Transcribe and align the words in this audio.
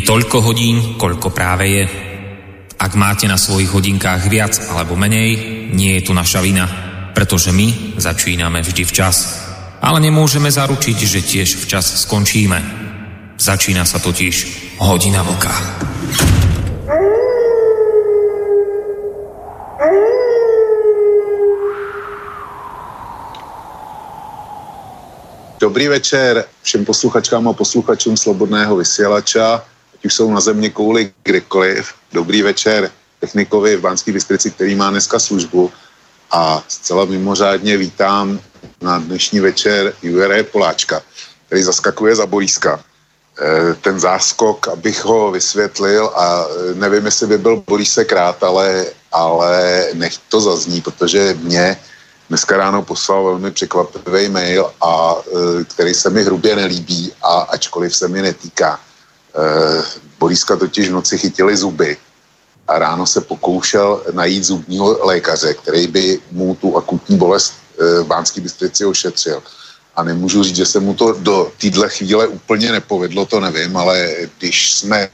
Je 0.00 0.08
toľko 0.08 0.40
hodín, 0.40 0.96
koľko 0.96 1.28
práve 1.28 1.68
je. 1.68 1.84
Ak 2.80 2.96
máte 2.96 3.28
na 3.28 3.36
svojich 3.36 3.68
hodinkách 3.68 4.32
viac 4.32 4.56
alebo 4.72 4.96
menej, 4.96 5.36
nie 5.76 6.00
je 6.00 6.08
tu 6.08 6.16
naša 6.16 6.40
vina, 6.40 6.64
pretože 7.12 7.52
my 7.52 8.00
začíname 8.00 8.64
vždy 8.64 8.88
včas. 8.88 9.44
Ale 9.84 10.00
nemôžeme 10.00 10.48
zaručiť, 10.48 10.96
že 11.04 11.20
tiež 11.20 11.60
včas 11.60 12.08
skončíme. 12.08 12.56
Začína 13.36 13.84
sa 13.84 14.00
totiž 14.00 14.36
hodina 14.80 15.20
vlka. 15.20 15.52
Dobrý 25.60 25.92
večer 25.92 26.48
všem 26.64 26.88
posluchačkám 26.88 27.48
a 27.48 27.52
posluchačům 27.52 28.16
Slobodného 28.16 28.80
vysielača 28.80 29.60
ať 30.00 30.06
už 30.06 30.14
jsou 30.14 30.30
na 30.30 30.40
země 30.40 30.70
kouli 30.70 31.12
kdekoliv. 31.22 31.92
Dobrý 32.12 32.42
večer 32.42 32.90
technikovi 33.20 33.76
v 33.76 33.80
Banské 33.80 34.12
Bystrici, 34.12 34.50
který 34.50 34.74
má 34.74 34.90
dneska 34.90 35.18
službu 35.18 35.70
a 36.30 36.64
zcela 36.68 37.04
mimořádně 37.04 37.76
vítám 37.76 38.40
na 38.80 38.98
dnešní 38.98 39.40
večer 39.40 39.92
Jure 40.02 40.42
Poláčka, 40.42 41.02
který 41.46 41.62
zaskakuje 41.62 42.16
za 42.16 42.26
Boríska. 42.26 42.80
E, 42.80 43.74
ten 43.74 44.00
záskok, 44.00 44.68
abych 44.68 45.04
ho 45.04 45.30
vysvětlil 45.30 46.06
a 46.16 46.46
nevím, 46.74 47.04
jestli 47.04 47.26
by 47.26 47.38
byl 47.38 47.62
Borísek 47.66 48.12
rád, 48.12 48.44
ale, 48.44 48.86
ale 49.12 49.86
nech 49.94 50.16
to 50.28 50.40
zazní, 50.40 50.80
protože 50.80 51.36
mě 51.44 51.76
dneska 52.28 52.56
ráno 52.56 52.82
poslal 52.82 53.24
velmi 53.24 53.50
překvapivý 53.50 54.28
mail, 54.28 54.72
a, 54.80 55.14
e, 55.60 55.64
který 55.64 55.94
se 55.94 56.10
mi 56.10 56.24
hrubě 56.24 56.56
nelíbí 56.56 57.12
a 57.22 57.52
ačkoliv 57.52 57.96
se 57.96 58.08
mi 58.08 58.22
netýká 58.22 58.80
Eh, 59.30 59.82
Boríska 60.18 60.56
totiž 60.56 60.88
v 60.88 60.92
noci 60.92 61.18
chytili 61.18 61.56
zuby 61.56 61.96
a 62.68 62.78
ráno 62.78 63.06
se 63.06 63.20
pokoušel 63.20 64.02
najít 64.12 64.44
zubního 64.44 65.06
lékaře, 65.06 65.54
který 65.54 65.86
by 65.86 66.18
mu 66.32 66.54
tu 66.54 66.76
akutní 66.76 67.16
bolest 67.16 67.54
eh, 67.54 68.02
v 68.02 68.06
Bánské 68.06 68.40
Bystrici 68.40 68.84
ošetřil. 68.84 69.42
A 69.96 70.02
nemůžu 70.02 70.42
říct, 70.42 70.56
že 70.56 70.66
se 70.66 70.80
mu 70.80 70.94
to 70.94 71.12
do 71.12 71.52
téhle 71.60 71.88
chvíle 71.88 72.26
úplně 72.26 72.72
nepovedlo, 72.72 73.26
to 73.26 73.40
nevím, 73.40 73.76
ale 73.76 74.16
když 74.38 74.74
jsme 74.74 75.08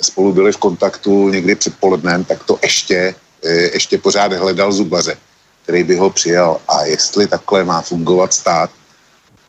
spolu 0.00 0.32
byli 0.32 0.52
v 0.52 0.56
kontaktu 0.56 1.28
někdy 1.28 1.54
předpolednem, 1.54 2.24
tak 2.24 2.44
to 2.44 2.58
ještě, 2.62 3.14
eh, 3.44 3.76
ještě 3.76 3.98
pořád 3.98 4.32
hledal 4.32 4.72
zubaře, 4.72 5.16
který 5.62 5.84
by 5.84 5.96
ho 5.96 6.10
přijal. 6.10 6.60
A 6.68 6.84
jestli 6.84 7.26
takhle 7.26 7.64
má 7.64 7.82
fungovat 7.82 8.32
stát, 8.32 8.70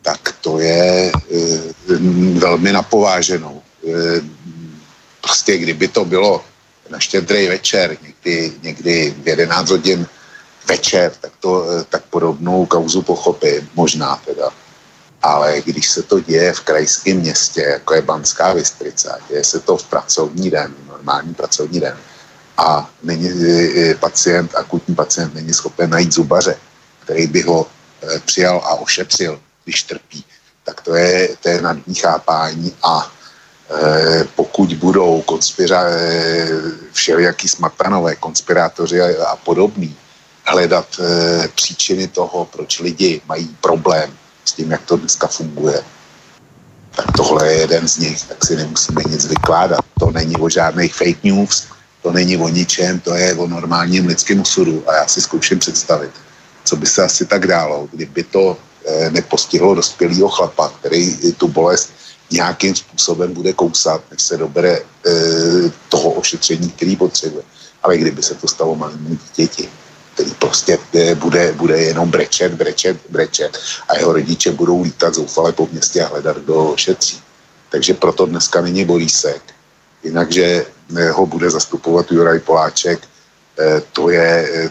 tak 0.01 0.35
to 0.41 0.59
je 0.59 1.11
velmi 2.33 2.71
napováženou. 2.71 3.60
Eh, 3.87 4.21
prostě 5.21 5.57
kdyby 5.57 5.87
to 5.87 6.05
bylo 6.05 6.45
na 6.89 6.99
štědrý 6.99 7.47
večer, 7.47 7.97
někdy, 8.01 8.53
někdy 8.61 9.15
v 9.23 9.27
11 9.27 9.69
hodin 9.69 10.07
večer, 10.67 11.11
tak, 11.21 11.31
to, 11.39 11.65
eh, 11.71 11.83
tak 11.89 12.03
podobnou 12.09 12.65
kauzu 12.65 13.01
pochopím, 13.01 13.69
možná 13.75 14.21
teda. 14.25 14.49
Ale 15.21 15.61
když 15.61 15.89
se 15.89 16.03
to 16.03 16.19
děje 16.19 16.53
v 16.53 16.59
krajském 16.59 17.17
městě, 17.17 17.61
jako 17.61 17.93
je 17.93 18.01
Banská 18.01 18.53
Bystrica, 18.53 19.17
děje 19.29 19.43
se 19.43 19.59
to 19.59 19.77
v 19.77 19.85
pracovní 19.85 20.49
den, 20.49 20.73
normální 20.87 21.33
pracovní 21.33 21.79
den, 21.79 21.97
a 22.57 22.89
není 23.03 23.29
eh, 23.29 23.95
pacient, 23.95 24.55
akutní 24.55 24.95
pacient 24.95 25.33
není 25.33 25.53
schopen 25.53 25.89
najít 25.89 26.13
zubaře, 26.13 26.57
který 27.03 27.27
by 27.27 27.41
ho 27.41 27.67
přijal 28.25 28.61
a 28.65 28.75
ošetřil, 28.75 29.39
když 29.63 29.83
trpí, 29.83 30.25
tak 30.63 30.81
to 30.81 30.95
je, 30.95 31.29
to 31.41 31.49
je 31.49 31.61
nadní 31.61 31.95
chápání 31.95 32.75
a 32.83 33.11
pokud 34.35 34.73
budou 34.73 35.21
konspira, 35.21 35.83
eh, 35.89 36.49
všelijaký 36.91 37.47
smatanové, 37.47 38.15
konspirátoři 38.15 39.01
a, 39.01 39.07
a 39.27 39.35
podobný 39.35 39.95
hledat 40.45 40.87
eh, 40.99 41.47
příčiny 41.55 42.07
toho, 42.07 42.45
proč 42.45 42.79
lidi 42.79 43.21
mají 43.27 43.55
problém 43.61 44.11
s 44.45 44.53
tím, 44.53 44.71
jak 44.71 44.81
to 44.81 44.97
dneska 44.97 45.27
funguje, 45.27 45.83
tak 46.95 47.05
tohle 47.15 47.47
je 47.47 47.59
jeden 47.59 47.87
z 47.87 47.97
nich, 47.97 48.23
tak 48.27 48.45
si 48.45 48.55
nemusíme 48.55 49.01
nic 49.09 49.25
vykládat. 49.25 49.79
To 49.99 50.11
není 50.11 50.35
o 50.37 50.49
žádných 50.49 50.93
fake 50.93 51.23
news, 51.23 51.67
to 52.01 52.11
není 52.11 52.37
o 52.37 52.49
ničem, 52.49 52.99
to 52.99 53.15
je 53.15 53.35
o 53.35 53.47
normálním 53.47 54.07
lidském 54.07 54.41
osudu 54.41 54.83
a 54.89 54.95
já 54.95 55.07
si 55.07 55.21
zkouším 55.21 55.59
představit, 55.59 56.11
co 56.63 56.75
by 56.75 56.85
se 56.85 57.03
asi 57.03 57.25
tak 57.25 57.47
dálo, 57.47 57.87
kdyby 57.91 58.23
to 58.23 58.57
nepostihlo 59.09 59.75
dospělého 59.75 60.29
chlapa, 60.29 60.73
který 60.79 61.31
tu 61.37 61.47
bolest 61.47 61.93
nějakým 62.31 62.75
způsobem 62.75 63.33
bude 63.33 63.53
kousat, 63.53 64.01
než 64.11 64.21
se 64.21 64.37
dobere 64.37 64.71
e, 64.71 64.81
toho 65.89 66.11
ošetření, 66.11 66.69
který 66.69 66.95
potřebuje. 66.95 67.43
Ale 67.83 67.97
kdyby 67.97 68.23
se 68.23 68.35
to 68.35 68.47
stalo 68.47 68.75
malému 68.75 69.09
dítěti, 69.09 69.69
který 70.13 70.31
prostě 70.31 70.79
e, 70.93 71.15
bude, 71.15 71.51
bude 71.53 71.81
jenom 71.81 72.11
brečet, 72.11 72.53
brečet, 72.53 72.97
brečet 73.09 73.57
a 73.89 73.97
jeho 73.97 74.13
rodiče 74.13 74.51
budou 74.51 74.81
lítat 74.83 75.15
zoufale 75.15 75.51
po 75.51 75.67
městě 75.71 76.03
a 76.03 76.07
hledat, 76.07 76.37
kdo 76.37 76.53
ho 76.53 76.73
ošetří. 76.73 77.21
Takže 77.69 77.93
proto 77.93 78.25
dneska 78.25 78.61
není 78.61 78.85
Borísek. 78.85 79.41
Jinakže 80.03 80.65
e, 80.97 81.09
ho 81.09 81.25
bude 81.25 81.49
zastupovat 81.49 82.11
Juraj 82.11 82.39
Poláček, 82.39 82.99
e, 83.59 83.81
to 83.91 84.09
je, 84.09 84.49
e, 84.65 84.69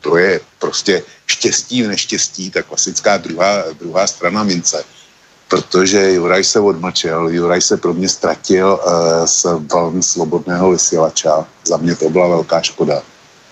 to 0.00 0.16
je 0.16 0.40
prostě 0.58 1.02
štěstí 1.26 1.82
v 1.82 1.88
neštěstí, 1.88 2.50
ta 2.50 2.62
klasická 2.62 3.16
druhá, 3.16 3.64
druhá 3.72 4.06
strana 4.06 4.42
mince 4.42 4.84
protože 5.48 6.12
Juraj 6.12 6.44
se 6.44 6.60
odmlčel, 6.60 7.28
Juraj 7.28 7.60
se 7.60 7.76
pro 7.76 7.94
mě 7.94 8.08
ztratil 8.08 8.80
uh, 8.86 9.26
z 9.26 9.46
velmi 9.72 10.02
slobodného 10.02 10.70
vysílača. 10.70 11.46
Za 11.64 11.76
mě 11.76 11.96
to 11.96 12.10
byla 12.10 12.28
velká 12.28 12.62
škoda. 12.62 13.02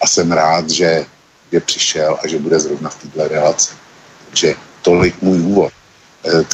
A 0.00 0.06
jsem 0.06 0.32
rád, 0.32 0.70
že 0.70 1.06
je 1.52 1.60
přišel 1.60 2.18
a 2.24 2.28
že 2.28 2.38
bude 2.38 2.60
zrovna 2.60 2.90
v 2.90 3.02
této 3.02 3.28
relaci. 3.28 3.74
Takže 4.28 4.54
tolik 4.82 5.22
můj 5.22 5.40
úvod. 5.40 5.72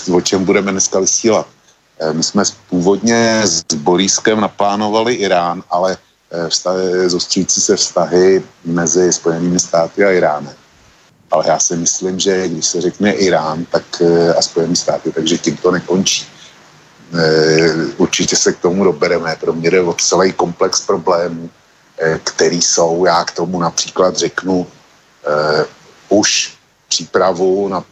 Uh, 0.08 0.16
o 0.16 0.20
čem 0.20 0.44
budeme 0.44 0.72
dneska 0.72 1.00
vysílat? 1.00 1.47
Uh, 2.03 2.12
my 2.12 2.22
jsme 2.22 2.42
původně 2.70 3.42
s 3.44 3.62
Borískem 3.74 4.41
naplánovali 4.41 5.14
Irán, 5.14 5.62
ale 5.70 5.97
vztahy, 6.48 7.10
zostřící 7.10 7.60
se 7.60 7.76
vztahy 7.76 8.42
mezi 8.64 9.12
Spojenými 9.12 9.60
státy 9.60 10.04
a 10.04 10.10
Iránem 10.10 10.54
ale 11.32 11.44
já 11.48 11.59
si 11.59 11.76
myslím, 11.76 12.20
že 12.20 12.48
když 12.48 12.66
se 12.66 12.81
řekne 12.81 13.12
Irán 13.12 13.65
tak, 13.65 14.03
eh, 14.04 14.34
a 14.34 14.43
Spojené 14.43 14.76
státy, 14.76 15.12
takže 15.12 15.38
tím 15.38 15.56
to 15.56 15.70
nekončí. 15.70 16.28
Eh, 17.12 17.72
určitě 17.97 18.37
se 18.37 18.53
k 18.53 18.59
tomu 18.59 18.84
dobereme. 18.84 19.37
Pro 19.41 19.53
mě 19.53 19.71
jde 19.71 19.81
o 19.81 19.92
celý 19.92 20.32
komplex 20.32 20.81
problémů, 20.81 21.50
eh, 21.98 22.21
který 22.25 22.62
jsou. 22.62 23.04
Já 23.04 23.25
k 23.25 23.32
tomu 23.32 23.60
například 23.60 24.16
řeknu 24.16 24.66
už 26.09 26.59
přípravu 26.88 27.69
na, 27.69 27.84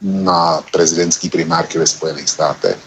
na 0.00 0.64
prezidentský 0.72 1.28
primárky 1.28 1.78
ve 1.78 1.86
Spojených 1.86 2.30
státech. 2.30 2.78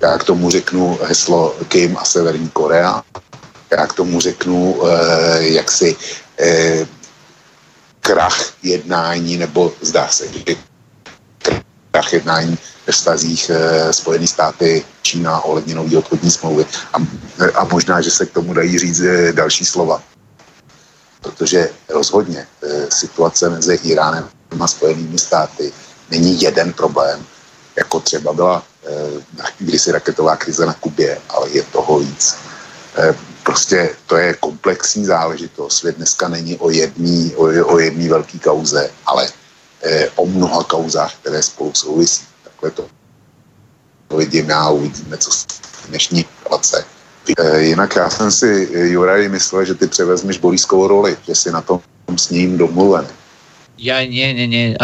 Já 0.00 0.18
k 0.18 0.24
tomu 0.24 0.50
řeknu 0.50 0.98
heslo 1.06 1.54
Kim 1.68 1.96
a 1.96 2.04
Severní 2.04 2.48
Korea. 2.50 3.02
Já 3.70 3.86
k 3.86 3.92
tomu 3.92 4.20
řeknu, 4.20 4.82
jak 5.38 5.70
si 5.70 5.96
krach 8.00 8.52
jednání, 8.62 9.36
nebo 9.36 9.72
zdá 9.80 10.08
se, 10.08 10.32
že 10.32 10.56
krach 11.90 12.12
jednání 12.12 12.58
ve 12.86 12.92
vztazích 12.92 13.50
e, 13.50 13.92
Spojené 13.92 14.26
státy, 14.26 14.84
Čína 15.02 15.40
ohledně 15.40 15.74
nový 15.74 15.96
obchodní 15.96 16.30
smlouvy. 16.30 16.66
A, 16.92 16.96
a 17.54 17.64
možná, 17.64 18.00
že 18.00 18.10
se 18.10 18.26
k 18.26 18.32
tomu 18.32 18.54
dají 18.54 18.78
říct 18.78 19.00
e, 19.00 19.32
další 19.32 19.64
slova. 19.64 20.02
Protože 21.20 21.70
rozhodně 21.88 22.46
e, 22.62 22.90
situace 22.90 23.50
mezi 23.50 23.74
Iránem 23.74 24.28
a 24.60 24.66
Spojenými 24.66 25.18
státy 25.18 25.72
není 26.10 26.42
jeden 26.42 26.72
problém, 26.72 27.26
jako 27.76 28.00
třeba 28.00 28.32
byla 28.32 28.62
kdysi 29.58 29.92
raketová 29.92 30.36
krize 30.36 30.66
na 30.66 30.74
Kubě, 30.74 31.18
ale 31.28 31.50
je 31.50 31.62
toho 31.62 31.98
víc. 31.98 32.36
Prostě 33.48 33.96
to 34.06 34.16
je 34.16 34.34
komplexní 34.34 35.04
záležitost. 35.04 35.76
Svět 35.76 35.96
dneska 35.96 36.28
není 36.28 36.56
o 36.56 36.70
jedné 36.70 37.32
o, 37.36 37.44
o 37.44 37.78
jedný 37.78 38.08
velké 38.08 38.38
kauze, 38.38 38.90
ale 39.06 39.28
e, 39.82 40.08
o 40.16 40.26
mnoha 40.26 40.64
kauzách, 40.64 41.16
které 41.16 41.42
spolu 41.42 41.72
souvisí. 41.74 42.24
Takhle 42.44 42.70
to, 42.70 42.84
vidím 44.16 44.48
já, 44.48 44.68
uvidíme, 44.68 45.16
co 45.16 45.30
v 45.30 45.88
dnešní 45.88 46.24
relace. 46.44 46.84
E, 47.38 47.60
jinak 47.60 47.96
já 47.96 48.10
jsem 48.10 48.30
si, 48.32 48.68
Juraj, 48.72 49.28
myslel, 49.28 49.64
že 49.64 49.74
ty 49.74 49.86
převezmeš 49.86 50.38
bolískovou 50.38 50.86
roli, 50.86 51.16
že 51.26 51.34
si 51.34 51.50
na 51.50 51.60
tom 51.60 51.80
s 52.16 52.30
ním 52.30 52.58
domluvený. 52.58 53.08
Ja 53.78 54.02
nie, 54.02 54.34
nie, 54.34 54.50
nie. 54.50 54.74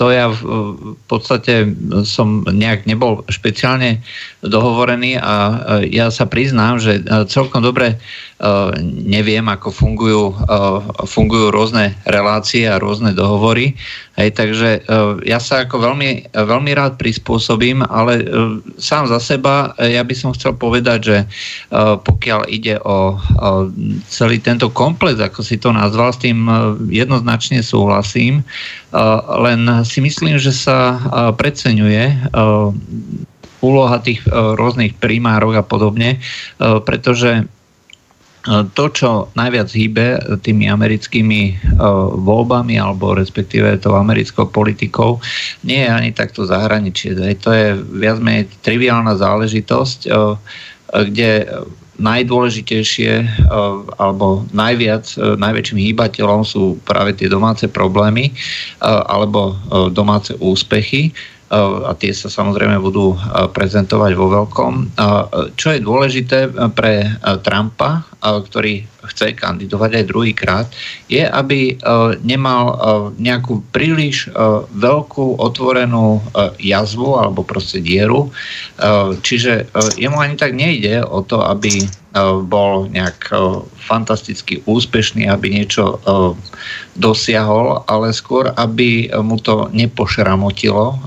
To 0.00 0.04
ja 0.08 0.32
v 0.32 0.96
podstate 1.12 1.68
som 2.08 2.40
nejak 2.48 2.88
nebol 2.88 3.20
špeciálne 3.28 4.00
dohovorený 4.40 5.20
a 5.20 5.34
ja 5.84 6.08
sa 6.08 6.24
priznám, 6.24 6.80
že 6.80 7.04
celkom 7.28 7.60
dobre 7.60 8.00
neviem, 9.04 9.44
ako 9.52 9.68
fungujú, 9.68 10.32
fungujú 11.04 11.52
rôzne 11.52 11.92
relácie 12.08 12.64
a 12.64 12.80
rôzne 12.80 13.12
dohovory. 13.12 13.76
Hej, 14.16 14.32
takže 14.36 14.80
ja 15.28 15.36
sa 15.36 15.68
ako 15.68 15.76
veľmi, 15.80 16.32
veľmi 16.32 16.72
rád 16.72 16.96
prispôsobím, 16.96 17.84
ale 17.84 18.24
sám 18.80 19.12
za 19.12 19.20
seba 19.20 19.76
ja 19.76 20.00
by 20.00 20.14
som 20.16 20.32
chcel 20.32 20.56
povedať, 20.56 20.98
že 21.04 21.18
pokiaľ 22.00 22.48
ide 22.48 22.80
o 22.80 23.20
celý 24.08 24.40
tento 24.40 24.72
komplex, 24.72 25.20
ako 25.20 25.44
si 25.44 25.60
to 25.60 25.72
nazval, 25.76 26.08
s 26.08 26.24
tým 26.24 26.48
jednoznačne 26.88 27.60
súhlasím, 27.60 28.40
len 29.36 29.60
si 29.84 30.00
myslím, 30.00 30.40
že 30.40 30.56
sa 30.56 30.96
preceňuje 31.36 32.32
úloha 33.60 34.00
tých 34.00 34.24
rôznych 34.32 34.96
primárov 34.96 35.52
a 35.52 35.64
podobne, 35.64 36.16
pretože 36.88 37.44
to, 38.48 38.84
čo 38.88 39.28
najviac 39.36 39.68
hýbe 39.68 40.06
tými 40.40 40.64
americkými 40.72 41.60
voľbami 42.16 42.80
alebo 42.80 43.12
respektíve 43.12 43.76
tou 43.84 43.92
americkou 43.92 44.48
politikou, 44.48 45.20
nie 45.60 45.84
je 45.84 45.90
ani 45.92 46.10
takto 46.16 46.48
zahraničie. 46.48 47.12
To 47.44 47.50
je 47.52 47.76
viac 48.00 48.16
menej 48.16 48.48
triviálna 48.64 49.20
záležitosť, 49.20 50.08
kde 51.12 51.30
najdôležitejšie 52.00 53.44
alebo 54.00 54.48
najviac, 54.56 55.04
najväčším 55.20 55.78
hýbateľom 55.92 56.40
sú 56.48 56.80
práve 56.88 57.12
tie 57.12 57.28
domáce 57.28 57.68
problémy 57.68 58.32
alebo 58.80 59.52
domáce 59.92 60.32
úspechy 60.40 61.12
a 61.50 61.90
tie 61.98 62.14
sa 62.14 62.30
samozrejme 62.30 62.78
budú 62.78 63.18
prezentovať 63.50 64.12
vo 64.14 64.26
veľkom. 64.30 64.94
Čo 65.58 65.68
je 65.74 65.82
dôležité 65.82 66.46
pre 66.78 67.10
Trumpa, 67.42 68.06
ktorý 68.22 68.86
chce 69.10 69.34
kandidovať 69.34 69.90
aj 70.00 70.04
druhýkrát, 70.08 70.66
je, 71.10 71.26
aby 71.26 71.76
nemal 72.22 72.62
nejakú 73.18 73.66
príliš 73.74 74.30
veľkú 74.74 75.36
otvorenú 75.42 76.22
jazvu 76.62 77.18
alebo 77.18 77.42
proste 77.42 77.82
dieru. 77.82 78.30
Čiže 79.20 79.68
jemu 79.98 80.16
ani 80.16 80.38
tak 80.38 80.54
nejde 80.54 81.02
o 81.04 81.26
to, 81.26 81.42
aby 81.42 81.84
bol 82.50 82.90
nejak 82.90 83.30
fantasticky 83.86 84.58
úspešný, 84.66 85.30
aby 85.30 85.46
niečo 85.46 86.02
dosiahol, 86.98 87.86
ale 87.86 88.10
skôr, 88.10 88.50
aby 88.58 89.06
mu 89.22 89.38
to 89.38 89.70
nepošramotilo 89.70 90.98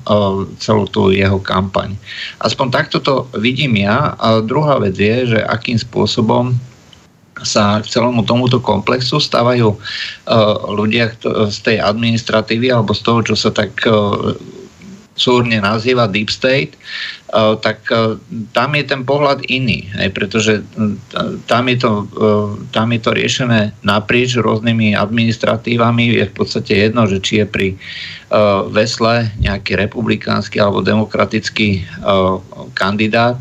celú 0.64 0.88
tú 0.88 1.12
jeho 1.12 1.44
kampaň. 1.44 2.00
Aspoň 2.40 2.68
takto 2.72 3.04
to 3.04 3.28
vidím 3.36 3.84
ja. 3.84 4.16
A 4.16 4.40
druhá 4.40 4.80
vec 4.80 4.96
je, 4.96 5.36
že 5.36 5.40
akým 5.44 5.76
spôsobom 5.76 6.56
sa 7.44 7.84
k 7.84 7.92
celému 7.92 8.24
tomuto 8.24 8.60
komplexu 8.63 9.19
stávajú 9.19 9.75
ľudia 10.74 11.13
z 11.51 11.57
tej 11.63 11.78
administratívy 11.84 12.72
alebo 12.72 12.95
z 12.95 13.01
toho, 13.04 13.19
čo 13.22 13.36
sa 13.36 13.51
tak 13.51 13.84
súrne 15.13 15.62
nazýva 15.62 16.10
Deep 16.10 16.34
State, 16.34 16.74
tak 17.34 17.90
eh, 17.90 18.22
tam 18.54 18.78
je 18.78 18.84
ten 18.86 19.02
pohľad 19.02 19.50
iný, 19.50 19.90
aj 19.98 20.10
pretože 20.14 20.54
eh, 20.62 20.94
tam 21.50 21.66
je, 21.66 21.78
to, 21.82 21.92
tam 22.70 22.94
je 22.94 23.00
to 23.02 23.12
riešené 23.14 23.74
naprieč 23.82 24.38
rôznymi 24.38 24.94
administratívami. 24.94 26.14
Je 26.14 26.30
v 26.30 26.36
podstate 26.36 26.78
jedno, 26.78 27.10
že 27.10 27.18
či 27.18 27.42
je 27.42 27.46
pri 27.50 27.70
vesle 28.74 29.30
nejaký 29.38 29.78
republikánsky 29.78 30.58
alebo 30.58 30.82
demokratický 30.82 31.86
kandidát. 32.74 33.38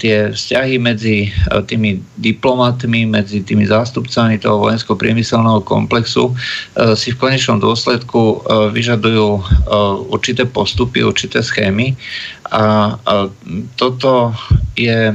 Tie 0.00 0.32
vzťahy 0.32 0.80
medzi 0.80 1.28
tými 1.68 2.00
diplomatmi, 2.16 3.04
medzi 3.04 3.44
tými 3.44 3.68
zástupcami 3.68 4.40
toho 4.40 4.64
vojensko-priemyselného 4.64 5.60
komplexu 5.68 6.32
si 6.96 7.12
v 7.12 7.20
konečnom 7.20 7.60
dôsledku 7.60 8.48
vyžadujú 8.72 9.44
určité 10.08 10.48
postupy, 10.48 11.04
určité 11.04 11.44
schémy 11.44 11.92
a, 12.50 12.96
a 13.00 13.14
toto 13.80 14.36
je 14.76 15.14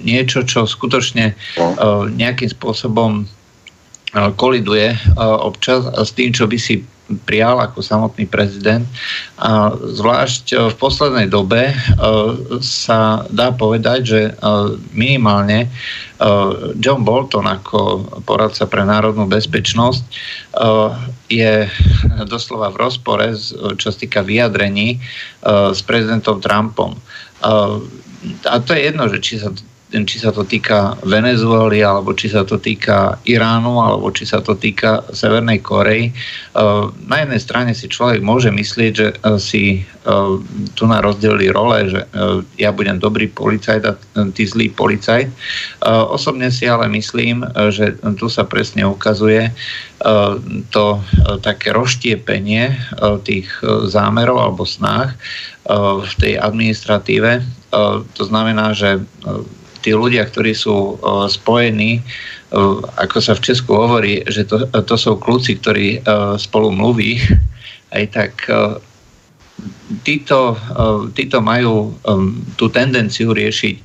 niečo, 0.00 0.46
čo 0.46 0.64
skutočne 0.64 1.34
no. 1.58 1.66
nejakým 2.08 2.48
spôsobom 2.48 3.26
koliduje 4.38 4.96
občas 5.18 5.84
s 5.84 6.10
tým, 6.16 6.32
čo 6.32 6.48
by 6.48 6.56
si 6.56 6.80
prijal 7.24 7.56
ako 7.60 7.80
samotný 7.80 8.28
prezident. 8.28 8.84
A 9.40 9.72
zvlášť 9.72 10.72
v 10.72 10.74
poslednej 10.76 11.28
dobe 11.28 11.72
sa 12.60 13.24
dá 13.32 13.52
povedať, 13.52 14.00
že 14.04 14.20
minimálne 14.92 15.72
John 16.80 17.04
Bolton 17.04 17.48
ako 17.48 18.04
poradca 18.28 18.68
pre 18.68 18.84
národnú 18.84 19.24
bezpečnosť 19.24 20.04
je 21.28 21.68
doslova 22.24 22.72
v 22.72 22.80
rozpore, 22.88 23.36
čo 23.76 23.86
sa 23.92 23.96
týka 23.96 24.24
vyjadrení 24.24 24.98
s 25.46 25.80
prezidentom 25.84 26.40
Trumpom. 26.40 26.96
A 28.44 28.54
to 28.64 28.70
je 28.74 28.80
jedno, 28.88 29.06
že 29.06 29.22
či 29.22 29.38
sa 29.38 29.52
či 29.88 30.20
sa 30.20 30.28
to 30.28 30.44
týka 30.44 31.00
Venezuely, 31.00 31.80
alebo 31.80 32.12
či 32.12 32.28
sa 32.28 32.44
to 32.44 32.60
týka 32.60 33.16
Iránu, 33.24 33.80
alebo 33.80 34.12
či 34.12 34.28
sa 34.28 34.44
to 34.44 34.52
týka 34.52 35.00
Severnej 35.16 35.64
Korei. 35.64 36.08
E, 36.08 36.12
na 37.08 37.16
jednej 37.24 37.40
strane 37.40 37.72
si 37.72 37.88
človek 37.88 38.20
môže 38.20 38.52
myslieť, 38.52 38.92
že 38.92 39.08
e, 39.08 39.40
si 39.40 39.64
e, 39.72 39.82
tu 40.76 40.84
na 40.84 41.00
rozdelili 41.00 41.48
role, 41.48 41.88
že 41.88 42.00
ja 42.60 42.70
budem 42.72 43.00
dobrý 43.00 43.32
policajt 43.32 43.82
a 43.88 43.92
ty 44.32 44.42
zlý 44.44 44.72
policajt. 44.72 45.28
Osobne 45.86 46.48
si 46.52 46.68
ale 46.68 46.88
myslím, 46.92 47.44
že 47.68 47.96
tu 48.16 48.26
sa 48.32 48.44
presne 48.48 48.88
ukazuje 48.88 49.52
to 50.70 50.86
také 51.44 51.74
rozštiepenie 51.74 52.72
tých 53.26 53.48
zámerov 53.90 54.38
alebo 54.38 54.64
snách 54.64 55.14
v 56.02 56.12
tej 56.18 56.40
administratíve. 56.40 57.44
To 58.16 58.22
znamená, 58.24 58.72
že 58.72 59.02
tí 59.82 59.94
ľudia, 59.94 60.26
ktorí 60.26 60.52
sú 60.54 60.98
spojení, 61.30 62.02
ako 62.96 63.18
sa 63.20 63.36
v 63.36 63.44
Česku 63.44 63.76
hovorí, 63.76 64.24
že 64.26 64.48
to, 64.48 64.64
to 64.70 64.96
sú 64.96 65.20
kľúci, 65.20 65.60
ktorí 65.60 66.02
spolu 66.40 66.72
mluví, 66.72 67.20
aj 67.96 68.04
tak 68.12 68.32
títo, 70.06 70.54
títo 71.16 71.38
majú 71.42 71.96
tú 72.54 72.70
tendenciu 72.70 73.34
riešiť 73.34 73.76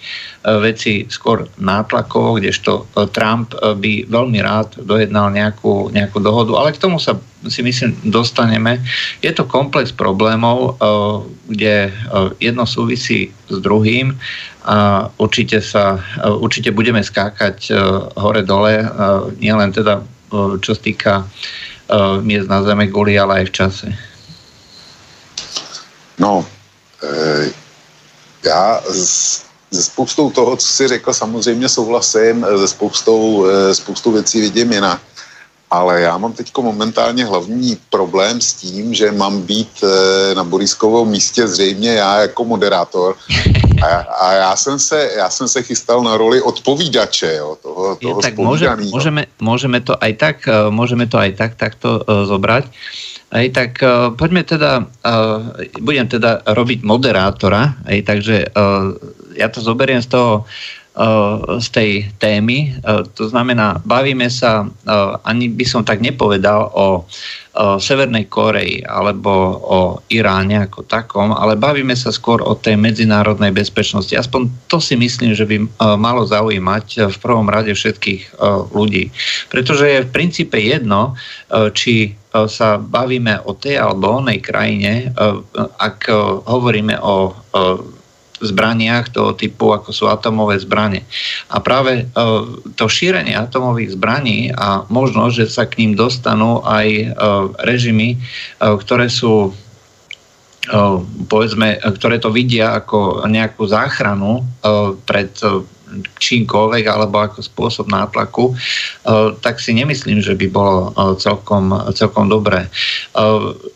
veci 0.61 1.07
skôr 1.07 1.47
nátlakovo, 1.57 2.37
kdežto 2.37 2.85
Trump 3.15 3.55
by 3.55 4.05
veľmi 4.05 4.39
rád 4.43 4.77
dojednal 4.83 5.31
nejakú, 5.31 5.89
nejakú 5.89 6.19
dohodu, 6.19 6.59
ale 6.59 6.75
k 6.75 6.81
tomu 6.83 6.99
sa 6.99 7.17
si 7.43 7.59
myslím 7.59 7.95
dostaneme. 8.07 8.79
Je 9.19 9.31
to 9.35 9.43
komplex 9.43 9.91
problémov, 9.91 10.79
kde 11.47 11.91
jedno 12.39 12.63
súvisí 12.63 13.35
s 13.51 13.57
druhým 13.59 14.15
a 14.63 15.09
určite 15.19 15.59
sa, 15.59 15.99
určite 16.39 16.71
budeme 16.71 17.03
skákať 17.03 17.71
hore-dole, 18.15 18.87
nielen 19.39 19.71
teda 19.75 20.03
čo 20.59 20.71
sa 20.71 20.81
týka 20.81 21.13
miest 22.23 22.47
na 22.47 22.63
zeme 22.63 22.87
guli, 22.87 23.19
ale 23.19 23.43
aj 23.43 23.45
v 23.47 23.55
čase. 23.55 23.87
No, 26.23 26.45
e, 27.03 27.51
já 28.43 28.81
se 29.71 29.83
spoustou 29.83 30.31
toho, 30.31 30.55
co 30.55 30.67
si 30.67 30.87
řekl, 30.87 31.13
samozřejmě 31.13 31.69
souhlasím, 31.69 32.45
se 32.59 32.67
spoustou, 32.67 33.45
e, 33.47 33.75
spoustou 33.75 34.11
věcí 34.11 34.41
vidím 34.41 34.71
jinak 34.71 35.01
ale 35.73 36.01
já 36.01 36.17
mám 36.17 36.33
teď 36.33 36.53
momentálně 36.61 37.25
hlavní 37.25 37.77
problém 37.89 38.41
s 38.41 38.53
tím, 38.53 38.93
že 38.93 39.11
mám 39.11 39.41
být 39.41 39.81
e, 39.81 39.87
na 40.35 40.43
Boriskovou 40.43 41.05
místě 41.05 41.47
zřejmě 41.47 41.89
já 41.97 42.21
jako 42.21 42.45
moderátor. 42.45 43.17
A, 43.81 43.87
a 43.97 44.33
já, 44.33 44.55
jsem 44.55 44.79
se, 44.79 45.09
já 45.17 45.29
jsem 45.29 45.47
se 45.47 45.63
chystal 45.63 46.03
na 46.03 46.17
roli 46.17 46.41
odpovídače, 46.41 47.35
jo, 47.35 47.57
toho, 47.61 47.95
toho 47.95 48.21
tak 48.21 48.37
môže, 48.37 48.63
môžeme, 48.93 49.27
môžeme 49.43 49.83
to 49.83 49.97
aj 49.99 50.13
tak, 50.15 50.37
e, 50.47 50.71
môžeme 50.71 51.09
to 51.09 51.17
aj 51.19 51.31
tak 51.35 51.51
takto 51.59 51.99
uh, 51.99 52.23
zobrať. 52.23 52.69
Aj 53.33 53.45
tak 53.49 53.81
uh, 53.81 54.13
poďme 54.13 54.45
teda, 54.45 54.85
uh, 54.85 55.57
budem 55.81 56.05
teda 56.05 56.45
robiť 56.45 56.85
moderátora, 56.85 57.81
aj 57.89 57.99
takže 58.05 58.53
uh, 58.53 58.93
ja 59.33 59.49
to 59.49 59.57
zoberiem 59.57 60.05
z 60.05 60.13
toho 60.13 60.45
Eh, 60.45 60.82
z 61.57 61.67
tej 61.73 61.91
témy. 62.21 62.69
Eh, 62.69 63.01
to 63.17 63.25
znamená, 63.25 63.81
bavíme 63.81 64.29
sa, 64.29 64.69
eh, 64.69 64.91
ani 65.25 65.49
by 65.49 65.65
som 65.65 65.81
tak 65.81 66.01
nepovedal 66.01 66.69
o 66.73 67.05
Severnej 67.53 68.33
Koreji 68.33 68.81
alebo 68.81 69.29
o 69.61 70.01
Iráne 70.09 70.65
ako 70.65 70.89
takom, 70.89 71.29
ale 71.29 71.53
bavíme 71.53 71.93
sa 71.93 72.09
skôr 72.09 72.41
o 72.41 72.57
tej 72.57 72.81
medzinárodnej 72.81 73.53
bezpečnosti. 73.53 74.09
Aspoň 74.09 74.49
to 74.65 74.81
si 74.81 74.97
myslím, 74.97 75.37
že 75.37 75.45
by 75.45 75.61
malo 76.01 76.25
zaujímať 76.25 77.13
v 77.13 77.17
prvom 77.21 77.45
rade 77.53 77.69
všetkých 77.77 78.41
ľudí. 78.73 79.13
Pretože 79.53 79.85
je 79.85 80.01
v 80.01 80.09
princípe 80.09 80.57
jedno, 80.57 81.13
či 81.77 82.17
sa 82.33 82.81
bavíme 82.81 83.45
o 83.45 83.53
tej 83.53 83.85
alebo 83.85 84.17
onej 84.17 84.41
krajine, 84.41 85.13
ak 85.77 86.09
hovoríme 86.49 86.97
o 87.05 87.37
zbraniach 88.43 89.09
toho 89.09 89.31
typu, 89.31 89.71
ako 89.71 89.95
sú 89.95 90.11
atomové 90.11 90.59
zbranie. 90.59 91.07
A 91.47 91.63
práve 91.63 92.11
to 92.75 92.85
šírenie 92.91 93.33
atomových 93.33 93.95
zbraní 93.95 94.51
a 94.51 94.83
možnosť, 94.91 95.33
že 95.33 95.45
sa 95.47 95.63
k 95.63 95.79
ním 95.79 95.95
dostanú 95.95 96.59
aj 96.67 97.15
režimy, 97.63 98.19
ktoré 98.59 99.07
sú 99.07 99.55
povedzme, 101.27 101.75
ktoré 101.99 102.23
to 102.23 102.31
vidia 102.31 102.71
ako 102.79 103.27
nejakú 103.27 103.67
záchranu 103.67 104.47
pred 105.03 105.27
čímkoľvek 105.93 106.89
alebo 106.89 107.21
ako 107.21 107.45
spôsob 107.45 107.85
nátlaku, 107.91 108.55
tak 109.45 109.61
si 109.61 109.77
nemyslím, 109.77 110.25
že 110.25 110.33
by 110.33 110.47
bolo 110.49 110.89
celkom, 111.19 111.69
celkom 111.93 112.31
dobré. 112.31 112.65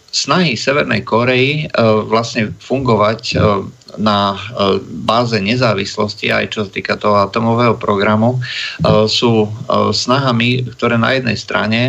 Snahy 0.07 0.55
Severnej 0.57 1.03
Korei 1.05 1.67
vlastne 2.07 2.55
fungovať 2.63 3.37
na 3.97 4.37
báze 5.03 5.37
nezávislosti, 5.41 6.31
aj 6.31 6.45
čo 6.53 6.59
sa 6.65 6.71
týka 6.71 6.95
toho 6.95 7.21
atomového 7.21 7.75
programu, 7.75 8.39
sú 9.07 9.51
snahami, 9.91 10.63
ktoré 10.73 10.95
na 10.97 11.17
jednej 11.17 11.37
strane 11.37 11.81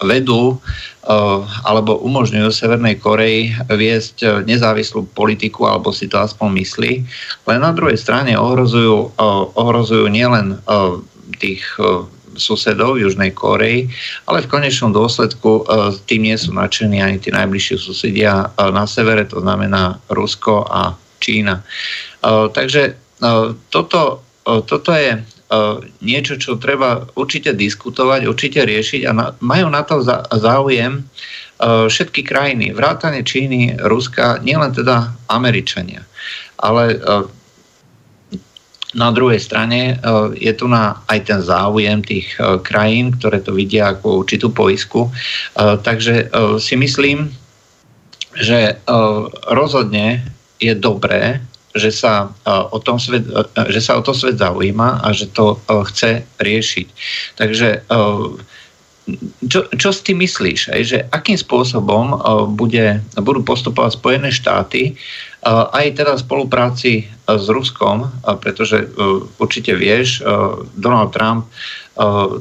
vedú 0.00 0.56
alebo 1.64 2.00
umožňujú 2.00 2.48
Severnej 2.48 2.96
Koreji 2.96 3.52
viesť 3.68 4.44
nezávislú 4.48 5.04
politiku, 5.12 5.68
alebo 5.68 5.92
si 5.92 6.08
to 6.08 6.16
aspoň 6.16 6.48
myslí. 6.64 6.92
Len 7.44 7.60
na 7.60 7.72
druhej 7.76 8.00
strane 8.00 8.36
ohrozujú, 8.36 9.20
ohrozujú 9.56 10.08
nielen 10.08 10.60
tých 11.40 11.64
susedov 12.38 13.00
Južnej 13.00 13.34
Koreji, 13.34 13.90
ale 14.30 14.42
v 14.44 14.50
konečnom 14.50 14.94
dôsledku 14.94 15.66
tým 16.06 16.26
nie 16.26 16.36
sú 16.38 16.54
nadšení 16.54 17.02
ani 17.02 17.18
tí 17.18 17.34
najbližší 17.34 17.78
susedia 17.78 18.50
na 18.58 18.84
severe, 18.86 19.26
to 19.26 19.42
znamená 19.42 19.98
Rusko 20.10 20.66
a 20.70 20.94
Čína. 21.18 21.62
Takže 22.54 22.96
toto, 23.68 24.22
toto 24.44 24.90
je 24.94 25.20
niečo, 26.00 26.38
čo 26.38 26.62
treba 26.62 27.10
určite 27.18 27.50
diskutovať, 27.52 28.30
určite 28.30 28.62
riešiť 28.62 29.00
a 29.10 29.34
majú 29.42 29.66
na 29.66 29.82
to 29.82 30.00
záujem 30.30 31.02
všetky 31.60 32.24
krajiny, 32.24 32.72
vrátane 32.72 33.20
Číny, 33.20 33.76
Ruska, 33.84 34.40
nielen 34.40 34.72
teda 34.72 35.12
Američania. 35.28 36.06
Ale 36.56 36.96
na 38.94 39.14
druhej 39.14 39.38
strane 39.38 40.02
je 40.34 40.52
tu 40.54 40.66
na 40.66 40.98
aj 41.06 41.30
ten 41.30 41.40
záujem 41.42 42.02
tých 42.02 42.34
krajín, 42.66 43.14
ktoré 43.14 43.38
to 43.38 43.54
vidia 43.54 43.94
ako 43.94 44.26
určitú 44.26 44.50
poisku. 44.50 45.06
Takže 45.58 46.30
si 46.58 46.74
myslím, 46.74 47.30
že 48.34 48.78
rozhodne 49.50 50.26
je 50.58 50.74
dobré 50.74 51.38
že 51.70 51.94
sa, 51.94 52.34
o 52.50 52.82
tom 52.82 52.98
svet, 52.98 53.22
že 53.70 53.78
sa 53.78 53.94
o 53.94 54.02
to 54.02 54.10
svet 54.10 54.42
zaujíma 54.42 55.06
a 55.06 55.14
že 55.14 55.30
to 55.30 55.54
chce 55.86 56.26
riešiť. 56.42 56.86
Takže 57.38 57.86
čo, 59.46 59.60
čo 59.78 59.88
s 59.94 60.02
tým 60.02 60.18
myslíš? 60.18 60.70
Že 60.70 60.98
akým 61.14 61.38
spôsobom 61.38 62.18
bude, 62.58 62.98
budú 63.22 63.46
postupovať 63.46 64.02
Spojené 64.02 64.34
štáty 64.34 64.98
aj 65.48 65.86
teda 65.96 66.20
v 66.20 66.24
spolupráci 66.24 66.92
s 67.24 67.46
Ruskom, 67.48 68.12
pretože 68.44 68.92
určite 69.40 69.72
vieš, 69.72 70.20
Donald 70.76 71.16
Trump 71.16 71.48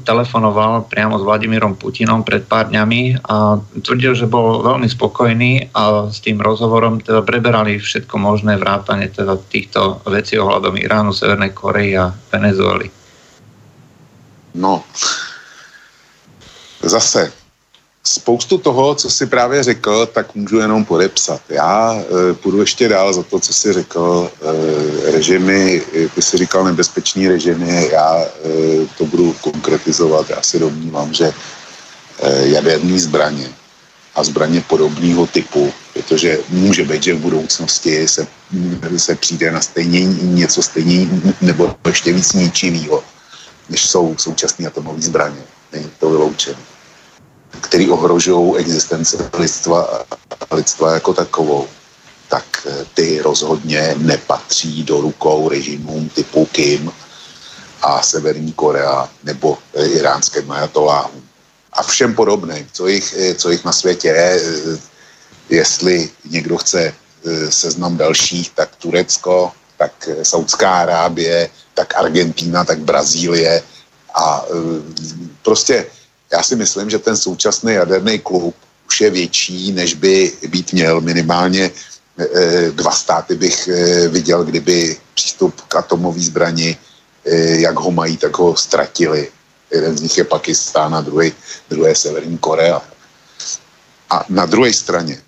telefonoval 0.03 0.87
priamo 0.87 1.19
s 1.19 1.23
Vladimírom 1.23 1.75
Putinom 1.75 2.23
pred 2.23 2.47
pár 2.47 2.71
dňami 2.71 3.23
a 3.27 3.59
tvrdil, 3.59 4.15
že 4.15 4.27
bol 4.27 4.63
veľmi 4.63 4.87
spokojný 4.87 5.71
a 5.75 6.07
s 6.07 6.23
tým 6.23 6.39
rozhovorom 6.39 7.03
teda 7.03 7.23
preberali 7.23 7.75
všetko 7.79 8.15
možné 8.19 8.55
vrátane 8.55 9.11
teda 9.11 9.35
týchto 9.51 9.99
vecí 10.07 10.39
ohľadom 10.39 10.79
Iránu, 10.79 11.11
Severnej 11.11 11.51
Korei 11.51 11.91
a 11.95 12.11
Venezuely. 12.31 12.87
No, 14.59 14.83
zase 16.83 17.38
spoustu 18.09 18.57
toho, 18.57 18.95
co 18.95 19.09
si 19.09 19.25
právě 19.25 19.63
řekl, 19.63 20.05
tak 20.05 20.35
můžu 20.35 20.57
jenom 20.57 20.85
podepsat. 20.85 21.41
Já 21.49 21.93
e, 21.93 22.33
půjdu 22.33 22.59
ještě 22.59 22.89
dál 22.89 23.13
za 23.13 23.23
to, 23.23 23.39
co 23.39 23.53
si 23.53 23.73
řekl. 23.73 24.31
E, 24.41 25.11
režimy, 25.11 25.81
ty 26.15 26.21
si 26.21 26.37
říkal 26.37 26.63
nebezpečný 26.63 27.27
režimy, 27.27 27.89
já 27.91 28.17
e, 28.17 28.29
to 28.97 29.05
budu 29.05 29.35
konkretizovat. 29.41 30.29
Já 30.29 30.41
si 30.41 30.59
domnívám, 30.59 31.13
že 31.13 31.33
e, 32.21 32.47
jaderní 32.47 32.99
zbraně 32.99 33.49
a 34.15 34.23
zbraně 34.23 34.61
podobného 34.67 35.27
typu, 35.27 35.73
protože 35.93 36.39
může 36.49 36.83
být, 36.83 37.03
že 37.03 37.13
v 37.13 37.19
budoucnosti 37.19 38.07
se, 38.07 38.27
se 38.97 39.15
přijde 39.15 39.51
na 39.51 39.61
stejně 39.61 40.01
něco 40.21 40.61
stejně 40.61 41.07
nebo 41.41 41.75
ještě 41.87 42.13
víc 42.13 42.33
ničivého, 42.33 43.03
než 43.69 43.85
jsou 43.85 44.15
současné 44.17 44.67
atomové 44.67 45.01
zbraně. 45.01 45.41
Není 45.73 45.89
to 45.99 46.09
vyloučené 46.09 46.78
který 47.61 47.89
ohrožují 47.89 48.57
existenci 48.57 49.17
lidstva, 49.33 50.05
lidstva 50.51 50.93
jako 50.93 51.13
takovou, 51.13 51.67
tak 52.29 52.45
eh, 52.65 52.85
ty 52.93 53.21
rozhodně 53.21 53.95
nepatří 53.97 54.83
do 54.83 55.01
rukou 55.01 55.49
režimům 55.49 56.09
typu 56.09 56.45
Kim 56.45 56.91
a 57.81 58.01
Severní 58.01 58.53
Korea 58.53 59.09
nebo 59.23 59.57
eh, 59.73 59.85
iránské 59.85 60.41
majatoláhům. 60.41 61.23
A 61.73 61.83
všem 61.83 62.15
podobným, 62.15 62.67
co 62.73 62.87
jich, 62.87 63.15
eh, 63.17 63.35
co 63.35 63.51
jich 63.51 63.65
na 63.65 63.71
světě 63.71 64.07
je, 64.07 64.41
jestli 65.49 66.09
někdo 66.29 66.57
chce 66.57 66.93
seznam 67.49 67.97
dalších, 67.97 68.49
tak 68.55 68.75
Turecko, 68.75 69.51
tak 69.77 70.09
Saudská 70.23 70.71
Arábie, 70.71 71.49
tak 71.73 71.97
Argentína, 71.97 72.63
tak 72.63 72.79
Brazílie 72.79 73.63
a 74.15 74.45
prostě 75.41 75.85
já 76.31 76.43
si 76.43 76.55
myslím, 76.55 76.89
že 76.89 76.99
ten 76.99 77.17
současný 77.17 77.73
jaderný 77.73 78.19
klub 78.19 78.55
už 78.87 79.01
je 79.01 79.09
větší, 79.09 79.71
než 79.71 79.93
by 79.93 80.33
být 80.47 80.73
měl. 80.73 81.01
Minimálně 81.01 81.71
e, 82.17 82.71
dva 82.71 82.91
státy 82.91 83.35
bych 83.35 83.67
e, 83.67 84.07
viděl, 84.07 84.43
kdyby 84.43 84.97
přístup 85.13 85.61
k 85.61 85.75
atomové 85.75 86.19
zbrani, 86.19 86.77
e, 87.25 87.61
jak 87.61 87.75
ho 87.79 87.91
mají, 87.91 88.17
tak 88.17 88.37
ho 88.37 88.55
ztratili. 88.55 89.29
Jeden 89.71 89.97
z 89.97 90.01
nich 90.01 90.17
je 90.17 90.23
Pakistán 90.23 90.95
a 90.95 91.01
druhý, 91.01 91.33
je 91.85 91.95
Severní 91.95 92.37
Korea. 92.37 92.81
A 94.09 94.25
na 94.29 94.45
druhé 94.45 94.73
straně 94.73 95.21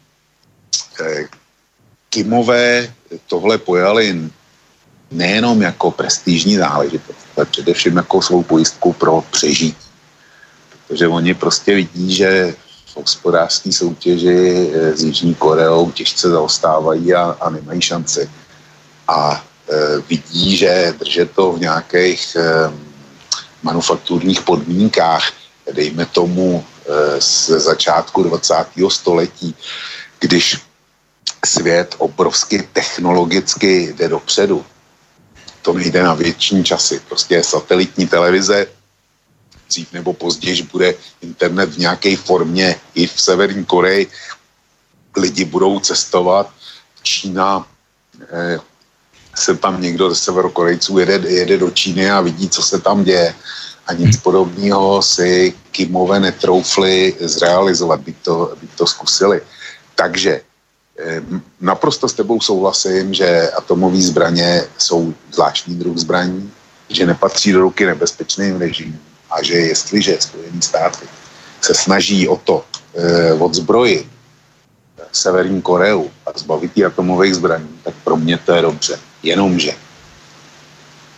Kimové 2.10 2.94
tohle 3.28 3.58
pojali 3.58 4.30
nejenom 5.12 5.62
jako 5.62 5.92
prestižní 5.92 6.58
záležitost, 6.58 7.18
ale 7.38 7.46
především 7.46 7.98
jako 7.98 8.22
svou 8.22 8.44
pojistku 8.44 8.94
pro 8.94 9.24
přežití 9.32 9.91
protože 10.92 11.08
oni 11.08 11.34
prostě 11.34 11.76
vidí, 11.76 12.16
že 12.16 12.56
v 12.86 12.98
hospodářské 12.98 13.72
soutěži 13.72 14.72
eh, 14.74 14.98
s 14.98 15.04
Jižní 15.04 15.36
Koreou 15.36 15.92
těžce 15.92 16.30
zaostávají 16.30 17.14
a, 17.14 17.38
a 17.40 17.50
nemají 17.50 17.82
šanci. 17.82 18.30
A 19.08 19.44
e, 19.70 20.02
vidí, 20.10 20.58
že 20.58 20.94
držet 21.00 21.32
to 21.32 21.52
v 21.52 21.60
nějakých 21.60 22.36
e, 22.36 22.44
manufakturních 23.64 24.42
podmínkách, 24.42 25.32
dejme 25.74 26.06
tomu 26.06 26.60
e, 26.60 27.22
z 27.22 27.50
začátku 27.50 28.24
20. 28.24 28.54
století, 28.88 29.56
když 30.20 30.60
svět 31.46 31.96
obrovsky 31.98 32.68
technologicky 32.74 33.96
jde 33.96 34.08
dopředu. 34.08 34.66
To 35.62 35.74
nejde 35.74 36.04
na 36.04 36.14
větší 36.14 36.64
časy. 36.64 37.00
Prostě 37.08 37.44
satelitní 37.44 38.08
televize, 38.08 38.81
dřív 39.72 39.94
nebo 39.94 40.14
později 40.14 40.68
bude 40.68 40.94
internet 41.22 41.70
v 41.72 41.88
nějaké 41.88 42.12
formě 42.20 42.76
i 42.96 43.08
v 43.08 43.16
Severní 43.16 43.66
Koreji. 43.66 44.08
Lidi 45.16 45.46
budou 45.46 45.80
cestovat. 45.80 46.52
Čína, 47.02 47.66
eh, 48.20 48.60
se 49.36 49.56
tam 49.56 49.82
někdo 49.82 50.12
ze 50.12 50.16
severokorejců 50.16 51.00
jede, 51.00 51.16
jede 51.24 51.58
do 51.58 51.72
Číny 51.72 52.12
a 52.12 52.22
vidí, 52.22 52.50
co 52.52 52.62
se 52.62 52.78
tam 52.84 53.04
děje. 53.04 53.34
A 53.88 53.94
nic 53.94 54.20
podobného 54.20 55.02
si 55.02 55.56
Kimové 55.72 56.20
netroufli 56.20 57.16
zrealizovat, 57.20 58.00
by 58.00 58.14
to, 58.22 58.54
by 58.62 58.68
to 58.76 58.88
zkusili. 58.88 59.42
Takže 59.96 60.42
eh, 61.00 61.22
naprosto 61.62 62.08
s 62.08 62.14
tebou 62.14 62.40
souhlasím, 62.44 63.14
že 63.16 63.50
atomové 63.58 64.04
zbraně 64.04 64.68
jsou 64.78 65.14
zvláštní 65.32 65.76
druh 65.76 65.98
zbraní, 65.98 66.52
že 66.92 67.08
nepatří 67.08 67.52
do 67.52 67.72
ruky 67.72 67.86
nebezpečným 67.88 68.60
režimům 68.60 69.11
a 69.32 69.44
že 69.44 69.54
jestliže 69.54 70.18
Spojené 70.20 70.62
státy 70.62 71.06
se 71.62 71.74
snaží 71.74 72.28
o 72.28 72.36
to 72.36 72.66
e, 72.96 73.34
odzbrojit 73.34 74.08
Severní 75.12 75.62
Koreu 75.62 76.10
a 76.26 76.30
zbavit 76.36 76.72
atomových 76.88 77.36
zbraní, 77.36 77.80
tak 77.84 77.94
pro 78.04 78.16
mě 78.16 78.38
to 78.38 78.54
je 78.54 78.62
dobře. 78.62 79.00
Jenomže 79.24 79.74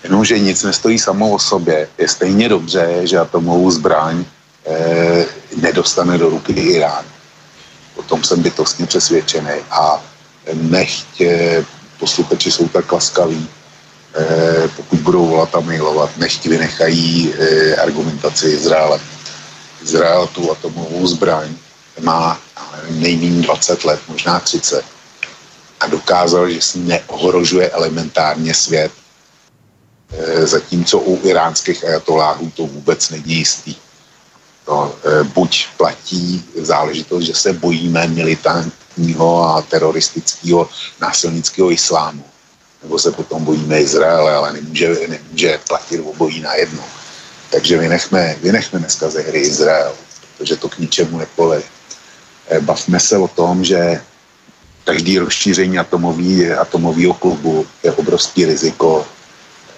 Jenomže 0.04 0.40
nic 0.40 0.64
nestojí 0.64 1.00
samo 1.00 1.32
o 1.32 1.40
sobě. 1.40 1.88
Je 1.98 2.08
stejně 2.08 2.50
dobře, 2.50 3.08
že 3.08 3.20
atomovou 3.20 3.72
zbraň 3.72 4.26
e, 4.66 5.26
nedostane 5.56 6.18
do 6.18 6.30
ruky 6.30 6.54
Irán. 6.54 7.06
O 7.96 8.04
tom 8.04 8.24
jsem 8.24 8.42
bytostně 8.42 8.86
přesvědčený. 8.86 9.64
A 9.72 10.04
nechť 10.54 11.22
posluchači 12.00 12.52
jsou 12.52 12.68
tak 12.68 12.92
laskaví, 12.92 13.50
pokud 14.76 15.00
budou 15.00 15.26
volat 15.26 15.56
a 15.56 15.60
mailovat, 15.60 16.18
nechť 16.18 16.46
vynechají 16.46 17.34
argumentaci 17.82 18.48
Izraele. 18.50 19.00
Izrael 19.84 20.28
tu 20.28 20.52
atomovou 20.52 21.08
zbraň 21.08 21.56
má 22.02 22.40
nejméně 22.90 23.42
20 23.42 23.84
let, 23.84 24.00
možná 24.08 24.40
30 24.40 24.86
a 25.80 25.88
dokázal, 25.88 26.50
že 26.50 26.62
si 26.62 26.80
neohrožuje 26.80 27.70
elementárně 27.70 28.54
svět, 28.54 28.92
e, 30.12 30.48
zatímco 30.48 31.00
u 31.00 31.28
iránských 31.28 31.84
ajatoláhů 31.84 32.52
to 32.56 32.68
vůbec 32.68 33.10
není 33.10 33.34
jistý. 33.34 33.76
No, 34.68 34.96
buď 35.24 35.68
platí 35.78 36.44
záležitost, 36.56 37.24
že 37.24 37.36
se 37.36 37.54
bojíme 37.54 38.08
militantního 38.08 39.44
a 39.44 39.62
teroristického 39.62 40.70
násilnického 41.02 41.72
islámu, 41.72 42.24
nebo 42.84 43.00
se 43.00 43.12
potom 43.12 43.44
bojíme 43.44 43.80
Izraele, 43.80 44.34
ale 44.34 44.54
nemůže, 44.54 44.96
nemůže 45.08 45.60
platit 45.68 46.00
obojí 46.00 46.42
na 46.42 46.56
jedno. 46.56 46.84
Takže 47.50 47.78
vynechme, 47.78 48.36
vynechme 48.42 48.80
dneska 48.80 49.10
ze 49.10 49.22
hry 49.22 49.40
Izrael, 49.40 49.94
protože 50.38 50.56
to 50.56 50.70
k 50.70 50.80
ničemu 50.80 51.18
nepoleje. 51.18 51.64
E, 52.50 52.60
bavme 52.60 53.00
se 53.00 53.18
o 53.18 53.28
tom, 53.28 53.64
že 53.64 54.02
každý 54.84 55.20
rozšíření 55.20 55.80
atomový, 55.80 56.52
atomového 56.52 57.14
klubu 57.14 57.66
je 57.84 57.92
obrovský 57.92 58.46
riziko, 58.46 59.06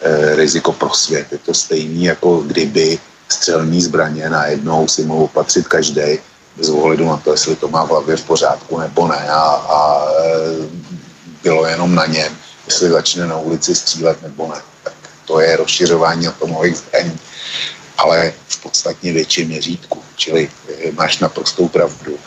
eh, 0.02 0.36
riziko 0.36 0.72
pro 0.72 0.90
svět. 0.94 1.28
Je 1.32 1.38
to 1.38 1.54
stejný, 1.54 2.04
jako 2.04 2.42
kdyby 2.42 3.00
střelní 3.30 3.82
zbraně 3.82 4.30
najednou 4.30 4.88
si 4.88 5.06
mohou 5.06 5.28
patřit 5.28 5.68
každý, 5.68 6.18
bez 6.58 6.70
ohledu 6.70 7.06
na 7.06 7.18
to, 7.18 7.32
jestli 7.32 7.56
to 7.56 7.68
má 7.68 7.86
v 7.86 7.90
hlavě 7.90 8.18
v 8.18 8.24
pořádku 8.24 8.80
nebo 8.80 9.08
ne. 9.08 9.30
A, 9.30 9.42
a 9.70 9.80
e, 10.10 10.34
bylo 11.44 11.66
jenom 11.68 11.96
na 11.96 12.06
něm, 12.06 12.34
jestli 12.66 12.90
začne 12.90 13.28
na 13.28 13.38
ulici 13.38 13.76
střílet 13.76 14.22
nebo 14.22 14.48
ne. 14.48 14.62
Tak 14.84 14.94
to 15.26 15.40
je 15.40 15.58
rozšiřování 15.58 16.28
atomových 16.28 16.78
zbraní, 16.78 17.20
ale 17.98 18.34
v 18.48 18.62
podstatně 18.62 19.14
větším 19.14 19.48
měřítku. 19.48 20.04
Čili 20.16 20.50
e, 20.70 20.92
máš 20.92 21.20
naprostou 21.20 21.68
pravdu 21.68 22.20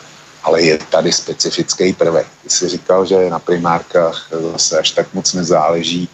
ale 0.43 0.61
je 0.61 0.77
tady 0.77 1.11
specifický 1.11 1.93
prvek. 1.93 2.27
Ty 2.43 2.49
jsi 2.49 2.67
říkal, 2.67 3.05
že 3.05 3.29
na 3.29 3.39
primárkách 3.39 4.29
zase 4.51 4.79
až 4.79 4.91
tak 4.91 5.13
moc 5.13 5.33
nezáleží. 5.33 6.09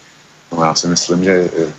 No 0.51 0.63
já 0.63 0.75
si 0.75 0.87
myslím, 0.87 1.23
že 1.23 1.49
eh, 1.57 1.73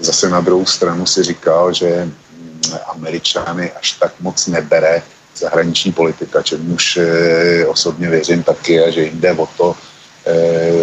zase 0.00 0.28
na 0.28 0.40
druhou 0.40 0.66
stranu 0.66 1.06
si 1.06 1.22
říkal, 1.22 1.72
že 1.72 2.04
mm, 2.04 2.62
Američany 2.86 3.72
až 3.72 3.92
tak 3.92 4.12
moc 4.20 4.46
nebere 4.46 5.02
zahraniční 5.36 5.92
politika, 5.92 6.42
čemuž 6.42 6.96
eh, 6.96 7.66
osobně 7.66 8.08
věřím 8.08 8.42
taky 8.42 8.80
a 8.84 8.90
že 8.90 9.04
jde 9.04 9.32
o 9.32 9.46
to, 9.46 9.76
eh, 9.76 9.91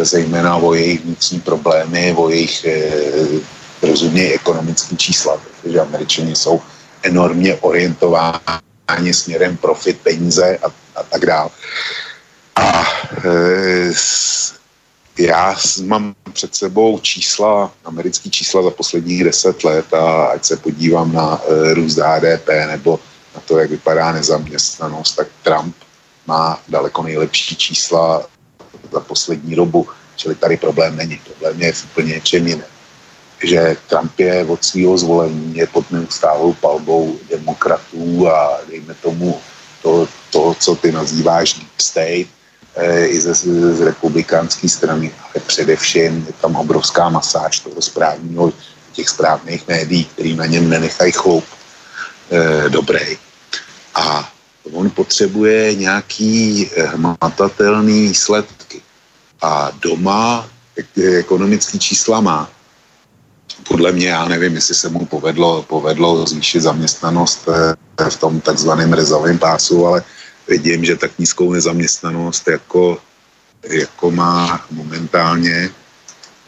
zejména 0.02 0.56
o 0.56 0.74
jejich 0.74 1.02
vnitřní 1.02 1.40
problémy, 1.40 2.14
o 2.18 2.30
jejich 2.30 2.66
rozuměj 3.82 4.34
ekonomický 4.34 4.98
čísla, 4.98 5.42
protože 5.62 5.80
američani 5.80 6.36
jsou 6.36 6.62
enormně 7.04 7.56
orientováni 7.56 9.14
směrem 9.14 9.58
profit, 9.58 10.00
peníze 10.04 10.58
a 10.58 10.72
a 11.00 11.04
tak 11.04 11.26
dále. 11.26 11.50
A 12.56 12.84
e, 13.26 13.92
já 15.18 15.56
mám 15.84 16.16
před 16.34 16.56
sebou 16.56 17.00
čísla, 17.00 17.72
americké 17.86 18.30
čísla 18.30 18.64
za 18.64 18.72
posledních 18.72 19.24
deset 19.24 19.64
let 19.64 19.94
a 19.94 20.26
ať 20.26 20.46
se 20.46 20.58
podívám 20.58 21.14
na 21.14 21.42
e, 21.42 21.74
růst 21.74 21.98
HDP 21.98 22.48
nebo 22.68 23.00
na 23.36 23.42
to, 23.46 23.60
jak 23.60 23.70
vypadá 23.70 24.12
nezaměstnanost, 24.12 25.16
tak 25.16 25.28
Trump 25.44 25.76
má 26.28 26.62
daleko 26.68 27.04
nejlepší 27.04 27.56
čísla 27.56 28.26
za 28.92 29.00
poslední 29.00 29.56
dobu, 29.56 29.88
čili 30.16 30.36
tady 30.36 30.58
problém 30.58 30.96
není. 30.96 31.22
Problém 31.26 31.62
je 31.62 31.74
v 31.74 31.86
úplně 31.86 32.14
něčem 32.14 32.48
jiném. 32.48 32.72
Že 33.44 33.78
Trump 33.88 34.20
je 34.20 34.46
od 34.46 34.64
svého 34.66 34.98
zvolení 34.98 35.56
je 35.56 35.68
pod 35.68 35.92
neustálou 35.92 36.54
palbou 36.54 37.20
demokratů 37.30 38.28
a 38.28 38.60
dejme 38.70 38.94
tomu 38.94 39.40
to, 39.82 40.08
to, 40.32 40.56
co 40.60 40.76
ty 40.76 40.92
nazýváš 40.92 41.54
deep 41.54 41.80
state, 41.82 42.28
e, 42.76 43.06
i 43.08 43.20
ze, 43.20 43.34
z 43.34 43.82
republikánské 43.82 44.70
strany, 44.70 45.12
ale 45.24 45.44
především 45.48 46.26
je 46.28 46.34
tam 46.42 46.56
obrovská 46.56 47.10
masáž 47.10 47.60
toho 47.60 47.82
správního, 47.82 48.54
těch 48.92 49.10
správných 49.10 49.68
médií, 49.68 50.06
který 50.06 50.36
na 50.36 50.46
něm 50.46 50.70
nenechají 50.70 51.12
chloup 51.12 51.46
e, 52.32 52.70
dobrý. 52.70 53.18
A 53.96 54.32
on 54.74 54.90
potřebuje 54.90 55.76
nějaký 55.76 56.70
hmatatelný 56.76 58.08
výsledky. 58.08 58.59
A 59.42 59.72
doma 59.82 60.50
ekonomický 61.20 61.80
čísla 61.80 62.22
má, 62.22 62.50
podle 63.68 63.92
mě, 63.92 64.08
já 64.08 64.28
nevím, 64.28 64.56
jestli 64.56 64.76
se 64.76 64.90
mu 64.90 65.06
povedlo, 65.06 65.64
povedlo 65.64 66.26
zvýšit 66.26 66.62
zaměstnanost 66.62 67.48
eh, 67.48 67.76
v 68.10 68.18
tom 68.18 68.42
takzvaném 68.42 68.94
rezovém 68.94 69.40
pásu, 69.40 69.86
ale 69.86 70.04
vidím, 70.48 70.86
že 70.86 70.96
tak 70.96 71.12
nízkou 71.20 71.54
nezaměstnanost 71.54 72.48
jako, 72.48 72.98
jako 73.64 74.12
má 74.12 74.66
momentálně, 74.72 75.70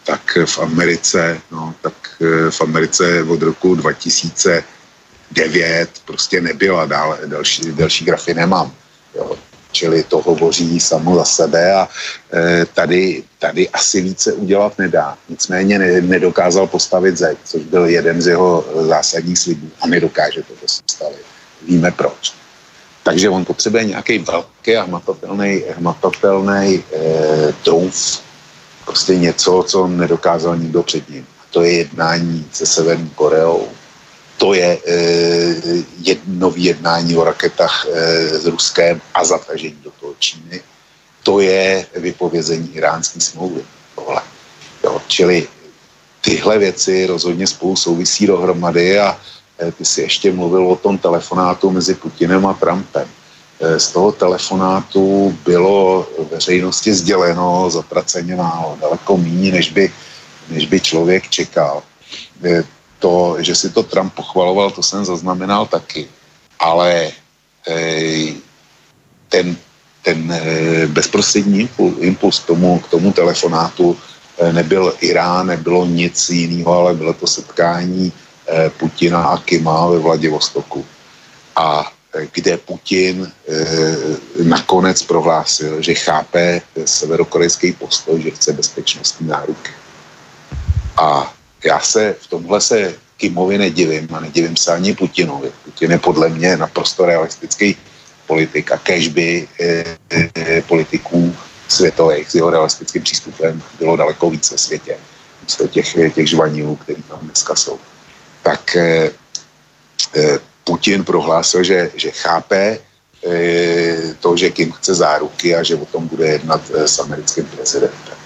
tak 0.03 0.37
v 0.45 0.59
Americe, 0.59 1.41
no, 1.51 1.75
tak 1.81 1.93
eh, 2.21 2.51
v 2.51 2.61
Americe 2.61 3.23
od 3.23 3.41
roku 3.41 3.75
2009 3.75 5.89
prostě 6.05 6.41
nebyla, 6.41 6.85
dál, 6.85 7.17
další, 7.25 7.71
další 7.71 8.05
grafy 8.05 8.33
nemám. 8.33 8.71
Jo 9.15 9.37
čili 9.71 10.03
to 10.03 10.21
hovoří 10.21 10.79
samo 10.79 11.15
za 11.15 11.25
sebe 11.25 11.73
a 11.73 11.89
e, 12.33 12.65
tady, 12.65 13.23
tady 13.39 13.69
asi 13.69 14.01
více 14.01 14.33
udělat 14.33 14.77
nedá. 14.77 15.17
Nicméně 15.29 15.79
ne, 15.79 16.01
nedokázal 16.01 16.67
postavit 16.67 17.17
zeď, 17.17 17.37
což 17.43 17.61
byl 17.63 17.85
jeden 17.85 18.21
z 18.21 18.27
jeho 18.27 18.65
zásadních 18.87 19.39
slibů 19.39 19.69
a 19.81 19.87
nedokáže 19.87 20.43
to 20.43 20.53
postavit. 20.53 21.25
Víme 21.67 21.91
proč. 21.91 22.33
Takže 23.03 23.29
on 23.29 23.45
potřebuje 23.45 23.85
nějaký 23.85 24.17
velký 24.19 24.77
a 24.77 24.83
hmatatelný, 24.83 25.63
hmatatelný 25.77 26.83
e, 26.93 27.53
trůf, 27.63 28.21
prostě 28.85 29.17
něco, 29.17 29.63
co 29.67 29.87
nedokázal 29.87 30.57
nikdo 30.57 30.83
před 30.83 31.09
ním. 31.09 31.25
A 31.39 31.43
to 31.51 31.61
je 31.63 31.71
jednání 31.71 32.47
se 32.51 32.65
Severní 32.65 33.09
Koreou, 33.09 33.67
to 34.41 34.53
je 34.53 34.73
e, 34.73 34.95
jedno 36.01 36.53
jednání 36.55 37.17
o 37.17 37.23
raketách 37.23 37.85
e, 37.85 37.89
s 38.41 38.45
Ruskem 38.45 39.01
a 39.13 39.23
zatažení 39.23 39.77
do 39.83 39.91
toho 39.99 40.13
Číny. 40.19 40.61
To 41.23 41.39
je 41.39 41.85
vypovězení 41.95 42.73
iránské 42.73 43.21
smlouvy. 43.21 43.61
Tohle. 43.95 44.21
Jo, 44.83 45.01
čili 45.07 45.47
tyhle 46.21 46.57
věci 46.57 47.05
rozhodně 47.05 47.47
spolu 47.47 47.75
souvisí 47.75 48.27
dohromady 48.27 48.99
a 48.99 49.13
e, 49.61 49.71
ty 49.71 49.85
si 49.85 50.01
ještě 50.01 50.33
mluvil 50.33 50.67
o 50.67 50.75
tom 50.75 50.97
telefonátu 50.97 51.69
mezi 51.69 51.93
Putinem 51.93 52.45
a 52.45 52.53
Trumpem. 52.53 53.07
E, 53.59 53.79
z 53.79 53.87
toho 53.93 54.11
telefonátu 54.11 55.37
bylo 55.45 56.09
veřejnosti 56.31 56.93
sděleno 56.93 57.69
zatraceně 57.69 58.35
málo, 58.35 58.77
daleko 58.81 59.17
méně, 59.17 59.51
než 59.51 59.69
by, 59.69 59.93
než 60.49 60.65
by 60.65 60.79
člověk 60.79 61.29
čekal. 61.29 61.83
E, 62.43 62.80
to, 63.01 63.41
že 63.41 63.57
si 63.57 63.67
to 63.73 63.83
Trump 63.83 64.13
pochvaloval, 64.13 64.71
to 64.71 64.85
jsem 64.85 65.05
zaznamenal 65.05 65.65
taky. 65.65 66.05
Ale 66.59 67.09
e, 67.67 67.73
ten, 69.29 69.57
ten 70.05 70.31
e, 70.31 70.41
bezprostřední 70.87 71.59
impuls, 71.59 71.95
impuls 71.99 72.39
k, 72.39 72.45
tomu, 72.45 72.79
k 72.79 72.87
tomu 72.87 73.09
telefonátu 73.11 73.97
e, 74.37 74.53
nebyl 74.53 74.93
Irán, 75.01 75.47
nebylo 75.47 75.85
nic 75.85 76.29
jiného, 76.29 76.71
ale 76.71 76.93
bylo 76.93 77.13
to 77.13 77.27
setkání 77.27 78.13
e, 78.47 78.69
Putina 78.69 79.33
a 79.33 79.37
Kima 79.37 79.89
ve 79.89 79.99
Vladivostoku. 79.99 80.85
A 81.55 81.89
e, 82.13 82.27
kde 82.31 82.57
Putin 82.57 83.25
e, 83.25 83.31
nakonec 84.45 85.01
prohlásil, 85.09 85.81
že 85.81 85.97
chápe 85.97 86.61
severokorejský 86.85 87.73
postoj, 87.73 88.21
že 88.21 88.31
chce 88.31 88.53
bezpečnostní 88.53 89.27
náruky. 89.27 89.71
A 90.97 91.33
já 91.63 91.79
se 91.79 92.15
v 92.19 92.27
tomhle 92.27 92.61
se 92.61 92.95
Kimovi 93.17 93.57
nedivím 93.57 94.07
a 94.13 94.19
nedivím 94.19 94.57
se 94.57 94.73
ani 94.73 94.95
Putinovi. 94.95 95.51
Putin 95.65 95.91
je 95.91 95.99
podle 95.99 96.29
mě 96.29 96.57
naprosto 96.57 97.05
realistický 97.05 97.77
politik 98.27 98.71
a 98.71 98.77
kež 98.77 99.07
by 99.07 99.47
e, 99.59 99.85
e, 100.35 100.61
politiků 100.61 101.35
světových 101.67 102.31
s 102.31 102.35
jeho 102.35 102.49
realistickým 102.49 103.03
přístupem 103.03 103.61
bylo 103.79 103.95
daleko 103.95 104.29
více 104.29 104.53
ve 104.53 104.57
světě. 104.57 104.97
Místo 105.43 105.67
těch, 105.67 106.13
těch 106.13 106.27
žvanilů, 106.29 106.75
který 106.75 107.03
tam 107.03 107.19
dneska 107.21 107.55
jsou. 107.55 107.79
Tak 108.43 108.75
e, 108.75 109.11
Putin 110.63 111.03
prohlásil, 111.03 111.63
že, 111.63 111.91
že 111.95 112.11
chápe 112.11 112.77
e, 113.27 114.13
to, 114.19 114.37
že 114.37 114.49
Kim 114.49 114.71
chce 114.71 114.95
záruky 114.95 115.55
a 115.55 115.63
že 115.63 115.75
o 115.75 115.85
tom 115.85 116.07
bude 116.07 116.27
jednat 116.27 116.61
s 116.71 116.99
americkým 116.99 117.45
prezidentem. 117.45 118.17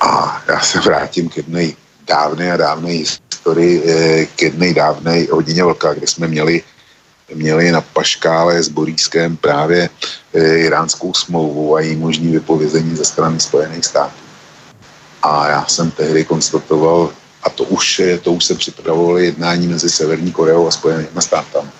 A 0.00 0.42
já 0.48 0.60
se 0.60 0.80
vrátím 0.80 1.28
k 1.28 1.36
jedné 1.36 1.87
dávné 2.08 2.52
a 2.52 2.56
dávné 2.56 2.90
historii, 2.90 3.82
eh, 3.86 4.26
k 4.26 4.42
jedné 4.42 4.74
dávné 4.74 5.26
hodině 5.30 5.64
vlka, 5.64 5.94
kde 5.94 6.06
jsme 6.06 6.28
měli 6.28 6.62
měli 7.34 7.72
na 7.72 7.80
paškále 7.80 8.62
s 8.62 8.68
Borískem 8.68 9.36
právě 9.36 9.90
iránskou 10.32 11.14
smlouvu 11.14 11.76
a 11.76 11.80
její 11.80 11.96
možný 11.96 12.32
vypovězení 12.32 12.96
ze 12.96 13.04
strany 13.04 13.40
Spojených 13.40 13.84
států. 13.84 14.22
A 15.22 15.48
já 15.48 15.66
jsem 15.66 15.90
tehdy 15.90 16.24
konstatoval, 16.24 17.10
a 17.42 17.50
to 17.50 17.64
už, 17.64 18.02
to 18.22 18.32
už 18.32 18.44
se 18.44 18.54
připravovalo 18.54 19.18
jednání 19.18 19.66
mezi 19.66 19.90
Severní 19.90 20.32
Koreou 20.32 20.66
a 20.66 20.70
Spojenými 20.70 21.22
státami. 21.22 21.70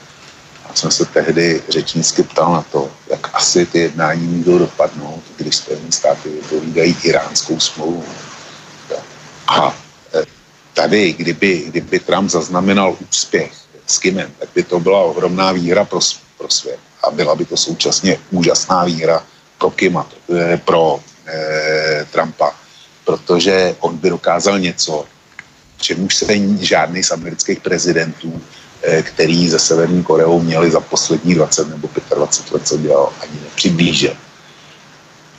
Já 0.68 0.74
jsem 0.74 0.90
se 0.90 1.04
tehdy 1.04 1.62
řečnicky 1.68 2.22
ptal 2.22 2.52
na 2.52 2.62
to, 2.62 2.90
jak 3.10 3.30
asi 3.32 3.66
ty 3.66 3.78
jednání 3.78 4.26
můžou 4.26 4.58
dopadnout, 4.58 5.22
když 5.36 5.56
Spojené 5.56 5.92
státy 5.92 6.28
vypovídají 6.28 6.96
iránskou 7.02 7.60
smlouvu. 7.60 8.04
A 9.48 9.74
tady, 10.78 11.12
kdyby, 11.12 11.64
kdyby 11.66 11.98
Trump 11.98 12.30
zaznamenal 12.30 12.96
úspěch 13.10 13.52
s 13.86 13.98
Kimem, 13.98 14.30
tak 14.38 14.48
by 14.54 14.62
to 14.62 14.80
byla 14.80 15.10
ohromná 15.10 15.52
výhra 15.52 15.84
pro, 15.84 15.98
pro 16.38 16.48
svět. 16.48 16.78
A 17.02 17.10
byla 17.10 17.34
by 17.34 17.44
to 17.44 17.56
současně 17.56 18.18
úžasná 18.30 18.84
výhra 18.84 19.26
pro 19.58 19.70
Kima, 19.70 20.06
pro 20.64 21.00
eh, 21.26 22.06
Trumpa, 22.12 22.54
protože 23.04 23.74
on 23.80 23.96
by 23.98 24.10
dokázal 24.10 24.58
něco, 24.58 25.04
čemuž 25.80 26.14
se 26.14 26.26
žádný 26.60 27.02
z 27.02 27.10
amerických 27.10 27.60
prezidentů, 27.60 28.40
eh, 28.82 29.02
který 29.02 29.48
ze 29.48 29.58
Severní 29.58 30.02
Koreou 30.02 30.40
měli 30.40 30.70
za 30.70 30.80
poslední 30.80 31.34
20 31.34 31.68
nebo 31.68 31.88
25 32.14 32.54
let, 32.54 32.66
co 32.66 32.78
dělal, 32.78 33.12
ani 33.20 33.40
nepřiblížil. 33.40 34.27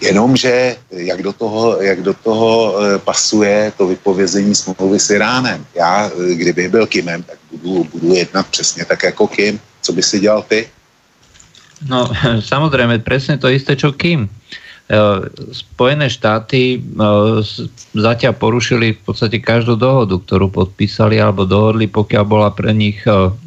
Jenomže 0.01 0.75
jak 0.91 1.21
do 1.23 1.33
toho, 1.33 1.81
jak 1.81 2.01
do 2.01 2.13
toho 2.13 2.49
eh, 2.79 2.97
pasuje 2.99 3.71
to 3.77 3.87
vypovězení 3.87 4.55
smlouvy 4.55 4.99
s 4.99 5.09
Iránem. 5.09 5.65
Já, 5.75 6.07
eh, 6.07 6.35
kdybych 6.35 6.69
byl 6.69 6.87
Kimem, 6.87 7.23
tak 7.23 7.37
budu, 7.51 7.83
budu 7.83 8.13
jednat 8.13 8.47
přesně 8.47 8.85
tak 8.85 9.03
jako 9.03 9.27
Kim. 9.27 9.59
Co 9.81 9.93
by 9.93 10.03
si 10.03 10.19
dělal 10.19 10.43
ty? 10.47 10.67
No, 11.87 12.11
samozrejme, 12.43 12.99
presne 13.07 13.39
to 13.39 13.47
isté, 13.47 13.79
čo 13.79 13.95
Kim. 13.95 14.27
Spojené 15.53 16.09
štáty 16.09 16.81
zatiaľ 17.93 18.33
porušili 18.33 18.97
v 18.97 19.01
podstate 19.05 19.37
každú 19.37 19.77
dohodu, 19.77 20.17
ktorú 20.17 20.49
podpísali 20.49 21.21
alebo 21.21 21.45
dohodli, 21.45 21.85
pokiaľ 21.85 22.23
bola 22.25 22.49
pre 22.49 22.73
nich, 22.73 22.97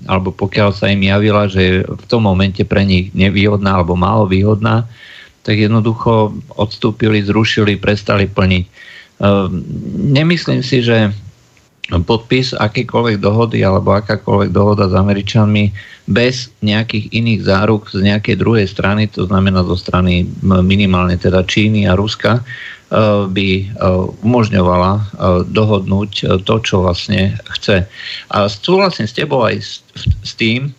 alebo 0.06 0.30
pokiaľ 0.30 0.70
sa 0.70 0.86
im 0.86 1.02
javila, 1.02 1.50
že 1.50 1.82
v 1.82 2.04
tom 2.06 2.30
momente 2.30 2.62
pre 2.62 2.86
nich 2.86 3.10
nevýhodná 3.10 3.74
alebo 3.74 3.98
málo 3.98 4.30
výhodná, 4.30 4.86
tak 5.42 5.59
jednoducho 5.59 6.35
odstúpili, 6.55 7.22
zrušili, 7.22 7.78
prestali 7.78 8.31
plniť. 8.31 8.64
Nemyslím 10.14 10.62
si, 10.62 10.83
že 10.83 11.11
podpis 11.90 12.55
akýkoľvek 12.57 13.20
dohody 13.20 13.61
alebo 13.66 13.92
akákoľvek 13.92 14.50
dohoda 14.55 14.88
s 14.88 14.94
Američanmi 14.94 15.74
bez 16.09 16.48
nejakých 16.64 17.11
iných 17.12 17.40
záruk 17.44 17.90
z 17.90 18.07
nejakej 18.07 18.38
druhej 18.38 18.66
strany, 18.70 19.11
to 19.11 19.28
znamená 19.28 19.61
zo 19.66 19.76
strany 19.76 20.24
minimálne 20.42 21.18
teda 21.18 21.44
Číny 21.44 21.85
a 21.85 21.98
Ruska, 21.98 22.38
e, 22.38 22.42
by 23.28 23.48
e, 23.61 23.64
umožňovala 24.24 24.92
dohodnúť 25.50 26.42
to, 26.46 26.55
čo 26.62 26.87
vlastne 26.87 27.37
chce. 27.59 27.85
A 28.31 28.37
súhlasím 28.46 29.07
s 29.11 29.18
tebou 29.18 29.44
aj 29.44 29.61
s 30.22 30.33
tým, 30.38 30.72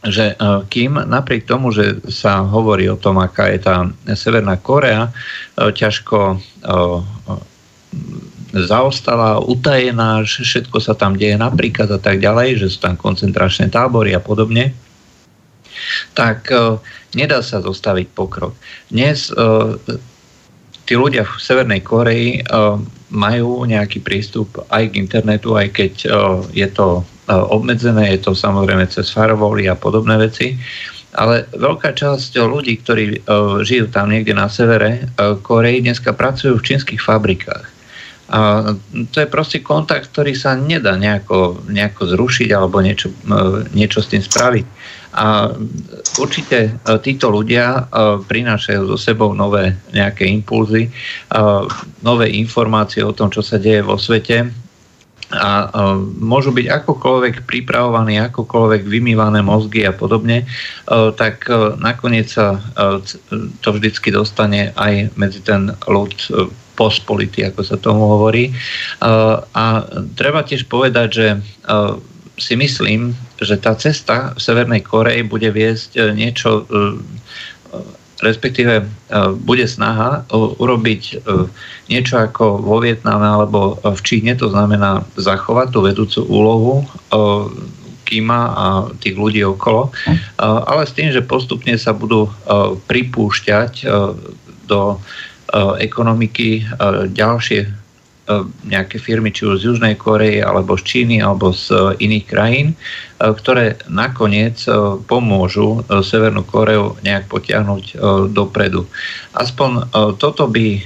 že 0.00 0.32
kým 0.72 0.96
napriek 0.96 1.44
tomu, 1.44 1.76
že 1.76 2.00
sa 2.08 2.40
hovorí 2.40 2.88
o 2.88 2.96
tom, 2.96 3.20
aká 3.20 3.52
je 3.52 3.60
tá 3.60 3.84
Severná 4.16 4.56
Korea, 4.56 5.12
ťažko 5.56 6.40
zaostala, 8.50 9.38
utajená, 9.44 10.24
že 10.24 10.42
všetko 10.42 10.80
sa 10.80 10.96
tam 10.96 11.14
deje 11.14 11.36
napríklad 11.36 11.86
a 11.92 12.00
tak 12.00 12.18
ďalej, 12.18 12.64
že 12.64 12.66
sú 12.72 12.82
tam 12.82 12.96
koncentračné 12.96 13.68
tábory 13.68 14.16
a 14.16 14.24
podobne, 14.24 14.72
tak 16.16 16.48
nedá 17.12 17.44
sa 17.44 17.60
zostaviť 17.60 18.10
pokrok. 18.16 18.56
Dnes 18.88 19.30
tí 20.88 20.94
ľudia 20.98 21.28
v 21.28 21.32
Severnej 21.38 21.84
Koreji 21.84 22.42
majú 23.10 23.68
nejaký 23.68 24.02
prístup 24.02 24.64
aj 24.70 24.90
k 24.90 24.98
internetu, 24.98 25.54
aj 25.54 25.68
keď 25.70 25.92
je 26.50 26.68
to 26.72 27.04
obmedzené, 27.30 28.18
je 28.18 28.26
to 28.26 28.32
samozrejme 28.34 28.86
cez 28.90 29.10
firewally 29.14 29.70
a 29.70 29.78
podobné 29.78 30.18
veci, 30.18 30.58
ale 31.14 31.46
veľká 31.54 31.94
časť 31.94 32.38
ľudí, 32.38 32.82
ktorí 32.82 33.04
uh, 33.26 33.62
žijú 33.66 33.90
tam 33.90 34.10
niekde 34.14 34.34
na 34.34 34.46
severe 34.46 35.10
uh, 35.18 35.34
Koreji, 35.38 35.82
dneska 35.82 36.14
pracujú 36.14 36.58
v 36.58 36.66
čínskych 36.66 37.02
fabrikách. 37.02 37.80
A 38.30 38.62
to 39.10 39.18
je 39.18 39.26
proste 39.26 39.58
kontakt, 39.58 40.14
ktorý 40.14 40.38
sa 40.38 40.54
nedá 40.54 40.94
nejako, 40.94 41.66
nejako 41.66 42.14
zrušiť 42.14 42.48
alebo 42.54 42.78
niečo, 42.78 43.10
e, 43.10 43.66
niečo 43.74 43.98
s 43.98 44.06
tým 44.06 44.22
spraviť. 44.22 44.66
A 45.18 45.50
určite 46.14 46.58
e, 46.62 46.70
títo 47.02 47.26
ľudia 47.26 47.66
e, 47.74 47.80
prinášajú 48.22 48.86
so 48.86 48.94
sebou 48.94 49.34
nové 49.34 49.74
nejaké 49.90 50.30
impulzy, 50.30 50.86
nové 52.06 52.26
informácie 52.38 53.02
o 53.02 53.10
tom, 53.10 53.34
čo 53.34 53.42
sa 53.42 53.58
deje 53.58 53.82
vo 53.82 53.98
svete 53.98 54.46
a 55.30 55.70
môžu 56.18 56.50
byť 56.50 56.66
akokoľvek 56.82 57.46
pripravovaní, 57.46 58.18
akokoľvek 58.18 58.82
vymývané 58.82 59.46
mozgy 59.46 59.86
a 59.86 59.94
podobne, 59.94 60.42
tak 60.90 61.46
nakoniec 61.78 62.26
sa 62.26 62.58
to 63.62 63.68
vždycky 63.70 64.10
dostane 64.10 64.74
aj 64.74 65.14
medzi 65.14 65.38
ten 65.38 65.70
ľud 65.86 66.14
pospolity, 66.74 67.46
ako 67.46 67.60
sa 67.62 67.78
tomu 67.78 68.10
hovorí. 68.10 68.50
A 69.54 69.64
treba 70.18 70.42
tiež 70.42 70.66
povedať, 70.66 71.08
že 71.14 71.26
si 72.40 72.56
myslím, 72.56 73.12
že 73.36 73.60
tá 73.60 73.76
cesta 73.76 74.32
v 74.32 74.40
Severnej 74.40 74.80
Koreji 74.80 75.28
bude 75.28 75.52
viesť 75.52 75.90
e, 75.96 76.00
niečo, 76.16 76.64
e, 76.64 76.88
respektíve 78.22 78.74
e, 78.80 78.84
bude 79.40 79.64
snaha 79.68 80.24
urobiť 80.32 81.24
niečo 81.88 82.20
ako 82.20 82.60
vo 82.60 82.78
Vietname 82.80 83.26
alebo 83.26 83.80
v 83.80 84.00
Číne, 84.04 84.36
to 84.36 84.52
znamená 84.52 85.02
zachovať 85.18 85.66
tú 85.72 85.78
vedúcu 85.82 86.20
úlohu 86.28 86.74
Kima 88.06 88.42
a 88.50 88.66
tých 88.98 89.14
ľudí 89.14 89.42
okolo, 89.46 89.94
ale 90.42 90.82
s 90.82 90.94
tým, 90.94 91.14
že 91.14 91.22
postupne 91.22 91.74
sa 91.78 91.94
budú 91.94 92.26
pripúšťať 92.90 93.86
do 94.66 94.98
ekonomiky 95.78 96.66
ďalšie 97.14 97.79
nejaké 98.66 99.02
firmy, 99.02 99.34
či 99.34 99.46
už 99.46 99.60
z 99.60 99.66
Južnej 99.74 99.94
Koreje, 99.98 100.44
alebo 100.44 100.78
z 100.78 100.82
Číny, 100.86 101.18
alebo 101.18 101.50
z 101.50 101.96
iných 101.98 102.26
krajín, 102.30 102.68
ktoré 103.18 103.76
nakoniec 103.90 104.62
pomôžu 105.10 105.82
Severnú 106.02 106.46
Koreu 106.46 106.94
nejak 107.02 107.26
potiahnuť 107.26 107.98
dopredu. 108.30 108.86
Aspoň 109.34 109.90
toto 110.18 110.46
by 110.46 110.82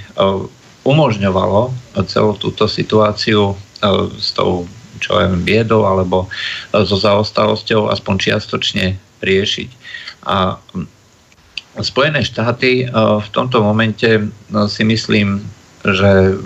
umožňovalo 0.85 1.73
celú 2.09 2.33
túto 2.41 2.69
situáciu 2.69 3.57
s 4.19 4.33
tou 4.33 4.65
čo 5.03 5.21
je 5.21 5.29
biedou 5.45 5.85
alebo 5.85 6.33
so 6.73 6.97
zaostalosťou 6.97 7.93
aspoň 7.93 8.15
čiastočne 8.25 8.97
riešiť. 9.21 9.69
A 10.25 10.57
Spojené 11.75 12.23
štáty 12.23 12.87
v 12.89 13.29
tomto 13.35 13.59
momente 13.59 14.31
si 14.71 14.83
myslím, 14.87 15.43
že 15.83 16.39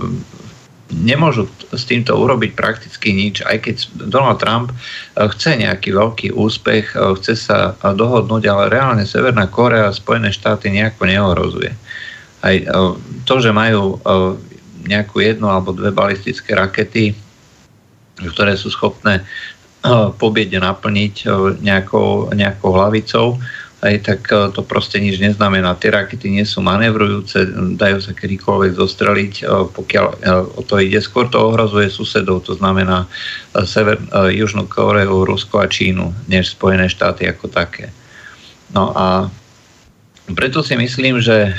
nemôžu 0.88 1.48
s 1.72 1.84
týmto 1.84 2.16
urobiť 2.16 2.56
prakticky 2.56 3.12
nič, 3.12 3.44
aj 3.44 3.60
keď 3.60 3.76
Donald 4.08 4.40
Trump 4.40 4.72
eh, 4.72 5.28
chce 5.28 5.60
nejaký 5.60 5.92
veľký 5.92 6.28
úspech, 6.32 6.96
chce 6.96 7.34
sa 7.36 7.76
dohodnúť, 7.76 8.48
ale 8.48 8.72
reálne 8.72 9.04
Severná 9.04 9.48
Korea 9.48 9.88
a 9.88 9.96
Spojené 9.96 10.32
štáty 10.32 10.72
nejako 10.72 11.02
neohrozuje. 11.04 11.72
Aj 12.38 12.54
to, 13.26 13.42
že 13.42 13.50
majú 13.50 13.98
nejakú 14.86 15.18
jednu 15.18 15.50
alebo 15.50 15.74
dve 15.74 15.90
balistické 15.90 16.54
rakety, 16.54 17.10
ktoré 18.22 18.54
sú 18.54 18.70
schopné 18.70 19.26
pobiede 20.22 20.58
naplniť 20.58 21.26
nejakou, 21.58 22.30
nejakou 22.34 22.70
hlavicou, 22.74 23.42
aj 23.78 23.94
tak 24.02 24.20
e, 24.34 24.50
to 24.50 24.66
proste 24.66 24.98
nič 24.98 25.22
neznamená. 25.22 25.78
Tie 25.78 25.94
rakety 25.94 26.26
nie 26.34 26.42
sú 26.42 26.58
manevrujúce, 26.58 27.46
dajú 27.78 27.98
sa 28.02 28.10
kedykoľvek 28.10 28.72
zostreliť, 28.74 29.34
e, 29.38 29.44
pokiaľ 29.70 30.06
e, 30.06 30.16
o 30.58 30.62
to 30.66 30.82
ide. 30.82 30.98
Skôr 30.98 31.30
to 31.30 31.38
ohrozuje 31.38 31.86
susedov, 31.86 32.42
to 32.42 32.58
znamená 32.58 33.06
Sever, 33.62 34.02
Južnú 34.34 34.66
Koreu, 34.66 35.22
Rusko 35.22 35.62
a 35.62 35.70
Čínu, 35.70 36.10
než 36.26 36.58
Spojené 36.58 36.90
štáty 36.90 37.30
ako 37.30 37.46
také. 37.46 37.94
No 38.74 38.90
a 38.92 39.30
preto 40.34 40.60
si 40.60 40.76
myslím, 40.76 41.24
že 41.24 41.56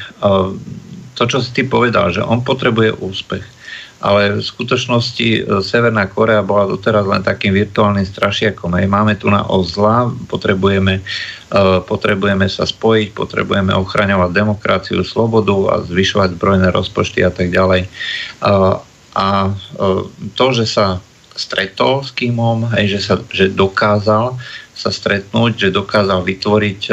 to, 1.18 1.24
čo 1.26 1.42
si 1.42 1.50
ty 1.52 1.66
povedal, 1.66 2.14
že 2.14 2.22
on 2.22 2.46
potrebuje 2.46 3.02
úspech 3.02 3.59
ale 4.00 4.40
v 4.40 4.44
skutočnosti 4.44 5.28
e, 5.28 5.42
Severná 5.60 6.08
Korea 6.08 6.40
bola 6.40 6.72
doteraz 6.72 7.04
len 7.04 7.20
takým 7.20 7.52
virtuálnym 7.52 8.08
strašiakom. 8.08 8.72
Hej. 8.80 8.88
Máme 8.88 9.20
tu 9.20 9.28
na 9.28 9.44
ozla, 9.44 10.08
potrebujeme, 10.32 11.04
uh, 11.04 11.84
potrebujeme 11.84 12.48
sa 12.48 12.64
spojiť, 12.64 13.12
potrebujeme 13.12 13.76
ochraňovať 13.76 14.32
demokraciu, 14.32 15.04
slobodu 15.04 15.56
a 15.72 15.76
zvyšovať 15.84 16.40
zbrojné 16.40 16.68
rozpočty 16.72 17.28
a 17.28 17.32
tak 17.32 17.52
ďalej. 17.52 17.92
Uh, 18.40 18.80
a 19.20 19.52
uh, 19.52 20.08
to, 20.40 20.46
že 20.56 20.66
sa 20.70 21.04
stretol 21.36 22.04
s 22.04 22.16
Kimom, 22.16 22.72
hej, 22.76 22.96
že, 22.96 23.00
sa, 23.04 23.16
že 23.32 23.52
dokázal 23.52 24.40
sa 24.80 24.96
stretnúť, 24.96 25.68
že 25.68 25.76
dokázal 25.76 26.24
vytvoriť 26.24 26.88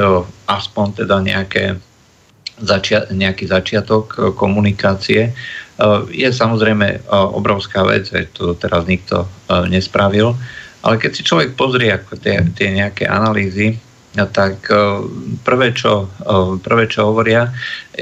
aspoň 0.50 0.86
teda 1.06 1.22
nejaké 1.22 1.78
začia- 2.60 3.08
nejaký 3.12 3.48
začiatok 3.48 4.34
komunikácie, 4.36 5.32
je 6.08 6.28
samozrejme 6.32 7.04
obrovská 7.12 7.84
vec, 7.84 8.08
že 8.08 8.32
to 8.32 8.56
teraz 8.56 8.88
nikto 8.88 9.28
nespravil. 9.68 10.32
Ale 10.80 10.96
keď 10.96 11.10
si 11.12 11.26
človek 11.26 11.52
pozrie 11.52 11.92
ako 11.92 12.16
tie, 12.16 12.40
tie 12.56 12.72
nejaké 12.72 13.04
analýzy, 13.04 13.76
tak 14.16 14.72
prvé 15.44 15.76
čo, 15.76 16.08
prvé, 16.64 16.88
čo 16.88 17.12
hovoria 17.12 17.52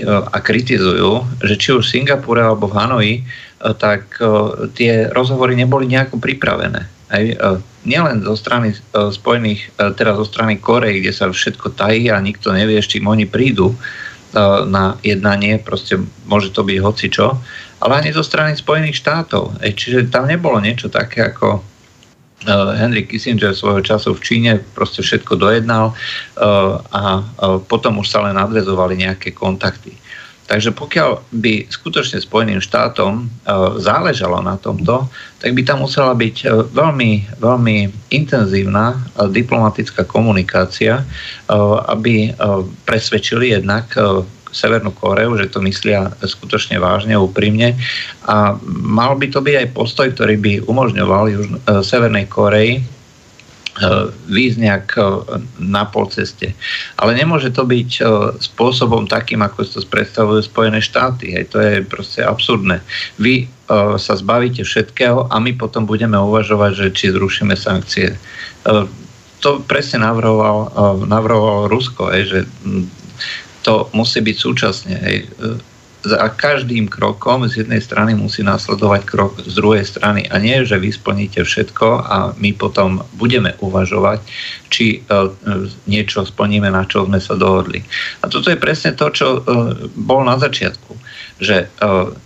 a 0.06 0.36
kritizujú, 0.38 1.26
že 1.42 1.58
či 1.58 1.74
už 1.74 1.90
v 1.90 1.92
Singapúre 1.98 2.38
alebo 2.46 2.70
v 2.70 2.78
Hanoji, 2.78 3.14
tak 3.82 4.22
tie 4.78 5.10
rozhovory 5.10 5.58
neboli 5.58 5.90
nejako 5.90 6.22
pripravené. 6.22 6.86
Aj, 7.10 7.24
nielen 7.82 8.22
zo 8.22 8.38
strany 8.38 8.78
Spojených, 8.94 9.74
teda 9.74 10.14
zo 10.14 10.22
strany 10.22 10.62
Korei, 10.62 11.02
kde 11.02 11.10
sa 11.10 11.26
všetko 11.26 11.74
tají 11.74 12.06
a 12.06 12.22
nikto 12.22 12.54
nevie, 12.54 12.78
s 12.78 12.86
čím 12.86 13.10
oni 13.10 13.26
prídu 13.26 13.74
na 14.66 14.98
jednanie, 15.00 15.62
proste 15.62 15.96
môže 16.26 16.50
to 16.50 16.66
byť 16.66 16.78
hocičo, 16.82 17.26
ale 17.80 17.92
ani 18.02 18.10
zo 18.10 18.26
strany 18.26 18.58
Spojených 18.58 18.98
štátov. 18.98 19.62
Čiže 19.62 20.10
tam 20.10 20.26
nebolo 20.26 20.58
niečo 20.58 20.90
také 20.90 21.30
ako 21.30 21.62
Henry 22.76 23.08
Kissinger 23.08 23.56
svojho 23.56 23.80
času 23.80 24.12
v 24.12 24.20
Číne 24.20 24.52
proste 24.76 25.00
všetko 25.00 25.40
dojednal 25.40 25.96
a 26.92 27.02
potom 27.64 28.04
už 28.04 28.06
sa 28.10 28.20
len 28.20 28.36
nadvezovali 28.36 29.00
nejaké 29.00 29.32
kontakty. 29.32 29.96
Takže 30.44 30.76
pokiaľ 30.76 31.24
by 31.32 31.72
skutočne 31.72 32.20
Spojeným 32.20 32.60
štátom 32.60 33.32
záležalo 33.80 34.44
na 34.44 34.60
tomto, 34.60 35.08
tak 35.40 35.56
by 35.56 35.64
tam 35.64 35.80
musela 35.88 36.12
byť 36.12 36.68
veľmi, 36.72 37.40
veľmi 37.40 37.76
intenzívna 38.12 39.00
diplomatická 39.32 40.04
komunikácia, 40.04 41.00
aby 41.88 42.36
presvedčili 42.84 43.56
jednak 43.56 43.88
Severnú 44.54 44.94
Koreu, 44.94 45.34
že 45.34 45.50
to 45.50 45.58
myslia 45.66 46.14
skutočne 46.22 46.78
vážne, 46.78 47.18
úprimne. 47.18 47.74
A 48.28 48.54
mal 48.70 49.18
by 49.18 49.26
to 49.34 49.42
byť 49.42 49.54
aj 49.58 49.74
postoj, 49.74 50.06
ktorý 50.14 50.38
by 50.38 50.52
umožňoval 50.70 51.24
Južn- 51.32 51.58
Severnej 51.82 52.30
Koreji 52.30 52.93
E, 53.74 54.06
výjsť 54.30 54.58
nejak 54.62 54.86
e, 54.94 55.02
na 55.58 55.82
polceste. 55.82 56.54
Ale 56.94 57.10
nemôže 57.10 57.50
to 57.50 57.66
byť 57.66 57.90
e, 57.98 58.02
spôsobom 58.38 59.10
takým, 59.10 59.42
ako 59.42 59.66
to 59.66 59.82
predstavujú 59.90 60.46
Spojené 60.46 60.78
štáty. 60.78 61.34
Hej, 61.34 61.50
to 61.50 61.58
je 61.58 61.82
proste 61.82 62.22
absurdné. 62.22 62.78
Vy 63.18 63.50
sa 63.96 64.12
zbavíte 64.12 64.60
všetkého 64.60 65.32
a 65.32 65.40
my 65.40 65.56
potom 65.56 65.88
budeme 65.88 66.20
uvažovať, 66.20 66.84
že 66.84 66.88
či 66.92 67.16
zrušíme 67.16 67.56
sankcie. 67.56 68.12
To 69.40 69.50
presne 69.64 70.04
navrhoval, 70.04 70.68
navrhoval 71.08 71.72
Rusko, 71.72 72.12
hej, 72.12 72.28
že 72.28 72.40
to 73.64 73.88
musí 73.96 74.20
byť 74.20 74.36
súčasne. 74.36 74.94
Hej 75.00 75.32
za 76.04 76.20
každým 76.28 76.86
krokom 76.92 77.48
z 77.48 77.64
jednej 77.64 77.80
strany 77.80 78.12
musí 78.12 78.44
následovať 78.44 79.02
krok 79.08 79.40
z 79.40 79.56
druhej 79.56 79.88
strany. 79.88 80.28
A 80.28 80.36
nie, 80.36 80.60
že 80.68 80.76
vy 80.76 80.92
splníte 80.92 81.40
všetko 81.40 81.86
a 82.04 82.16
my 82.36 82.52
potom 82.52 83.00
budeme 83.16 83.56
uvažovať, 83.64 84.20
či 84.68 85.00
uh, 85.08 85.32
niečo 85.88 86.28
splníme, 86.28 86.68
na 86.68 86.84
čo 86.84 87.08
sme 87.08 87.16
sa 87.18 87.34
dohodli. 87.34 87.80
A 88.20 88.28
toto 88.28 88.52
je 88.52 88.60
presne 88.60 88.92
to, 88.92 89.08
čo 89.08 89.26
uh, 89.40 89.42
bol 89.96 90.20
na 90.22 90.36
začiatku. 90.36 90.92
Že 91.42 91.66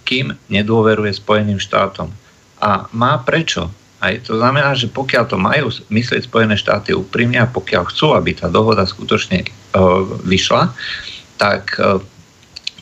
kým 0.04 0.36
nedôveruje 0.52 1.16
Spojeným 1.16 1.56
štátom 1.56 2.12
a 2.60 2.84
má 2.92 3.16
prečo, 3.24 3.72
aj 4.04 4.28
to 4.28 4.36
znamená, 4.36 4.76
že 4.76 4.92
pokiaľ 4.92 5.24
to 5.24 5.40
majú 5.40 5.72
myslieť 5.88 6.28
Spojené 6.28 6.60
štáty 6.60 6.92
úprimne 6.92 7.40
a 7.40 7.48
pokiaľ 7.48 7.88
chcú, 7.88 8.12
aby 8.12 8.36
tá 8.36 8.52
dohoda 8.52 8.84
skutočne 8.84 9.48
vyšla, 10.28 10.76
tak 11.40 11.80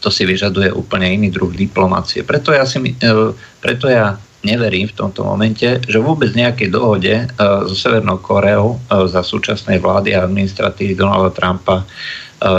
to 0.06 0.14
si 0.14 0.22
vyžaduje 0.22 0.70
úplne 0.70 1.10
iný 1.10 1.34
druh 1.34 1.50
diplomácie. 1.50 2.22
Preto 2.22 2.54
ja, 2.54 2.62
si, 2.62 2.78
e, 2.78 3.10
preto 3.58 3.90
ja 3.90 4.14
neverím 4.46 4.86
v 4.86 4.94
tomto 4.94 5.26
momente, 5.26 5.82
že 5.82 5.98
vôbec 5.98 6.30
nejakej 6.30 6.70
dohode 6.70 7.10
e, 7.10 7.26
so 7.66 7.74
Severnou 7.74 8.22
Koreou 8.22 8.78
e, 8.78 9.10
za 9.10 9.26
súčasnej 9.26 9.82
vlády 9.82 10.14
a 10.14 10.22
administratívy 10.22 10.94
Donalda 10.94 11.34
Trumpa 11.34 11.82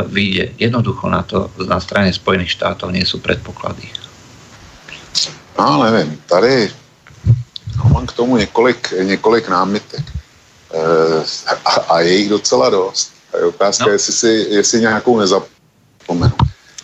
vyjde. 0.09 0.57
Jednoducho 0.57 1.05
na 1.05 1.21
to 1.21 1.53
na 1.69 1.77
strane 1.77 2.09
Spojených 2.09 2.57
štátov 2.57 2.89
nie 2.89 3.05
sú 3.05 3.21
predpoklady. 3.21 3.85
No, 5.53 5.85
nevím, 5.85 6.17
tady 6.25 6.73
mám 7.93 8.09
k 8.09 8.13
tomu 8.13 8.37
několik, 8.37 8.93
několik 9.05 9.49
námitek 9.49 10.01
e, 10.73 10.81
a, 11.65 11.71
a 11.71 11.99
je 11.99 12.13
jich 12.13 12.29
docela 12.29 12.69
dost. 12.69 13.13
A 13.33 13.37
je 13.37 13.45
otázka, 13.45 13.85
no. 13.85 13.91
jestli, 13.91 14.13
si, 14.13 14.27
jestli 14.49 14.79
nějakou 14.81 15.19
nezapomenu. 15.19 16.35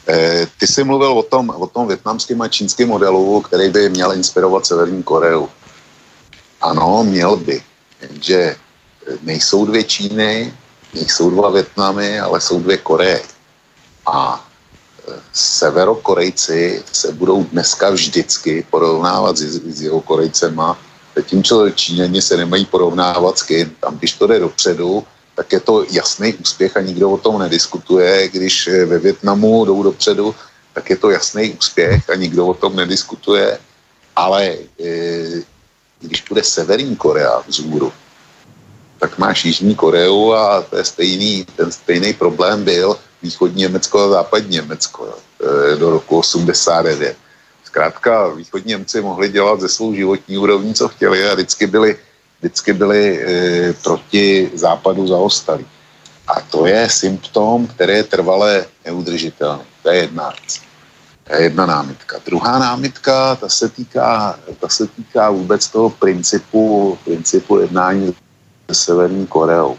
Eh, 0.07 0.47
ty 0.59 0.67
jsi 0.67 0.83
mluvil 0.83 1.11
o 1.11 1.23
tom, 1.23 1.49
o 1.49 1.67
tom 1.67 1.87
větnamském 1.87 2.41
a 2.41 2.47
čínském 2.47 2.89
modelu, 2.89 3.41
který 3.41 3.69
by 3.69 3.89
měl 3.89 4.13
inspirovat 4.13 4.65
Severní 4.65 5.03
Koreu. 5.03 5.47
Ano, 6.61 7.03
měl 7.03 7.35
by, 7.35 7.63
že 8.21 8.35
eh, 8.35 8.57
nejsou 9.21 9.65
dvě 9.65 9.83
Číny, 9.83 10.53
nejsou 10.93 11.29
dva 11.29 11.49
Větnamy, 11.49 12.19
ale 12.19 12.41
jsou 12.41 12.59
dvě 12.59 12.77
Koreje. 12.77 13.21
A 14.05 14.47
eh, 15.07 15.19
severokorejci 15.33 16.83
se 16.91 17.11
budou 17.11 17.43
dneska 17.43 17.89
vždycky 17.89 18.67
porovnávat 18.69 19.37
s, 19.37 19.61
s 19.63 19.81
jeho 19.81 20.01
Korejcema, 20.01 20.77
zatímco 21.15 21.69
Číňani 21.69 22.21
se 22.21 22.37
nemají 22.37 22.65
porovnávat 22.65 23.37
s 23.37 23.43
kým. 23.43 23.75
Tam, 23.79 23.97
když 23.97 24.13
to 24.13 24.27
jde 24.27 24.39
dopředu, 24.39 25.03
tak 25.35 25.53
je 25.53 25.59
to 25.59 25.85
jasný 25.91 26.33
úspěch 26.33 26.77
a 26.77 26.81
nikdo 26.81 27.11
o 27.11 27.17
tom 27.17 27.39
nediskutuje. 27.39 28.27
Když 28.27 28.67
eh, 28.67 28.85
ve 28.85 28.99
Větnamu 28.99 29.65
jdou 29.65 29.83
dopředu, 29.83 30.35
tak 30.73 30.89
je 30.89 30.97
to 30.97 31.09
jasný 31.09 31.53
úspěch 31.53 32.09
a 32.09 32.15
nikdo 32.15 32.47
o 32.47 32.53
tom 32.53 32.75
nediskutuje. 32.75 33.59
Ale 34.15 34.45
e, 34.45 34.57
když 36.01 36.23
bude 36.29 36.43
Severní 36.43 36.95
Korea 36.95 37.41
vzhůru, 37.47 37.93
tak 38.99 39.17
máš 39.17 39.45
Jižní 39.45 39.75
Koreu 39.75 40.31
a 40.31 40.61
to 40.61 40.77
je 40.77 40.83
stejný, 40.83 41.45
ten 41.55 41.71
stejný 41.71 42.13
problém 42.13 42.63
byl 42.63 42.97
východní 43.21 43.61
Německo 43.61 43.99
a 43.99 44.09
západní 44.09 44.55
Německo 44.55 45.13
e, 45.13 45.75
do 45.75 45.89
roku 45.89 46.17
89. 46.17 47.17
Zkrátka 47.63 48.27
východní 48.27 48.69
Němci 48.69 49.01
mohli 49.01 49.29
dělat 49.29 49.61
ze 49.61 49.69
svou 49.69 49.93
životní 49.93 50.37
úrovní, 50.37 50.73
co 50.73 50.87
chtěli 50.87 51.29
a 51.29 51.33
vždycky 51.33 51.67
byli 51.67 51.97
vždycky 52.43 52.73
byli 52.73 53.01
e, 53.23 53.73
proti 53.73 54.51
západu 54.53 55.07
zaostalí. 55.07 55.65
A 56.27 56.41
to 56.41 56.67
je 56.67 56.89
symptom, 56.89 57.67
který 57.67 57.93
je 57.93 58.03
trvalé 58.03 58.65
neudržitelný. 58.85 59.63
To 59.83 59.89
je 59.89 59.97
jedna 59.97 60.29
věc. 60.29 60.61
To 61.23 61.33
je 61.33 61.41
jedna 61.41 61.65
námitka. 61.65 62.19
Druhá 62.25 62.59
námitka, 62.59 63.35
ta 63.35 63.49
se 63.49 63.69
týká, 63.69 64.39
ta 64.59 64.67
se 64.69 64.87
týká 64.87 65.31
vůbec 65.31 65.67
toho 65.67 65.89
principu, 65.89 66.97
principu 67.03 67.59
jednání 67.59 68.15
se 68.67 68.75
Severní 68.75 69.27
Koreou. 69.27 69.77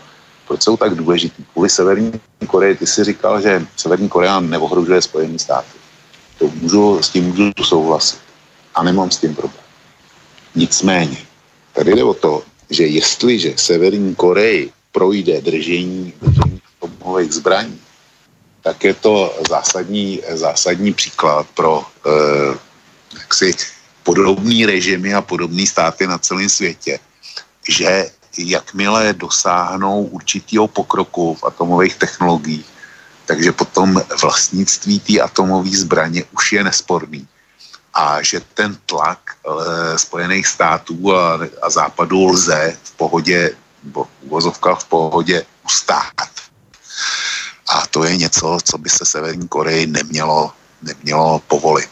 Proč 0.48 0.62
jsou 0.62 0.76
tak 0.76 0.94
důležitý? 0.94 1.44
Kvůli 1.52 1.68
Severní 1.68 2.12
Koreji, 2.46 2.74
ty 2.76 2.86
si 2.86 3.04
říkal, 3.04 3.40
že 3.40 3.66
Severní 3.76 4.08
Korea 4.08 4.40
neohrožuje 4.40 5.02
Spojené 5.02 5.38
státy. 5.38 5.76
To 6.38 6.48
můžu, 6.48 7.02
s 7.02 7.08
tím 7.08 7.24
můžu 7.24 7.52
souhlasit. 7.64 8.20
A 8.74 8.82
nemám 8.82 9.10
s 9.10 9.18
tím 9.18 9.34
problém. 9.34 9.64
Nicméně, 10.54 11.16
tady 11.72 11.94
jde 11.94 12.04
o 12.04 12.14
to, 12.14 12.42
že 12.70 12.86
jestliže 12.86 13.52
Severní 13.56 14.14
Koreji 14.14 14.72
projde 14.92 15.40
držení, 15.40 16.14
držení 16.22 16.60
atomových 16.82 17.32
zbraní, 17.32 17.80
tak 18.62 18.84
je 18.84 18.94
to 18.94 19.34
zásadní, 19.48 20.20
zásadní 20.32 20.92
příklad 20.92 21.46
pro 21.54 21.84
eh, 22.06 22.58
jaksi 23.18 23.54
podobný 24.02 24.66
režimy 24.66 25.14
a 25.14 25.22
podobné 25.22 25.66
státy 25.66 26.06
na 26.06 26.18
celém 26.18 26.48
světě, 26.48 26.98
že 27.68 28.10
jakmile 28.38 29.12
dosáhnou 29.12 30.02
určitého 30.02 30.68
pokroku 30.68 31.34
v 31.34 31.44
atomových 31.44 31.96
technologiích, 31.96 32.66
takže 33.26 33.52
potom 33.52 34.02
vlastnictví 34.22 35.00
té 35.00 35.20
atomové 35.20 35.70
zbraně 35.70 36.24
už 36.32 36.52
je 36.52 36.64
nesporný 36.64 37.28
a 37.94 38.22
že 38.22 38.40
ten 38.54 38.76
tlak 38.86 39.18
e, 39.30 39.98
Spojených 39.98 40.46
států 40.46 41.16
a, 41.16 41.38
a 41.62 41.70
západu 41.70 42.26
lze 42.26 42.76
v 42.82 42.92
pohodě, 42.92 43.50
nebo 43.84 44.06
uvozovka 44.22 44.74
v 44.74 44.84
pohodě 44.84 45.46
ustát. 45.64 46.28
A 47.68 47.86
to 47.86 48.04
je 48.04 48.16
něco, 48.16 48.58
co 48.64 48.78
by 48.78 48.88
se 48.90 49.04
Severní 49.04 49.48
Koreji 49.48 49.86
nemělo, 49.86 50.52
nemělo 50.82 51.38
povolit. 51.38 51.90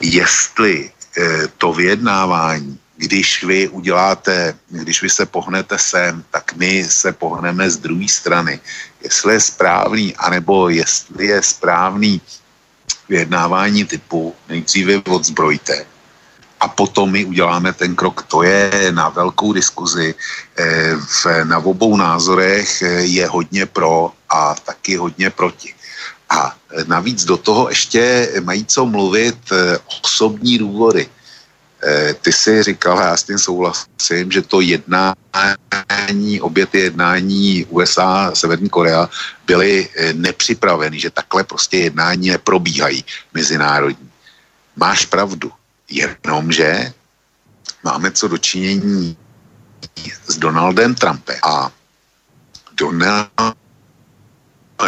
Jestli 0.00 0.90
e, 1.18 1.48
to 1.58 1.72
vyjednávání, 1.72 2.78
když 2.96 3.44
vy 3.44 3.68
uděláte, 3.68 4.54
když 4.68 5.02
vy 5.02 5.10
se 5.10 5.26
pohnete 5.26 5.78
sem, 5.78 6.24
tak 6.30 6.52
my 6.56 6.84
se 6.84 7.12
pohneme 7.12 7.70
z 7.70 7.76
druhé 7.76 8.08
strany. 8.08 8.60
Jestli 9.00 9.32
je 9.34 9.40
správný, 9.40 10.16
anebo 10.16 10.68
jestli 10.68 11.26
je 11.26 11.42
správný 11.42 12.20
vyjednávání 13.08 13.84
typu 13.84 14.34
nejdříve 14.48 15.02
odzbrojte 15.08 15.86
a 16.60 16.68
potom 16.68 17.12
my 17.12 17.24
uděláme 17.24 17.72
ten 17.72 17.94
krok. 17.94 18.22
To 18.22 18.42
je 18.42 18.88
na 18.90 19.08
velkou 19.08 19.52
diskuzi. 19.52 20.14
V, 20.96 21.44
na 21.44 21.58
obou 21.58 21.96
názorech 21.96 22.82
je 22.98 23.26
hodně 23.26 23.66
pro 23.66 24.12
a 24.30 24.54
taky 24.54 24.96
hodně 24.96 25.30
proti. 25.30 25.74
A 26.30 26.56
navíc 26.86 27.24
do 27.24 27.36
toho 27.36 27.68
ještě 27.68 28.32
mají 28.44 28.64
co 28.64 28.86
mluvit 28.86 29.36
osobní 30.02 30.58
důvody. 30.58 31.08
Eh, 31.84 32.14
ty 32.14 32.32
si 32.32 32.62
říkal, 32.62 32.98
já 32.98 33.16
s 33.16 33.22
tím 33.22 33.38
souhlasím, 33.38 34.32
že 34.32 34.42
to 34.42 34.60
jednání, 34.60 36.40
obě 36.40 36.66
ty 36.66 36.78
jednání 36.78 37.64
USA 37.64 38.04
a 38.04 38.34
Severní 38.34 38.68
Korea 38.68 39.08
byly 39.46 39.88
eh, 39.96 40.12
nepřipraveny, 40.12 41.00
že 41.00 41.10
takhle 41.10 41.44
prostě 41.44 41.78
jednání 41.78 42.28
neprobíhají 42.28 43.04
mezinárodní. 43.34 44.10
Máš 44.76 45.06
pravdu, 45.06 45.52
jenomže 45.90 46.92
máme 47.84 48.10
co 48.10 48.28
dočinění 48.28 49.16
s 50.26 50.36
Donaldem 50.38 50.94
Trumpem 50.94 51.38
a 51.44 51.72
Donald 52.72 53.28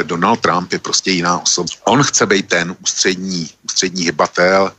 Donald 0.02 0.40
Trump 0.40 0.72
je 0.72 0.78
prostě 0.78 1.10
jiná 1.10 1.38
osoba. 1.38 1.68
On 1.84 2.02
chce 2.02 2.26
být 2.26 2.48
ten 2.48 2.76
ústřední, 2.82 3.50
ústřední 3.64 4.04
hybatel, 4.04 4.72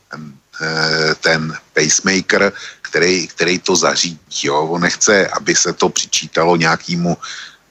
ten 0.58 0.68
Eh, 1.08 1.14
ten 1.14 1.54
pacemaker, 1.74 2.52
který, 2.82 3.28
který 3.28 3.58
to 3.58 3.76
zařídí. 3.76 4.20
Jo? 4.42 4.66
On 4.66 4.80
nechce, 4.80 5.28
aby 5.28 5.54
se 5.54 5.72
to 5.72 5.88
přičítalo 5.88 6.56
nějakému 6.56 7.16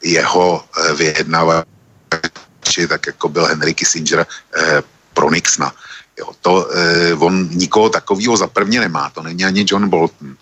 jeho 0.04 0.64
eh, 0.64 0.94
vyjednavači, 0.94 1.68
tak 2.90 3.08
jako 3.08 3.30
byl 3.30 3.46
Henry 3.46 3.74
Kissinger 3.74 4.26
eh, 4.56 4.84
pro 5.14 5.32
Nixona. 5.32 5.74
Jo, 6.20 6.34
to, 6.42 6.70
on 7.20 7.50
nikoho 7.52 7.90
takového 7.90 8.38
za 8.38 8.48
prvně 8.48 8.80
nemá, 8.80 9.10
to 9.10 9.22
není 9.22 9.46
ani 9.46 9.66
John 9.70 9.90
Bolton. 9.90 10.38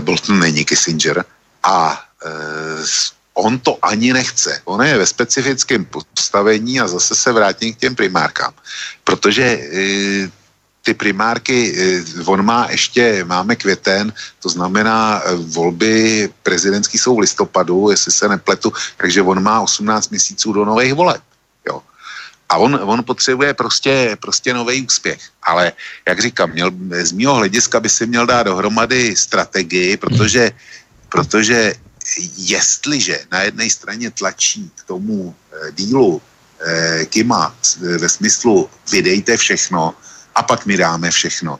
Bolton 0.00 0.38
není 0.38 0.64
Kissinger 0.64 1.24
a 1.62 2.04
on 3.34 3.58
to 3.60 3.76
ani 3.84 4.12
nechce. 4.12 4.60
On 4.64 4.80
je 4.80 4.98
ve 4.98 5.06
specifickém 5.06 5.84
postavení 5.84 6.80
a 6.80 6.88
zase 6.88 7.14
se 7.14 7.32
vrátím 7.32 7.74
k 7.74 7.78
těm 7.78 7.94
primárkám, 7.94 8.52
protože 9.04 9.68
ty 10.82 10.94
primárky, 10.94 11.76
eh, 11.76 12.24
on 12.24 12.44
má 12.44 12.66
ještě, 12.70 13.24
máme 13.24 13.56
květen, 13.56 14.12
to 14.40 14.48
znamená 14.48 15.22
eh, 15.24 15.34
volby 15.34 16.28
prezidentský 16.42 16.98
jsou 16.98 17.16
v 17.16 17.18
listopadu, 17.18 17.90
jestli 17.90 18.12
se 18.12 18.28
nepletu, 18.28 18.72
takže 18.96 19.22
on 19.22 19.42
má 19.42 19.60
18 19.60 20.10
měsíců 20.10 20.52
do 20.52 20.64
nových 20.64 20.94
voleb. 20.94 21.22
Jo. 21.68 21.82
A 22.48 22.56
on, 22.56 22.80
on 22.82 23.04
potřebuje 23.04 23.54
prostě, 23.54 24.16
prostě 24.20 24.54
nový 24.54 24.86
úspěch. 24.86 25.20
Ale, 25.42 25.72
jak 26.08 26.20
říkám, 26.20 26.50
měl, 26.50 26.70
z 27.02 27.12
mého 27.12 27.34
hlediska 27.34 27.80
by 27.80 27.88
si 27.88 28.06
měl 28.06 28.26
dát 28.26 28.42
dohromady 28.42 29.16
strategii, 29.16 29.96
protože, 29.96 30.50
protože 31.08 31.74
jestliže 32.36 33.18
na 33.30 33.42
jedné 33.42 33.70
straně 33.70 34.10
tlačí 34.10 34.70
k 34.74 34.84
tomu 34.84 35.30
eh, 35.30 35.72
dílu 35.72 36.22
eh, 36.60 37.06
Kima 37.06 37.54
ve 37.98 38.08
smyslu 38.08 38.70
vydejte 38.90 39.36
všechno, 39.36 39.94
a 40.34 40.42
pak 40.42 40.66
my 40.66 40.76
dáme 40.76 41.10
všechno. 41.10 41.58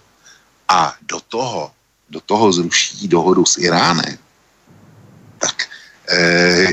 A 0.68 0.94
do 1.02 1.20
toho, 1.20 1.72
do 2.11 2.20
toho 2.20 2.52
zruší 2.52 3.09
dohodu 3.09 3.44
s 3.46 3.59
Iránem, 3.59 4.18
tak 5.38 5.68
eh, 6.09 6.66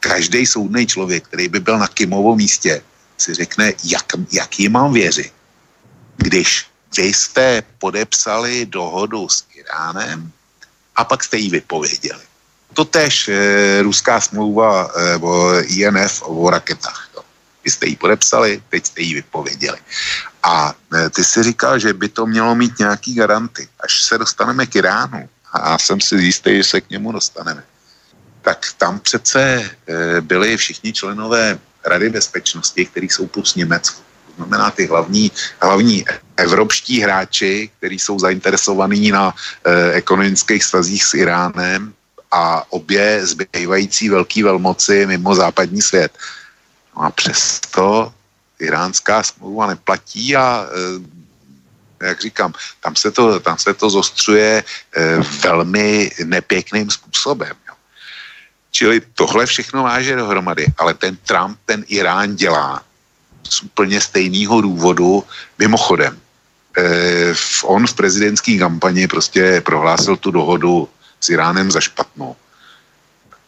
každý 0.00 0.46
soudný 0.46 0.86
člověk, 0.86 1.24
který 1.24 1.48
by 1.48 1.60
byl 1.60 1.78
na 1.78 1.88
Kimovo 1.88 2.36
místě, 2.36 2.82
si 3.18 3.34
řekne, 3.34 3.72
jak, 3.84 4.06
jak 4.32 4.60
jim 4.60 4.72
mám 4.72 4.92
věřit, 4.92 5.32
když 6.16 6.66
vy 6.96 7.12
jste 7.12 7.62
podepsali 7.78 8.66
dohodu 8.66 9.28
s 9.28 9.44
Iránem 9.54 10.32
a 10.96 11.04
pak 11.04 11.24
jste 11.24 11.36
ji 11.36 11.50
vypověděli. 11.50 12.22
To 12.74 12.84
tež 12.84 13.28
eh, 13.28 13.82
ruská 13.82 14.20
smlouva 14.20 14.90
eh, 14.90 15.16
o 15.16 15.60
INF 15.60 16.22
o 16.22 16.50
raketách. 16.50 17.07
Vy 17.64 17.70
jste 17.70 17.86
ji 17.86 17.96
podepsali, 17.96 18.62
teď 18.68 18.86
jste 18.86 19.00
ji 19.02 19.14
vypověděli. 19.14 19.78
A 20.42 20.74
e, 20.94 21.10
ty 21.10 21.24
si 21.24 21.42
říkal, 21.42 21.78
že 21.78 21.92
by 21.92 22.08
to 22.08 22.26
mělo 22.26 22.54
mít 22.54 22.78
nějaký 22.78 23.14
garanty. 23.14 23.68
Až 23.80 24.02
se 24.02 24.18
dostaneme 24.18 24.66
k 24.66 24.76
Iránu, 24.76 25.28
a 25.52 25.70
já 25.70 25.78
jsem 25.78 26.00
si 26.00 26.14
jistý, 26.14 26.56
že 26.56 26.64
se 26.64 26.80
k 26.80 26.90
němu 26.90 27.12
dostaneme, 27.12 27.64
tak 28.42 28.66
tam 28.78 29.00
přece 29.00 29.40
e, 29.40 30.20
byli 30.20 30.56
všichni 30.56 30.92
členové 30.92 31.58
Rady 31.84 32.10
bezpečnosti, 32.10 32.86
kteří 32.86 33.08
jsou 33.08 33.26
plus 33.26 33.54
Německo. 33.54 34.00
To 34.26 34.32
znamená 34.36 34.70
ty 34.70 34.86
hlavní, 34.86 35.32
hlavní 35.62 36.04
evropští 36.36 37.00
hráči, 37.00 37.70
kteří 37.78 37.98
jsou 37.98 38.18
zainteresovaní 38.18 39.10
na 39.10 39.34
eh, 39.34 39.92
ekonomických 39.92 40.64
stazích 40.64 41.04
s 41.04 41.14
Iránem 41.14 41.94
a 42.30 42.72
obě 42.72 43.26
zbývající 43.26 44.08
velký 44.08 44.42
velmoci 44.42 45.06
mimo 45.06 45.34
západní 45.34 45.82
svět. 45.82 46.12
No 46.98 47.04
a 47.04 47.10
přesto 47.10 48.12
iránská 48.58 49.22
smlouva 49.22 49.66
neplatí 49.66 50.36
a 50.36 50.66
eh, 52.02 52.06
jak 52.06 52.20
říkám, 52.20 52.52
tam 52.80 52.96
se 52.96 53.10
to, 53.10 53.40
tam 53.40 53.58
se 53.58 53.74
to 53.74 53.90
zostřuje 53.90 54.64
eh, 54.96 55.18
velmi 55.42 56.10
nepěkným 56.24 56.90
způsobem. 56.90 57.56
Čili 58.70 59.00
tohle 59.14 59.46
všechno 59.46 59.82
váže 59.82 60.16
dohromady, 60.16 60.66
ale 60.78 60.94
ten 60.94 61.16
Trump 61.16 61.58
ten 61.66 61.84
Irán 61.88 62.36
dělá 62.36 62.82
z 63.48 63.62
úplně 63.62 64.00
stejného 64.00 64.60
důvodu. 64.60 65.24
Mimochodem, 65.58 66.18
eh, 66.78 67.34
on 67.62 67.86
v 67.86 67.94
prezidentské 67.94 68.58
kampani 68.58 69.06
prostě 69.08 69.60
prohlásil 69.60 70.16
tu 70.16 70.30
dohodu 70.30 70.88
s 71.20 71.30
Iránem 71.30 71.70
za 71.70 71.80
špatnou 71.80 72.36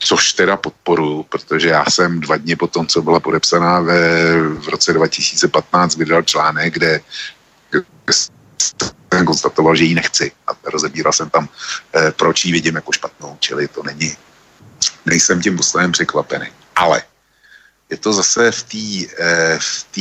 což 0.01 0.33
teda 0.33 0.57
podporu, 0.57 1.27
protože 1.29 1.69
já 1.69 1.85
jsem 1.91 2.21
dva 2.21 2.37
dny 2.37 2.57
po 2.57 2.67
tom, 2.67 2.87
co 2.87 3.03
byla 3.03 3.21
podepsaná 3.21 3.81
ve, 3.81 4.33
v 4.43 4.69
roce 4.69 4.93
2015, 4.93 5.97
vydal 5.97 6.23
článek, 6.23 6.75
kde, 6.75 7.01
jsem 9.11 9.27
konstatoval, 9.27 9.77
že 9.77 9.85
ji 9.85 9.95
nechci 9.95 10.33
a 10.47 10.51
rozebíral 10.65 11.13
jsem 11.13 11.31
tam, 11.31 11.49
eh, 11.95 12.13
proč 12.13 12.45
ji 12.45 12.53
vidím 12.53 12.75
jako 12.75 12.93
špatnou, 12.93 13.37
čili 13.41 13.69
to 13.69 13.83
není, 13.83 14.17
nejsem 15.07 15.43
tím 15.43 15.57
posledem 15.57 15.93
překvapený. 15.93 16.47
Ale 16.77 17.03
je 17.91 17.97
to 17.97 18.13
zase 18.13 18.51
v 18.53 18.63
té 18.63 18.87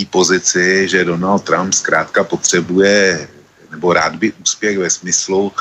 eh, 0.02 0.06
pozici, 0.10 0.88
že 0.88 1.06
Donald 1.06 1.44
Trump 1.44 1.74
zkrátka 1.74 2.24
potřebuje, 2.24 3.28
nebo 3.72 3.94
rád 3.94 4.16
by 4.16 4.34
úspěch 4.34 4.78
ve 4.78 4.90
smyslu, 4.90 5.52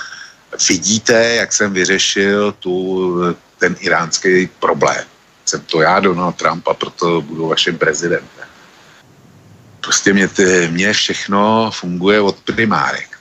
vidíte, 0.68 1.34
jak 1.34 1.52
jsem 1.52 1.72
vyřešil 1.72 2.52
tu 2.52 3.36
ten 3.58 3.76
iránský 3.80 4.48
problém. 4.60 5.04
Jsem 5.44 5.60
to 5.60 5.80
já, 5.80 6.00
Donald 6.00 6.36
Trump, 6.36 6.68
a 6.68 6.74
proto 6.74 7.20
budu 7.20 7.48
vaším 7.48 7.78
prezidentem. 7.78 8.48
Prostě 9.80 10.12
mě, 10.12 10.28
ty, 10.28 10.68
mě 10.70 10.92
všechno 10.92 11.70
funguje 11.70 12.20
od 12.20 12.36
primárek. 12.40 13.18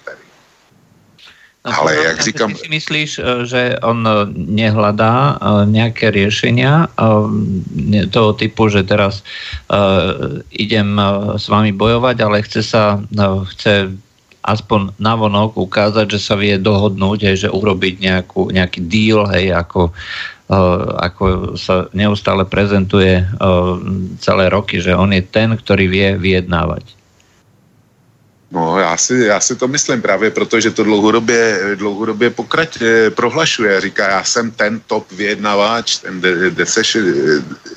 No, 1.68 1.74
Ale 1.76 1.96
jak 1.96 2.22
říkám... 2.22 2.54
Ty 2.54 2.58
si 2.58 2.70
myslíš, 2.70 3.12
eh, 3.20 3.46
že 3.46 3.62
on 3.84 4.08
eh, 4.08 4.12
nehľadá 4.32 5.36
eh, 5.36 5.66
nejaké 5.68 6.16
riešenia 6.16 6.88
toho 8.12 8.32
typu, 8.34 8.72
že 8.72 8.88
teraz 8.88 9.22
idem 10.50 10.90
s 11.36 11.46
vami 11.52 11.72
bojovať, 11.76 12.18
ale 12.24 12.42
chce 12.42 12.62
sa, 12.64 13.04
chce 13.54 13.92
aspoň 14.48 14.96
navonok 14.96 15.60
ukázať, 15.60 16.16
že 16.16 16.20
sa 16.24 16.40
vie 16.40 16.56
dohodnúť, 16.56 17.28
hej, 17.28 17.36
že 17.48 17.50
urobiť 17.52 18.00
nejakú, 18.00 18.48
nejaký 18.56 18.80
deal, 18.88 19.28
hej, 19.28 19.52
ako, 19.52 19.92
uh, 19.92 21.04
ako 21.04 21.60
sa 21.60 21.92
neustále 21.92 22.48
prezentuje 22.48 23.28
uh, 23.28 23.76
celé 24.24 24.48
roky, 24.48 24.80
že 24.80 24.96
on 24.96 25.12
je 25.12 25.20
ten, 25.20 25.52
ktorý 25.52 25.92
vie 25.92 26.10
vyjednávať. 26.16 26.96
No, 28.48 28.80
já 28.80 28.98
si, 28.98 29.14
já 29.28 29.40
si 29.40 29.56
to 29.56 29.68
myslím 29.68 30.02
právě 30.02 30.32
proto, 30.32 30.60
že 30.60 30.72
to 30.72 30.84
dlouhodobě, 30.84 31.76
dlouhodobě 31.76 32.30
pokrač, 32.30 32.80
eh, 32.82 33.12
prohlašuje. 33.12 33.82
Říká, 33.82 34.10
já 34.10 34.24
jsem 34.24 34.52
ten 34.52 34.80
top 34.88 35.12
vyjednavač, 35.12 36.00
ten 36.00 36.24
decision, 36.56 37.04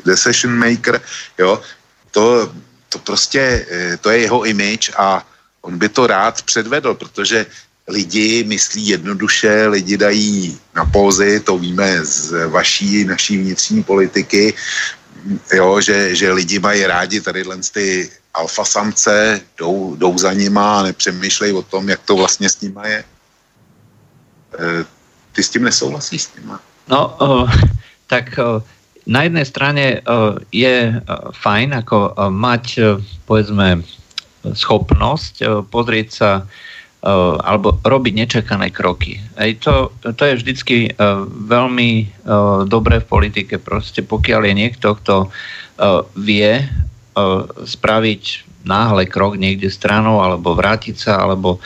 decision 0.07 0.55
maker, 0.55 1.01
jo. 1.39 1.61
To, 2.11 2.55
to 2.89 2.99
prostě, 2.99 3.67
to 4.01 4.11
je 4.11 4.19
jeho 4.19 4.47
image 4.47 4.95
a 4.95 5.27
on 5.63 5.79
by 5.79 5.89
to 5.89 6.07
rád 6.07 6.43
předvedl, 6.43 6.95
protože 6.95 7.47
lidi 7.89 8.45
myslí 8.45 8.89
jednoduše, 8.89 9.67
lidi 9.67 9.97
dají 9.97 10.59
na 10.75 10.85
pózy, 10.85 11.41
to 11.41 11.59
víme 11.59 12.05
z 12.05 12.47
vaší, 12.49 13.05
naší 13.05 13.39
vnitřní 13.39 13.83
politiky, 13.83 14.55
jo, 15.53 15.81
že, 15.81 16.15
že 16.15 16.33
lidi 16.33 16.59
mají 16.59 16.87
rádi 16.87 17.21
tady 17.21 17.45
ty 17.73 18.11
alfa 18.35 18.65
samce, 18.65 19.41
jdou, 19.59 19.97
jdou 19.97 20.19
za 20.19 20.33
nima 20.33 20.81
a 20.81 20.83
nepřemýšlejí 20.83 21.53
o 21.53 21.63
tom, 21.63 21.89
jak 21.89 22.01
to 22.05 22.17
vlastně 22.17 22.49
s 22.49 22.61
nima 22.61 22.87
je. 22.87 23.05
E, 24.59 24.85
ty 25.33 25.43
s 25.43 25.51
tím 25.51 25.63
nesouhlasíš 25.65 26.23
s 26.23 26.31
nima? 26.37 26.61
No, 26.89 27.17
uh, 27.23 27.51
tak 28.07 28.35
uh, 28.39 28.59
na 29.07 29.23
jednej 29.23 29.47
strane 29.47 30.03
uh, 30.03 30.43
je 30.51 30.91
uh, 30.91 31.31
fajn 31.31 31.87
ako 31.87 31.99
uh, 32.11 32.35
mať, 32.35 32.65
uh, 32.83 32.99
povedzme, 33.31 33.87
schopnosť 34.45 35.35
uh, 35.41 35.49
pozrieť 35.65 36.09
sa 36.11 36.31
alebo 37.41 37.81
robiť 37.81 38.13
nečakané 38.13 38.69
kroky. 38.69 39.17
Ej, 39.41 39.65
to, 39.65 39.89
to 40.05 40.21
je 40.21 40.37
vždycky 40.37 40.93
uh, 40.93 41.25
veľmi 41.49 42.13
dobré 42.69 43.01
v 43.01 43.09
politike. 43.09 43.57
Proste 43.57 44.05
pokiaľ 44.05 44.45
je 44.45 44.53
niekto, 44.53 45.01
kto 45.01 45.33
vie 46.21 46.61
spraviť 47.65 48.23
náhle 48.69 49.09
krok 49.09 49.41
niekde 49.41 49.73
stranou, 49.73 50.21
alebo 50.21 50.53
vrátiť 50.53 50.97
sa, 51.01 51.25
alebo 51.25 51.57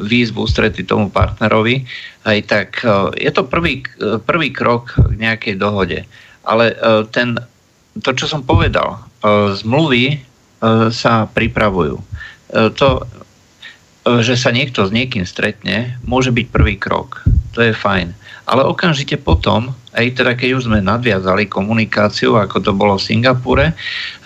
výjsť 0.00 0.32
v 0.32 0.40
ústrety 0.40 0.88
tomu 0.88 1.12
partnerovi, 1.12 1.84
aj 2.24 2.38
tak 2.48 2.80
je 3.20 3.28
to 3.28 3.44
prvý, 3.44 3.84
prvý 4.24 4.48
krok 4.56 4.96
k 4.96 5.20
nejakej 5.20 5.60
dohode. 5.60 6.08
Ale 6.48 6.72
ten, 7.12 7.36
to, 8.00 8.16
čo 8.16 8.24
som 8.24 8.40
povedal, 8.40 9.04
zmluvy 9.60 10.31
sa 10.94 11.26
pripravujú. 11.26 11.98
Uh, 11.98 12.70
to 12.70 13.02
E, 14.02 14.18
že 14.26 14.34
sa 14.34 14.50
niekto 14.50 14.82
s 14.82 14.90
niekým 14.90 15.22
stretne, 15.22 15.94
môže 16.02 16.34
byť 16.34 16.46
prvý 16.50 16.74
krok. 16.74 17.22
To 17.54 17.62
je 17.62 17.70
fajn. 17.70 18.10
Ale 18.50 18.66
okamžite 18.66 19.14
potom, 19.22 19.70
aj 19.94 20.18
teda 20.18 20.34
keď 20.34 20.58
už 20.58 20.66
sme 20.66 20.82
nadviazali 20.82 21.46
komunikáciu, 21.46 22.34
ako 22.34 22.58
to 22.58 22.72
bolo 22.74 22.98
v 22.98 23.06
Singapúre, 23.06 23.70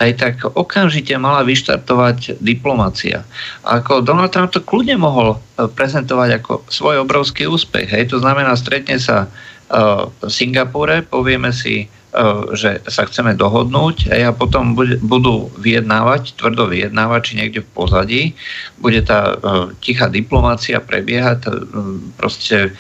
aj 0.01 0.11
tak 0.17 0.35
okamžite 0.49 1.13
mala 1.21 1.45
vyštartovať 1.45 2.41
diplomacia. 2.41 3.29
A 3.69 3.85
ako 3.85 4.01
Donald 4.01 4.33
Trump 4.33 4.57
to 4.57 4.65
kľudne 4.65 4.97
mohol 4.97 5.37
e, 5.37 5.69
prezentovať 5.69 6.41
ako 6.41 6.53
svoj 6.73 7.05
obrovský 7.05 7.45
úspech. 7.45 7.93
Hej, 7.93 8.17
to 8.17 8.25
znamená, 8.25 8.57
stretne 8.57 8.97
sa 8.97 9.29
v 9.67 10.31
Singapúre, 10.31 11.03
povieme 11.03 11.51
si, 11.51 11.91
E, 11.91 11.96
že 12.57 12.81
sa 12.89 13.05
chceme 13.05 13.37
dohodnúť 13.37 14.09
a 14.09 14.33
potom 14.33 14.73
budú 15.05 15.53
vyjednávať, 15.61 16.33
tvrdo 16.41 16.73
vyjednávať, 16.73 17.21
či 17.21 17.33
niekde 17.37 17.61
v 17.61 17.73
pozadí. 17.77 18.23
Bude 18.81 19.05
tá 19.05 19.37
e, 19.37 19.37
tichá 19.85 20.09
diplomácia 20.09 20.81
prebiehať 20.81 21.39
e, 21.45 21.51
proste 22.17 22.73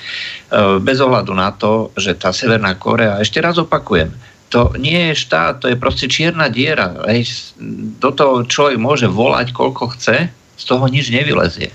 bez 0.80 1.03
ohľadu 1.03 1.34
na 1.34 1.51
to, 1.51 1.91
že 1.99 2.14
tá 2.16 2.30
Severná 2.30 2.78
Korea, 2.78 3.18
ešte 3.18 3.43
raz 3.43 3.59
opakujem, 3.59 4.14
to 4.49 4.72
nie 4.78 5.11
je 5.11 5.26
štát, 5.26 5.59
to 5.59 5.66
je 5.66 5.76
proste 5.76 6.07
čierna 6.07 6.47
diera. 6.47 6.95
Hej, 7.11 7.51
do 7.99 8.14
toho 8.14 8.47
človek 8.47 8.78
môže 8.78 9.11
volať, 9.11 9.51
koľko 9.51 9.99
chce, 9.99 10.30
z 10.30 10.64
toho 10.64 10.87
nič 10.87 11.11
nevylezie. 11.11 11.74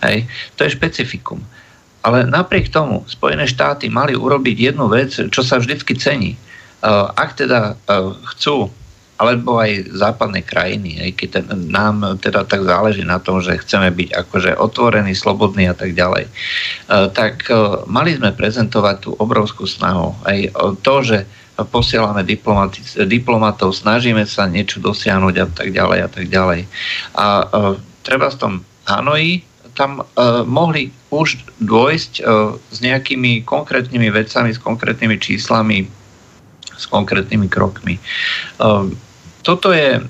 Hej, 0.00 0.30
to 0.54 0.64
je 0.64 0.74
špecifikum. 0.78 1.42
Ale 2.04 2.28
napriek 2.28 2.68
tomu 2.68 3.02
Spojené 3.08 3.48
štáty 3.48 3.88
mali 3.88 4.12
urobiť 4.12 4.56
jednu 4.72 4.86
vec, 4.92 5.16
čo 5.16 5.40
sa 5.40 5.58
vždycky 5.58 5.96
cení. 5.96 6.36
Eh, 6.84 7.06
ak 7.16 7.40
teda 7.40 7.80
eh, 7.88 8.12
chcú 8.36 8.68
alebo 9.14 9.62
aj 9.62 9.94
západné 9.94 10.42
krajiny, 10.42 10.98
aj 10.98 11.10
keď 11.14 11.28
ten, 11.38 11.46
nám 11.70 12.18
teda 12.18 12.42
tak 12.44 12.66
záleží 12.66 13.06
na 13.06 13.22
tom, 13.22 13.38
že 13.38 13.62
chceme 13.62 13.94
byť 13.94 14.10
akože 14.10 14.58
otvorení, 14.58 15.14
slobodní 15.14 15.70
a 15.70 15.72
tak 15.78 15.94
ďalej, 15.94 16.28
eh, 16.28 17.06
tak 17.14 17.48
mali 17.88 18.18
sme 18.18 18.36
prezentovať 18.36 18.96
tú 19.00 19.10
obrovskú 19.16 19.64
snahu. 19.64 20.12
Aj 20.28 20.38
to, 20.82 20.94
že 21.00 21.18
posielame 21.70 22.26
diplomatov, 23.06 23.70
snažíme 23.70 24.26
sa 24.26 24.50
niečo 24.50 24.82
dosiahnuť 24.82 25.34
a 25.40 25.46
tak 25.46 25.70
ďalej 25.70 25.98
a 26.02 26.08
tak 26.10 26.26
ďalej. 26.26 26.60
A 27.14 27.26
treba 28.02 28.26
v 28.34 28.38
tom 28.42 28.52
Hanoji 28.90 29.46
tam 29.78 30.02
uh, 30.02 30.42
mohli 30.42 30.90
už 31.14 31.38
dôjsť 31.62 32.12
uh, 32.22 32.58
s 32.58 32.78
nejakými 32.82 33.46
konkrétnymi 33.46 34.10
vecami, 34.10 34.50
s 34.50 34.58
konkrétnymi 34.58 35.14
číslami 35.18 35.86
s 36.76 36.84
konkrétnymi 36.90 37.48
krokmi. 37.48 37.96
Ehm, 38.60 38.96
toto 39.44 39.70
je 39.72 40.00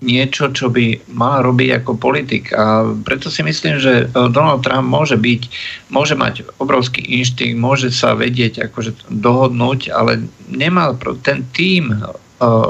niečo, 0.00 0.50
čo 0.54 0.70
by 0.70 1.10
mal 1.10 1.42
robiť 1.42 1.82
ako 1.82 1.98
politik. 1.98 2.54
A 2.54 2.86
preto 3.02 3.30
si 3.30 3.42
myslím, 3.42 3.82
že 3.82 4.06
e, 4.06 4.30
Donald 4.30 4.62
Trump 4.62 4.86
môže 4.86 5.18
byť, 5.18 5.42
môže 5.90 6.14
mať 6.14 6.46
obrovský 6.62 7.02
inštinkt, 7.02 7.58
môže 7.58 7.90
sa 7.90 8.14
vedieť 8.14 8.70
akože 8.70 9.10
dohodnúť, 9.10 9.90
ale 9.90 10.22
nemá 10.46 10.94
ten 11.26 11.42
tým 11.50 11.90
e, 11.90 11.96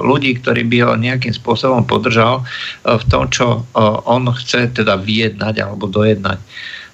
ľudí, 0.00 0.40
ktorí 0.40 0.64
by 0.64 0.78
ho 0.88 0.92
nejakým 0.96 1.36
spôsobom 1.36 1.84
podržal 1.84 2.40
e, 2.40 2.44
v 2.96 3.04
tom, 3.12 3.28
čo 3.28 3.68
on 4.08 4.32
chce 4.32 4.72
teda 4.72 4.96
vyjednať 4.96 5.54
alebo 5.60 5.84
dojednať. 5.84 6.40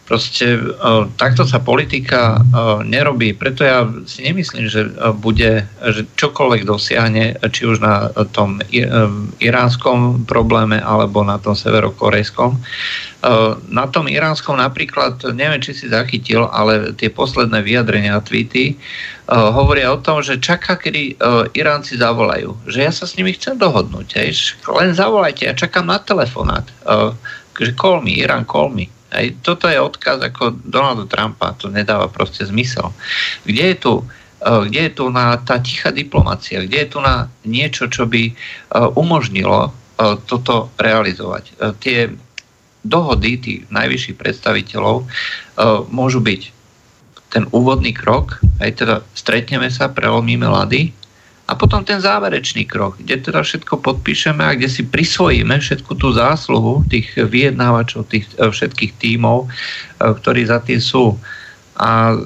Proste 0.04 0.60
uh, 0.60 1.08
takto 1.16 1.48
sa 1.48 1.64
politika 1.64 2.36
uh, 2.36 2.84
nerobí, 2.84 3.32
preto 3.32 3.64
ja 3.64 3.88
si 4.04 4.20
nemyslím, 4.20 4.68
že 4.68 4.92
uh, 4.92 5.16
bude, 5.16 5.64
že 5.80 6.04
čokoľvek 6.20 6.62
dosiahne, 6.68 7.40
či 7.40 7.62
už 7.64 7.80
na 7.80 8.12
tom 8.36 8.60
iránskom 9.40 10.28
probléme 10.28 10.76
alebo 10.76 11.24
na 11.24 11.40
tom 11.40 11.56
severokorejskom. 11.56 12.60
Na 13.72 13.88
tom 13.88 14.04
iránskom 14.04 14.60
napríklad, 14.60 15.16
neviem, 15.32 15.56
či 15.64 15.72
si 15.72 15.86
zachytil, 15.88 16.44
ale 16.52 16.92
tie 16.92 17.08
posledné 17.08 17.64
vyjadrenia 17.64 18.20
a 18.20 18.24
tweety 18.24 18.76
hovoria 19.32 19.88
o 19.96 20.02
tom, 20.04 20.20
že 20.20 20.36
čaká, 20.36 20.76
kedy 20.76 21.16
Iránci 21.56 21.96
zavolajú. 21.96 22.52
Že 22.68 22.78
ja 22.84 22.92
sa 22.92 23.08
s 23.08 23.16
nimi 23.16 23.32
chcem 23.32 23.56
dohodnúť. 23.56 24.20
Len 24.68 24.92
zavolajte, 24.92 25.48
ja 25.48 25.56
čakám 25.56 25.88
na 25.88 25.96
telefonát. 25.96 26.68
Že 27.56 27.72
call 27.80 28.04
me, 28.04 28.12
Irán, 28.20 28.44
call 28.44 28.68
me. 28.68 28.92
Aj 29.14 29.26
toto 29.46 29.70
je 29.70 29.78
odkaz 29.78 30.18
ako 30.26 30.58
Donalda 30.66 31.06
Trumpa, 31.06 31.54
to 31.54 31.70
nedáva 31.70 32.10
proste 32.10 32.42
zmysel. 32.42 32.90
Kde 33.46 33.64
je 33.70 33.76
tu, 33.78 33.94
eh, 34.02 34.60
kde 34.66 34.80
je 34.90 34.92
tu 34.92 35.04
na 35.14 35.38
tá 35.38 35.62
tichá 35.62 35.94
diplomácia, 35.94 36.66
kde 36.66 36.82
je 36.82 36.88
tu 36.90 36.98
na 36.98 37.30
niečo, 37.46 37.86
čo 37.86 38.10
by 38.10 38.22
eh, 38.26 38.34
umožnilo 38.98 39.70
eh, 39.70 40.18
toto 40.26 40.74
realizovať. 40.76 41.54
Tie 41.78 42.10
dohody 42.84 43.40
tých 43.40 43.60
najvyšších 43.72 44.20
predstaviteľov 44.20 45.08
môžu 45.88 46.20
byť 46.20 46.42
ten 47.32 47.48
úvodný 47.48 47.96
krok, 47.96 48.44
aj 48.60 48.70
teda 48.76 49.00
stretneme 49.16 49.72
sa, 49.72 49.88
prelomíme 49.88 50.44
lady, 50.44 50.92
a 51.44 51.52
potom 51.52 51.84
ten 51.84 52.00
záverečný 52.00 52.64
krok, 52.64 52.96
kde 52.96 53.20
teda 53.20 53.44
všetko 53.44 53.84
podpíšeme 53.84 54.40
a 54.40 54.56
kde 54.56 54.64
si 54.64 54.80
prisvojíme 54.80 55.60
všetku 55.60 55.92
tú 56.00 56.08
zásluhu 56.16 56.88
tých 56.88 57.12
vyjednávačov, 57.20 58.08
tých 58.08 58.24
e, 58.40 58.48
všetkých 58.48 58.96
tímov, 58.96 59.44
e, 59.44 59.48
ktorí 60.00 60.48
za 60.48 60.64
tým 60.64 60.80
sú. 60.80 61.20
A 61.74 62.16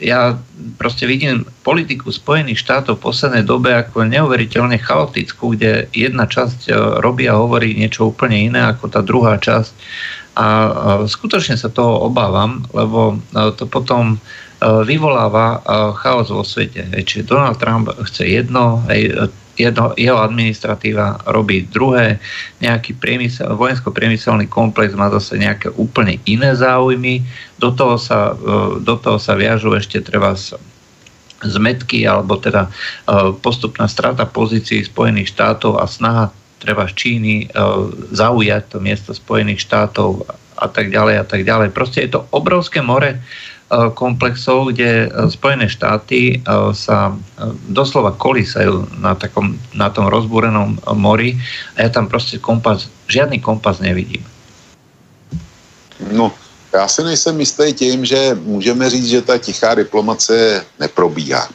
ja 0.00 0.34
proste 0.80 1.06
vidím 1.06 1.46
politiku 1.62 2.10
Spojených 2.10 2.58
štátov 2.66 2.98
v 2.98 3.04
poslednej 3.04 3.44
dobe 3.46 3.70
ako 3.70 4.10
neuveriteľne 4.10 4.80
chaotickú, 4.82 5.54
kde 5.54 5.86
jedna 5.94 6.26
časť 6.26 6.66
e, 6.66 6.74
robí 6.98 7.30
a 7.30 7.38
hovorí 7.38 7.78
niečo 7.78 8.10
úplne 8.10 8.50
iné 8.50 8.58
ako 8.74 8.90
tá 8.90 9.06
druhá 9.06 9.38
časť. 9.38 9.70
A 10.34 10.46
skutočne 11.06 11.54
sa 11.54 11.70
toho 11.70 12.10
obávam, 12.10 12.66
lebo 12.74 13.22
to 13.54 13.70
potom 13.70 14.18
vyvoláva 14.64 15.46
e, 15.46 15.68
chaos 16.00 16.32
vo 16.32 16.40
svete. 16.40 16.88
Čiže 16.88 17.28
Donald 17.28 17.60
Trump 17.60 17.92
chce 18.08 18.24
jedno, 18.24 18.80
jedno, 19.60 19.92
jeho 19.94 20.18
administratíva 20.24 21.20
robí 21.28 21.68
druhé, 21.68 22.16
nejaký 22.64 22.96
priemysel, 22.96 23.52
vojensko-priemyselný 23.60 24.48
komplex 24.48 24.96
má 24.96 25.12
zase 25.12 25.36
nejaké 25.36 25.68
úplne 25.76 26.16
iné 26.24 26.56
záujmy, 26.56 27.20
do 27.60 27.76
toho 27.76 28.00
sa, 28.00 28.32
e, 28.32 28.80
do 28.80 28.94
toho 28.96 29.20
sa 29.20 29.36
viažu 29.36 29.76
ešte 29.76 30.00
treba 30.00 30.32
zmetky 31.44 32.08
alebo 32.08 32.40
teda 32.40 32.72
postupná 33.44 33.84
strata 33.84 34.24
pozícií 34.24 34.80
Spojených 34.80 35.28
štátov 35.28 35.76
a 35.76 35.84
snaha 35.84 36.32
treba 36.56 36.88
z 36.88 36.96
Číny 36.96 37.52
zaujať 38.16 38.72
to 38.72 38.78
miesto 38.80 39.12
Spojených 39.12 39.60
štátov 39.60 40.24
a 40.56 40.66
tak 40.72 40.88
ďalej 40.88 41.20
a 41.20 41.24
tak 41.28 41.44
ďalej. 41.44 41.76
Proste 41.76 42.00
je 42.08 42.16
to 42.16 42.24
obrovské 42.32 42.80
more 42.80 43.20
E, 43.20 43.53
komplexov, 43.94 44.72
kde 44.72 45.06
e, 45.06 45.30
Spojené 45.30 45.68
štáty 45.68 46.36
e, 46.36 46.36
sa 46.72 47.16
doslova 47.68 48.12
kolísajú 48.14 48.86
na, 48.98 49.14
takom, 49.14 49.58
na 49.74 49.90
tom 49.90 50.06
rozbúrenom 50.06 50.78
mori 50.94 51.36
a 51.76 51.86
ja 51.86 51.90
tam 51.90 52.06
proste 52.06 52.38
kompas, 52.38 52.88
žiadny 53.08 53.40
kompas 53.40 53.78
nevidím. 53.80 54.22
No, 56.12 56.32
já 56.72 56.88
si 56.88 57.02
nejsem 57.04 57.40
jistý 57.40 57.72
tím, 57.72 58.04
že 58.04 58.34
můžeme 58.34 58.90
říct, 58.90 59.06
že 59.06 59.22
ta 59.22 59.38
tichá 59.38 59.74
diplomace 59.74 60.64
neprobíhá. 60.80 61.48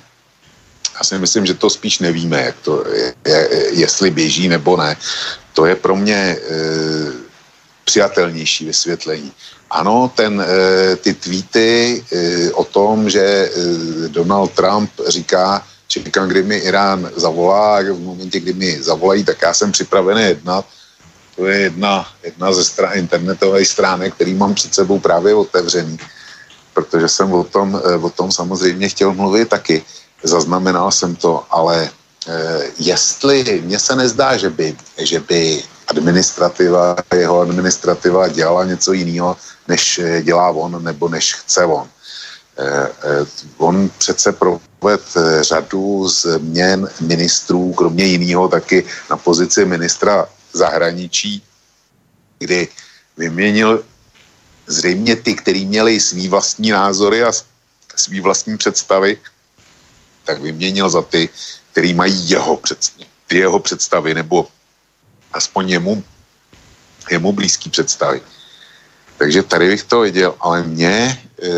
Já 0.95 1.03
si 1.03 1.17
myslím, 1.17 1.45
že 1.45 1.53
to 1.53 1.69
spíš 1.69 1.99
nevíme, 1.99 2.41
jak 2.43 2.55
to 2.59 2.83
je, 3.25 3.49
jestli 3.71 4.11
běží 4.11 4.47
nebo 4.47 4.77
ne. 4.77 4.97
To 5.53 5.65
je 5.65 5.75
pro 5.75 5.95
mě 5.95 6.15
e, 6.15 6.37
přijatelnější 7.85 8.65
vysvětlení. 8.65 9.31
Ano, 9.69 10.11
ten, 10.15 10.41
eh, 10.41 10.95
ty 10.95 11.13
tweety 11.13 12.01
eh, 12.01 12.51
o 12.57 12.63
tom, 12.65 13.09
že 13.09 13.21
eh, 13.21 14.09
Donald 14.09 14.51
Trump 14.57 14.89
říká, 15.07 15.61
čekám, 15.87 16.27
kdy 16.27 16.43
mi 16.43 16.57
Irán 16.57 17.09
zavolá 17.15 17.81
v 17.81 17.99
momentě, 17.99 18.39
kdy 18.39 18.53
mi 18.53 18.81
zavolají, 18.81 19.23
tak 19.23 19.41
já 19.41 19.53
jsem 19.53 19.71
připravený 19.71 20.21
jednat. 20.21 20.65
To 21.35 21.45
je 21.45 21.57
jedna, 21.57 22.07
jedna 22.23 22.53
ze 22.53 22.65
stran, 22.65 22.97
internetových 22.97 23.67
stránek, 23.67 24.13
který 24.13 24.33
mám 24.33 24.53
před 24.53 24.73
sebou 24.73 24.99
právě 24.99 25.35
otevřený, 25.35 25.97
protože 26.73 27.07
jsem 27.07 27.33
o 27.33 27.43
tom, 27.43 27.81
o 28.01 28.09
tom 28.09 28.31
samozřejmě 28.31 28.89
chtěl 28.89 29.13
mluvit 29.13 29.49
taky. 29.49 29.83
Zaznamenal 30.23 30.91
jsem 30.91 31.15
to, 31.15 31.45
ale 31.49 31.89
jestli 32.79 33.61
mně 33.63 33.79
se 33.79 33.95
nezdá, 33.95 34.37
že 34.37 34.49
by, 34.49 34.75
že 34.97 35.19
by 35.19 35.63
administrativa, 35.89 36.95
jeho 37.15 37.39
administrativa 37.39 38.27
dělala 38.27 38.65
něco 38.65 38.93
jiného, 38.93 39.37
než 39.67 40.01
dělá 40.21 40.49
on 40.49 40.83
nebo 40.83 41.09
než 41.09 41.35
chce 41.35 41.65
on. 41.65 41.89
On 43.57 43.89
přece 43.97 44.31
proved 44.31 45.01
řadu 45.41 46.07
změn 46.07 46.89
ministrů, 47.01 47.73
kromě 47.73 48.05
jiného 48.05 48.47
taky 48.47 48.85
na 49.09 49.17
pozici 49.17 49.65
ministra 49.65 50.29
zahraničí, 50.53 51.43
kdy 52.39 52.67
vyměnil 53.17 53.83
zřejmě 54.67 55.15
ty, 55.15 55.35
kteří 55.35 55.65
měli 55.65 55.99
svý 55.99 56.27
vlastní 56.27 56.69
názory 56.69 57.23
a 57.23 57.31
svý 57.95 58.19
vlastní 58.19 58.57
představy, 58.57 59.17
tak 60.23 60.41
vyměnil 60.41 60.89
za 60.89 61.01
ty, 61.01 61.29
který 61.71 61.93
mají 61.93 62.29
jeho, 62.29 62.57
představy, 62.57 63.05
ty 63.27 63.37
jeho 63.37 63.59
představy, 63.59 64.13
nebo 64.13 64.47
aspoň 65.33 65.69
jemu, 65.69 66.03
jemu 67.11 67.33
blízký 67.33 67.69
představy. 67.69 68.21
Takže 69.17 69.43
tady 69.43 69.67
bych 69.67 69.83
to 69.83 69.99
viděl, 69.99 70.35
ale 70.39 70.63
mně 70.63 70.93
e, 70.95 71.49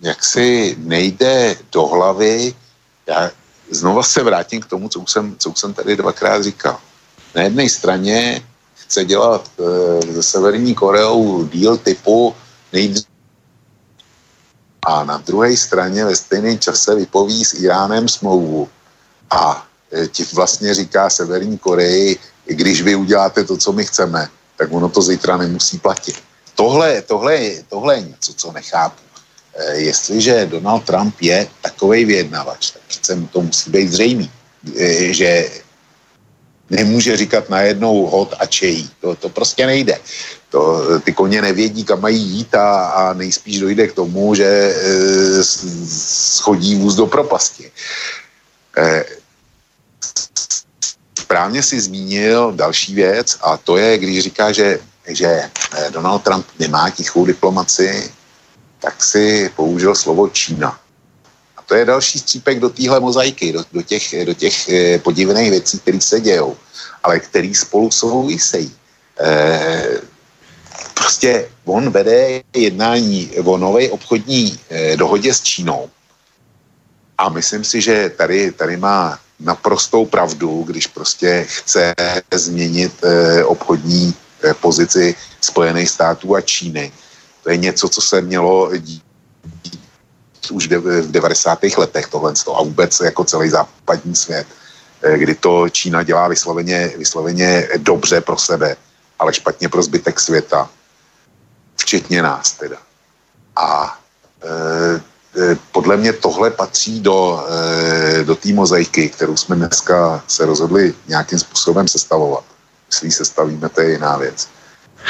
jaksi 0.00 0.76
nejde 0.78 1.56
do 1.72 1.86
hlavy, 1.86 2.54
já 3.06 3.30
znova 3.70 4.02
se 4.02 4.22
vrátím 4.22 4.60
k 4.60 4.66
tomu, 4.66 4.88
co 4.88 5.00
už 5.00 5.10
jsem, 5.10 5.36
co 5.38 5.50
už 5.50 5.58
jsem 5.58 5.74
tady 5.74 5.96
dvakrát 5.96 6.42
říkal. 6.42 6.80
Na 7.34 7.42
jedné 7.42 7.68
straně 7.68 8.42
chce 8.74 9.04
dělat 9.04 9.50
e, 9.58 10.12
se 10.12 10.22
Severní 10.22 10.74
Koreou 10.74 11.44
díl 11.44 11.76
typu 11.76 12.34
nejdřív 12.72 13.06
a 14.86 15.04
na 15.04 15.18
druhé 15.18 15.56
straně 15.56 16.04
ve 16.04 16.16
stejném 16.16 16.58
čase 16.58 16.94
vypoví 16.94 17.44
s 17.44 17.54
Iránem 17.54 18.08
smlouvu 18.08 18.68
a 19.30 19.66
e, 19.92 20.06
ti 20.08 20.24
vlastně 20.32 20.74
říká 20.74 21.10
Severní 21.10 21.58
Koreji, 21.58 22.18
když 22.54 22.82
vy 22.82 22.94
uděláte 22.94 23.44
to, 23.44 23.56
co 23.56 23.72
my 23.72 23.84
chceme, 23.84 24.28
tak 24.56 24.72
ono 24.72 24.88
to 24.88 25.02
zítra 25.02 25.36
nemusí 25.36 25.78
platit. 25.78 26.16
Tohle, 26.54 27.02
tohle, 27.02 27.38
tohle 27.68 27.94
je 27.94 28.02
něco, 28.02 28.34
co 28.34 28.52
nechápu. 28.52 29.02
E, 29.54 29.76
jestliže 29.76 30.46
Donald 30.46 30.84
Trump 30.84 31.14
je 31.20 31.46
takový 31.62 32.04
vyjednavač, 32.04 32.70
tak 32.70 32.82
přece 32.88 33.18
to 33.32 33.40
musí 33.40 33.70
být 33.70 33.90
zřejmý, 33.90 34.30
e, 34.76 35.12
že 35.12 35.50
nemůže 36.70 37.16
říkat 37.16 37.50
najednou 37.50 38.06
hod 38.06 38.34
a 38.38 38.46
čejí. 38.46 38.90
To, 39.00 39.14
to 39.14 39.28
prostě 39.28 39.66
nejde. 39.66 39.98
To, 40.50 40.82
ty 41.00 41.12
koně 41.12 41.42
nevědí, 41.42 41.84
kam 41.84 42.00
mají 42.00 42.22
jít 42.22 42.54
a, 42.54 42.86
a 42.86 43.12
nejspíš 43.12 43.60
dojde 43.60 43.86
k 43.88 43.92
tomu, 43.92 44.34
že 44.34 44.44
e, 44.44 44.74
schodí 46.34 46.74
vůz 46.74 46.94
do 46.94 47.06
propasti. 47.06 47.70
E, 48.76 49.04
správně 51.28 51.62
si 51.62 51.80
zmínil 51.80 52.52
další 52.56 52.94
věc 52.94 53.36
a 53.40 53.56
to 53.56 53.76
je, 53.76 53.98
když 53.98 54.24
říká, 54.24 54.52
že, 54.52 54.80
že 55.08 55.28
e, 55.28 55.90
Donald 55.90 56.24
Trump 56.24 56.46
nemá 56.58 56.90
tichou 56.90 57.26
diplomaci, 57.26 58.12
tak 58.80 59.04
si 59.04 59.50
použil 59.56 59.94
slovo 59.94 60.28
Čína. 60.28 60.80
A 61.56 61.62
to 61.62 61.74
je 61.74 61.84
další 61.84 62.18
střípek 62.18 62.60
do 62.60 62.68
téhle 62.68 63.00
mozaiky, 63.00 63.52
do, 63.52 63.64
do 63.72 63.82
těch, 63.82 64.24
do 64.24 64.34
těch 64.34 64.68
e, 64.68 64.98
podivných 64.98 65.50
věcí, 65.50 65.78
které 65.78 66.00
se 66.00 66.20
dějou, 66.20 66.56
ale 67.04 67.20
které 67.20 67.52
spolu 67.54 67.90
souvisejí. 67.90 68.72
E, 69.20 70.00
prostě 70.94 71.48
on 71.64 71.90
vede 71.90 72.40
jednání 72.56 73.30
o 73.44 73.56
nové 73.56 73.90
obchodní 73.90 74.56
eh, 74.70 74.96
dohodě 74.96 75.34
s 75.34 75.42
Čínou. 75.42 75.90
A 77.18 77.28
myslím 77.28 77.64
si, 77.64 77.80
že 77.80 78.08
tady, 78.16 78.52
tady 78.52 78.76
má 78.76 79.20
naprostou 79.40 80.06
pravdu, 80.06 80.62
když 80.66 80.86
prostě 80.86 81.46
chce 81.48 81.94
změnit 82.34 82.92
eh, 83.02 83.44
obchodní 83.44 84.14
eh, 84.42 84.54
pozici 84.54 85.14
Spojených 85.40 85.90
států 85.90 86.34
a 86.34 86.40
Číny. 86.40 86.92
To 87.42 87.50
je 87.50 87.56
něco, 87.56 87.88
co 87.88 88.00
se 88.00 88.20
mělo 88.20 88.76
dít 88.76 89.02
už 90.50 90.68
v 90.68 91.10
90. 91.10 91.58
letech 91.76 92.06
tohle 92.06 92.32
a 92.54 92.62
vůbec 92.62 93.00
jako 93.00 93.24
celý 93.24 93.48
západní 93.48 94.16
svět, 94.16 94.46
kdy 95.16 95.34
to 95.34 95.68
Čína 95.68 96.02
dělá 96.02 96.28
vysloveně, 96.28 96.92
vysloveně 96.96 97.68
dobře 97.76 98.20
pro 98.20 98.38
sebe, 98.38 98.76
ale 99.18 99.34
špatně 99.34 99.68
pro 99.68 99.82
zbytek 99.82 100.20
světa 100.20 100.70
včetně 101.76 102.22
nás 102.22 102.52
teda. 102.52 102.76
A 103.56 103.98
e, 104.42 105.00
podle 105.72 105.96
mě 105.96 106.12
tohle 106.12 106.50
patří 106.50 107.00
do, 107.00 107.44
e, 107.48 108.24
do 108.24 108.34
té 108.36 108.52
mozaiky, 108.52 109.08
kterou 109.08 109.36
jsme 109.36 109.56
dneska 109.56 110.24
se 110.28 110.46
rozhodli 110.46 110.94
nějakým 111.08 111.38
způsobem 111.38 111.88
sestavovat. 111.88 112.44
Jestli 112.86 113.10
sestavíme, 113.10 113.68
to 113.68 113.80
je 113.80 113.90
jiná 113.90 114.16
věc. 114.16 114.48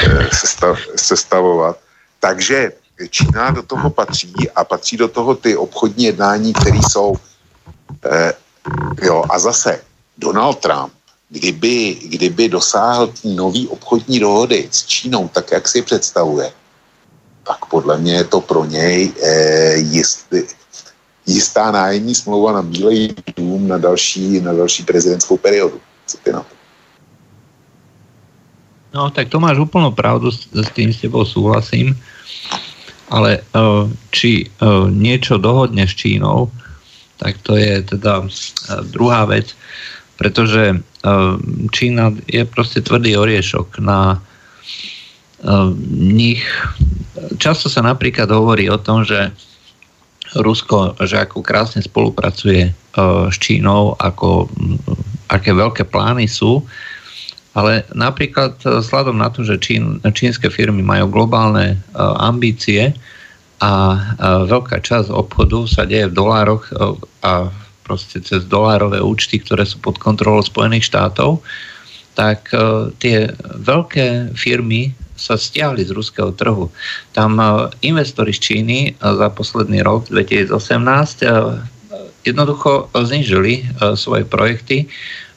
E, 0.05 0.37
sestav, 0.37 0.79
sestavovat. 0.97 1.79
Takže 2.20 2.72
Čína 3.11 3.51
do 3.51 3.62
toho 3.62 3.91
patří 3.91 4.35
a 4.55 4.64
patří 4.64 4.97
do 4.97 5.09
toho 5.09 5.35
ty 5.35 5.57
obchodní 5.57 6.05
jednání, 6.05 6.53
které 6.53 6.79
jsou. 6.91 7.14
E, 8.05 8.33
jo, 9.03 9.24
a 9.31 9.39
zase 9.39 9.81
Donald 10.18 10.59
Trump 10.59 10.93
kdyby, 11.29 11.95
kdyby 11.95 12.49
dosáhl 12.49 13.12
nový 13.24 13.68
obchodní 13.68 14.20
dohody 14.20 14.68
s 14.70 14.87
Čínou, 14.87 15.29
tak 15.29 15.53
jak 15.53 15.68
si 15.68 15.83
představuje, 15.83 16.53
tak 17.49 17.65
podle 17.73 17.99
mě 17.99 18.15
je 18.15 18.25
to 18.25 18.41
pro 18.41 18.65
něj 18.65 19.13
eh, 19.25 19.77
jistý, 19.77 20.45
jistá 21.27 21.73
nájemní 21.73 22.15
smlouva 22.15 22.53
na 22.53 22.63
Bílej 22.63 23.17
dům 23.37 23.69
na 23.69 23.79
další, 23.79 24.41
na 24.41 24.53
další 24.53 24.85
prezidentskou 24.85 25.37
periodu. 25.37 25.81
No, 28.93 29.13
tak 29.13 29.29
to 29.29 29.37
máš 29.37 29.61
úplnú 29.61 29.93
pravdu, 29.93 30.33
s, 30.33 30.49
s 30.49 30.69
tým 30.73 30.89
s 30.89 31.05
tebou 31.05 31.21
súhlasím, 31.29 31.93
ale 33.13 33.45
uh, 33.53 33.85
či 34.09 34.49
uh, 34.49 34.89
niečo 34.89 35.37
dohodne 35.37 35.85
s 35.85 35.93
Čínou, 35.93 36.49
tak 37.21 37.37
to 37.45 37.61
je 37.61 37.85
teda 37.85 38.25
uh, 38.25 38.29
druhá 38.89 39.29
vec, 39.29 39.53
pretože 40.17 40.83
Čína 41.71 42.11
je 42.27 42.43
proste 42.43 42.83
tvrdý 42.83 43.15
oriešok 43.15 43.79
na 43.79 44.19
nich 45.99 46.43
často 47.39 47.70
sa 47.70 47.84
napríklad 47.84 48.30
hovorí 48.30 48.66
o 48.70 48.78
tom, 48.78 49.07
že 49.07 49.30
Rusko, 50.36 50.99
že 51.09 51.24
ako 51.24 51.41
krásne 51.41 51.80
spolupracuje 51.80 52.68
uh, 52.68 53.32
s 53.32 53.36
Čínou, 53.41 53.97
ako, 53.97 54.45
aké 55.32 55.57
veľké 55.57 55.89
plány 55.89 56.28
sú, 56.28 56.61
ale 57.57 57.89
napríklad 57.97 58.61
uh, 58.68 58.84
vzhľadom 58.84 59.16
na 59.16 59.32
to, 59.32 59.41
že 59.41 59.57
Čín, 59.57 60.05
čínske 60.05 60.53
firmy 60.53 60.84
majú 60.84 61.09
globálne 61.09 61.80
uh, 61.97 62.20
ambície 62.20 62.93
a 63.59 63.99
veľká 64.47 64.78
časť 64.86 65.11
obchodu 65.11 65.66
sa 65.66 65.82
deje 65.82 66.07
v 66.07 66.14
dolároch 66.14 66.70
a 67.26 67.51
proste 67.82 68.22
cez 68.22 68.47
dolárové 68.47 69.03
účty, 69.03 69.43
ktoré 69.43 69.66
sú 69.66 69.82
pod 69.82 69.99
kontrolou 69.99 70.47
Spojených 70.47 70.86
štátov, 70.86 71.43
tak 72.14 72.55
tie 73.03 73.34
veľké 73.59 74.39
firmy 74.39 74.95
sa 75.19 75.35
stiahli 75.35 75.83
z 75.83 75.91
ruského 75.91 76.31
trhu. 76.33 76.71
Tam 77.12 77.37
e, 77.37 77.69
investori 77.83 78.31
z 78.31 78.41
Číny 78.41 78.79
e, 78.89 78.91
za 78.97 79.29
posledný 79.35 79.83
rok 79.83 80.07
2018 80.09 80.55
e, 80.55 81.29
jednoducho 82.23 82.93
znižili 82.93 83.64
svoje 83.97 84.27
projekty 84.27 84.85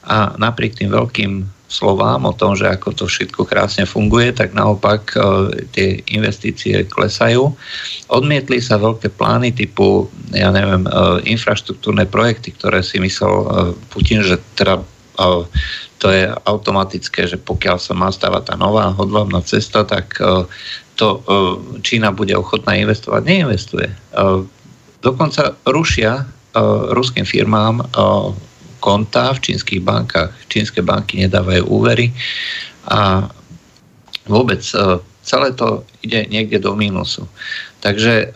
a 0.04 0.36
napriek 0.36 0.76
tým 0.76 0.92
veľkým 0.92 1.32
slovám 1.72 2.28
o 2.28 2.36
tom, 2.36 2.52
že 2.52 2.68
ako 2.68 2.92
to 2.92 3.06
všetko 3.08 3.48
krásne 3.48 3.88
funguje, 3.88 4.36
tak 4.36 4.52
naopak 4.52 5.16
tie 5.72 6.04
investície 6.12 6.84
klesajú. 6.84 7.48
Odmietli 8.12 8.60
sa 8.60 8.76
veľké 8.76 9.08
plány 9.16 9.56
typu, 9.56 10.12
ja 10.36 10.52
neviem, 10.52 10.84
infraštruktúrne 11.24 12.12
projekty, 12.12 12.52
ktoré 12.60 12.84
si 12.84 13.00
myslel 13.00 13.72
Putin, 13.88 14.20
že 14.20 14.36
teda 14.60 14.84
to 16.02 16.10
je 16.10 16.26
automatické, 16.50 17.30
že 17.30 17.38
pokiaľ 17.38 17.78
sa 17.78 17.94
má 17.94 18.10
stavať 18.10 18.50
tá 18.50 18.56
nová 18.58 18.90
hodvábna 18.90 19.46
cesta, 19.46 19.86
tak 19.86 20.18
e, 20.18 20.50
to 20.98 21.08
e, 21.08 21.20
Čína 21.86 22.10
bude 22.10 22.34
ochotná 22.34 22.74
investovať. 22.74 23.22
Neinvestuje. 23.22 23.86
E, 23.86 23.96
dokonca 25.06 25.54
rušia 25.70 26.26
ruským 26.92 27.24
firmám 27.24 27.80
konta 28.84 29.32
v 29.32 29.40
čínskych 29.40 29.80
bankách. 29.88 30.36
Čínske 30.52 30.84
banky 30.84 31.24
nedávajú 31.24 31.64
úvery 31.64 32.12
a 32.92 33.32
vôbec 34.28 34.60
celé 35.24 35.48
to 35.56 35.88
ide 36.04 36.28
niekde 36.28 36.60
do 36.60 36.76
mínusu. 36.76 37.24
Takže 37.80 38.36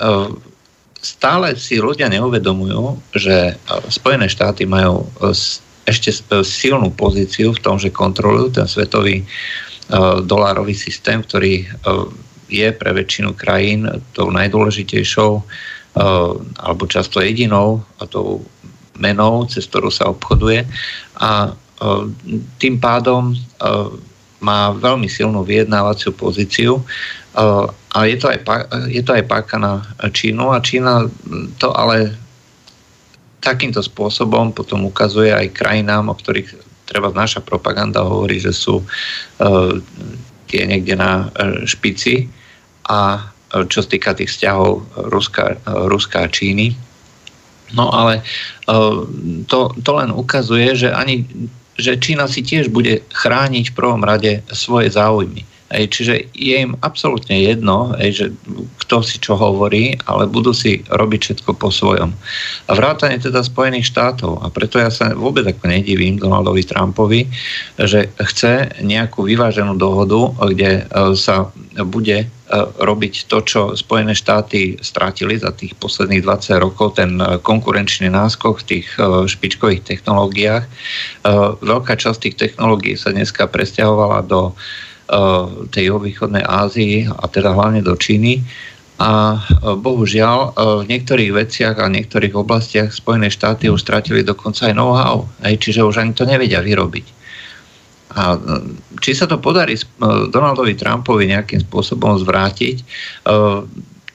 stále 1.03 1.59
si 1.59 1.76
ľudia 1.76 2.07
neuvedomujú, 2.07 3.03
že 3.20 3.59
Spojené 3.91 4.32
štáty 4.32 4.63
majú 4.63 5.11
ešte 5.86 6.10
silnú 6.42 6.90
pozíciu 6.94 7.54
v 7.54 7.62
tom, 7.62 7.78
že 7.78 7.94
kontrolujú 7.94 8.58
ten 8.58 8.68
svetový 8.68 9.22
uh, 9.22 10.22
dolárový 10.26 10.74
systém, 10.74 11.22
ktorý 11.22 11.66
uh, 11.66 12.10
je 12.50 12.70
pre 12.74 12.94
väčšinu 12.94 13.34
krajín 13.34 13.90
tou 14.14 14.30
najdôležitejšou 14.30 15.32
alebo 16.60 16.84
často 16.92 17.24
jedinou 17.24 17.80
a 17.98 18.06
tou 18.06 18.44
menou, 19.00 19.48
cez 19.48 19.64
ktorú 19.64 19.88
sa 19.88 20.12
obchoduje. 20.12 20.68
A 21.24 21.56
tým 22.60 22.76
pádom 22.84 23.32
má 24.44 24.76
veľmi 24.76 25.08
silnú 25.08 25.48
vyjednávaciu 25.48 26.12
pozíciu 26.12 26.84
a 27.96 27.98
je 28.04 28.16
to, 28.20 28.28
aj, 28.28 28.40
je 28.92 29.24
páka 29.24 29.56
na 29.56 29.88
Čínu 30.12 30.52
a 30.52 30.60
Čína 30.60 31.08
to 31.60 31.72
ale 31.72 32.12
takýmto 33.46 33.86
spôsobom 33.86 34.50
potom 34.50 34.89
ukazuje 34.89 35.30
aj 35.30 35.54
krajinám, 35.54 36.10
o 36.10 36.18
ktorých 36.18 36.58
treba 36.89 37.14
naša 37.14 37.46
propaganda 37.46 38.02
hovorí, 38.02 38.41
že 38.41 38.50
sú 38.50 38.82
tie 40.50 40.62
niekde 40.66 40.98
na 40.98 41.30
špici 41.70 42.26
a 42.89 43.30
čo 43.70 43.86
sa 43.86 43.89
týka 43.89 44.18
tých 44.18 44.34
vzťahov 44.34 44.86
Ruska, 45.14 45.62
Ruska 45.86 46.26
a 46.26 46.32
Číny. 46.34 46.74
No 47.74 47.93
ale 47.93 48.26
to, 49.46 49.74
to 49.78 49.91
len 49.93 50.10
ukazuje, 50.10 50.74
že 50.74 50.89
ani 50.89 51.26
že 51.76 52.00
Čína 52.00 52.32
si 52.32 52.39
tiež 52.39 52.72
bude 52.72 53.04
chrániť 53.12 53.72
v 53.72 53.76
prvom 53.76 54.00
rade 54.00 54.39
svoje 54.56 54.88
záujmy. 54.96 55.43
Ej, 55.74 55.97
čiže 55.97 56.30
je 56.38 56.61
im 56.61 56.78
absolútne 56.86 57.41
jedno, 57.41 57.97
ej, 57.97 58.11
že 58.13 58.26
kto 58.86 59.01
si 59.01 59.18
čo 59.18 59.34
hovorí, 59.34 59.97
ale 60.05 60.30
budú 60.30 60.53
si 60.53 60.86
robiť 60.93 61.22
všetko 61.26 61.57
po 61.57 61.74
svojom. 61.74 62.13
A 62.70 62.72
vrátane 62.78 63.18
teda 63.18 63.41
Spojených 63.41 63.89
štátov. 63.89 64.45
A 64.45 64.53
preto 64.53 64.78
ja 64.78 64.93
sa 64.93 65.18
vôbec 65.18 65.41
ako 65.41 65.66
nedivím 65.66 66.22
Donaldovi 66.22 66.61
Trumpovi, 66.70 67.26
že 67.82 68.13
chce 68.13 68.78
nejakú 68.86 69.26
vyváženú 69.26 69.74
dohodu, 69.74 70.38
kde 70.53 70.86
e, 70.86 71.18
sa 71.18 71.49
bude 71.82 72.18
e, 72.22 72.28
robiť 72.78 73.26
to, 73.26 73.41
čo 73.41 73.61
Spojené 73.74 74.13
štáty 74.13 74.78
strátili 74.86 75.41
za 75.41 75.49
tých 75.49 75.74
posledných 75.82 76.22
20 76.22 76.61
rokov, 76.61 77.01
ten 77.01 77.18
e, 77.18 77.41
konkurenčný 77.41 78.13
náskok 78.13 78.61
v 78.61 78.68
tých 78.70 78.88
špičkových 79.01 79.82
technológiách. 79.82 80.70
Veľká 81.66 81.97
časť 81.97 82.20
tých 82.22 82.38
technológií 82.38 82.93
sa 82.93 83.09
dneska 83.09 83.49
presťahovala 83.49 84.30
do 84.30 84.53
tej 85.70 85.84
juhovýchodnej 85.93 86.41
Ázii 86.41 87.06
a 87.06 87.26
teda 87.30 87.53
hlavne 87.53 87.86
do 87.86 87.93
Číny. 87.93 88.41
A 88.95 89.36
eh, 89.36 89.76
bohužiaľ 89.76 90.38
eh, 90.39 90.51
v 90.82 90.84
niektorých 90.89 91.32
veciach 91.36 91.76
a 91.78 91.91
niektorých 91.91 92.34
oblastiach 92.34 92.89
Spojené 92.95 93.28
štáty 93.30 93.68
už 93.68 93.84
stratili 93.84 94.24
dokonca 94.26 94.72
aj 94.72 94.74
know-how, 94.74 95.28
čiže 95.43 95.84
už 95.84 95.99
ani 96.01 96.16
to 96.16 96.24
nevedia 96.24 96.64
vyrobiť. 96.64 97.28
A 98.16 98.39
či 99.03 99.12
sa 99.12 99.28
to 99.28 99.43
podarí 99.43 99.76
Donaldovi 100.32 100.80
Trumpovi 100.80 101.28
nejakým 101.28 101.68
spôsobom 101.68 102.16
zvrátiť, 102.16 102.80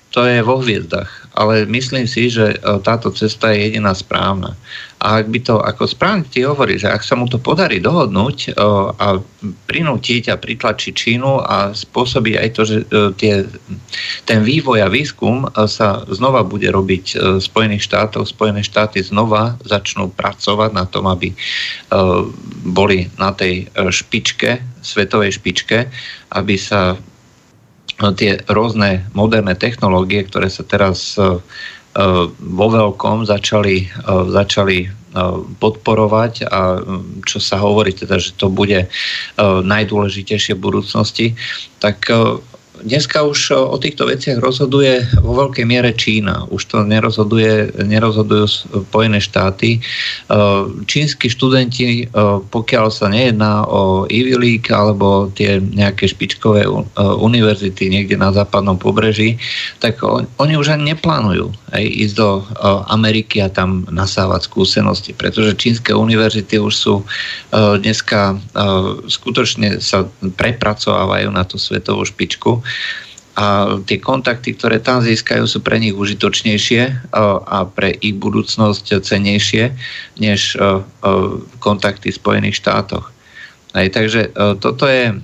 to 0.08 0.20
je 0.24 0.40
vo 0.40 0.56
hviezdach 0.64 1.20
ale 1.34 1.66
myslím 1.66 2.06
si, 2.10 2.30
že 2.30 2.54
e, 2.54 2.56
táto 2.82 3.10
cesta 3.14 3.54
je 3.54 3.70
jediná 3.70 3.94
správna. 3.94 4.58
A 5.00 5.24
ak 5.24 5.32
by 5.32 5.40
to, 5.40 5.56
ako 5.64 5.88
správne 5.88 6.28
ti 6.28 6.44
hovorí, 6.44 6.76
že 6.76 6.92
ak 6.92 7.00
sa 7.00 7.16
mu 7.16 7.24
to 7.24 7.40
podarí 7.40 7.80
dohodnúť 7.80 8.36
e, 8.46 8.50
a 9.00 9.16
prinútiť 9.64 10.28
a 10.28 10.36
pritlačiť 10.36 10.92
Čínu 10.92 11.40
a 11.40 11.72
spôsobí 11.72 12.36
aj 12.36 12.48
to, 12.52 12.62
že 12.68 12.76
e, 12.84 13.16
tie, 13.16 13.34
ten 14.28 14.44
vývoj 14.44 14.84
a 14.84 14.92
výskum 14.92 15.48
sa 15.64 16.04
znova 16.12 16.44
bude 16.44 16.68
robiť 16.68 17.16
v 17.16 17.40
Spojených 17.40 17.88
štátoch, 17.88 18.28
Spojené 18.28 18.60
štáty 18.60 19.00
znova 19.00 19.56
začnú 19.64 20.12
pracovať 20.12 20.70
na 20.76 20.84
tom, 20.84 21.08
aby 21.08 21.32
boli 22.68 23.08
na 23.16 23.32
tej 23.32 23.72
špičke, 23.72 24.60
svetovej 24.84 25.40
špičke, 25.40 25.88
aby 26.36 26.54
sa 26.60 27.00
tie 28.16 28.40
rôzne 28.48 29.04
moderné 29.12 29.52
technológie, 29.52 30.24
ktoré 30.24 30.48
sa 30.48 30.64
teraz 30.64 31.20
e, 31.20 31.20
e, 31.20 31.28
vo 32.40 32.66
veľkom 32.72 33.28
začali, 33.28 33.76
e, 33.84 33.88
začali 34.32 34.78
podporovať 35.58 36.46
a 36.46 36.78
čo 37.26 37.42
sa 37.42 37.58
hovorí 37.58 37.90
teda, 37.90 38.22
že 38.22 38.30
to 38.38 38.46
bude 38.46 38.86
najdôležitejšie 39.42 40.54
v 40.54 40.64
budúcnosti, 40.70 41.26
tak 41.82 42.06
dneska 42.82 43.22
už 43.22 43.52
o 43.52 43.76
týchto 43.76 44.08
veciach 44.08 44.40
rozhoduje 44.40 45.04
vo 45.20 45.36
veľkej 45.36 45.64
miere 45.68 45.92
Čína. 45.92 46.48
Už 46.48 46.64
to 46.64 46.86
nerozhoduje, 46.86 47.74
nerozhodujú 47.84 48.46
Spojené 48.88 49.20
štáty. 49.20 49.80
Čínsky 50.88 51.28
študenti, 51.28 52.08
pokiaľ 52.50 52.86
sa 52.88 53.12
nejedná 53.12 53.68
o 53.68 54.08
Ivy 54.08 54.34
League 54.36 54.68
alebo 54.72 55.28
tie 55.34 55.60
nejaké 55.60 56.08
špičkové 56.08 56.64
univerzity 56.96 57.92
niekde 57.92 58.16
na 58.16 58.32
západnom 58.32 58.80
pobreží, 58.80 59.36
tak 59.82 60.00
oni 60.40 60.54
už 60.56 60.76
ani 60.76 60.96
neplánujú 60.96 61.52
aj 61.70 61.84
ísť 61.86 62.14
do 62.18 62.42
Ameriky 62.90 63.38
a 63.42 63.48
tam 63.50 63.86
nasávať 63.90 64.50
skúsenosti, 64.50 65.14
pretože 65.14 65.54
čínske 65.54 65.94
univerzity 65.94 66.58
už 66.58 66.74
sú 66.74 66.94
dneska 67.54 68.38
skutočne 69.06 69.78
sa 69.78 70.10
prepracovávajú 70.20 71.30
na 71.30 71.46
tú 71.46 71.56
svetovú 71.56 72.02
špičku 72.02 72.58
a 73.38 73.78
tie 73.86 74.02
kontakty, 74.02 74.58
ktoré 74.58 74.82
tam 74.82 75.00
získajú, 75.00 75.46
sú 75.46 75.62
pre 75.62 75.78
nich 75.78 75.94
užitočnejšie 75.94 77.14
a 77.46 77.58
pre 77.64 77.94
ich 78.02 78.18
budúcnosť 78.18 79.00
cenejšie 79.00 79.70
než 80.18 80.58
kontakty 81.62 82.10
v 82.10 82.18
Spojených 82.20 82.58
štátoch. 82.58 83.14
Aj, 83.70 83.86
takže 83.86 84.34
toto 84.58 84.90
je, 84.90 85.14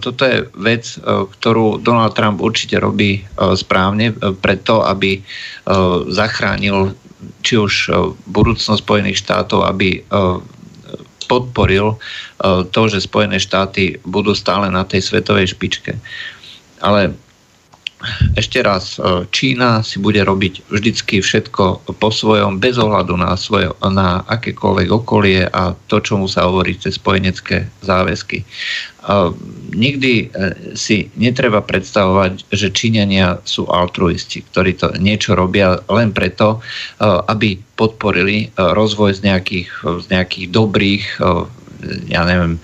toto 0.00 0.22
je 0.22 0.46
vec, 0.58 0.84
ktorú 1.06 1.82
Donald 1.82 2.14
Trump 2.14 2.38
určite 2.42 2.78
robí 2.78 3.24
správne 3.36 4.12
preto, 4.38 4.84
aby 4.84 5.22
zachránil 6.10 6.94
či 7.42 7.54
už 7.58 7.74
budúcnosť 8.26 8.82
Spojených 8.82 9.22
štátov, 9.22 9.66
aby 9.66 10.02
podporil 11.30 11.96
to, 12.74 12.80
že 12.90 13.06
Spojené 13.06 13.38
štáty 13.38 14.02
budú 14.02 14.34
stále 14.34 14.68
na 14.68 14.82
tej 14.82 15.06
svetovej 15.06 15.54
špičke. 15.54 15.96
Ale 16.82 17.14
ešte 18.34 18.62
raz, 18.64 18.96
e, 18.98 19.24
Čína 19.30 19.84
si 19.84 20.00
bude 20.02 20.20
robiť 20.22 20.68
vždycky 20.68 21.20
všetko 21.20 21.94
po 21.96 22.08
svojom, 22.10 22.58
bez 22.58 22.76
ohľadu 22.78 23.14
na, 23.16 23.36
svoje, 23.38 23.70
na 23.82 24.24
akékoľvek 24.26 24.88
okolie 24.90 25.46
a 25.48 25.76
to, 25.88 26.00
čo 26.02 26.18
mu 26.18 26.26
sa 26.26 26.48
hovorí 26.48 26.76
cez 26.78 26.96
spojenecké 26.96 27.68
záväzky. 27.84 28.44
Nikdy 29.74 30.12
e, 30.14 30.26
si 30.78 31.10
netreba 31.18 31.58
predstavovať, 31.58 32.46
že 32.54 32.70
Číňania 32.70 33.42
sú 33.42 33.66
altruisti, 33.66 34.46
ktorí 34.46 34.78
to 34.78 34.94
niečo 34.98 35.34
robia 35.34 35.82
len 35.90 36.14
preto, 36.14 36.58
e, 36.58 37.06
aby 37.26 37.58
podporili 37.74 38.54
rozvoj 38.54 39.18
z 39.18 39.20
nejakých, 39.26 39.70
z 39.82 40.06
nejakých 40.06 40.46
dobrých 40.54 41.06
ja 42.06 42.22
neviem, 42.22 42.62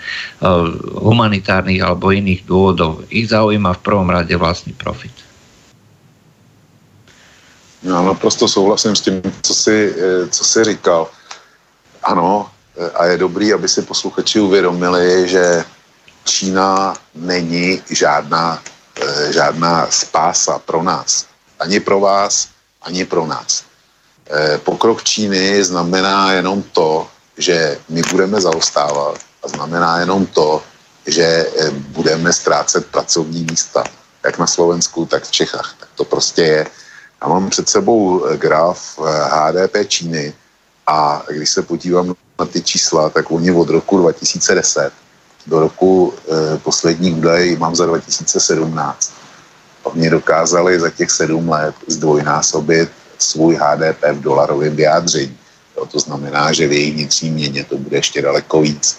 humanitárnych 1.03 1.83
alebo 1.83 2.15
iných 2.15 2.47
dôvodov. 2.47 3.03
Ich 3.11 3.35
zaujíma 3.35 3.75
v 3.75 3.83
prvom 3.83 4.07
rade 4.07 4.31
vlastný 4.39 4.79
profit. 4.79 5.28
Já 7.83 8.03
naprosto 8.03 8.49
souhlasím 8.49 8.97
s 8.97 9.01
tím, 9.01 9.23
co 9.43 9.55
jsi, 9.55 9.95
eh, 9.99 10.29
co 10.29 10.45
jsi 10.45 10.65
říkal. 10.65 11.11
Ano, 12.03 12.51
eh, 12.77 12.91
a 12.91 13.05
je 13.05 13.19
dobrý, 13.19 13.53
aby 13.53 13.69
si 13.69 13.83
posluchači 13.83 14.41
uvědomili, 14.41 15.29
že 15.29 15.65
Čína 16.25 16.95
není 17.15 17.83
žádná, 17.91 18.63
žádná 19.31 19.87
spása 19.91 20.59
pro 20.59 20.83
nás. 20.83 21.27
Ani 21.59 21.81
pro 21.81 22.01
vás, 22.01 22.49
ani 22.83 23.05
pro 23.05 23.27
nás. 23.27 23.65
Pokrok 24.65 25.05
Číny 25.05 25.65
znamená 25.65 26.33
jenom 26.33 26.63
to, 26.63 27.09
že 27.39 27.79
my 27.89 28.03
budeme 28.11 28.41
zaostávat 28.41 29.19
a 29.43 29.49
znamená 29.49 29.99
jenom 29.99 30.27
to, 30.27 30.63
že 31.07 31.25
eh, 31.25 31.71
budeme 31.71 32.33
ztrácet 32.33 32.87
pracovní 32.87 33.47
místa, 33.51 33.85
jak 34.25 34.39
na 34.39 34.47
Slovensku, 34.47 35.07
tak 35.07 35.25
v 35.25 35.31
Čechách. 35.31 35.75
Tak 35.81 35.89
to 35.95 36.05
prostě 36.05 36.43
je. 36.43 36.67
Já 37.23 37.29
mám 37.29 37.51
před 37.51 37.69
sebou 37.69 38.27
eh, 38.27 38.37
graf 38.37 38.99
HDP 39.31 39.77
eh, 39.77 39.85
Číny 39.85 40.33
a 40.87 41.23
když 41.31 41.51
se 41.51 41.63
podívám 41.63 42.15
na 42.39 42.47
ty 42.47 42.63
čísla, 42.63 43.11
tak 43.11 43.31
oni 43.31 43.53
od 43.53 43.69
roku 43.69 43.99
2010 43.99 44.93
do 45.47 45.61
roku 45.61 46.15
eh, 46.15 46.59
poslední 46.59 47.13
údaj 47.13 47.57
mám 47.57 47.77
za 47.77 47.87
2017. 47.87 49.13
Oni 49.83 50.11
dokázali 50.11 50.81
za 50.81 50.91
těch 50.91 51.11
sedm 51.11 51.49
let 51.49 51.75
zdvojnásobit 51.87 52.91
svůj 53.19 53.59
HDP 53.61 54.03
v 54.13 54.21
dolarovém 54.21 54.77
vyjádření. 54.77 55.39
Jo, 55.77 55.87
to 55.87 55.99
znamená, 55.99 56.53
že 56.53 56.69
v 56.69 56.73
její 56.73 56.91
vnitřní 56.91 57.31
měně 57.31 57.65
to 57.65 57.77
bude 57.77 57.97
ještě 57.97 58.23
daleko 58.23 58.61
víc. 58.61 58.99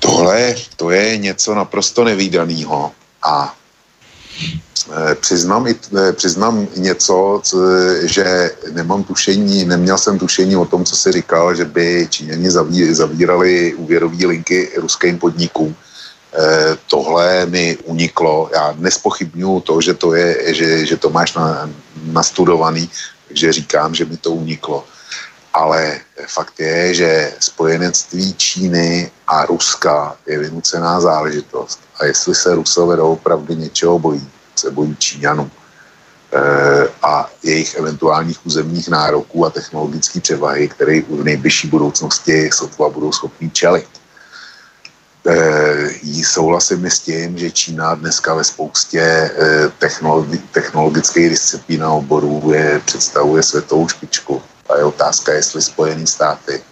Tohle 0.00 0.54
to 0.76 0.90
je 0.90 1.18
něco 1.18 1.54
naprosto 1.54 2.04
nevýdaného 2.04 2.92
a 3.22 3.56
e, 3.56 3.63
Přiznám, 5.20 5.66
i, 5.66 5.76
e, 5.96 6.12
přiznám 6.12 6.68
něco, 6.76 7.40
co, 7.42 7.56
že 8.02 8.50
nemám 8.72 9.04
tušení, 9.04 9.64
neměl 9.64 9.98
jsem 9.98 10.18
tušení 10.18 10.56
o 10.56 10.64
tom, 10.64 10.84
co 10.84 10.96
si 10.96 11.12
říkal, 11.12 11.54
že 11.54 11.64
by 11.64 12.06
Číňani 12.10 12.50
zaví, 12.50 12.94
zavírali 12.94 13.74
úvěrové 13.74 14.26
linky 14.26 14.70
ruským 14.76 15.18
podnikům. 15.18 15.76
E, 16.34 16.76
tohle 16.90 17.46
mi 17.46 17.78
uniklo. 17.84 18.50
Já 18.54 18.74
nespochybnuju 18.78 19.60
to, 19.60 19.80
že 19.80 19.94
to, 19.94 20.14
je, 20.14 20.54
že, 20.54 20.86
že 20.86 20.96
to 20.96 21.10
máš 21.10 21.34
na, 21.34 21.70
nastudovaný, 22.04 22.90
takže 23.28 23.52
říkám, 23.52 23.94
že 23.94 24.04
mi 24.04 24.16
to 24.16 24.30
uniklo. 24.32 24.84
Ale 25.54 26.00
fakt 26.26 26.60
je, 26.60 26.94
že 26.94 27.32
spojenectví 27.38 28.34
Číny 28.34 29.10
a 29.26 29.46
Ruska 29.46 30.16
je 30.26 30.38
vynucená 30.38 31.00
záležitost. 31.00 31.80
A 32.00 32.04
jestli 32.04 32.34
se 32.34 32.54
Rusové 32.54 32.96
doopravdy 32.96 33.56
něčeho 33.56 33.98
bojí, 33.98 34.28
se 34.56 34.70
bojí 34.70 34.96
Číňanů 34.96 35.50
e, 35.50 36.40
a 37.02 37.30
jejich 37.42 37.74
eventuálních 37.74 38.46
územních 38.46 38.88
nároků 38.88 39.46
a 39.46 39.50
technologické 39.50 40.20
převahy, 40.20 40.68
které 40.68 41.00
v 41.00 41.24
nejbližší 41.24 41.68
budoucnosti 41.68 42.50
sotva 42.52 42.88
budou 42.88 43.12
schopní 43.12 43.50
čelit. 43.50 43.88
E, 45.26 46.24
souhlasím 46.24 46.86
s 46.86 46.98
tím, 46.98 47.38
že 47.38 47.50
Čína 47.50 47.94
dneska 47.94 48.34
ve 48.34 48.44
spoustě 48.44 49.00
e, 49.00 49.30
technologi- 49.78 50.42
technologických 50.52 51.30
disciplín 51.30 51.84
a 51.84 51.90
oborů 51.90 52.52
je, 52.54 52.80
představuje 52.84 53.42
světovou 53.42 53.88
špičku 53.88 54.42
a 54.68 54.76
je 54.76 54.84
otázka, 54.84 55.32
jestli 55.32 55.62
Spojené 55.62 56.06
státy 56.06 56.62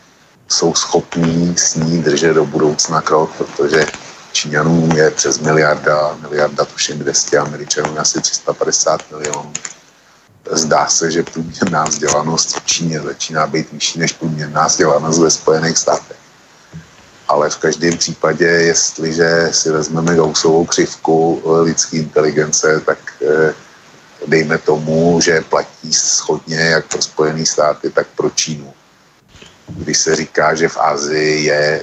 jsou 0.49 0.75
schopní 0.75 1.55
s 1.59 1.75
ní 1.75 2.03
držet 2.03 2.35
do 2.35 2.45
budoucna 2.45 3.01
krok, 3.01 3.31
protože 3.37 3.87
Číňanů 4.33 4.89
je 4.97 5.11
přes 5.11 5.39
miliarda, 5.39 6.17
miliarda 6.21 6.65
tuším 6.65 6.99
200, 6.99 7.39
Američanů 7.39 7.99
asi 7.99 8.21
350 8.21 9.11
milionů. 9.11 9.53
Zdá 10.51 10.87
se, 10.87 11.11
že 11.11 11.23
průměrná 11.23 11.85
vzdělanost 11.85 12.57
v 12.57 12.67
Číně 12.67 13.01
začíná 13.01 13.47
být 13.47 13.73
vyšší 13.73 13.99
než 13.99 14.13
průměrná 14.13 14.67
vzdělanost 14.67 15.19
ve 15.19 15.31
Spojených 15.31 15.79
státech. 15.79 16.17
Ale 17.29 17.51
v 17.51 17.57
každém 17.57 17.97
případě, 17.97 18.45
jestliže 18.45 19.49
si 19.51 19.71
vezmeme 19.71 20.17
Gaussovou 20.17 20.65
křivku 20.67 21.43
lidské 21.63 21.97
inteligence, 21.97 22.83
tak 22.87 22.99
eh, 23.23 23.55
dejme 24.27 24.59
tomu, 24.59 25.21
že 25.21 25.41
platí 25.41 25.93
schodně 25.93 26.57
jak 26.57 26.87
pro 26.87 27.03
Spojené 27.03 27.47
státy, 27.47 27.91
tak 27.91 28.07
pro 28.17 28.31
Čínu. 28.31 28.75
Když 29.69 29.99
se 29.99 30.17
říká, 30.17 30.55
že 30.55 30.69
v 30.69 30.77
Asii 30.77 31.45
je, 31.45 31.83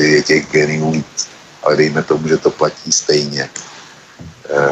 je 0.00 0.22
těch 0.22 0.50
geniů 0.50 0.90
víc, 0.90 1.28
ale 1.62 1.76
dejme 1.76 2.02
tomu, 2.02 2.28
že 2.28 2.36
to 2.36 2.50
platí 2.50 2.92
stejně. 2.92 3.50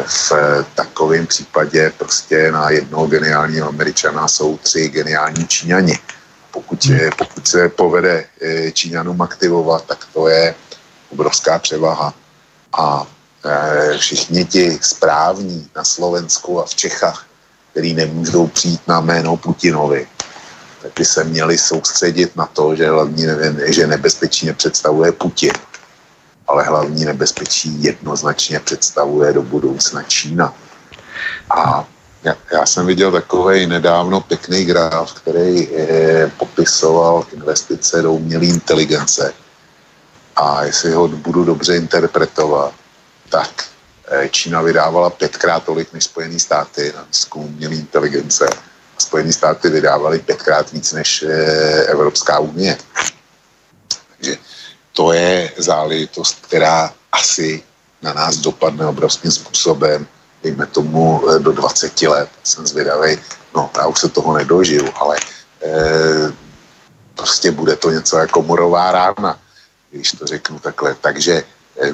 V 0.07 0.33
takovém 0.75 1.27
případě 1.27 1.93
prostě 1.99 2.53
na 2.53 2.71
jednoho 2.71 3.07
geniálního 3.07 3.69
američana 3.69 4.29
jsou 4.29 4.59
tři 4.59 4.89
geniální 4.89 5.47
Číňani. 5.47 5.99
Pokud, 6.51 6.85
je, 6.85 7.11
pokud 7.19 7.49
se 7.49 7.69
povede 7.69 8.25
Číňanům 8.73 9.23
aktivovat, 9.23 9.85
tak 9.87 10.07
to 10.13 10.29
je 10.29 10.55
obrovská 11.11 11.59
převaha. 11.59 12.15
A 12.73 13.07
Eh, 13.07 13.22
všichni 13.99 14.45
ti 14.45 14.78
správní 14.82 15.70
na 15.76 15.84
Slovensku 15.84 16.61
a 16.61 16.66
v 16.66 16.74
Čechách, 16.74 17.26
který 17.70 17.95
nemůžou 17.95 18.47
přijít 18.47 18.80
na 18.88 19.01
jméno 19.01 19.36
Putinovi, 19.36 20.07
tak 20.82 20.93
by 20.99 21.05
se 21.05 21.24
měli 21.24 21.59
soustředit 21.59 22.36
na 22.36 22.47
to, 22.47 22.76
že 22.76 22.90
hlavní 22.90 23.26
že 23.66 23.86
nebezpečí 23.86 24.47
nepředstavuje 24.47 25.12
Putin, 25.12 25.53
ale 26.49 26.64
hlavní 26.64 27.05
nebezpečí 27.05 27.82
jednoznačně 27.82 28.61
představuje 28.61 29.32
do 29.32 29.43
budoucna 29.43 30.03
Čína. 30.03 30.55
A 31.51 31.86
já, 32.24 32.34
já 32.53 32.66
jsem 32.66 32.86
viděl 32.86 33.12
takový 33.12 33.66
nedávno 33.66 34.20
pěkný 34.20 34.64
graf, 34.64 35.12
který 35.12 35.68
eh, 35.76 36.30
popisoval 36.38 37.26
investice 37.32 38.03
do 38.03 38.12
umělé 38.12 38.47
inteligence. 38.47 39.32
A 40.36 40.64
jestli 40.64 40.93
ho 40.93 41.09
budu 41.09 41.45
dobře 41.45 41.76
interpretovat, 41.76 42.72
tak 43.33 43.64
eh, 44.09 44.28
Čína 44.28 44.61
vydávala 44.61 45.11
pětkrát 45.11 45.64
tolik 45.64 45.93
než 45.93 46.05
Spojené 46.05 46.39
státy 46.39 46.93
na 46.97 47.03
výzkum 47.03 47.45
umělé 47.45 47.74
inteligence. 47.74 48.45
A 48.97 49.01
Spojené 49.01 49.33
státy 49.33 49.70
vydávaly 49.70 50.18
pětkrát 50.18 50.72
víc 50.72 50.93
než 50.93 51.22
eh, 51.22 51.85
Evropská 51.89 52.39
unie. 52.39 52.76
Takže 54.09 54.37
to 54.93 55.12
je 55.12 55.53
záležitost, 55.57 56.37
která 56.41 56.93
asi 57.12 57.62
na 58.03 58.12
nás 58.12 58.37
dopadne 58.37 58.87
obrovským 58.87 59.30
způsobem, 59.30 60.07
dejme 60.43 60.66
tomu 60.66 61.22
eh, 61.30 61.39
do 61.39 61.53
20 61.53 62.03
let. 62.03 62.28
Jsem 62.45 62.66
zvědavý, 62.66 63.16
no 63.55 63.70
já 63.76 63.87
už 63.87 63.99
se 63.99 64.09
toho 64.09 64.37
nedožiju, 64.37 64.93
ale 64.95 65.16
eh, 65.64 66.33
prostě 67.14 67.51
bude 67.51 67.76
to 67.76 67.91
něco 67.91 68.18
jako 68.18 68.43
morová 68.43 68.93
rána, 68.93 69.41
když 69.91 70.12
to 70.12 70.26
řeknu 70.26 70.59
takhle. 70.59 70.95
Takže 71.01 71.45
eh, 71.80 71.93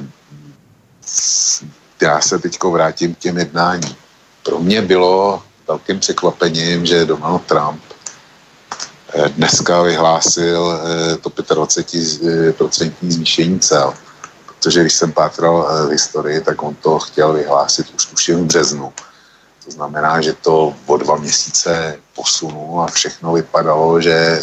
já 2.03 2.21
se 2.21 2.39
teď 2.39 2.59
vrátím 2.65 3.15
k 3.15 3.19
těm 3.19 3.39
jednání. 3.39 3.97
Pro 4.43 4.59
mě 4.59 4.83
bylo 4.83 5.43
velkým 5.69 6.01
překvapením, 6.01 6.87
že 6.87 7.05
Donald 7.05 7.43
Trump 7.47 7.83
eh, 9.15 9.29
dneska 9.29 9.83
vyhlásil 9.83 10.81
eh, 11.13 11.17
to 11.17 11.31
25% 11.31 12.93
zvýšení 13.03 13.61
cel. 13.61 13.95
Protože 14.47 14.81
když 14.81 14.95
jsem 14.95 15.13
pátral 15.13 15.69
eh, 15.71 15.87
v 15.87 15.91
historii, 15.91 16.41
tak 16.41 16.63
on 16.63 16.75
to 16.75 16.99
chtěl 16.99 17.33
vyhlásit 17.33 17.95
už 17.95 18.07
tuším 18.07 18.39
v 18.39 18.47
březnu. 18.47 18.93
To 19.65 19.71
znamená, 19.71 20.21
že 20.21 20.33
to 20.33 20.75
o 20.87 20.97
dva 20.97 21.17
měsíce 21.17 21.97
posunul 22.17 22.83
a 22.83 22.87
všechno 22.87 23.33
vypadalo, 23.33 24.01
že 24.01 24.43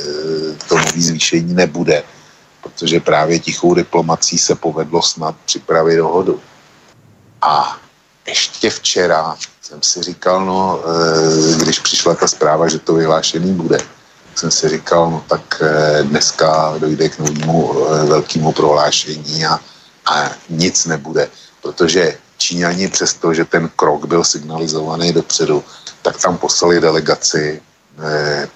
to 0.67 0.77
nový 0.77 1.01
zvýšení 1.01 1.53
nebude, 1.53 2.03
protože 2.61 2.99
právě 2.99 3.39
tichou 3.39 3.73
diplomací 3.73 4.37
se 4.37 4.55
povedlo 4.55 5.01
snad 5.01 5.35
připravit 5.45 5.97
dohodu. 5.97 6.41
A 7.45 7.77
ještě 8.27 8.69
včera 8.69 9.35
jsem 9.61 9.81
si 9.81 10.03
říkal, 10.03 10.45
no, 10.45 10.81
eh, 10.81 11.63
když 11.63 11.79
přišla 11.79 12.15
ta 12.15 12.27
zpráva, 12.27 12.67
že 12.67 12.79
to 12.79 12.93
vyhlášený 12.93 13.53
bude, 13.53 13.77
jsem 14.35 14.51
si 14.51 14.69
říkal, 14.69 15.11
no 15.11 15.25
tak 15.29 15.61
eh, 15.61 16.03
dneska 16.03 16.75
dojde 16.77 17.09
k 17.09 17.19
novému 17.19 17.73
eh, 17.73 18.05
velkému 18.05 18.51
prohlášení 18.51 19.45
a, 19.45 19.59
a 20.05 20.31
nic 20.49 20.85
nebude, 20.85 21.29
protože 21.61 22.17
Číňani 22.37 22.87
přesto, 22.87 23.33
že 23.33 23.45
ten 23.45 23.69
krok 23.75 24.05
byl 24.05 24.23
signalizovaný 24.23 25.13
dopředu, 25.13 25.63
tak 26.01 26.21
tam 26.21 26.37
poslali 26.37 26.81
delegaci 26.81 27.61
eh, 28.03 28.49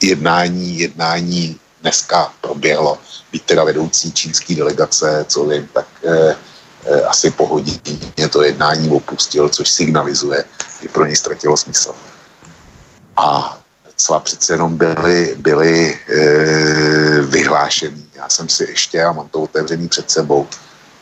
jednání, 0.00 0.78
jednání 0.78 1.60
dneska 1.82 2.32
proběhlo. 2.40 2.98
Být 3.32 3.42
teda 3.42 3.64
vedoucí 3.64 4.12
čínské 4.12 4.54
delegace, 4.54 5.24
co 5.28 5.44
vím, 5.44 5.68
tak 5.72 5.86
Eh, 6.06 6.36
asi 7.08 7.30
po 7.30 7.46
hodině 7.46 8.28
to 8.30 8.42
jednání 8.42 8.90
opustil, 8.90 9.48
což 9.48 9.68
signalizuje, 9.70 10.44
že 10.82 10.88
pro 10.88 11.06
něj 11.06 11.16
ztratilo 11.16 11.56
smysl. 11.56 11.94
A 13.16 13.58
cla 13.96 14.20
přece 14.20 14.52
jenom 14.52 14.76
byly, 14.76 15.34
byly 15.38 15.98
e, 16.08 17.20
vyhlášený. 17.22 18.06
Já 18.14 18.28
jsem 18.28 18.48
si 18.48 18.64
ještě, 18.64 19.04
a 19.04 19.12
mám 19.12 19.28
to 19.28 19.42
otevřený 19.42 19.88
před 19.88 20.10
sebou, 20.10 20.46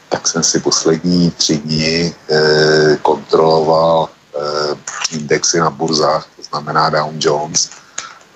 tak 0.09 0.28
jsem 0.28 0.43
si 0.43 0.61
poslední 0.61 1.30
tři 1.30 1.59
dny 1.59 2.14
e, 2.30 2.97
kontroloval 3.03 4.09
e, 4.09 5.16
indexy 5.16 5.59
na 5.59 5.70
burzách, 5.70 6.26
to 6.37 6.43
znamená 6.43 6.91
Dow 6.91 7.14
Jones, 7.18 7.70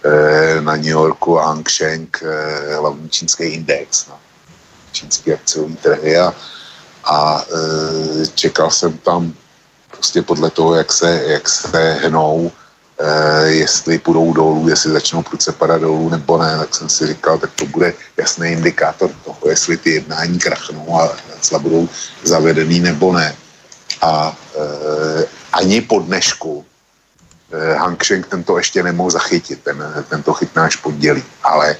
e, 0.05 0.61
na 0.61 0.77
New 0.77 0.87
Yorku 0.87 1.41
a 1.41 1.47
Hang 1.47 1.71
Seng, 1.71 2.23
e, 2.23 2.77
hlavní 2.77 3.09
čínský 3.09 3.45
index 3.45 4.07
na 4.07 4.19
čínský 4.93 5.33
akciový 5.33 5.77
trhy 5.77 6.19
a 6.19 6.35
a 7.09 7.43
e, 7.43 8.27
čekal 8.27 8.71
jsem 8.71 8.99
tam 8.99 9.33
prostě 9.91 10.23
podle 10.23 10.51
toho, 10.51 10.75
jak 10.75 10.93
se, 10.93 11.23
jak 11.27 11.49
se 11.49 11.93
hnou, 11.93 12.53
e, 12.99 13.47
jestli 13.47 13.99
půjdou 13.99 14.33
dolů, 14.33 14.69
jestli 14.69 14.91
začnou 14.91 15.23
prudce 15.23 15.53
padat 15.53 15.81
dolů 15.81 16.09
nebo 16.09 16.39
ne, 16.39 16.59
tak 16.59 16.75
jsem 16.75 16.89
si 16.89 17.07
říkal, 17.07 17.39
tak 17.39 17.51
to 17.55 17.67
bude 17.67 17.95
jasný 18.17 18.49
indikátor 18.49 19.11
toho, 19.25 19.39
jestli 19.49 19.77
ty 19.77 19.91
jednání 19.91 20.39
krachnou 20.39 21.01
a 21.01 21.17
zda 21.43 21.59
budou 21.59 21.89
zavedený 22.25 22.81
nebo 22.81 23.13
ne. 23.13 23.37
A 24.03 24.37
e, 24.57 25.27
ani 25.53 25.81
po 25.81 26.01
dnešku 26.01 26.65
e, 27.53 27.75
Hank 27.75 28.05
Schenk 28.05 28.27
tento 28.27 28.57
ještě 28.57 28.83
nemohl 28.83 29.11
zachytit, 29.11 29.61
ten, 29.63 30.05
tento 30.09 30.33
chytnáš 30.33 30.77
poddělí, 30.77 31.25
ale 31.43 31.77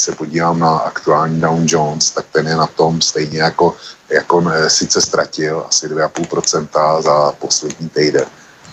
se 0.00 0.12
podívám 0.12 0.58
na 0.58 0.78
aktuální 0.78 1.40
Dow 1.40 1.60
Jones, 1.66 2.10
tak 2.10 2.26
ten 2.32 2.48
je 2.48 2.56
na 2.56 2.66
tom 2.66 3.00
stejně 3.00 3.38
jako, 3.38 3.76
jako 4.08 4.44
sice 4.68 5.00
ztratil 5.00 5.64
asi 5.68 5.88
2,5% 5.88 7.02
za 7.02 7.32
poslední 7.32 7.88
týden, 7.88 8.24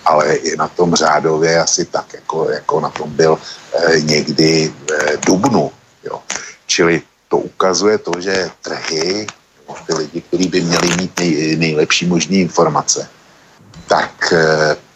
ale 0.06 0.38
je 0.38 0.58
na 0.58 0.68
tom 0.68 0.96
řádově 0.96 1.60
asi 1.60 1.86
tak, 1.86 2.14
jako, 2.14 2.50
jako 2.50 2.80
na 2.80 2.90
tom 2.90 3.10
byl 3.12 3.38
eh, 3.74 4.02
někdy 4.02 4.74
eh, 4.94 5.18
dubnu. 5.26 5.72
Jo. 6.04 6.22
Čili 6.66 7.02
to 7.28 7.38
ukazuje 7.38 7.98
to, 7.98 8.12
že 8.20 8.50
trhy, 8.62 9.28
ty 9.88 9.94
lidi, 9.94 10.22
kteří 10.22 10.48
by 10.48 10.62
měli 10.62 10.88
mít 10.98 11.20
nej, 11.20 11.56
nejlepší 11.56 12.06
možné 12.06 12.36
informace, 12.36 13.08
tak 13.88 14.34
eh, 14.34 14.38
Eh, 14.38 14.87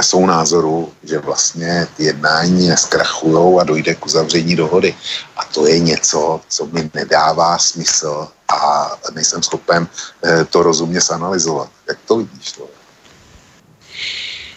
jsou 0.00 0.26
názoru, 0.26 0.92
že 1.04 1.18
vlastně 1.18 1.86
ty 1.96 2.04
jednání 2.04 2.68
neskrachují 2.68 3.60
a 3.60 3.64
dojde 3.64 3.94
k 3.94 4.06
uzavření 4.06 4.56
dohody. 4.56 4.94
A 5.36 5.44
to 5.44 5.66
je 5.66 5.78
něco, 5.78 6.40
co 6.48 6.66
mi 6.66 6.90
nedává 6.94 7.58
smysl 7.58 8.28
a 8.48 8.90
nejsem 9.14 9.42
schopen 9.42 9.88
eh, 10.24 10.44
to 10.44 10.62
rozumně 10.62 11.00
zanalizovat. 11.00 11.70
Jak 11.88 11.98
to 12.06 12.16
vidíš? 12.16 12.52
To? 12.52 12.68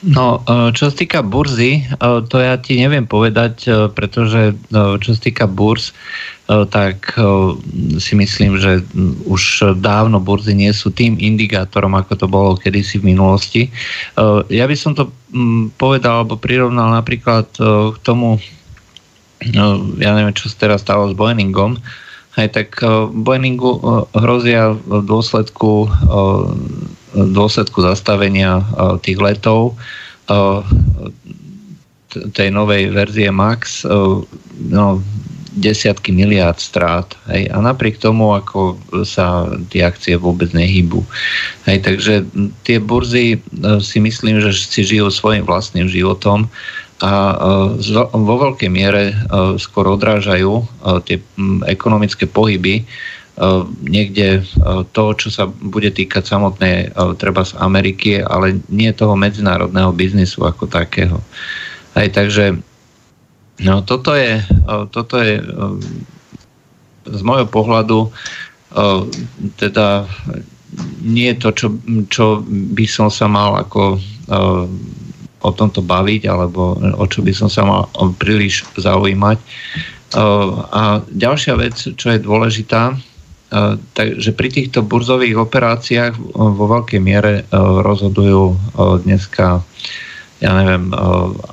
No, 0.01 0.41
čo 0.73 0.89
sa 0.89 0.93
týka 0.97 1.21
burzy, 1.21 1.85
to 2.01 2.41
ja 2.41 2.57
ti 2.57 2.73
neviem 2.81 3.05
povedať, 3.05 3.69
pretože 3.93 4.57
čo 4.73 5.09
sa 5.13 5.19
týka 5.21 5.45
burz, 5.45 5.93
tak 6.49 7.13
si 8.01 8.13
myslím, 8.17 8.57
že 8.57 8.81
už 9.29 9.77
dávno 9.77 10.17
burzy 10.17 10.57
nie 10.57 10.73
sú 10.73 10.89
tým 10.89 11.21
indikátorom, 11.21 11.93
ako 11.93 12.17
to 12.17 12.25
bolo 12.25 12.57
kedysi 12.57 12.97
v 12.97 13.13
minulosti. 13.13 13.69
Ja 14.49 14.65
by 14.65 14.73
som 14.73 14.97
to 14.97 15.13
povedal 15.79 16.23
alebo 16.23 16.35
prirovnal 16.35 16.91
napríklad 16.91 17.47
k 17.93 17.97
tomu, 18.03 18.37
ja 19.97 20.11
neviem, 20.11 20.35
čo 20.35 20.51
sa 20.51 20.67
teraz 20.67 20.83
stalo 20.83 21.07
s 21.07 21.15
Boeingom, 21.15 21.79
Hej, 22.39 22.47
tak 22.55 22.79
Boeingu 23.11 23.75
hrozia 24.15 24.71
v 24.71 25.03
dôsledku 25.03 25.91
dôsledku 27.11 27.83
zastavenia 27.83 28.63
tých 29.03 29.19
letov 29.19 29.75
tej 32.31 32.47
novej 32.55 32.95
verzie 32.95 33.27
Max 33.35 33.83
no, 34.71 35.03
desiatky 35.51 36.15
miliárd 36.15 36.55
strát. 36.59 37.11
Hej. 37.27 37.51
A 37.51 37.59
napriek 37.59 37.99
tomu, 37.99 38.31
ako 38.31 38.79
sa 39.03 39.51
tie 39.67 39.83
akcie 39.83 40.15
vôbec 40.15 40.55
nehýbu. 40.55 41.03
Hej, 41.67 41.83
takže 41.83 42.13
tie 42.63 42.79
burzy 42.79 43.43
si 43.83 43.97
myslím, 43.99 44.39
že 44.39 44.55
si 44.55 44.87
žijú 44.87 45.11
svojim 45.11 45.43
vlastným 45.43 45.91
životom 45.91 46.47
a 47.01 47.33
vo 48.13 48.35
veľkej 48.37 48.69
miere 48.69 49.17
skôr 49.57 49.89
odrážajú 49.89 50.63
tie 51.03 51.17
ekonomické 51.65 52.29
pohyby 52.29 52.85
niekde 53.81 54.45
to, 54.93 55.03
čo 55.17 55.33
sa 55.33 55.49
bude 55.49 55.89
týkať 55.89 56.29
samotnej 56.29 56.93
treba 57.17 57.41
z 57.41 57.57
Ameriky, 57.57 58.21
ale 58.21 58.61
nie 58.69 58.93
toho 58.93 59.17
medzinárodného 59.17 59.89
biznisu 59.97 60.45
ako 60.45 60.69
takého. 60.69 61.17
Aj 61.97 62.05
takže 62.05 62.61
no, 63.65 63.81
toto 63.85 64.13
je, 64.17 64.41
toto 64.91 65.15
je 65.21 65.41
z 67.05 67.21
môjho 67.25 67.47
pohľadu 67.49 68.11
teda 69.59 70.07
nie 71.03 71.35
je 71.35 71.37
to, 71.43 71.49
čo, 71.51 71.67
čo 72.07 72.25
by 72.47 72.85
som 72.87 73.11
sa 73.11 73.27
mal 73.27 73.59
ako 73.59 73.99
o 75.41 75.49
tomto 75.51 75.83
baviť, 75.83 76.29
alebo 76.29 76.79
o 76.79 77.05
čo 77.09 77.19
by 77.25 77.33
som 77.35 77.51
sa 77.51 77.67
mal 77.67 77.91
príliš 78.15 78.63
zaujímať. 78.79 79.37
A 80.71 81.03
ďalšia 81.11 81.59
vec, 81.59 81.75
čo 81.75 82.07
je 82.13 82.19
dôležitá, 82.23 82.95
Takže 83.91 84.31
pri 84.31 84.47
týchto 84.47 84.79
burzových 84.79 85.35
operáciách 85.35 86.15
vo 86.31 86.65
veľkej 86.71 87.03
miere 87.03 87.43
rozhodujú 87.83 88.55
dneska 89.03 89.59
ja 90.41 90.51
neviem, 90.57 90.89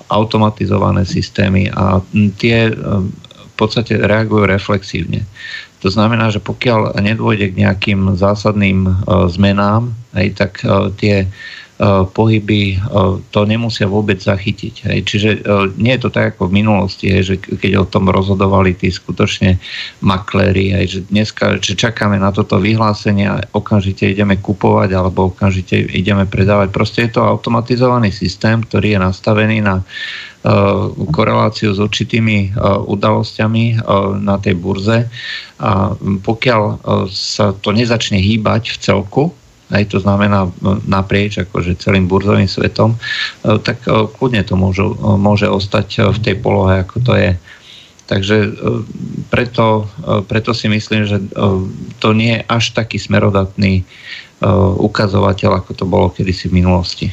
automatizované 0.08 1.04
systémy 1.04 1.68
a 1.76 2.00
tie 2.40 2.72
v 2.72 3.54
podstate 3.54 4.00
reagujú 4.00 4.48
reflexívne. 4.48 5.28
To 5.84 5.92
znamená, 5.92 6.32
že 6.32 6.40
pokiaľ 6.40 6.96
nedôjde 6.98 7.52
k 7.52 7.58
nejakým 7.68 8.16
zásadným 8.16 8.88
zmenám, 9.28 9.92
aj 10.16 10.26
tak 10.34 10.52
tie 10.98 11.28
Eh, 11.28 11.67
pohyby 12.10 12.74
eh, 12.74 12.78
to 13.30 13.40
nemusia 13.46 13.86
vôbec 13.86 14.18
zachytiť. 14.18 14.74
Hej. 14.90 14.98
Čiže 15.06 15.30
eh, 15.38 15.66
nie 15.78 15.94
je 15.94 16.02
to 16.02 16.10
tak 16.10 16.34
ako 16.34 16.50
v 16.50 16.58
minulosti, 16.58 17.06
hej, 17.06 17.22
že 17.22 17.34
keď 17.38 17.72
o 17.78 17.86
tom 17.86 18.10
rozhodovali 18.10 18.74
tí 18.74 18.90
skutočne 18.90 19.62
makléri, 20.02 20.74
hej, 20.74 20.86
že 20.90 21.00
dneska 21.06 21.62
že 21.62 21.78
čakáme 21.78 22.18
na 22.18 22.34
toto 22.34 22.58
vyhlásenie 22.58 23.30
a 23.30 23.38
okamžite 23.54 24.10
ideme 24.10 24.34
kupovať 24.42 24.90
alebo 24.90 25.30
okamžite 25.30 25.78
ideme 25.94 26.26
predávať. 26.26 26.74
Proste 26.74 27.06
je 27.06 27.14
to 27.14 27.22
automatizovaný 27.22 28.10
systém, 28.10 28.58
ktorý 28.58 28.98
je 28.98 29.00
nastavený 29.00 29.58
na 29.62 29.86
koreláciu 31.10 31.74
s 31.74 31.82
určitými 31.82 32.54
udalosťami 32.86 33.82
na 34.22 34.36
tej 34.38 34.54
burze 34.54 35.10
a 35.58 35.98
pokiaľ 35.98 36.62
sa 37.10 37.52
to 37.58 37.74
nezačne 37.74 38.22
hýbať 38.22 38.70
v 38.70 38.78
celku, 38.78 39.22
aj 39.68 39.84
to 39.92 39.98
znamená 40.00 40.48
naprieč 40.88 41.38
akože 41.44 41.76
celým 41.76 42.08
burzovým 42.08 42.48
svetom, 42.48 42.96
e, 42.96 42.98
tak 43.60 43.84
e, 43.84 44.08
kľudne 44.08 44.40
to 44.44 44.56
môžu, 44.56 44.96
e, 44.96 45.16
môže 45.20 45.48
ostať 45.48 46.12
v 46.12 46.18
tej 46.24 46.34
polohe, 46.40 46.80
ako 46.84 46.96
to 47.04 47.12
je. 47.16 47.32
Takže 48.08 48.36
preto, 49.28 49.84
preto 50.32 50.56
si 50.56 50.64
myslím, 50.72 51.04
že 51.04 51.20
to 52.00 52.16
nie 52.16 52.40
je 52.40 52.46
až 52.48 52.72
taký 52.72 52.96
smerodatný 52.96 53.84
ukazovateľ, 54.80 55.60
ako 55.60 55.76
to 55.76 55.84
bolo 55.84 56.08
kedysi 56.08 56.48
v 56.48 56.56
minulosti. 56.64 57.12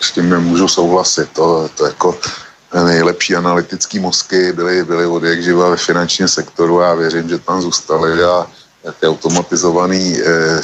S 0.00 0.16
tím 0.16 0.32
nemůžu 0.32 0.68
souhlasit. 0.68 1.28
To, 1.36 1.68
to 1.76 1.84
jako 1.84 2.16
nejlepší 2.72 3.36
analytické 3.36 4.00
mozky 4.00 4.52
byly, 4.52 4.84
byly 4.84 5.06
od 5.06 5.22
jak 5.22 5.42
živa 5.42 5.68
ve 5.68 5.76
finančním 5.76 6.28
sektoru 6.28 6.82
a 6.82 6.94
věřím, 6.94 7.28
že 7.28 7.38
tam 7.38 7.62
zůstaly 7.62 8.24
a 8.24 8.46
ty 9.00 9.06
automatizovaný 9.06 10.18
e, 10.18 10.62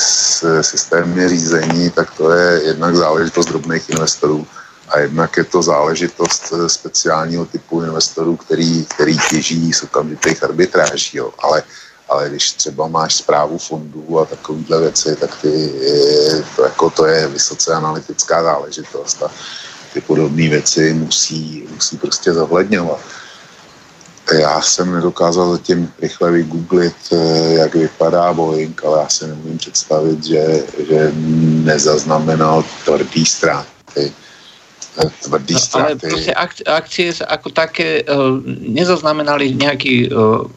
systémy 0.62 1.28
řízení, 1.28 1.90
tak 1.90 2.10
to 2.14 2.30
je 2.30 2.62
jednak 2.64 2.96
záležitost 2.96 3.46
drobných 3.46 3.90
investorů 3.90 4.46
a 4.88 4.98
jednak 4.98 5.36
je 5.36 5.44
to 5.44 5.62
záležitost 5.62 6.52
eh, 6.52 6.68
speciálního 6.68 7.46
typu 7.46 7.82
investorů, 7.82 8.36
který, 8.36 8.84
který 8.84 9.16
těží 9.30 9.72
z 9.72 9.82
okamžitých 9.82 10.42
arbitráží. 10.42 11.18
Jo. 11.18 11.32
Ale, 11.38 11.62
ale 12.08 12.28
když 12.30 12.52
třeba 12.52 12.88
máš 12.88 13.14
zprávu 13.14 13.58
fondů 13.58 14.20
a 14.20 14.24
takovýhle 14.24 14.80
věci, 14.80 15.16
tak 15.16 15.36
ty, 15.42 15.72
to, 16.56 16.62
jako 16.62 16.90
to 16.90 17.06
je 17.06 17.28
vysoce 17.28 17.74
analytická 17.74 18.42
záležitost 18.42 19.22
a 19.22 19.30
ty 19.92 20.00
podobné 20.00 20.48
věci 20.48 20.94
musí, 20.94 21.68
musí 21.74 21.96
prostě 21.98 22.32
zohledňovat. 22.32 23.00
Já 24.32 24.60
jsem 24.60 24.92
nedokázal 24.92 25.52
zatím 25.52 25.92
rychle 26.02 26.30
vygooglit, 26.30 26.96
eh, 27.12 27.52
jak 27.54 27.74
vypadá 27.74 28.32
Boeing, 28.32 28.84
ale 28.84 28.98
já 29.00 29.08
si 29.08 29.26
nemůžu 29.26 29.58
představit, 29.58 30.24
že, 30.24 30.62
že 30.88 31.12
nezaznamenal 31.64 32.64
tvrdý 32.84 33.26
ztráty. 33.26 34.12
Eh, 34.98 35.10
tvrdý 35.22 35.54
no, 35.54 35.80
Ale 35.80 35.96
proste 35.96 36.34
ak, 36.34 36.50
akcie 36.66 37.14
ako 37.22 37.48
také 37.54 38.02
uh, 38.02 38.42
nezaznamenali 38.66 39.54
nejaký 39.54 40.10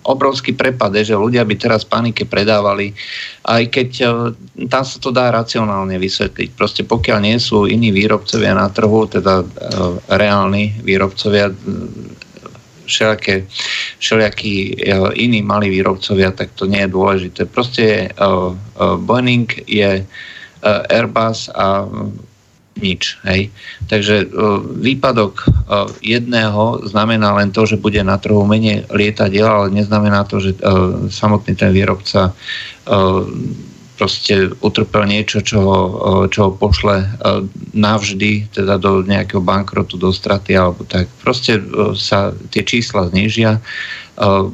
obrovský 0.03 0.57
prepad, 0.57 0.97
že 1.05 1.13
ľudia 1.13 1.45
by 1.45 1.55
teraz 1.55 1.85
panike 1.85 2.25
predávali, 2.25 2.91
aj 3.45 3.63
keď 3.69 3.89
tam 4.65 4.83
sa 4.83 4.97
to 4.97 5.13
dá 5.13 5.29
racionálne 5.29 5.93
vysvetliť. 5.95 6.57
Proste 6.57 6.81
pokiaľ 6.81 7.17
nie 7.21 7.37
sú 7.37 7.69
iní 7.69 7.93
výrobcovia 7.93 8.57
na 8.57 8.65
trhu, 8.73 9.05
teda 9.05 9.45
reálni 10.09 10.73
výrobcovia, 10.81 11.53
všelijaké, 12.91 13.47
všelijakí 14.03 14.55
uh, 14.75 15.15
iní 15.15 15.39
malí 15.39 15.71
výrobcovia, 15.71 16.35
tak 16.35 16.51
to 16.59 16.67
nie 16.67 16.83
je 16.83 16.91
dôležité. 16.91 17.47
Proste 17.47 18.11
uh, 18.19 18.51
uh, 18.51 18.99
Boeing 18.99 19.47
je 19.63 20.03
Airbus 20.61 21.49
a 21.57 21.89
nič. 22.77 23.17
Hej. 23.25 23.49
Takže 23.89 24.29
výpadok 24.77 25.41
jedného 26.05 26.85
znamená 26.85 27.33
len 27.33 27.49
to, 27.49 27.65
že 27.65 27.81
bude 27.81 27.97
na 28.05 28.21
trhu 28.21 28.45
menej 28.45 28.85
lietadiel, 28.93 29.49
ale 29.49 29.67
neznamená 29.73 30.21
to, 30.29 30.37
že 30.37 30.53
samotný 31.09 31.57
ten 31.57 31.73
výrobca 31.73 32.37
proste 34.01 34.49
utrpel 34.65 35.05
niečo, 35.05 35.45
čo 35.45 35.61
ho, 35.61 35.79
čo 36.25 36.49
ho 36.49 36.51
pošle 36.57 37.05
navždy 37.77 38.49
teda 38.49 38.81
do 38.81 39.05
nejakého 39.05 39.45
bankrotu, 39.45 39.93
do 40.01 40.09
straty 40.09 40.57
alebo 40.57 40.81
tak. 40.89 41.05
Proste 41.21 41.61
sa 41.93 42.33
tie 42.49 42.65
čísla 42.65 43.13
znižia, 43.13 43.61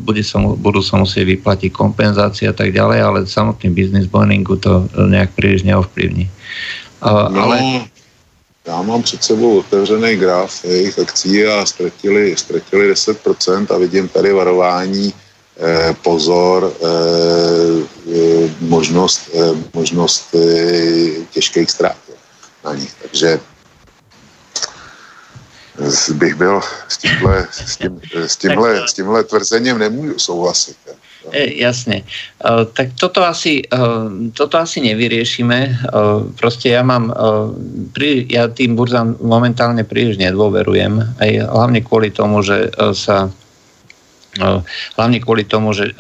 bude 0.03 0.19
sa, 0.27 0.43
budú 0.43 0.83
sa 0.83 0.99
musieť 0.99 1.39
vyplatiť 1.39 1.71
kompenzácie 1.71 2.51
a 2.51 2.55
tak 2.55 2.75
ďalej, 2.75 2.99
ale 2.99 3.19
samotný 3.23 3.71
biznis 3.71 4.11
Boeingu 4.11 4.59
to 4.59 4.91
nejak 4.99 5.31
príliš 5.31 5.63
neovplyvní. 5.63 6.27
No, 7.31 7.39
ale... 7.39 7.87
Já 8.67 8.81
mám 8.81 9.01
před 9.01 9.23
sebou 9.23 9.59
otevřený 9.59 10.15
graf 10.15 10.65
jejich 10.65 10.99
akcí 10.99 11.45
a 11.45 11.65
ztratili, 11.65 12.35
ztratili 12.35 12.91
10% 12.91 13.75
a 13.75 13.77
vidím 13.77 14.07
tady 14.07 14.33
varování 14.33 15.13
Eh, 15.13 15.26
pozor, 16.01 16.69
eh, 16.69 17.81
eh, 18.13 18.49
možnost, 18.61 19.29
možnost 19.73 20.35
těžkých 21.31 21.71
ztrát 21.71 21.97
na 22.65 22.75
nich. 22.75 22.93
Takže 23.01 23.39
bych 26.13 26.35
byl 26.35 26.61
s 26.87 26.97
tímhle, 26.97 27.47
s, 27.51 27.77
tím, 27.77 28.01
s, 28.13 28.35
tímhle, 28.37 28.87
s 28.87 28.93
tímhle 28.93 29.23
tvrzením 29.23 29.77
nemůžu 29.77 30.19
souhlasit. 30.19 30.77
E, 31.31 31.53
jasne. 31.59 31.95
E, 31.95 32.05
tak 32.73 32.87
toto 32.99 33.25
asi, 33.25 33.61
e, 33.61 33.79
toto 34.33 34.57
asi 34.57 34.81
nevyriešime. 34.81 35.59
E, 35.59 35.71
proste 36.39 36.71
ja 36.71 36.81
mám, 36.87 37.11
e, 37.11 37.15
prí, 37.91 38.25
ja 38.31 38.47
tým 38.47 38.79
burzám 38.79 39.19
momentálne 39.19 39.83
príliš 39.83 40.17
nedôverujem, 40.17 41.19
aj 41.19 41.31
hlavne 41.51 41.83
kvôli 41.83 42.15
tomu, 42.15 42.41
že 42.41 42.71
e, 42.71 42.95
sa 42.95 43.27
hlavne 44.97 45.17
kvôli 45.21 45.43
tomu, 45.43 45.73
že 45.73 45.93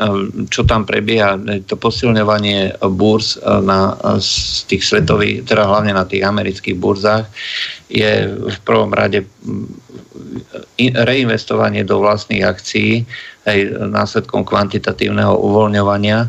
čo 0.53 0.63
tam 0.63 0.85
prebieha, 0.85 1.37
to 1.65 1.75
posilňovanie 1.75 2.77
burz 2.93 3.41
na, 3.43 3.97
z 4.21 4.63
tých 4.69 4.83
svetových, 4.85 5.47
teda 5.49 5.65
hlavne 5.65 5.93
na 5.93 6.05
tých 6.05 6.23
amerických 6.23 6.77
burzách, 6.77 7.25
je 7.87 8.27
v 8.29 8.57
prvom 8.67 8.91
rade 8.91 9.25
reinvestovanie 10.77 11.87
do 11.87 12.03
vlastných 12.03 12.43
akcií 12.43 13.07
aj 13.47 13.57
následkom 13.89 14.43
kvantitatívneho 14.43 15.39
uvoľňovania 15.39 16.27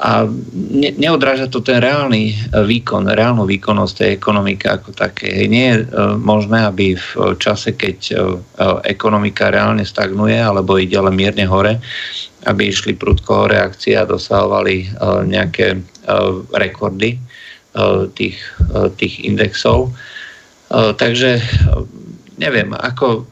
a 0.00 0.26
ne, 0.54 0.90
neodráža 0.98 1.46
to 1.46 1.62
ten 1.62 1.78
reálny 1.78 2.34
e, 2.34 2.66
výkon, 2.66 3.06
reálnu 3.06 3.46
výkonnosť 3.46 3.94
tej 3.94 4.10
ekonomiky 4.18 4.66
ako 4.66 4.90
také. 4.90 5.46
Nie 5.46 5.66
je 5.70 5.76
e, 5.78 5.86
možné, 6.18 6.66
aby 6.66 6.98
v 6.98 7.38
čase, 7.38 7.78
keď 7.78 7.98
e, 8.10 8.14
ekonomika 8.90 9.54
reálne 9.54 9.86
stagnuje 9.86 10.34
alebo 10.34 10.82
ide 10.82 10.98
ale 10.98 11.14
mierne 11.14 11.46
hore, 11.46 11.78
aby 12.50 12.74
išli 12.74 12.98
prudko 12.98 13.46
hore 13.46 13.62
akcie 13.62 13.94
a 13.94 14.08
dosahovali 14.08 14.96
nejaké 15.28 15.76
rekordy 16.56 17.20
tých, 18.16 18.40
tých 18.96 19.14
indexov. 19.28 19.92
Takže 20.72 21.36
neviem, 22.40 22.72
ako 22.72 23.28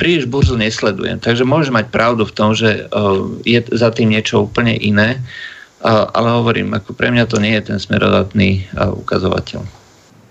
príliš 0.00 0.24
burzu 0.24 0.56
nesledujem. 0.56 1.20
Takže 1.20 1.44
môže 1.44 1.68
mať 1.68 1.92
pravdu 1.92 2.24
v 2.24 2.32
tom, 2.32 2.56
že 2.56 2.88
uh, 2.88 3.28
je 3.44 3.60
za 3.76 3.92
tým 3.92 4.08
niečo 4.08 4.48
úplne 4.48 4.72
iné, 4.72 5.20
uh, 5.20 6.08
ale 6.16 6.40
hovorím, 6.40 6.72
ako 6.72 6.96
pre 6.96 7.12
mňa 7.12 7.28
to 7.28 7.36
nie 7.36 7.52
je 7.60 7.68
ten 7.68 7.76
smerodatný 7.76 8.64
uh, 8.72 8.96
ukazovateľ. 8.96 9.60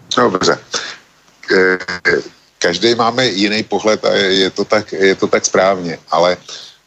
Dobře. 0.09 0.57
Každý 2.57 2.95
máme 2.95 3.29
jiný 3.29 3.63
pohled 3.63 4.01
a 4.05 4.11
je 4.17 4.49
to 4.49 4.65
tak, 4.65 4.91
je 4.91 5.15
to 5.15 5.27
tak 5.29 5.45
správně, 5.45 5.97
ale 6.11 6.37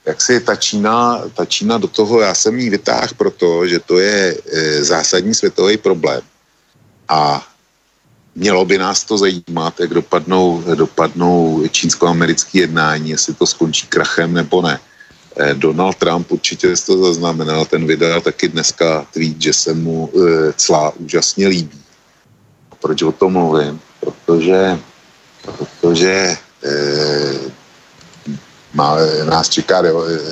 jak 0.06 0.18
si 0.20 0.40
ta 0.40 0.56
Čína, 0.56 1.22
ta 1.34 1.44
Čína 1.46 1.78
do 1.78 1.88
toho, 1.88 2.20
já 2.20 2.34
jsem 2.34 2.58
jí 2.58 2.70
vytáhl 2.70 3.14
proto, 3.16 3.66
že 3.66 3.78
to 3.78 3.98
je 3.98 4.36
zásadní 4.80 5.34
světový 5.34 5.76
problém. 5.76 6.20
A 7.08 7.46
Mělo 8.34 8.64
by 8.64 8.78
nás 8.78 9.04
to 9.04 9.18
zajímat, 9.18 9.80
jak 9.80 9.94
dopadnou, 9.94 10.64
dopadnou 10.74 11.62
čínsko-americké 11.70 12.58
jednání, 12.58 13.10
jestli 13.10 13.34
to 13.34 13.46
skončí 13.46 13.86
krachem 13.86 14.34
nebo 14.34 14.62
ne. 14.62 14.80
Eh, 15.36 15.54
Donald 15.54 15.96
Trump 15.96 16.32
určitě 16.32 16.74
to 16.86 17.04
zaznamenal, 17.04 17.64
ten 17.64 17.86
vydal 17.86 18.20
taky 18.20 18.48
dneska 18.48 19.06
tweet, 19.12 19.40
že 19.40 19.52
se 19.52 19.74
mu 19.74 20.10
e, 20.12 20.52
clá 20.52 20.92
úžasně 20.96 21.48
líbí. 21.48 21.80
A 22.72 22.74
proč 22.74 23.02
o 23.02 23.12
tom 23.12 23.32
mluvím? 23.32 23.80
Protože, 24.00 24.78
protože 25.42 26.36
e, 26.64 26.76
má, 28.74 28.96
nás 29.24 29.48
čeká 29.48 29.82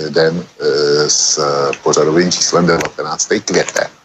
den 0.09 0.44
e, 0.61 0.64
s 1.11 1.40
pořadovým 1.82 2.32
číslem 2.32 2.66
19. 2.66 3.28
květen 3.44 3.99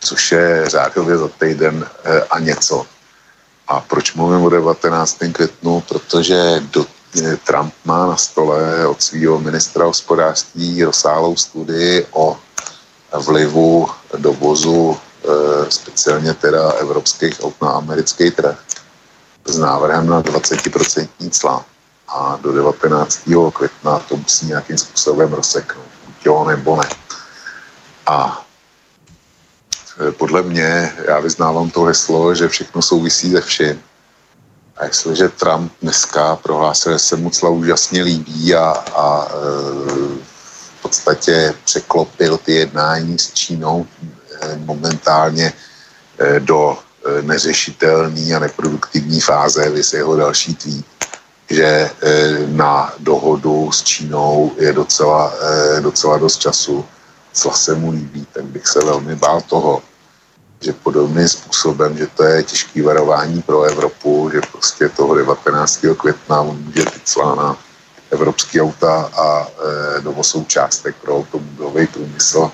což 0.00 0.32
je 0.32 0.64
řádově 0.66 1.18
za 1.18 1.28
týden 1.28 1.86
eh, 2.04 2.22
a 2.22 2.38
něco. 2.38 2.86
A 3.68 3.80
proč 3.80 4.14
mluvím 4.14 4.42
o 4.42 4.48
19. 4.48 5.18
květnu? 5.32 5.80
Protože 5.88 6.60
do, 6.60 6.86
eh, 7.22 7.36
Trump 7.36 7.74
má 7.84 8.06
na 8.06 8.16
stole 8.16 8.86
od 8.86 9.02
svého 9.02 9.38
ministra 9.38 9.84
hospodářství 9.84 10.84
rozsáhlou 10.84 11.36
studii 11.36 12.06
o 12.10 12.36
vlivu 13.18 13.88
dovozu 14.18 14.94
e, 14.94 15.70
speciálně 15.70 16.34
teda 16.34 16.70
evropských 16.70 17.42
aut 17.42 17.62
na 17.62 17.70
americký 17.70 18.30
trh 18.30 18.58
s 19.44 19.58
návrhem 19.58 20.06
na 20.06 20.22
20% 20.22 21.30
cla. 21.30 21.64
A 22.08 22.38
do 22.42 22.52
19. 22.52 23.20
května 23.52 23.98
to 23.98 24.16
musí 24.16 24.46
nějakým 24.46 24.78
způsobem 24.78 25.32
rozseknout. 25.32 25.90
Jo 26.24 26.44
nebo 26.44 26.76
ne. 26.76 26.88
A 28.06 28.46
Eh, 28.46 28.49
podle 30.10 30.42
mě, 30.42 30.92
já 31.04 31.20
vyznávám 31.20 31.70
to 31.70 31.82
heslo, 31.82 32.34
že 32.34 32.48
všechno 32.48 32.82
souvisí 32.82 33.32
se 33.32 33.40
vším. 33.40 33.82
A 34.76 34.84
jestliže 34.84 35.28
Trump 35.28 35.72
dneska 35.82 36.36
prohlásil, 36.36 36.92
že 36.92 36.98
se 36.98 37.16
mu 37.16 37.30
cla 37.30 37.50
úžasně 37.50 38.02
líbí 38.02 38.54
a, 38.54 38.64
a 38.96 39.28
e, 39.28 39.34
v 40.78 40.82
podstatě 40.82 41.54
překlopil 41.64 42.38
ty 42.38 42.52
jednání 42.54 43.18
s 43.18 43.32
Čínou 43.32 43.86
e, 44.40 44.56
momentálně 44.56 45.52
e, 46.18 46.40
do 46.40 46.78
e, 46.78 47.22
neřešitelné 47.22 48.34
a 48.34 48.38
neproduktivní 48.38 49.20
fáze, 49.20 49.70
vys 49.70 49.92
jeho 49.92 50.16
další 50.16 50.54
tweet, 50.54 50.84
že 51.50 51.66
e, 51.66 51.90
na 52.46 52.94
dohodu 52.98 53.72
s 53.72 53.82
Čínou 53.82 54.52
je 54.56 54.72
docela, 54.72 55.32
e, 55.76 55.80
docela 55.80 56.18
dost 56.18 56.38
času, 56.38 56.84
cla 57.32 57.52
se 57.52 57.74
mu 57.74 57.90
líbí, 57.90 58.26
tak 58.32 58.44
bych 58.44 58.66
se 58.66 58.84
velmi 58.84 59.16
bál 59.16 59.40
toho, 59.40 59.82
že 60.60 60.72
podobným 60.72 61.28
způsobem, 61.28 61.98
že 61.98 62.06
to 62.06 62.24
je 62.24 62.42
těžký 62.42 62.82
varování 62.82 63.42
pro 63.42 63.62
Evropu, 63.62 64.30
že 64.32 64.40
prostě 64.52 64.88
toho 64.88 65.14
19. 65.14 65.86
května 65.96 66.42
může 66.42 66.82
být 66.82 67.16
na 67.36 67.56
evropský 68.10 68.60
auta 68.60 69.10
a 69.16 69.46
e, 69.46 70.00
dovoz 70.00 70.28
součástek 70.28 70.96
pro 70.96 71.16
automobilový 71.16 71.86
průmysl 71.86 72.50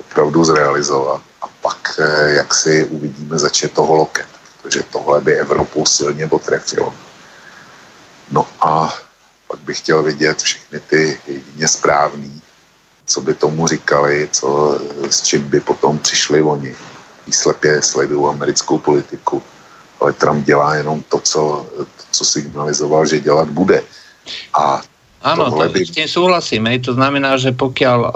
opravdu 0.00 0.44
zrealizovat. 0.44 1.22
A 1.42 1.46
pak, 1.62 1.98
e, 1.98 2.30
jak 2.34 2.54
si 2.54 2.84
uvidíme, 2.84 3.38
začne 3.38 3.68
toho 3.68 3.94
loket, 3.94 4.26
protože 4.62 4.82
tohle 4.82 5.20
by 5.20 5.36
Evropu 5.36 5.86
silně 5.86 6.28
potrefilo. 6.28 6.94
No 8.30 8.46
a 8.60 8.94
pak 9.48 9.60
bych 9.60 9.78
chtěl 9.78 10.02
vidět 10.02 10.42
všechny 10.42 10.80
ty 10.80 11.20
jedině 11.26 11.68
správný, 11.68 12.42
co 13.06 13.20
by 13.20 13.34
tomu 13.34 13.66
říkali, 13.66 14.28
co, 14.32 14.78
s 15.10 15.22
čím 15.22 15.42
by 15.48 15.60
potom 15.60 15.98
přišli 15.98 16.42
oni 16.42 16.76
slepě 17.30 17.82
sledují 17.82 18.34
americkou 18.34 18.78
politiku, 18.78 19.42
ale 20.00 20.12
Trump 20.12 20.44
dělá 20.44 20.74
jenom 20.74 21.02
to, 21.08 21.20
co, 21.20 21.66
to, 21.76 22.02
co 22.10 22.24
signalizoval, 22.24 23.06
že 23.06 23.20
dělat 23.20 23.48
bude. 23.48 23.82
A 24.54 24.82
Áno, 25.24 25.48
to, 25.48 25.64
by... 25.72 25.80
s 25.80 25.96
tým 25.96 26.04
súhlasím. 26.04 26.68
Hej. 26.68 26.84
To 26.84 26.92
znamená, 27.00 27.40
že 27.40 27.56
pokiaľ 27.56 27.98
uh, 28.04 28.12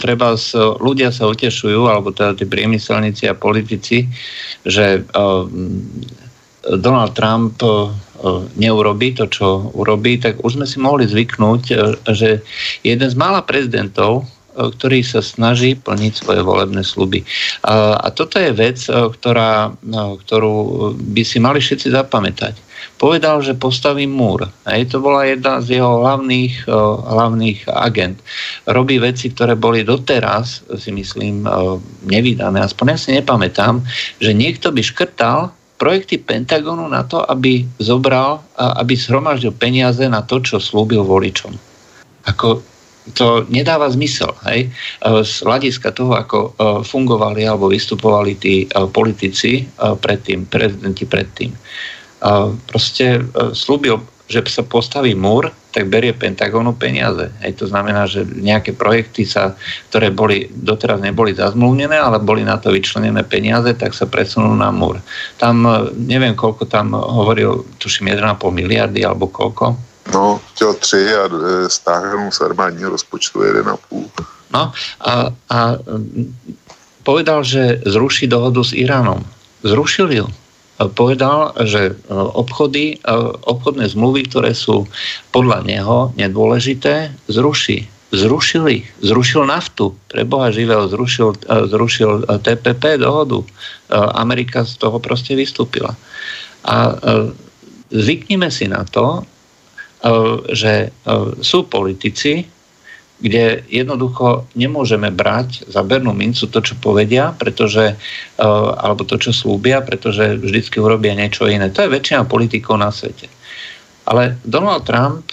treba 0.00 0.40
s, 0.40 0.56
ľudia 0.56 1.12
sa 1.12 1.28
utešujú, 1.28 1.84
alebo 1.84 2.16
teda 2.16 2.32
tí 2.32 2.48
priemyselníci 2.48 3.28
a 3.28 3.36
politici, 3.36 4.08
že 4.64 5.04
uh, 5.04 5.44
Donald 6.80 7.12
Trump 7.12 7.60
uh, 7.60 7.92
neurobí 8.56 9.12
to, 9.12 9.28
čo 9.28 9.68
urobí, 9.76 10.16
tak 10.16 10.40
už 10.40 10.56
sme 10.56 10.64
si 10.64 10.80
mohli 10.80 11.04
zvyknúť, 11.04 11.62
uh, 11.76 11.92
že 12.16 12.40
jeden 12.80 13.08
z 13.12 13.16
mála 13.20 13.44
prezidentov, 13.44 14.24
E, 14.24 14.35
ktorý 14.56 15.04
sa 15.04 15.20
snaží 15.20 15.76
plniť 15.76 16.12
svoje 16.24 16.40
volebné 16.40 16.80
sluby. 16.80 17.22
A, 17.68 18.00
a 18.00 18.08
toto 18.08 18.40
je 18.40 18.50
vec, 18.56 18.80
e, 18.88 18.92
ktorá, 18.92 19.76
e, 19.76 19.92
ktorú 20.24 20.54
by 20.96 21.22
si 21.22 21.38
mali 21.38 21.60
všetci 21.60 21.92
zapamätať. 21.92 22.54
Povedal, 22.96 23.44
že 23.44 23.52
postaví 23.52 24.08
múr. 24.08 24.48
Hej, 24.64 24.96
to 24.96 25.04
bola 25.04 25.28
jedna 25.28 25.60
z 25.60 25.76
jeho 25.76 26.00
hlavných, 26.00 26.64
hlavných 27.04 27.68
agent. 27.68 28.16
Robí 28.64 28.96
veci, 28.96 29.28
ktoré 29.28 29.52
boli 29.52 29.84
doteraz, 29.84 30.64
si 30.80 30.96
myslím, 30.96 31.44
nevydané. 32.08 32.56
Aspoň 32.64 32.96
ja 32.96 32.98
si 33.00 33.10
nepamätám, 33.12 33.84
že 34.16 34.32
niekto 34.32 34.72
by 34.72 34.80
škrtal 34.80 35.52
projekty 35.76 36.16
Pentagonu 36.16 36.88
na 36.88 37.04
to, 37.04 37.20
aby 37.20 37.68
zobral, 37.76 38.40
aby 38.56 38.96
zhromaždil 38.96 39.52
peniaze 39.52 40.04
na 40.08 40.24
to, 40.24 40.40
čo 40.40 40.56
slúbil 40.56 41.04
voličom. 41.04 41.52
Ako 42.26 42.64
to 43.14 43.46
nedáva 43.46 43.86
zmysel. 43.92 44.34
Hej? 44.50 44.66
E, 44.66 44.68
z 45.22 45.34
hľadiska 45.46 45.94
toho, 45.94 46.18
ako 46.18 46.38
e, 46.38 46.50
fungovali 46.82 47.46
alebo 47.46 47.70
vystupovali 47.70 48.34
tí 48.34 48.66
e, 48.66 48.86
politici 48.90 49.68
predtým, 49.76 50.50
prezidenti 50.50 51.04
predtým. 51.06 51.52
Proste 52.66 53.22
slúbil, 53.52 54.00
že 54.26 54.42
sa 54.48 54.64
postaví 54.64 55.12
múr, 55.12 55.52
tak 55.70 55.92
berie 55.92 56.16
Pentagonu 56.16 56.72
peniaze. 56.72 57.28
Hej, 57.44 57.60
to 57.60 57.68
znamená, 57.68 58.08
že 58.08 58.24
nejaké 58.24 58.72
projekty, 58.72 59.28
sa, 59.28 59.52
ktoré 59.92 60.08
boli, 60.08 60.48
doteraz 60.48 60.98
neboli 60.98 61.36
zazmluvnené, 61.36 61.94
ale 61.94 62.16
boli 62.18 62.40
na 62.42 62.56
to 62.56 62.72
vyčlenené 62.72 63.20
peniaze, 63.28 63.76
tak 63.76 63.92
sa 63.92 64.08
presunú 64.08 64.56
na 64.56 64.72
múr. 64.72 64.98
Tam, 65.36 65.62
neviem, 65.94 66.32
koľko 66.32 66.64
tam 66.66 66.96
hovoril, 66.96 67.68
tuším, 67.76 68.16
1,5 68.16 68.40
miliardy 68.48 69.04
alebo 69.04 69.28
koľko, 69.28 69.76
No, 70.12 70.40
chtěl 70.54 70.74
tři 70.74 71.14
a 71.14 71.24
e, 71.26 71.70
stáhnu 71.70 72.30
z 72.30 72.40
armádního 72.40 72.90
rozpočtu 72.90 73.40
1,5. 73.40 74.10
No 74.52 74.72
a, 75.00 75.12
a 75.50 75.58
povedal, 77.02 77.44
že 77.44 77.82
zruší 77.86 78.26
dohodu 78.26 78.64
s 78.64 78.72
Iránom. 78.72 79.26
Zrušil 79.62 80.12
ju. 80.12 80.26
Povedal, 80.94 81.52
že 81.64 81.80
e, 81.90 81.92
obchody, 82.14 82.94
e, 82.94 82.98
obchodné 83.50 83.88
zmluvy, 83.88 84.30
ktoré 84.30 84.54
sú 84.54 84.86
podľa 85.34 85.66
neho 85.66 86.14
nedôležité, 86.14 87.10
zruší. 87.26 87.90
Zrušil 88.14 88.64
ich. 88.70 88.86
Zrušil 89.02 89.50
naftu. 89.50 89.90
Pre 90.06 90.22
Boha 90.22 90.54
živého 90.54 90.86
zrušil, 90.86 91.34
zrušil 91.66 92.22
TPP 92.38 93.02
dohodu. 93.02 93.42
Amerika 94.14 94.62
z 94.62 94.78
toho 94.78 95.02
proste 95.02 95.34
vystúpila. 95.34 95.90
A 96.62 96.94
zvyknime 97.90 98.46
si 98.46 98.70
na 98.70 98.86
to, 98.86 99.26
že 100.52 100.92
sú 101.40 101.58
politici, 101.66 102.46
kde 103.16 103.64
jednoducho 103.72 104.44
nemôžeme 104.52 105.08
brať 105.08 105.64
za 105.72 105.80
bernú 105.80 106.12
mincu 106.12 106.52
to, 106.52 106.60
čo 106.60 106.76
povedia, 106.76 107.32
pretože, 107.32 107.96
alebo 108.76 109.08
to, 109.08 109.16
čo 109.16 109.32
slúbia, 109.32 109.80
pretože 109.80 110.36
vždycky 110.36 110.76
urobia 110.76 111.16
niečo 111.16 111.48
iné. 111.48 111.72
To 111.72 111.88
je 111.88 111.94
väčšina 111.96 112.28
politikov 112.28 112.76
na 112.76 112.92
svete. 112.92 113.32
Ale 114.04 114.36
Donald 114.44 114.84
Trump 114.84 115.32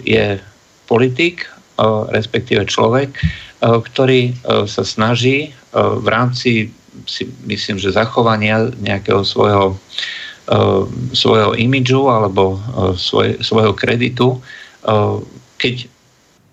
je 0.00 0.40
politik, 0.88 1.44
respektíve 2.08 2.64
človek, 2.64 3.12
ktorý 3.60 4.32
sa 4.64 4.82
snaží 4.82 5.52
v 5.76 6.06
rámci 6.08 6.72
si 7.06 7.28
myslím, 7.46 7.78
že 7.78 7.94
zachovania 7.94 8.72
nejakého 8.82 9.22
svojho, 9.22 9.78
svojho 11.14 11.54
imidžu 11.54 12.10
alebo 12.10 12.58
svoj, 12.98 13.38
svojho 13.38 13.70
kreditu, 13.78 14.42
keď 15.54 15.86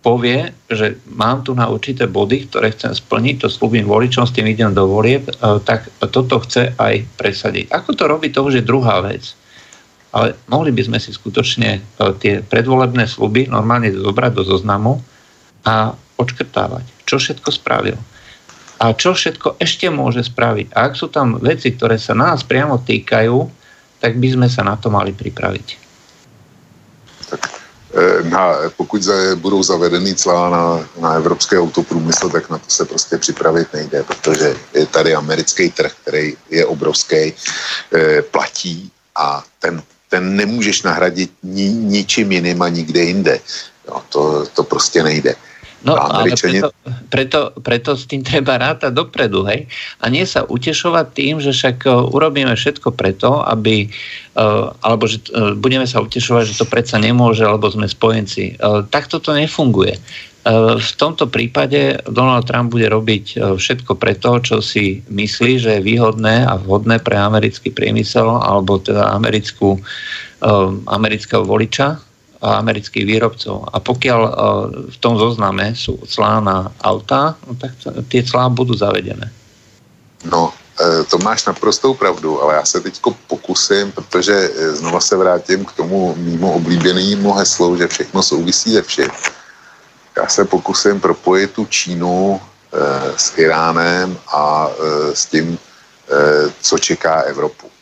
povie, 0.06 0.54
že 0.70 1.02
mám 1.10 1.42
tu 1.42 1.58
na 1.58 1.68
určité 1.68 2.06
body, 2.06 2.48
ktoré 2.48 2.72
chcem 2.72 2.94
splniť, 2.94 3.44
to 3.44 3.48
slúbim 3.50 3.90
voličom, 3.90 4.24
s 4.24 4.32
tým 4.32 4.48
idem 4.48 4.72
do 4.72 4.86
volieb, 4.86 5.28
tak 5.66 5.90
toto 6.14 6.40
chce 6.46 6.78
aj 6.78 7.04
presadiť. 7.18 7.74
Ako 7.74 7.98
to 7.98 8.06
robí, 8.06 8.30
to 8.30 8.46
už 8.46 8.62
je 8.62 8.64
druhá 8.64 9.02
vec. 9.04 9.34
Ale 10.16 10.40
mohli 10.48 10.72
by 10.72 10.88
sme 10.88 11.00
si 11.02 11.12
skutočne 11.12 11.82
tie 12.24 12.40
predvolebné 12.40 13.10
sluby 13.10 13.52
normálne 13.52 13.92
zobrať 13.92 14.32
do 14.38 14.44
zoznamu 14.48 15.02
a 15.68 15.92
odškrtávať, 16.16 16.86
čo 17.04 17.20
všetko 17.20 17.50
spravil 17.52 17.98
a 18.78 18.94
čo 18.94 19.18
všetko 19.18 19.58
ešte 19.58 19.90
môže 19.90 20.22
spraviť. 20.22 20.70
A 20.78 20.86
ak 20.88 20.94
sú 20.94 21.10
tam 21.10 21.42
veci, 21.42 21.74
ktoré 21.74 21.98
sa 21.98 22.14
nás 22.14 22.46
priamo 22.46 22.78
týkajú, 22.78 23.57
tak 24.00 24.18
by 24.18 24.28
sme 24.32 24.48
sa 24.50 24.64
na 24.64 24.76
to 24.78 24.90
mali 24.90 25.14
pripraviť. 25.14 25.68
Tak 27.30 27.42
e, 27.94 28.24
na, 28.30 28.72
pokud 28.78 29.04
za, 29.04 29.36
budou 29.36 29.64
zavedeny 29.64 30.16
clá 30.16 30.50
na, 30.50 30.66
na 31.02 31.10
evropský 31.14 31.58
autoprůmysl, 31.58 32.30
tak 32.30 32.50
na 32.50 32.58
to 32.58 32.70
se 32.70 32.86
prostě 32.86 33.18
připravit 33.18 33.74
nejde, 33.74 34.04
protože 34.04 34.56
je 34.74 34.86
tady 34.86 35.16
americký 35.16 35.70
trh, 35.70 35.94
který 36.02 36.38
je 36.50 36.66
obrovský, 36.66 37.34
e, 37.94 38.22
platí 38.22 38.92
a 39.16 39.44
ten, 39.60 39.84
ten 40.10 40.36
nemůžeš 40.36 40.84
nahradit 40.84 41.32
ni, 41.44 41.70
ničím 41.70 42.32
jiným 42.32 42.62
a 42.62 42.70
nikde 42.70 43.02
jinde. 43.02 43.40
Jo, 43.88 44.04
to, 44.10 44.46
to 44.54 44.64
prostě 44.64 45.04
nejde. 45.04 45.36
No 45.86 45.94
ale 45.94 46.34
preto, 46.34 46.74
preto, 47.14 47.40
preto 47.62 47.94
s 47.94 48.10
tým 48.10 48.26
treba 48.26 48.58
rátať 48.58 48.90
dopredu, 48.98 49.46
hej? 49.46 49.70
A 50.02 50.10
nie 50.10 50.26
sa 50.26 50.42
utešovať 50.42 51.06
tým, 51.14 51.38
že 51.38 51.54
však 51.54 51.86
uh, 51.86 52.10
urobíme 52.10 52.50
všetko 52.50 52.98
preto, 52.98 53.46
aby, 53.46 53.86
uh, 54.36 54.74
alebo 54.82 55.06
že 55.06 55.22
uh, 55.32 55.54
budeme 55.54 55.86
sa 55.86 56.02
utešovať, 56.02 56.44
že 56.50 56.58
to 56.58 56.66
predsa 56.66 56.98
nemôže, 56.98 57.46
alebo 57.46 57.70
sme 57.70 57.86
spojenci. 57.86 58.58
Uh, 58.58 58.82
takto 58.90 59.22
to 59.22 59.38
nefunguje. 59.38 60.02
V 60.80 60.92
tomto 60.96 61.28
prípade 61.28 62.00
Donald 62.08 62.48
Trump 62.48 62.72
bude 62.72 62.88
robiť 62.88 63.36
všetko 63.60 64.00
preto, 64.00 64.40
čo 64.40 64.64
si 64.64 65.04
myslí, 65.12 65.60
že 65.60 65.76
je 65.76 65.84
výhodné 65.84 66.48
a 66.48 66.56
vhodné 66.56 67.04
pre 67.04 67.20
americký 67.20 67.68
priemysel 67.68 68.32
alebo 68.32 68.80
teda 68.80 69.12
americkú, 69.12 69.76
amerického 70.88 71.44
voliča, 71.44 72.00
amerických 72.42 73.06
výrobcov. 73.06 73.66
A 73.74 73.82
pokiaľ 73.82 74.22
e, 74.22 74.32
v 74.94 74.98
tom 75.02 75.18
zozname 75.18 75.74
sú 75.74 75.98
clá 76.06 76.38
na 76.40 76.70
auta, 76.86 77.34
no 77.48 77.58
tak 77.58 77.74
tie 78.10 78.22
clá 78.22 78.50
budú 78.50 78.78
zavedené. 78.78 79.32
No, 80.26 80.54
e, 80.78 81.04
to 81.10 81.18
máš 81.26 81.46
naprostou 81.46 81.94
pravdu, 81.94 82.42
ale 82.42 82.56
já 82.56 82.66
se 82.66 82.80
teď 82.82 83.02
pokusím, 83.28 83.92
protože 83.92 84.34
e, 84.34 84.72
znova 84.76 85.00
se 85.00 85.16
vrátím 85.18 85.66
k 85.66 85.72
tomu 85.72 86.16
mimo 86.18 86.54
oblíbenému 86.54 87.34
heslu, 87.34 87.78
že 87.78 87.88
všechno 87.88 88.24
souvisí 88.24 88.74
se 88.74 88.82
všem. 88.82 89.10
Já 90.18 90.28
se 90.28 90.46
pokusím 90.46 91.02
propojit 91.02 91.52
tu 91.52 91.66
Čínu 91.66 92.42
e, 92.42 93.18
s 93.18 93.38
Iránem 93.38 94.18
a 94.34 94.68
e, 94.70 95.16
s 95.16 95.26
tím, 95.26 95.58
e, 96.10 96.54
co 96.62 96.78
čeká 96.78 97.22
Evropu. 97.22 97.77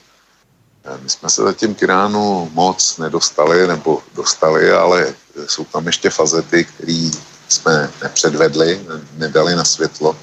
Eh, 0.85 0.97
my 1.01 1.09
jsme 1.09 1.29
se 1.29 1.41
zatím 1.41 1.75
k 1.75 1.81
Iránu 1.81 2.49
moc 2.53 2.97
nedostali, 2.97 3.67
nebo 3.67 4.01
dostali, 4.15 4.71
ale 4.71 5.13
jsou 5.47 5.63
tam 5.63 5.87
ještě 5.87 6.09
fazety, 6.09 6.65
které 6.65 7.09
jsme 7.49 7.91
nepředvedli, 8.03 8.81
nedali 9.17 9.55
na 9.55 9.65
světlo. 9.65 10.17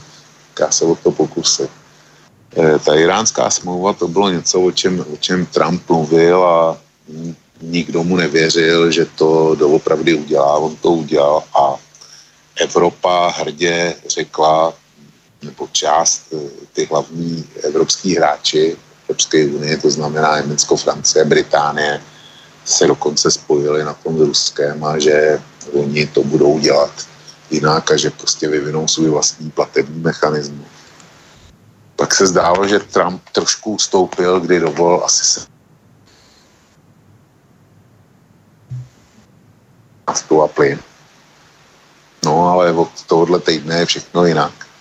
Já 0.61 0.71
se 0.71 0.85
o 0.85 0.95
to 0.95 1.11
pokusit. 1.11 1.71
Eh, 2.57 2.79
ta 2.79 2.95
iránská 2.95 3.51
smlouva 3.51 3.93
to 3.93 4.09
bylo 4.09 4.31
něco, 4.31 4.61
o 4.61 4.71
čem, 4.71 5.05
o 5.13 5.17
čem 5.17 5.47
Trump 5.47 5.89
mluvil 5.89 6.45
a 6.45 6.79
nikdo 7.63 8.05
mu 8.05 8.17
nevěřil, 8.17 8.91
že 8.91 9.07
to 9.07 9.55
doopravdy 9.55 10.15
udělá. 10.15 10.57
On 10.57 10.77
to 10.77 10.91
udělal 10.91 11.43
a 11.55 11.77
Evropa 12.57 13.29
hrdě 13.29 13.95
řekla, 14.07 14.75
nebo 15.43 15.69
část, 15.73 16.23
eh, 16.33 16.37
ty 16.73 16.85
hlavní 16.85 17.45
evropský 17.63 18.17
hráči 18.17 18.77
Evropské 19.13 19.45
unie, 19.45 19.77
to 19.77 19.91
znamená 19.91 20.41
Německo, 20.41 20.77
Francie, 20.77 21.25
Británie, 21.25 22.01
se 22.65 22.87
dokonce 22.87 23.31
spojili 23.31 23.85
na 23.85 23.93
tom 23.93 24.17
s 24.33 24.53
a 24.83 24.99
že 24.99 25.37
oni 25.73 26.07
to 26.07 26.25
budou 26.25 26.59
dělat 26.59 26.91
jinak 27.51 27.91
a 27.91 27.97
že 27.97 28.11
prostě 28.11 28.49
vyvinou 28.49 28.89
svůj 28.89 29.11
vlastní 29.11 29.51
platební 29.51 30.01
mechanismus. 30.01 30.67
Pak 31.97 32.15
se 32.15 32.27
zdálo, 32.27 32.69
že 32.69 32.79
Trump 32.79 33.21
trošku 33.33 33.75
ustoupil, 33.75 34.41
kdy 34.41 34.61
dovolil 34.61 35.05
asi 35.05 35.25
se 35.25 35.41
naftu 40.09 40.43
a 40.43 40.49
plyn. 40.49 40.81
No 42.25 42.49
ale 42.49 42.73
od 42.73 42.89
tohohle 43.07 43.41
týdne 43.41 43.79
je 43.79 43.87
všechno 43.87 44.25
jinak 44.25 44.72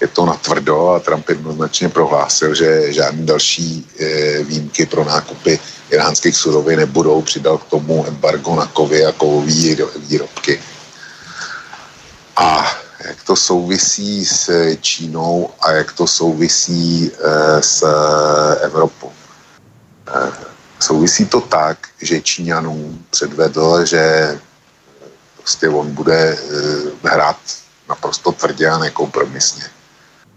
je 0.00 0.08
to 0.08 0.26
natvrdo 0.26 0.88
a 0.88 1.00
Trump 1.00 1.28
jednoznačně 1.28 1.88
prohlásil, 1.88 2.54
že 2.54 2.92
žádné 2.92 3.26
další 3.26 3.88
e, 3.98 4.42
výjimky 4.42 4.86
pro 4.86 5.04
nákupy 5.04 5.58
iránských 5.90 6.36
surovin 6.36 6.78
nebudou. 6.78 7.22
Přidal 7.22 7.58
k 7.58 7.64
tomu 7.64 8.06
embargo 8.06 8.54
na 8.54 8.66
kovy 8.66 9.06
a 9.06 9.12
kovové 9.12 9.52
výrobky. 9.96 10.62
A 12.36 12.76
jak 13.04 13.22
to 13.22 13.36
souvisí 13.36 14.26
s 14.26 14.50
Čínou 14.80 15.50
a 15.60 15.72
jak 15.72 15.92
to 15.92 16.06
souvisí 16.06 17.10
e, 17.10 17.62
s 17.62 17.86
Evropou. 18.60 19.12
E, 20.08 20.32
souvisí 20.80 21.26
to 21.26 21.40
tak, 21.40 21.78
že 22.02 22.20
Číňanům 22.20 23.04
předvedl, 23.10 23.84
že 23.84 24.38
prostě 25.38 25.68
on 25.68 25.94
bude 25.94 26.18
e, 26.18 26.38
hrát 27.02 27.36
naprosto 27.88 28.32
tvrdě 28.32 28.68
a 28.68 28.78
nekompromisně 28.78 29.75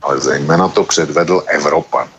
ale 0.02 0.20
zejména 0.20 0.68
to 0.68 0.84
předvedl 0.84 1.44
Evropan. 1.48 2.10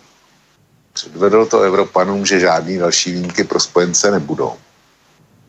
Předvedl 0.93 1.47
to 1.47 1.61
Evropanům, 1.61 2.27
že 2.27 2.41
žádný 2.41 2.79
další 2.79 3.13
výjimky 3.13 3.45
pro 3.45 3.61
spojence 3.61 4.11
nebudou. 4.11 4.57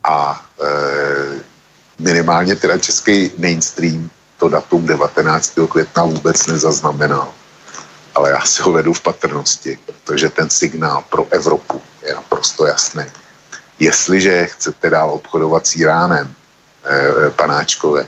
A 0.04 0.46
e, 0.62 1.40
minimálně 1.98 2.56
teda 2.56 2.78
český 2.78 3.30
mainstream 3.38 4.10
to 4.38 4.48
datum 4.48 4.86
19. 4.86 5.52
května 5.68 6.04
vůbec 6.04 6.46
nezaznamenal. 6.46 7.32
Ale 8.14 8.30
já 8.30 8.40
si 8.44 8.62
ho 8.62 8.72
vedu 8.72 8.92
v 8.92 9.00
patrnosti, 9.00 9.78
protože 9.86 10.28
ten 10.28 10.50
signál 10.50 11.04
pro 11.10 11.26
Evropu 11.30 11.82
je 12.02 12.14
naprosto 12.14 12.66
jasný. 12.66 13.04
Jestliže 13.78 14.46
chcete 14.46 14.90
dál 14.90 15.10
obchodovat 15.10 15.66
s 15.66 15.76
Iránem, 15.76 16.34
e, 16.84 17.30
panáčkové, 17.30 18.06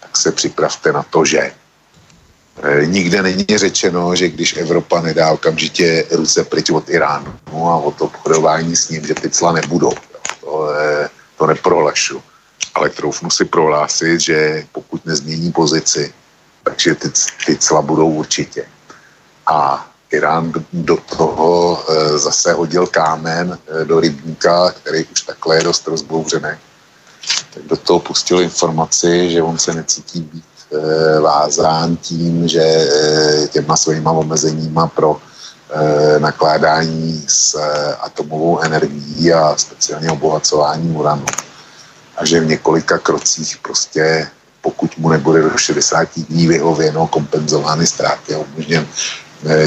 tak 0.00 0.16
se 0.16 0.32
připravte 0.32 0.92
na 0.92 1.02
to, 1.02 1.24
že 1.24 1.52
nikde 2.84 3.22
není 3.22 3.46
řečeno, 3.54 4.16
že 4.16 4.28
když 4.28 4.56
Evropa 4.56 5.00
nedá 5.00 5.30
okamžitě 5.30 6.04
ruce 6.10 6.44
pryč 6.44 6.70
od 6.70 6.88
Iránu 6.88 7.32
a 7.52 7.76
od 7.76 8.00
obchodování 8.02 8.76
s 8.76 8.88
ním, 8.88 9.06
že 9.06 9.14
ty 9.14 9.30
cla 9.30 9.52
nebudou. 9.52 9.92
To, 10.40 10.68
to 11.36 11.46
neprohlašu. 11.46 12.22
Ale 12.74 12.90
troufnu 12.90 13.30
si 13.30 13.44
prohlásit, 13.44 14.20
že 14.20 14.64
pokud 14.72 15.06
nezmění 15.06 15.52
pozici, 15.52 16.12
takže 16.62 16.94
ty, 16.94 17.08
ty 17.46 17.56
cla 17.56 17.82
budou 17.82 18.10
určitě. 18.10 18.66
A 19.46 19.88
Irán 20.10 20.52
do 20.72 20.96
toho 20.96 21.84
eh, 21.88 22.18
zase 22.18 22.52
hodil 22.52 22.86
kámen 22.86 23.58
do 23.84 24.00
rybníka, 24.00 24.70
který 24.70 25.04
už 25.04 25.22
takhle 25.22 25.56
je 25.56 25.62
dost 25.62 25.88
rozbouřený. 25.88 26.50
Tak 27.54 27.62
do 27.62 27.76
toho 27.76 28.00
pustil 28.00 28.40
informaci, 28.40 29.30
že 29.30 29.42
on 29.42 29.58
se 29.58 29.74
necítí 29.74 30.20
být 30.20 30.44
vázán 31.20 31.96
tím, 31.96 32.48
že 32.48 32.62
eh, 32.62 33.48
těma 33.48 33.76
svýma 33.76 34.10
omezeníma 34.10 34.86
pro 34.86 35.16
eh, 35.16 36.18
nakládání 36.18 37.24
s 37.28 37.58
atomovou 38.00 38.60
energií 38.60 39.32
a 39.32 39.56
speciálně 39.56 40.10
obohacování 40.10 40.90
uranu. 40.96 41.26
A 42.16 42.24
že 42.24 42.40
v 42.40 42.46
několika 42.46 42.98
krocích 42.98 43.58
prostě 43.62 44.28
pokud 44.60 44.98
mu 44.98 45.08
nebude 45.08 45.42
do 45.42 45.58
60 45.58 46.08
dní 46.16 46.48
vyhověno 46.48 47.06
kompenzovány 47.06 47.86
ztráty 47.86 48.34
a 48.34 48.38
umožněn 48.38 48.86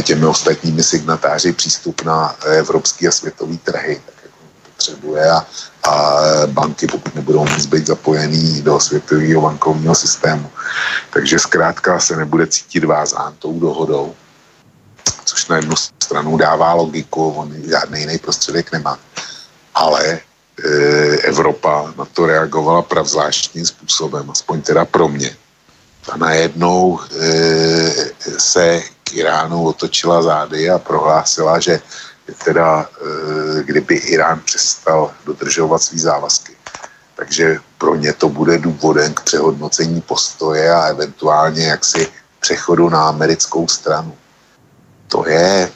těmi 0.04 0.26
ostatními 0.26 0.84
signatáři 0.84 1.54
přístup 1.54 2.02
na 2.04 2.36
evropský 2.58 3.08
a 3.08 3.12
světový 3.12 3.58
trhy, 3.58 4.02
tak 4.06 4.16
jako 4.24 4.38
potřebuje 4.72 5.32
a, 5.32 5.46
a 5.84 6.20
banky 6.46 6.88
pokud 6.88 7.16
nebudou 7.16 7.46
moc 7.46 7.66
být 7.66 7.88
zapojený 7.88 8.62
do 8.62 8.80
světového 8.80 9.42
bankovního 9.42 9.96
systému. 9.96 10.50
Takže 11.14 11.40
zkrátka 11.40 12.00
se 12.00 12.16
nebude 12.16 12.48
cítit 12.48 12.84
vázán 12.84 13.34
tou 13.40 13.60
dohodou, 13.60 14.16
což 15.26 15.48
na 15.48 15.56
jednu 15.56 15.76
stranu 15.76 16.38
dává 16.38 16.74
logiku, 16.74 17.30
on 17.30 17.54
žádný 17.70 18.00
jiný 18.00 18.18
prostředek 18.18 18.72
nemá. 18.72 19.00
Ale 19.76 20.06
e, 20.10 20.20
Evropa 21.18 21.94
na 21.98 22.06
to 22.06 22.26
reagovala 22.26 22.82
pravzvláštním 22.82 23.66
způsobem, 23.66 24.32
aspoň 24.32 24.62
teda 24.62 24.86
pro 24.86 25.08
mě. 25.08 25.36
A 26.12 26.18
najednou 26.18 27.00
e, 27.00 27.32
se 28.38 28.82
k 29.04 29.14
Iránu 29.14 29.64
otočila 29.64 30.22
zády 30.22 30.70
a 30.70 30.80
prohlásila, 30.80 31.60
že 31.60 31.80
teda 32.44 32.90
e, 32.90 33.64
kdyby 33.64 33.96
Irán 33.96 34.42
přestal 34.46 35.12
dodržovat 35.26 35.82
svý 35.82 36.00
závazky. 36.00 36.56
Takže 37.16 37.58
pro 37.78 37.96
ně 37.96 38.14
to 38.14 38.30
bude 38.30 38.58
důvodem 38.58 39.14
k 39.14 39.22
přehodnocení 39.22 40.02
postoje 40.02 40.74
a 40.74 40.86
eventuálně 40.86 41.68
jaksi 41.68 42.08
přechodu 42.40 42.90
na 42.90 43.08
americkou 43.08 43.68
stranu. 43.68 44.18
To 45.08 45.28
je, 45.28 45.72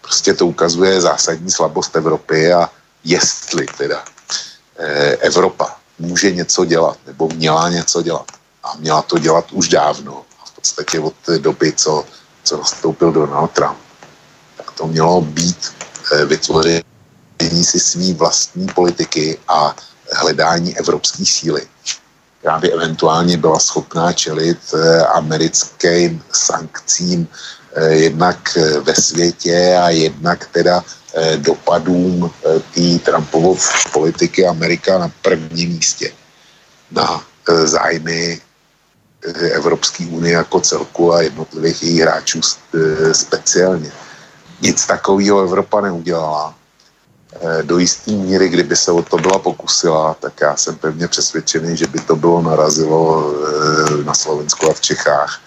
prostě 0.00 0.34
to 0.34 0.46
ukazuje 0.46 1.00
zásadní 1.00 1.50
slabost 1.50 1.96
Evropy 1.96 2.52
a 2.52 2.70
jestli 3.04 3.66
teda 3.78 4.04
e, 4.78 5.16
Evropa 5.16 5.76
může 5.98 6.30
něco 6.30 6.64
dělat, 6.64 6.98
nebo 7.06 7.28
měla 7.28 7.68
něco 7.68 8.02
dělat. 8.02 8.26
A 8.62 8.76
měla 8.78 9.02
to 9.02 9.18
dělat 9.18 9.52
už 9.52 9.68
dávno. 9.68 10.24
A 10.42 10.46
v 10.46 10.50
podstatě 10.50 11.00
od 11.00 11.14
té 11.26 11.38
doby, 11.38 11.72
co, 11.72 12.04
co 12.44 12.56
nastoupil 12.56 13.12
Donald 13.12 13.50
Trump. 13.50 13.78
To 14.76 14.86
mělo 14.86 15.20
být 15.20 15.72
e, 16.12 16.24
vytvoření 16.24 16.82
si 17.62 17.80
svý 17.80 18.14
vlastní 18.14 18.66
politiky 18.66 19.38
a 19.48 19.76
hledání 20.12 20.78
evropské 20.78 21.24
síly, 21.24 21.62
která 22.38 22.58
by 22.58 22.72
eventuálně 22.72 23.36
byla 23.36 23.58
schopná 23.58 24.12
čelit 24.12 24.58
e, 24.74 25.04
americkým 25.06 26.22
sankcím 26.32 27.28
e, 27.74 27.94
jednak 27.94 28.58
ve 28.82 28.94
světě 28.94 29.78
a 29.82 29.90
jednak 29.90 30.46
teda 30.52 30.84
Eh, 31.14 31.36
dopadům 31.36 32.24
eh, 32.24 32.60
té 32.60 33.04
Trumpovou 33.04 33.56
politiky 33.92 34.46
Amerika 34.46 34.98
na 34.98 35.12
prvním 35.22 35.70
místě 35.70 36.12
na 36.90 37.24
eh, 37.48 37.66
zájmy 37.66 38.40
Evropské 39.52 40.06
unie 40.06 40.34
jako 40.34 40.60
celku 40.60 41.12
a 41.12 41.22
jednotlivých 41.22 41.82
jejich 41.82 42.00
hráčů 42.00 42.40
speciálně. 43.12 43.92
Nic 44.62 44.86
takového 44.86 45.42
Evropa 45.42 45.80
neudělala. 45.80 46.54
Do 47.62 47.78
jisté 47.78 48.10
míry, 48.10 48.48
kdyby 48.48 48.76
se 48.76 48.92
o 48.92 49.02
to 49.02 49.16
byla 49.16 49.38
pokusila, 49.38 50.14
tak 50.14 50.32
já 50.40 50.56
jsem 50.56 50.76
pevně 50.76 51.08
přesvědčený, 51.08 51.76
že 51.76 51.86
by 51.86 52.00
to 52.00 52.16
bylo 52.16 52.42
narazilo 52.42 53.34
na 54.04 54.14
Slovensku 54.14 54.70
a 54.70 54.74
v 54.74 54.80
Čechách 54.80 55.40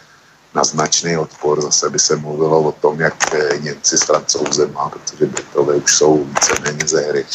na 0.56 0.64
značný 0.64 1.18
odpor. 1.18 1.62
Zase 1.62 1.90
by 1.90 2.00
se 2.00 2.16
mluvilo 2.16 2.62
o 2.62 2.72
tom, 2.72 3.02
jak 3.02 3.36
eh, 3.36 3.58
Němci 3.60 3.98
s 3.98 4.04
francouzema, 4.04 4.90
protože 4.90 5.26
Britové 5.26 5.76
už 5.76 5.96
jsou 5.96 6.24
víceméně 6.24 6.88
ze 6.88 7.02
hry, 7.02 7.26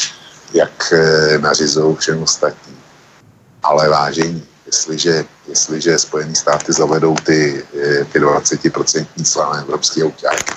jak 0.53 0.93
nařizují 1.37 1.95
všem 1.95 2.23
ostatním. 2.23 2.77
Ale 3.63 3.89
vážení, 3.89 4.43
jestliže, 4.65 5.25
jestliže 5.47 5.99
Spojené 5.99 6.35
státy 6.35 6.73
zavedou 6.73 7.15
ty, 7.15 7.65
ty 8.11 8.19
20% 8.19 9.05
cla 9.23 9.53
na 9.53 9.59
evropské 9.61 10.03
autáky, 10.03 10.53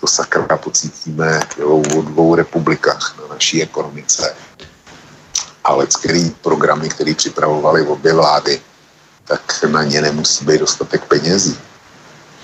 to 0.00 0.06
sakra 0.06 0.56
pocítíme 0.56 1.40
jo, 1.58 1.82
o 1.96 2.02
dvou 2.02 2.34
republikách 2.34 3.14
na 3.20 3.34
naší 3.34 3.62
ekonomice. 3.62 4.34
Ale 5.64 5.86
který 5.86 6.30
programy, 6.30 6.88
které 6.88 7.14
připravovaly 7.14 7.86
obě 7.86 8.14
vlády, 8.14 8.60
tak 9.24 9.64
na 9.70 9.82
ně 9.82 10.02
nemusí 10.02 10.44
být 10.44 10.60
dostatek 10.60 11.04
penězí. 11.04 11.58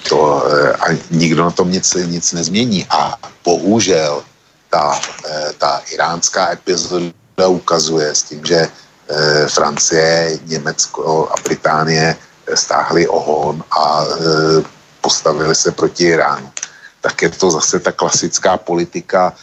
To, 0.09 0.45
eh, 0.45 0.73
a 0.73 0.87
nikdo 1.11 1.45
na 1.45 1.51
tom 1.51 1.73
nic, 1.73 1.95
nic 1.95 2.33
nezmění. 2.33 2.87
A 2.91 3.17
bohužel 3.45 4.23
ta, 4.71 5.01
eh, 5.25 5.53
ta 5.59 5.81
iránská 5.91 6.53
epizoda 6.53 7.49
ukazuje 7.49 8.15
s 8.15 8.23
tím, 8.23 8.45
že 8.45 8.69
eh, 9.09 9.49
Francie, 9.49 10.39
Německo 10.45 11.29
a 11.33 11.35
Británie 11.45 12.17
stáhli 12.55 13.09
ohon 13.09 13.65
a 13.71 14.05
postavili 15.01 15.55
se 15.55 15.73
proti 15.73 16.05
Iránu. 16.05 16.53
Tak 17.05 17.23
je 17.23 17.31
to 17.31 17.51
zase 17.51 17.81
ta 17.81 17.93
klasická 17.93 18.57
politika, 18.57 19.37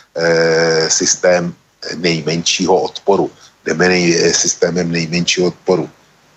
systém 0.89 1.53
nejmenšího 1.95 2.81
odporu. 2.81 3.31
Jdeme 3.65 3.87
nej, 3.87 4.33
systémem 4.33 4.91
nejmenšího 4.91 5.47
odporu 5.47 5.89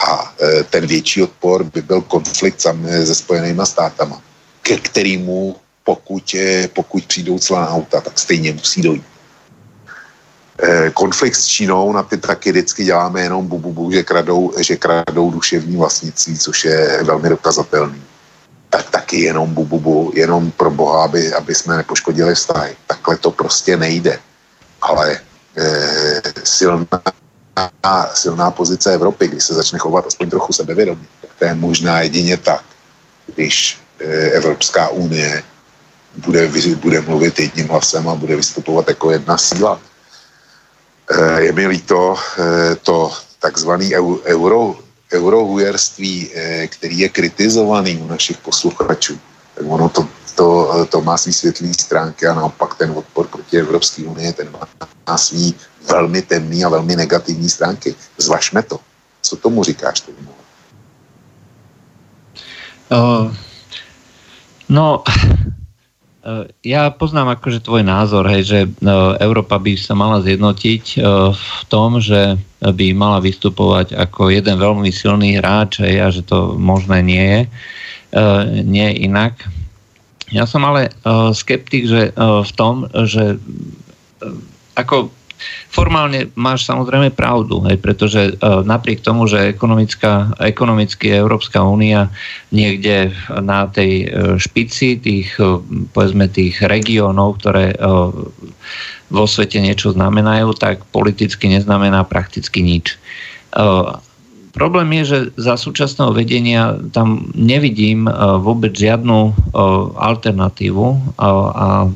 a 0.04 0.34
e, 0.42 0.64
ten 0.64 0.86
větší 0.86 1.22
odpor 1.22 1.64
by 1.64 1.82
byl 1.82 2.00
konflikt 2.00 2.60
sam, 2.60 2.86
se 3.04 3.14
Spojenýma 3.14 3.66
státama, 3.66 4.22
ke 4.62 4.76
kterému 4.76 5.56
pokud, 5.84 6.34
e, 6.34 6.68
pokud 6.68 7.04
přijdou 7.04 7.38
celá 7.38 7.68
auta, 7.68 8.00
tak 8.00 8.18
stejně 8.18 8.52
musí 8.52 8.82
dojít. 8.82 9.04
E, 10.62 10.90
konflikt 10.90 11.34
s 11.34 11.46
Čínou, 11.46 11.92
na 11.92 12.02
ty 12.02 12.16
taky 12.16 12.50
vždycky 12.50 12.84
děláme 12.84 13.20
jenom 13.20 13.46
bu, 13.46 13.58
bu, 13.58 13.72
bu 13.72 13.92
že, 13.92 14.02
kradou, 14.02 14.52
že 14.60 14.76
kradou 14.76 15.30
duševní 15.30 15.76
vlastnictví, 15.76 16.38
což 16.38 16.64
je 16.64 17.00
velmi 17.02 17.28
dokazatelný. 17.28 18.02
Tak 18.74 18.90
taky 18.90 19.30
jenom 19.30 19.54
bu, 19.54 19.64
bu, 19.64 19.78
bu 19.78 20.12
jenom 20.14 20.50
pro 20.50 20.70
boha, 20.70 21.04
aby, 21.06 21.30
aby 21.30 21.54
jsme 21.54 21.76
nepoškodili 21.76 22.34
vztahy. 22.34 22.74
Takhle 22.86 23.16
to 23.16 23.30
prostě 23.30 23.76
nejde. 23.76 24.18
Ale 24.82 25.20
e, 25.56 26.22
silná 26.44 26.86
silná 28.14 28.50
pozice 28.50 28.94
Evropy, 28.94 29.28
když 29.28 29.44
se 29.44 29.54
začne 29.54 29.78
chovat 29.78 30.06
aspoň 30.06 30.30
trochu 30.30 30.52
sebevědomě, 30.52 31.06
to 31.38 31.44
je 31.44 31.54
možná 31.54 32.00
jedině 32.00 32.36
tak, 32.36 32.62
když 33.34 33.78
e, 34.00 34.04
Evropská 34.42 34.88
unie 34.88 35.42
bude, 36.26 36.50
bude 36.82 37.00
mluvit 37.00 37.38
jedním 37.38 37.68
hlasem 37.68 38.08
a 38.08 38.14
bude 38.14 38.36
vystupovat 38.36 38.88
jako 38.88 39.10
jedna 39.10 39.38
síla. 39.38 39.80
E, 41.10 41.40
je 41.42 41.52
mi 41.52 41.66
líto 41.66 42.16
e, 42.18 42.74
to 42.74 43.12
takzvané 43.38 43.86
euro, 44.26 44.76
eurohujerství, 45.14 46.30
který 46.68 46.98
je 46.98 47.08
kritizovaný 47.08 47.96
u 47.96 48.06
našich 48.06 48.38
posluchačů, 48.38 49.18
tak 49.54 49.64
ono 49.68 49.88
to, 49.88 50.08
to, 50.34 50.86
to 50.90 51.00
má 51.00 51.16
svý 51.16 51.32
světlý 51.32 51.74
stránky 51.74 52.26
a 52.26 52.34
naopak 52.34 52.74
ten 52.74 52.90
odpor 52.90 53.26
proti 53.26 53.58
Evropské 53.58 54.02
unii, 54.02 54.32
ten 54.32 54.48
má 55.06 55.18
svý 55.18 55.54
velmi 55.88 56.22
temný 56.22 56.64
a 56.64 56.68
velmi 56.68 56.96
negativní 56.96 57.48
stránky. 57.48 57.94
Zvažme 58.18 58.62
to. 58.62 58.80
Co 59.22 59.36
tomu 59.36 59.64
říkáš 59.64 60.00
tomu? 60.00 60.18
Uh, 62.92 63.34
no, 64.68 65.02
uh, 65.08 65.53
ja 66.64 66.88
poznám 66.88 67.36
akože 67.36 67.60
tvoj 67.60 67.84
názor, 67.84 68.24
hej, 68.32 68.42
že 68.48 68.60
uh, 68.64 69.20
Európa 69.20 69.60
by 69.60 69.76
sa 69.76 69.92
mala 69.92 70.24
zjednotiť 70.24 70.84
uh, 70.96 71.30
v 71.36 71.62
tom, 71.68 72.00
že 72.00 72.40
by 72.64 72.96
mala 72.96 73.20
vystupovať 73.20 73.92
ako 73.92 74.32
jeden 74.32 74.56
veľmi 74.56 74.88
silný 74.88 75.36
hráč 75.36 75.84
hej, 75.84 76.00
a 76.00 76.08
že 76.08 76.24
to 76.24 76.56
možné 76.56 77.04
nie 77.04 77.26
je. 77.28 77.42
Nie 78.64 78.94
inak. 78.94 79.36
Ja 80.32 80.48
som 80.48 80.64
ale 80.64 80.88
skeptik 81.36 81.84
že, 81.84 82.14
v 82.16 82.52
tom, 82.56 82.88
že 83.04 83.36
ako 84.78 85.12
Formálne 85.68 86.30
máš 86.38 86.64
samozrejme 86.70 87.10
pravdu, 87.10 87.58
hej, 87.66 87.82
pretože 87.82 88.20
e, 88.30 88.32
napriek 88.62 89.02
tomu, 89.02 89.26
že 89.26 89.50
ekonomická, 89.50 90.30
ekonomicky 90.38 91.10
Európska 91.10 91.66
únia 91.66 92.14
niekde 92.54 93.10
na 93.42 93.66
tej 93.66 93.92
e, 93.92 94.06
špici 94.38 95.02
tých, 95.02 95.34
e, 95.42 95.58
povedzme, 95.90 96.30
tých 96.30 96.62
regiónov, 96.62 97.42
ktoré 97.42 97.74
vo 99.10 99.26
svete 99.28 99.60
niečo 99.60 99.92
znamenajú, 99.92 100.56
tak 100.56 100.86
politicky 100.90 101.50
neznamená 101.50 102.06
prakticky 102.06 102.64
nič. 102.64 102.96
Problém 104.54 104.88
je, 105.02 105.04
že 105.04 105.18
za 105.34 105.58
súčasného 105.58 106.14
vedenia 106.14 106.78
tam 106.94 107.30
nevidím 107.34 108.06
vôbec 108.42 108.74
žiadnu 108.74 109.34
alternatívu 109.98 110.86
a 111.18 111.90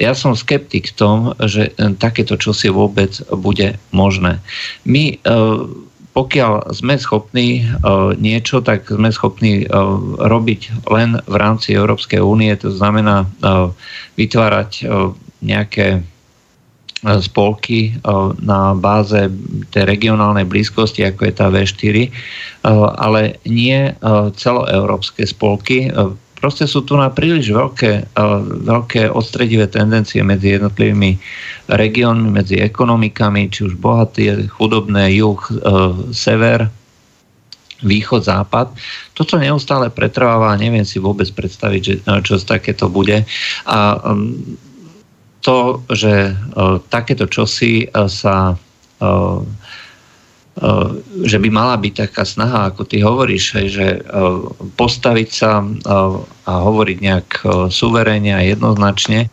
ja 0.00 0.12
som 0.16 0.32
skeptik 0.32 0.90
v 0.90 0.96
tom, 0.96 1.16
že 1.44 1.76
e, 1.76 1.92
takéto 2.00 2.40
čosi 2.40 2.72
vôbec 2.72 3.20
bude 3.36 3.76
možné. 3.92 4.40
My 4.88 5.20
e, 5.20 5.36
pokiaľ 6.10 6.74
sme 6.74 6.98
schopní 6.98 7.62
niečo, 8.18 8.58
tak 8.66 8.90
sme 8.90 9.14
schopní 9.14 9.62
robiť 10.18 10.90
len 10.90 11.22
v 11.22 11.36
rámci 11.38 11.78
Európskej 11.78 12.18
únie, 12.18 12.50
to 12.58 12.74
znamená 12.74 13.30
vytvárať 14.18 14.90
nejaké 15.38 16.02
spolky 17.22 17.94
na 18.42 18.74
báze 18.74 19.30
tej 19.70 19.84
regionálnej 19.86 20.50
blízkosti, 20.50 21.06
ako 21.06 21.30
je 21.30 21.32
tá 21.32 21.46
V4, 21.46 21.96
ale 22.98 23.38
nie 23.46 23.94
celoeurópske 24.34 25.24
spolky, 25.24 25.94
proste 26.40 26.64
sú 26.64 26.82
tu 26.82 26.96
na 26.96 27.12
príliš 27.12 27.52
veľké, 27.52 28.16
veľké 28.64 29.12
odstredivé 29.12 29.68
tendencie 29.68 30.24
medzi 30.24 30.56
jednotlivými 30.56 31.20
regiónmi, 31.68 32.32
medzi 32.32 32.58
ekonomikami, 32.58 33.52
či 33.52 33.68
už 33.68 33.76
bohaté, 33.76 34.48
chudobné, 34.48 35.14
juh, 35.20 35.38
sever, 36.10 36.72
východ, 37.80 38.24
západ. 38.24 38.72
Toto 39.16 39.40
neustále 39.40 39.88
pretrváva 39.92 40.52
a 40.52 40.60
neviem 40.60 40.84
si 40.84 41.00
vôbec 41.00 41.28
predstaviť, 41.32 41.80
že, 41.80 41.94
čo 42.24 42.36
takéto 42.40 42.92
bude. 42.92 43.24
A 43.64 43.96
um, 44.04 44.36
to, 45.40 45.80
že 45.88 46.36
takéto 46.92 47.24
čosi 47.24 47.88
sa 48.12 48.60
že 51.24 51.40
by 51.40 51.48
mala 51.48 51.80
byť 51.80 51.94
taká 52.08 52.28
snaha, 52.28 52.68
ako 52.68 52.84
ty 52.84 53.00
hovoríš, 53.00 53.44
že 53.72 53.86
eh, 53.96 54.02
postaviť 54.76 55.28
sa 55.32 55.64
eh, 55.64 56.48
a 56.50 56.52
hovoriť 56.66 56.98
nejak 56.98 57.28
suverénne 57.70 58.34
a 58.34 58.42
jednoznačne. 58.42 59.30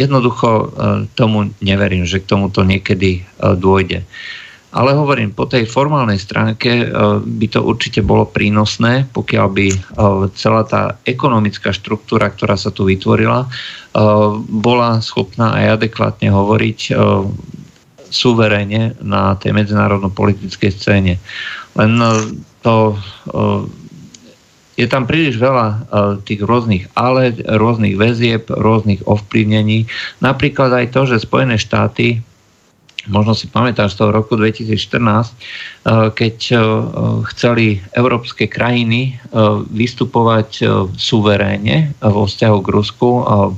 Jednoducho 0.00 0.72
tomu 1.12 1.52
neverím, 1.60 2.08
že 2.08 2.24
k 2.24 2.30
tomuto 2.30 2.64
niekedy 2.64 3.20
dôjde. 3.36 4.00
Ale 4.72 4.96
hovorím, 4.96 5.36
po 5.36 5.44
tej 5.44 5.68
formálnej 5.68 6.16
stránke 6.16 6.88
by 7.20 7.46
to 7.52 7.60
určite 7.60 8.00
bolo 8.00 8.24
prínosné, 8.24 9.12
pokiaľ 9.12 9.46
by 9.52 9.66
celá 10.40 10.64
tá 10.64 10.96
ekonomická 11.04 11.68
štruktúra, 11.68 12.32
ktorá 12.32 12.56
sa 12.56 12.72
tu 12.72 12.88
vytvorila, 12.88 13.44
bola 14.48 15.04
schopná 15.04 15.52
aj 15.52 15.84
adekvátne 15.84 16.32
hovoriť 16.32 16.96
suverene 18.10 18.96
na 19.04 19.36
tej 19.36 19.52
medzinárodno-politickej 19.54 20.70
scéne. 20.72 21.14
Len 21.76 21.92
e, 22.00 22.10
to 22.64 22.92
e, 22.92 22.96
je 24.78 24.86
tam 24.86 25.04
príliš 25.04 25.38
veľa 25.38 25.66
e, 25.68 25.76
tých 26.24 26.40
rôznych 26.42 26.90
ale, 26.96 27.34
rôznych 27.36 27.94
väzieb, 27.94 28.48
rôznych 28.50 29.04
ovplyvnení. 29.06 29.86
Napríklad 30.24 30.74
aj 30.74 30.86
to, 30.94 31.00
že 31.06 31.24
Spojené 31.24 31.60
štáty 31.60 32.22
možno 33.08 33.32
si 33.32 33.48
pamätáš 33.48 33.96
z 33.96 34.04
toho 34.04 34.10
roku 34.12 34.36
2014, 34.36 35.32
keď 36.12 36.36
chceli 37.32 37.80
európske 37.96 38.44
krajiny 38.52 39.16
vystupovať 39.72 40.68
suverénne 40.92 41.96
vo 42.04 42.28
vzťahu 42.28 42.58
k 42.60 42.68
Rusku 42.68 43.08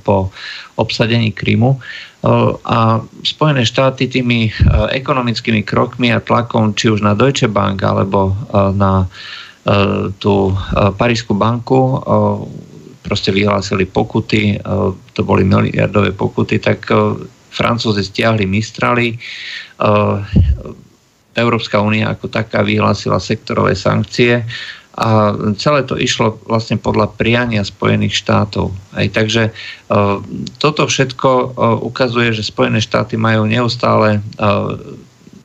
po 0.06 0.30
obsadení 0.78 1.34
Krymu, 1.34 1.82
a 2.64 3.00
Spojené 3.24 3.64
štáty 3.64 4.04
tými 4.04 4.52
ekonomickými 4.92 5.64
krokmi 5.64 6.12
a 6.12 6.20
tlakom, 6.20 6.76
či 6.76 6.92
už 6.92 7.00
na 7.00 7.16
Deutsche 7.16 7.48
Bank 7.48 7.80
alebo 7.80 8.36
na 8.76 9.08
tú 10.20 10.52
Parížskú 10.72 11.32
banku, 11.32 11.96
proste 13.00 13.32
vyhlásili 13.32 13.88
pokuty, 13.88 14.60
to 15.16 15.20
boli 15.24 15.48
miliardové 15.48 16.12
pokuty, 16.12 16.60
tak 16.60 16.84
Francúzi 17.50 18.04
stiahli 18.04 18.44
Mistrali, 18.44 19.16
Európska 21.30 21.80
únia 21.80 22.12
ako 22.12 22.28
taká 22.28 22.60
vyhlásila 22.60 23.16
sektorové 23.16 23.72
sankcie 23.72 24.44
a 25.00 25.32
celé 25.56 25.80
to 25.88 25.96
išlo 25.96 26.36
vlastne 26.44 26.76
podľa 26.76 27.16
priania 27.16 27.64
Spojených 27.64 28.20
štátov. 28.20 28.68
Aj, 28.92 29.08
takže 29.08 29.48
uh, 29.48 30.20
toto 30.60 30.84
všetko 30.84 31.30
uh, 31.32 31.48
ukazuje, 31.80 32.36
že 32.36 32.44
Spojené 32.44 32.84
štáty 32.84 33.16
majú 33.16 33.48
neustále 33.48 34.20
uh, 34.36 34.76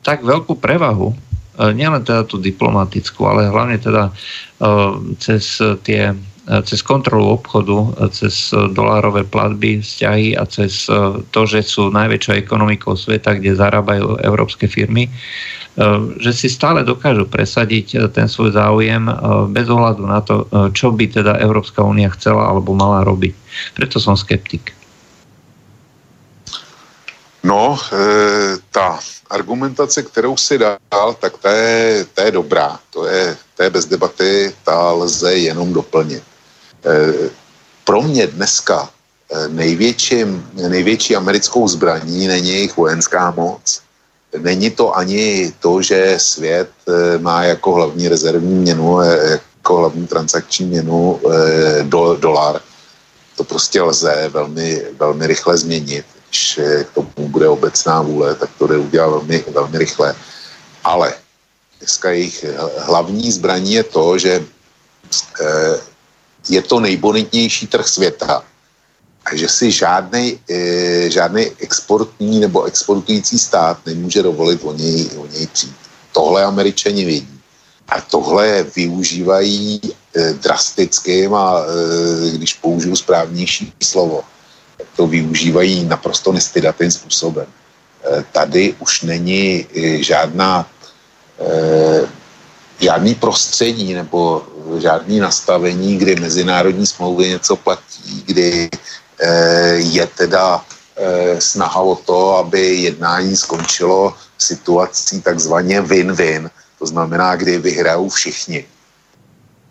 tak 0.03 0.21
veľkú 0.21 0.59
prevahu, 0.59 1.15
nielen 1.55 2.03
teda 2.03 2.27
tú 2.27 2.37
diplomatickú, 2.37 3.25
ale 3.25 3.49
hlavne 3.49 3.79
teda 3.79 4.11
cez 5.17 5.57
tie 5.87 6.11
cez 6.45 6.85
kontrolu 6.85 7.41
obchodu, 7.41 8.09
cez 8.13 8.53
dolárové 8.73 9.25
platby, 9.25 9.81
vzťahy 9.81 10.37
a 10.37 10.45
cez 10.45 10.85
to, 11.33 11.41
že 11.49 11.65
sú 11.65 11.89
najväčšou 11.89 12.37
ekonomikou 12.37 12.93
sveta, 12.93 13.41
kde 13.41 13.57
zarábajú 13.57 14.21
európske 14.21 14.69
firmy, 14.69 15.09
že 16.21 16.31
si 16.31 16.47
stále 16.47 16.85
dokážu 16.85 17.25
presadiť 17.25 18.13
ten 18.13 18.29
svoj 18.29 18.53
záujem 18.53 19.09
bez 19.51 19.67
ohľadu 19.67 20.03
na 20.05 20.21
to, 20.21 20.45
čo 20.71 20.93
by 20.93 21.09
teda 21.09 21.41
Európska 21.41 21.81
únia 21.81 22.13
chcela 22.13 22.45
alebo 22.45 22.77
mala 22.77 23.01
robiť. 23.01 23.33
Preto 23.73 23.97
som 23.97 24.13
skeptik. 24.13 24.71
No, 27.45 27.77
e, 27.77 28.57
ta 28.71 28.99
argumentace, 29.29 30.01
kterou 30.01 30.37
si 30.37 30.57
dal, 30.57 31.13
tak 31.19 31.37
ta 31.37 31.51
je, 31.51 32.05
je 32.25 32.31
dobrá. 32.31 32.79
To 32.89 33.05
je, 33.05 33.37
to 33.55 33.63
je 33.63 33.69
bez 33.69 33.85
debaty, 33.85 34.53
ta 34.63 34.91
lze 34.91 35.33
jenom 35.33 35.73
doplnit. 35.73 36.23
E, 36.85 37.29
pro 37.83 38.01
mě 38.01 38.27
dneska 38.27 38.89
největší, 39.47 40.25
největší 40.53 41.15
americkou 41.15 41.67
zbraní 41.67 42.27
není 42.27 42.49
jejich 42.49 42.77
vojenská 42.77 43.31
moc, 43.31 43.81
Není 44.37 44.71
to 44.71 44.97
ani 44.97 45.53
to, 45.59 45.81
že 45.81 46.15
svět 46.17 46.69
eh, 46.87 47.17
má 47.17 47.43
jako 47.43 47.73
hlavní 47.73 48.07
rezervní 48.07 48.55
měnu, 48.55 49.01
jako 49.01 49.77
hlavní 49.77 50.07
transakční 50.07 50.65
měnu 50.65 51.21
do, 51.83 52.17
dolar. 52.19 52.61
To 53.35 53.43
prostě 53.43 53.81
lze 53.81 54.29
velmi, 54.29 54.81
velmi 54.99 55.27
rychle 55.27 55.57
změnit. 55.57 56.05
Když 56.29 56.59
k 56.83 56.93
tomu 56.93 57.29
bude 57.29 57.47
obecná 57.47 58.01
vůle, 58.01 58.35
tak 58.35 58.49
to 58.57 58.67
jde 58.67 58.77
udělat 58.77 59.09
velmi, 59.09 59.43
velmi 59.51 59.77
rychle. 59.77 60.15
Ale 60.83 61.13
dneska 61.79 62.09
jejich 62.09 62.45
hlavní 62.77 63.31
zbraní 63.31 63.73
je 63.73 63.83
to, 63.83 64.17
že 64.17 64.43
je 66.49 66.61
to 66.61 66.79
nejbonitnější 66.79 67.67
trh 67.67 67.87
světa 67.87 68.43
a 69.25 69.35
že 69.35 69.49
si 69.49 69.71
žádný, 69.71 70.39
e, 70.49 71.09
žádný 71.09 71.49
exportní 71.59 72.39
nebo 72.39 72.63
exportující 72.63 73.39
stát 73.39 73.77
nemůže 73.85 74.23
dovolit 74.23 74.61
o 74.63 74.73
něj, 74.73 75.09
o 75.17 75.25
něj 75.25 75.47
přijít. 75.47 75.75
Tohle 76.11 76.43
američani 76.43 77.05
vidí. 77.05 77.41
A 77.89 78.01
tohle 78.01 78.65
využívají 78.75 79.81
e, 79.83 80.33
drastickým 80.33 81.33
a 81.33 81.61
e, 81.61 82.37
když 82.37 82.53
použiju 82.53 82.95
správnější 82.95 83.73
slovo, 83.83 84.23
to 84.95 85.07
využívají 85.07 85.83
naprosto 85.85 86.31
nestydatým 86.31 86.91
způsobem. 86.91 87.45
E, 87.47 88.23
tady 88.31 88.75
už 88.79 89.01
není 89.01 89.65
e, 89.75 90.03
žádná 90.03 90.67
e, 91.39 92.07
žádný 92.79 93.15
prostředí 93.15 93.93
nebo 93.93 94.45
žádný 94.77 95.19
nastavení, 95.19 95.97
kdy 95.97 96.15
mezinárodní 96.15 96.87
smlouvy 96.87 97.29
něco 97.29 97.55
platí, 97.55 98.23
kdy 98.25 98.69
Eh, 99.19 99.75
je 99.79 100.07
teda 100.07 100.59
eh, 100.95 101.41
snaha 101.41 101.79
o 101.79 101.95
to, 101.95 102.37
aby 102.37 102.75
jednání 102.75 103.35
skončilo 103.35 104.13
situací 104.37 105.21
takzvaně 105.21 105.81
win-win, 105.81 106.51
to 106.79 106.85
znamená, 106.85 107.35
kdy 107.35 107.57
vyhrajou 107.57 108.09
všichni. 108.09 108.65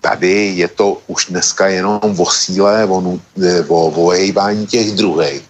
Tady 0.00 0.56
je 0.56 0.68
to 0.68 1.00
už 1.06 1.26
dneska 1.26 1.68
jenom 1.68 2.00
o 2.00 2.26
síle, 2.30 2.84
o, 2.88 3.20
eh, 3.42 3.64
o 3.68 3.90
vojejbání 3.90 4.66
těch 4.66 4.92
druhých 4.92 5.44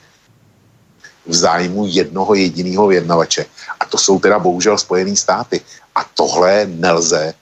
v 1.27 1.35
zájmu 1.35 1.87
jednoho 1.87 2.35
jediného 2.35 2.87
vyjednavače. 2.87 3.47
A 3.81 3.87
to 3.87 3.99
jsou 3.99 4.19
teda 4.19 4.39
bohužel 4.39 4.79
Spojené 4.79 5.16
státy. 5.16 5.61
A 5.95 6.05
tohle 6.15 6.66
nelze, 6.66 7.35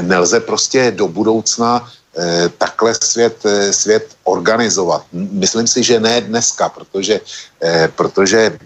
nelze 0.00 0.40
prostě 0.40 0.90
do 0.90 1.08
budoucna 1.08 1.90
Eh, 2.16 2.48
takhle 2.58 2.94
svět, 2.94 3.42
eh, 3.44 3.72
svět 3.72 4.06
organizovat. 4.24 5.02
Myslím 5.12 5.66
si, 5.66 5.82
že 5.82 6.00
ne 6.00 6.20
dneska, 6.20 6.68
protože, 6.68 7.20
eh, 7.62 7.88
protože 7.90 8.58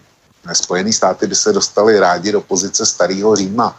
Spojené 0.53 0.93
státy 0.93 1.27
by 1.27 1.35
se 1.35 1.53
dostaly 1.53 2.01
rádi 2.01 2.33
do 2.33 2.41
pozice 2.41 2.87
starého 2.87 3.37
Říma, 3.37 3.77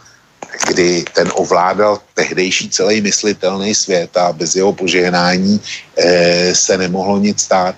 kdy 0.68 1.04
ten 1.14 1.30
ovládal 1.34 1.98
tehdejší 2.14 2.70
celý 2.70 3.00
myslitelný 3.00 3.74
svět 3.74 4.16
a 4.16 4.32
bez 4.32 4.54
jeho 4.54 4.72
požehnání 4.72 5.60
se 6.52 6.78
nemohlo 6.78 7.18
nic 7.18 7.42
stát. 7.42 7.74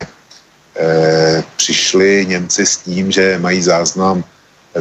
eh, 0.77 1.45
přišli 1.57 2.27
Němci 2.29 2.67
s 2.67 2.77
tím, 2.77 3.13
že 3.13 3.39
mají 3.39 3.63
záznam 3.63 4.25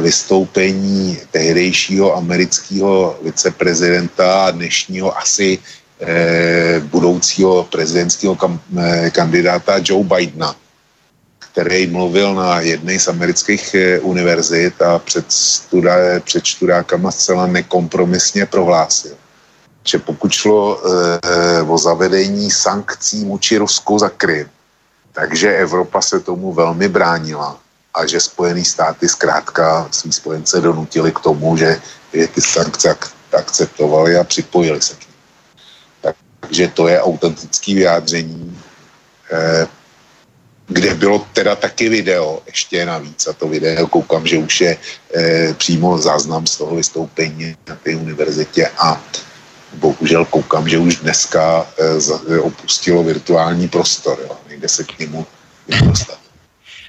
vystoupení 0.00 1.18
tehdejšího 1.30 2.16
amerického 2.16 3.18
viceprezidenta 3.22 4.44
a 4.44 4.50
dnešního 4.50 5.18
asi 5.18 5.58
eh, 6.00 6.80
budoucího 6.80 7.64
prezidentského 7.64 8.36
kam, 8.36 8.60
eh, 8.78 9.10
kandidáta 9.10 9.80
Joe 9.84 10.04
Bidena, 10.04 10.54
který 11.38 11.86
mluvil 11.86 12.34
na 12.34 12.60
jedné 12.60 12.98
z 12.98 13.08
amerických 13.08 13.74
eh, 13.74 14.00
univerzit 14.00 14.82
a 14.82 14.98
před, 14.98 15.32
studa, 15.32 16.20
před 16.20 16.44
študákama 16.44 17.10
zcela 17.10 17.46
nekompromisně 17.46 18.46
prohlásil, 18.46 19.16
že 19.84 19.98
pokud 19.98 20.32
šlo 20.32 20.78
eh, 20.78 21.62
o 21.62 21.78
zavedení 21.78 22.50
sankcí 22.50 23.24
vůči 23.24 23.58
Rusku 23.58 23.98
za 23.98 24.08
Krym, 24.08 24.48
takže 25.12 25.56
Evropa 25.56 26.00
se 26.02 26.20
tomu 26.20 26.52
velmi 26.52 26.88
bránila 26.88 27.58
a 27.98 28.06
že 28.06 28.20
Spojené 28.20 28.64
státy 28.64 29.08
zkrátka 29.08 29.88
svý 29.90 30.12
spojence 30.12 30.60
donutili 30.60 31.12
k 31.12 31.18
tomu, 31.18 31.56
že, 31.56 31.82
že 32.14 32.26
ty 32.26 32.40
sankce 32.40 32.96
akceptovali 33.34 34.16
a 34.16 34.24
připojili 34.24 34.82
se 34.82 34.94
k 34.94 35.00
ním. 35.00 35.14
Takže 36.40 36.68
to 36.68 36.88
je 36.88 37.02
autentické 37.02 37.74
vyjádření, 37.74 38.60
eh, 39.32 39.66
kde 40.68 40.94
bylo 40.94 41.26
teda 41.32 41.56
taky 41.56 41.88
video, 41.88 42.42
ještě 42.46 42.86
navíc, 42.86 43.26
a 43.26 43.32
to 43.32 43.48
video 43.48 43.86
koukám, 43.86 44.26
že 44.26 44.38
už 44.38 44.60
je 44.60 44.72
eh, 45.14 45.54
přímo 45.54 45.98
záznam 45.98 46.46
z 46.46 46.56
toho 46.56 46.76
vystoupení 46.76 47.56
na 47.68 47.74
té 47.74 47.96
univerzitě 47.96 48.70
a 48.78 49.02
bohužel 49.74 50.24
koukám, 50.24 50.68
že 50.68 50.78
už 50.78 50.96
dneska 50.96 51.66
eh, 52.30 52.38
opustilo 52.38 53.02
virtuální 53.02 53.68
prostor, 53.68 54.18
jo. 54.22 54.36
nejde 54.48 54.68
se 54.68 54.84
k 54.84 54.98
němu 54.98 55.26
dostat. 55.84 56.17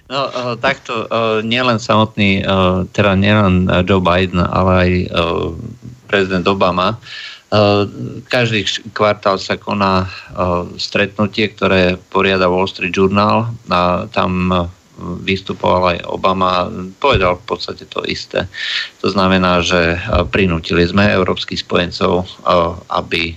No, 0.10 0.26
uh, 0.26 0.57
takto 0.57 1.06
uh, 1.06 1.45
nielen 1.45 1.77
samotný, 1.77 2.41
uh, 2.41 2.90
teda 2.90 3.14
nielen 3.14 3.69
Joe 3.86 4.02
Biden, 4.02 4.41
ale 4.41 4.72
aj 4.73 4.91
uh, 5.14 5.53
prezident 6.10 6.49
Obama. 6.49 6.98
Uh, 7.49 7.86
každý 8.30 8.65
kvartál 8.94 9.38
sa 9.38 9.57
koná 9.57 10.06
uh, 10.06 10.65
stretnutie, 10.81 11.49
ktoré 11.53 11.98
poriada 12.10 12.49
Wall 12.49 12.65
Street 12.65 12.94
Journal 12.94 13.53
a 13.69 14.10
tam 14.10 14.49
uh, 14.49 14.65
vystupoval 14.99 15.95
aj 15.95 15.99
Obama, 16.10 16.68
povedal 16.99 17.40
v 17.40 17.45
podstate 17.45 17.86
to 17.88 18.03
isté. 18.03 18.49
To 18.99 19.07
znamená, 19.07 19.64
že 19.64 19.95
prinútili 20.27 20.84
sme 20.84 21.07
európskych 21.07 21.64
spojencov, 21.64 22.27
aby 22.91 23.31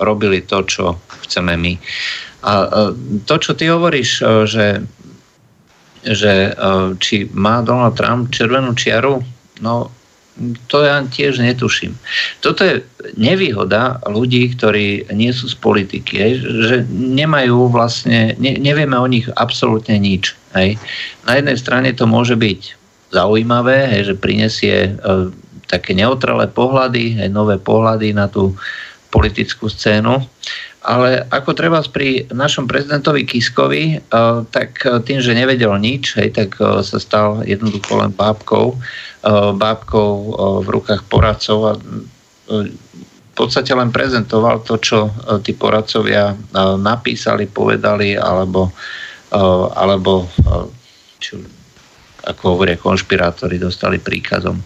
robili 0.00 0.40
to, 0.48 0.64
čo 0.64 0.96
chceme 1.28 1.60
my. 1.60 1.76
A 2.40 2.52
to, 3.28 3.34
čo 3.36 3.52
ty 3.52 3.68
hovoríš, 3.68 4.24
že 4.48 4.80
že 6.04 6.52
e, 6.52 6.70
či 7.00 7.28
má 7.32 7.64
Donald 7.64 7.96
Trump 7.96 8.28
červenú 8.28 8.76
čiaru, 8.76 9.24
no 9.64 9.88
to 10.66 10.82
ja 10.82 10.98
tiež 11.06 11.38
netuším. 11.38 11.94
Toto 12.42 12.66
je 12.66 12.82
nevýhoda 13.14 14.02
ľudí, 14.10 14.50
ktorí 14.58 15.06
nie 15.14 15.30
sú 15.30 15.46
z 15.46 15.56
politiky, 15.62 16.14
hej, 16.18 16.32
že 16.42 16.76
nemajú 16.90 17.70
vlastne, 17.70 18.34
ne, 18.42 18.58
nevieme 18.58 18.98
o 18.98 19.06
nich 19.06 19.30
absolútne 19.38 19.94
nič. 19.94 20.34
Hej. 20.58 20.74
Na 21.22 21.38
jednej 21.38 21.54
strane 21.54 21.94
to 21.94 22.10
môže 22.10 22.34
byť 22.34 22.60
zaujímavé, 23.14 23.94
hej, 23.94 24.10
že 24.10 24.14
prinesie 24.18 24.76
e, 24.90 24.92
také 25.70 25.94
neutrálne 25.94 26.50
pohľady, 26.50 27.22
hej, 27.22 27.30
nové 27.30 27.54
pohľady 27.62 28.10
na 28.10 28.26
tú 28.26 28.58
politickú 29.14 29.70
scénu. 29.70 30.18
Ale 30.84 31.24
ako 31.32 31.56
treba 31.56 31.80
pri 31.80 32.28
našom 32.28 32.68
prezidentovi 32.68 33.24
Kiskovi, 33.24 33.96
eh, 33.96 34.00
tak 34.52 34.84
eh, 34.84 35.00
tým, 35.00 35.18
že 35.24 35.32
nevedel 35.32 35.72
nič, 35.80 36.20
hej, 36.20 36.36
tak 36.36 36.60
eh, 36.60 36.84
sa 36.84 36.98
stal 37.00 37.40
jednoducho 37.48 37.96
len 37.96 38.12
bábkou, 38.12 38.76
bábkou 39.56 40.10
v 40.60 40.68
rukách 40.68 41.08
poradcov 41.08 41.58
a 41.64 41.72
v 41.80 43.32
podstate 43.32 43.72
len 43.72 43.88
prezentoval 43.88 44.60
to, 44.60 44.76
čo 44.76 45.08
tí 45.40 45.56
poradcovia 45.56 46.36
napísali, 46.76 47.48
povedali, 47.48 48.20
alebo, 48.20 48.68
alebo 49.72 50.28
čo, 51.16 51.40
ako 52.28 52.42
hovoria 52.52 52.76
konšpirátori, 52.76 53.56
dostali 53.56 53.96
príkazom. 53.96 54.60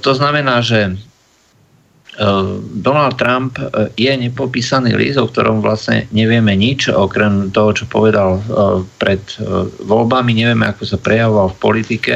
To 0.00 0.10
znamená, 0.16 0.64
že 0.64 0.96
Donald 2.80 3.20
Trump 3.20 3.60
eh, 3.60 3.92
je 3.96 4.12
nepopísaný 4.16 4.96
list, 4.96 5.20
o 5.20 5.28
ktorom 5.28 5.60
vlastne 5.60 6.08
nevieme 6.10 6.56
nič, 6.56 6.88
okrem 6.88 7.52
toho, 7.52 7.76
čo 7.76 7.84
povedal 7.88 8.40
eh, 8.40 8.42
pred 8.96 9.20
voľbami, 9.84 10.32
nevieme, 10.32 10.64
ako 10.68 10.82
sa 10.88 10.98
prejavoval 11.00 11.52
v 11.52 11.60
politike. 11.60 12.14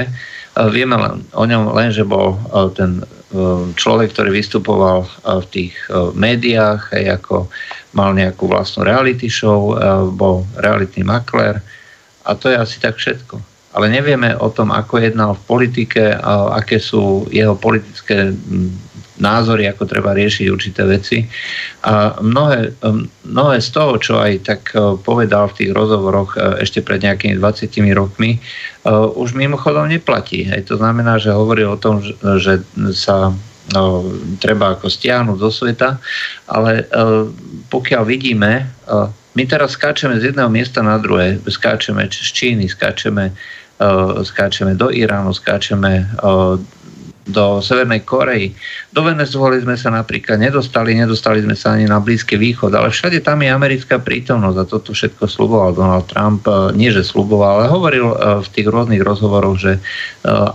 Vieme 0.51 0.99
len, 0.99 1.23
o 1.31 1.47
ňom 1.47 1.73
len, 1.79 1.95
že 1.95 2.03
bol 2.03 2.35
ten 2.75 3.07
človek, 3.79 4.11
ktorý 4.11 4.35
vystupoval 4.35 5.07
v 5.23 5.47
tých 5.47 5.79
médiách, 6.19 6.91
ako 6.91 7.47
mal 7.95 8.11
nejakú 8.19 8.51
vlastnú 8.51 8.83
reality 8.83 9.31
show, 9.31 9.79
bol 10.11 10.43
reality 10.59 11.07
makler 11.07 11.63
a 12.27 12.35
to 12.35 12.51
je 12.51 12.59
asi 12.59 12.83
tak 12.83 12.99
všetko. 12.99 13.39
Ale 13.71 13.87
nevieme 13.87 14.35
o 14.35 14.51
tom, 14.51 14.75
ako 14.75 14.99
jednal 14.99 15.39
v 15.39 15.47
politike, 15.47 16.19
a 16.19 16.59
aké 16.59 16.83
sú 16.83 17.31
jeho 17.31 17.55
politické 17.55 18.35
hm, 18.35 18.90
názory, 19.21 19.69
ako 19.69 19.85
treba 19.85 20.17
riešiť 20.17 20.47
určité 20.49 20.83
veci. 20.89 21.29
A 21.85 22.17
mnohé, 22.19 22.75
mnohé 23.29 23.57
z 23.61 23.69
toho, 23.71 24.01
čo 24.01 24.17
aj 24.19 24.33
tak 24.43 24.73
e, 24.73 24.97
povedal 25.01 25.53
v 25.53 25.57
tých 25.63 25.71
rozhovoroch 25.77 26.35
e, 26.35 26.65
ešte 26.65 26.81
pred 26.81 27.05
nejakými 27.05 27.37
20 27.37 27.69
rokmi, 27.93 28.37
e, 28.37 28.39
už 29.15 29.37
mimochodom 29.37 29.87
neplatí. 29.87 30.49
Hej, 30.49 30.73
to 30.73 30.81
znamená, 30.81 31.21
že 31.21 31.37
hovorí 31.37 31.63
o 31.69 31.77
tom, 31.79 32.01
že 32.41 32.65
sa 32.97 33.31
no, 33.77 33.83
treba 34.41 34.75
ako 34.75 34.89
stiahnuť 34.89 35.39
zo 35.39 35.51
sveta, 35.53 36.01
ale 36.51 36.91
pokiaľ 37.71 38.03
vidíme, 38.03 38.67
my 39.31 39.43
teraz 39.47 39.79
skáčeme 39.79 40.19
z 40.19 40.35
jedného 40.35 40.51
miesta 40.51 40.83
na 40.83 40.99
druhé, 40.99 41.39
skáčeme 41.47 42.03
z 42.11 42.31
Číny, 42.35 42.67
skáčeme, 42.67 43.31
skáčeme 44.27 44.75
do 44.75 44.91
Iránu, 44.91 45.31
skáčeme 45.31 46.11
do 47.29 47.61
Severnej 47.61 48.01
Korei. 48.03 48.55
Do 48.91 49.05
Venezuely 49.05 49.61
sme 49.61 49.77
sa 49.77 49.93
napríklad 49.93 50.41
nedostali, 50.41 50.97
nedostali 50.97 51.45
sme 51.45 51.53
sa 51.53 51.77
ani 51.77 51.85
na 51.85 52.01
Blízky 52.01 52.41
východ, 52.41 52.73
ale 52.73 52.89
všade 52.89 53.21
tam 53.21 53.45
je 53.45 53.53
americká 53.53 54.01
prítomnosť 54.01 54.59
a 54.59 54.69
toto 54.69 54.91
všetko 54.97 55.29
sluboval 55.29 55.77
Donald 55.77 56.09
Trump. 56.09 56.49
E, 56.49 56.73
nie, 56.75 56.89
že 56.89 57.05
sluboval, 57.05 57.61
ale 57.61 57.67
hovoril 57.69 58.07
e, 58.11 58.17
v 58.41 58.49
tých 58.49 58.69
rôznych 58.69 59.05
rozhovoroch, 59.05 59.57
že 59.61 59.73
e, 59.77 59.81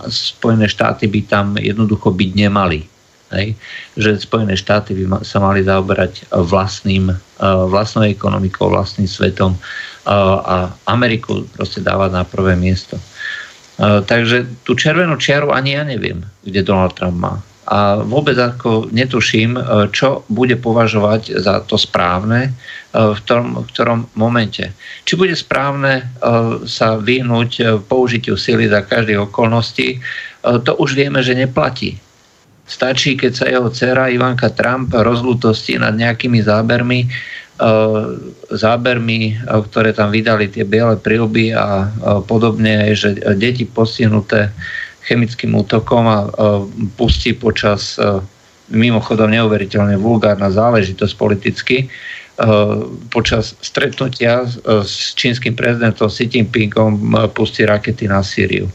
Spojené 0.09 0.65
štáty 0.65 1.05
by 1.05 1.21
tam 1.29 1.47
jednoducho 1.61 2.09
byť 2.09 2.29
nemali. 2.33 2.81
Hej? 3.33 3.53
Že 3.95 4.09
Spojené 4.25 4.57
štáty 4.57 4.97
by 4.97 5.21
sa 5.21 5.37
mali 5.41 5.65
zaoberať 5.65 6.29
vlastným, 6.29 7.09
vlastnou 7.41 8.05
ekonomikou, 8.05 8.69
vlastným 8.69 9.09
svetom 9.09 9.57
a 10.05 10.69
Ameriku 10.85 11.43
proste 11.57 11.81
dávať 11.81 12.13
na 12.13 12.23
prvé 12.23 12.53
miesto. 12.53 13.01
Takže 13.81 14.63
tú 14.63 14.71
červenú 14.71 15.19
čiaru 15.19 15.51
ani 15.51 15.75
ja 15.75 15.83
neviem, 15.83 16.23
kde 16.47 16.63
Donald 16.63 16.95
Trump 16.95 17.19
má. 17.19 17.35
A 17.65 17.97
vôbec 18.05 18.37
ako 18.37 18.93
netuším, 18.93 19.57
e, 19.57 19.61
čo 19.89 20.21
bude 20.29 20.53
považovať 20.53 21.41
za 21.41 21.65
to 21.65 21.81
správne 21.81 22.41
e, 22.45 22.51
v 22.93 23.19
tom 23.25 23.57
v 23.57 23.67
ktorom 23.73 24.05
momente. 24.13 24.69
Či 25.01 25.17
bude 25.17 25.33
správne 25.33 25.93
e, 25.97 26.03
sa 26.69 27.01
vyhnúť 27.01 27.81
použitiu 27.89 28.37
sily 28.37 28.69
za 28.69 28.85
každých 28.85 29.27
okolností, 29.29 29.97
to 30.45 30.77
už 30.77 30.93
vieme, 30.93 31.25
že 31.25 31.33
neplatí. 31.33 31.97
Stačí, 32.69 33.17
keď 33.17 33.31
sa 33.33 33.45
jeho 33.49 33.65
dcera 33.73 34.13
Ivanka 34.13 34.53
Trump 34.53 34.93
rozlutosti 34.93 35.81
nad 35.81 35.97
nejakými 35.97 36.37
zábermi 36.45 37.09
zábermi, 38.51 39.39
ktoré 39.47 39.95
tam 39.95 40.11
vydali 40.11 40.51
tie 40.51 40.67
biele 40.67 40.99
prilby 40.99 41.55
a 41.55 41.87
podobne, 42.27 42.91
že 42.91 43.15
deti 43.39 43.63
postihnuté 43.63 44.51
chemickým 45.07 45.55
útokom 45.55 46.03
a 46.03 46.19
pustí 46.99 47.31
počas 47.31 47.95
mimochodom 48.67 49.29
neuveriteľne 49.29 49.95
vulgárna 49.95 50.49
záležitosť 50.51 51.13
politicky, 51.15 51.87
počas 53.13 53.55
stretnutia 53.63 54.43
s 54.83 55.15
čínskym 55.15 55.55
prezidentom 55.55 56.11
Xi 56.11 56.27
Jinpingom 56.27 57.15
pustí 57.31 57.63
rakety 57.63 58.11
na 58.11 58.19
Sýriu. 58.19 58.67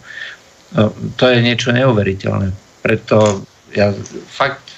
To 1.18 1.24
je 1.28 1.38
niečo 1.44 1.74
neuveriteľné. 1.74 2.54
Preto 2.80 3.44
ja 3.76 3.92
fakt 4.30 4.69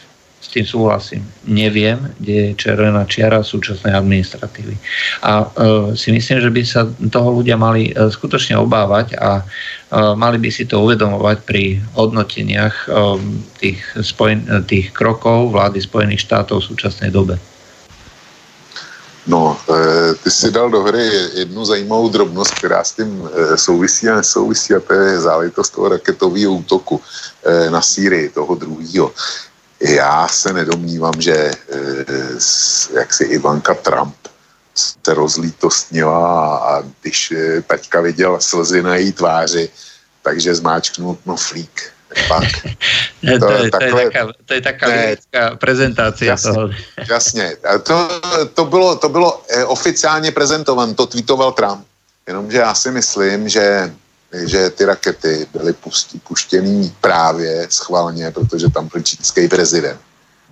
tým 0.49 0.67
súhlasím. 0.67 1.23
Neviem, 1.47 2.13
kde 2.19 2.33
je 2.33 2.59
červená 2.59 3.07
čiara 3.07 3.47
súčasnej 3.47 3.95
administratívy. 3.95 4.75
A 5.23 5.47
e, 5.47 5.47
si 5.95 6.11
myslím, 6.11 6.39
že 6.43 6.51
by 6.51 6.63
sa 6.67 6.89
toho 7.11 7.43
ľudia 7.43 7.55
mali 7.55 7.91
e, 7.91 8.11
skutočne 8.11 8.59
obávať 8.59 9.15
a 9.21 9.41
e, 9.41 9.45
mali 10.19 10.43
by 10.43 10.51
si 10.51 10.67
to 10.67 10.83
uvedomovať 10.83 11.47
pri 11.47 11.79
hodnoteniach 11.95 12.75
e, 12.75 12.87
tých, 13.63 13.81
spojen, 14.03 14.47
tých 14.67 14.91
krokov 14.91 15.55
vlády 15.55 15.79
Spojených 15.79 16.27
štátov 16.27 16.61
v 16.63 16.69
súčasnej 16.75 17.11
dobe. 17.15 17.39
No, 19.27 19.55
e, 19.71 20.15
ty 20.15 20.31
si 20.31 20.51
dal 20.51 20.71
do 20.71 20.83
hry 20.83 21.07
jednu 21.35 21.65
zajímavou 21.65 22.09
drobnost, 22.09 22.55
která 22.55 22.85
s 22.85 22.93
tím 22.93 23.29
e, 23.35 23.57
souvisí 23.59 24.09
a 24.09 24.17
nesouvisí, 24.17 24.75
a 24.75 24.81
to 24.81 24.93
je 24.93 25.21
záležitost 25.21 25.71
toho 25.71 25.89
raketového 25.89 26.53
útoku 26.53 27.01
e, 27.45 27.71
na 27.71 27.83
Sýrii, 27.83 28.29
toho 28.29 28.55
druhého. 28.55 29.13
Já 29.83 30.29
se 30.29 30.53
nedomnívám, 30.53 31.21
že 31.21 31.35
eh, 31.35 32.05
jak 32.95 33.15
si 33.15 33.25
Ivanka 33.25 33.75
Trump 33.75 34.15
se 34.75 35.15
rozlítostnila 35.15 36.57
a 36.57 36.83
když 37.01 37.33
eh, 37.33 37.63
taťka 37.63 38.01
viděl 38.01 38.41
slzy 38.41 38.83
na 38.83 38.97
její 38.97 39.13
tváři, 39.13 39.69
takže 40.23 40.55
zmáčknul 40.55 41.19
flík. 41.37 41.93
Pak. 42.29 42.45
To, 43.23 43.47
to, 43.47 43.53
je, 43.53 43.71
takhle, 43.71 43.91
to, 43.91 43.99
je 43.99 44.11
taká, 44.11 44.33
to 44.45 44.55
je 44.55 44.61
taká 44.61 44.89
ne, 44.89 45.17
prezentácia 45.57 46.31
jasně, 46.31 46.53
toho. 46.53 46.71
Jasně. 47.11 47.57
To, 47.83 48.09
to, 48.55 48.65
bylo, 48.65 48.97
to 48.97 49.09
bylo 49.09 49.43
eh, 49.49 49.65
oficiálně 49.65 50.33
prezentované, 50.33 50.95
to 50.95 51.07
tweetoval 51.07 51.53
Trump. 51.53 51.87
Jenomže 52.27 52.59
já 52.59 52.75
si 52.75 52.91
myslím, 52.91 53.49
že 53.49 53.95
že 54.33 54.71
ty 54.71 54.85
rakety 54.85 55.47
byly 55.53 55.75
puštěny 56.29 56.93
právě 57.01 57.67
schválně, 57.71 58.31
protože 58.31 58.71
tam 58.71 58.89
byl 58.93 59.03
čínský 59.03 59.49
prezident. 59.49 60.01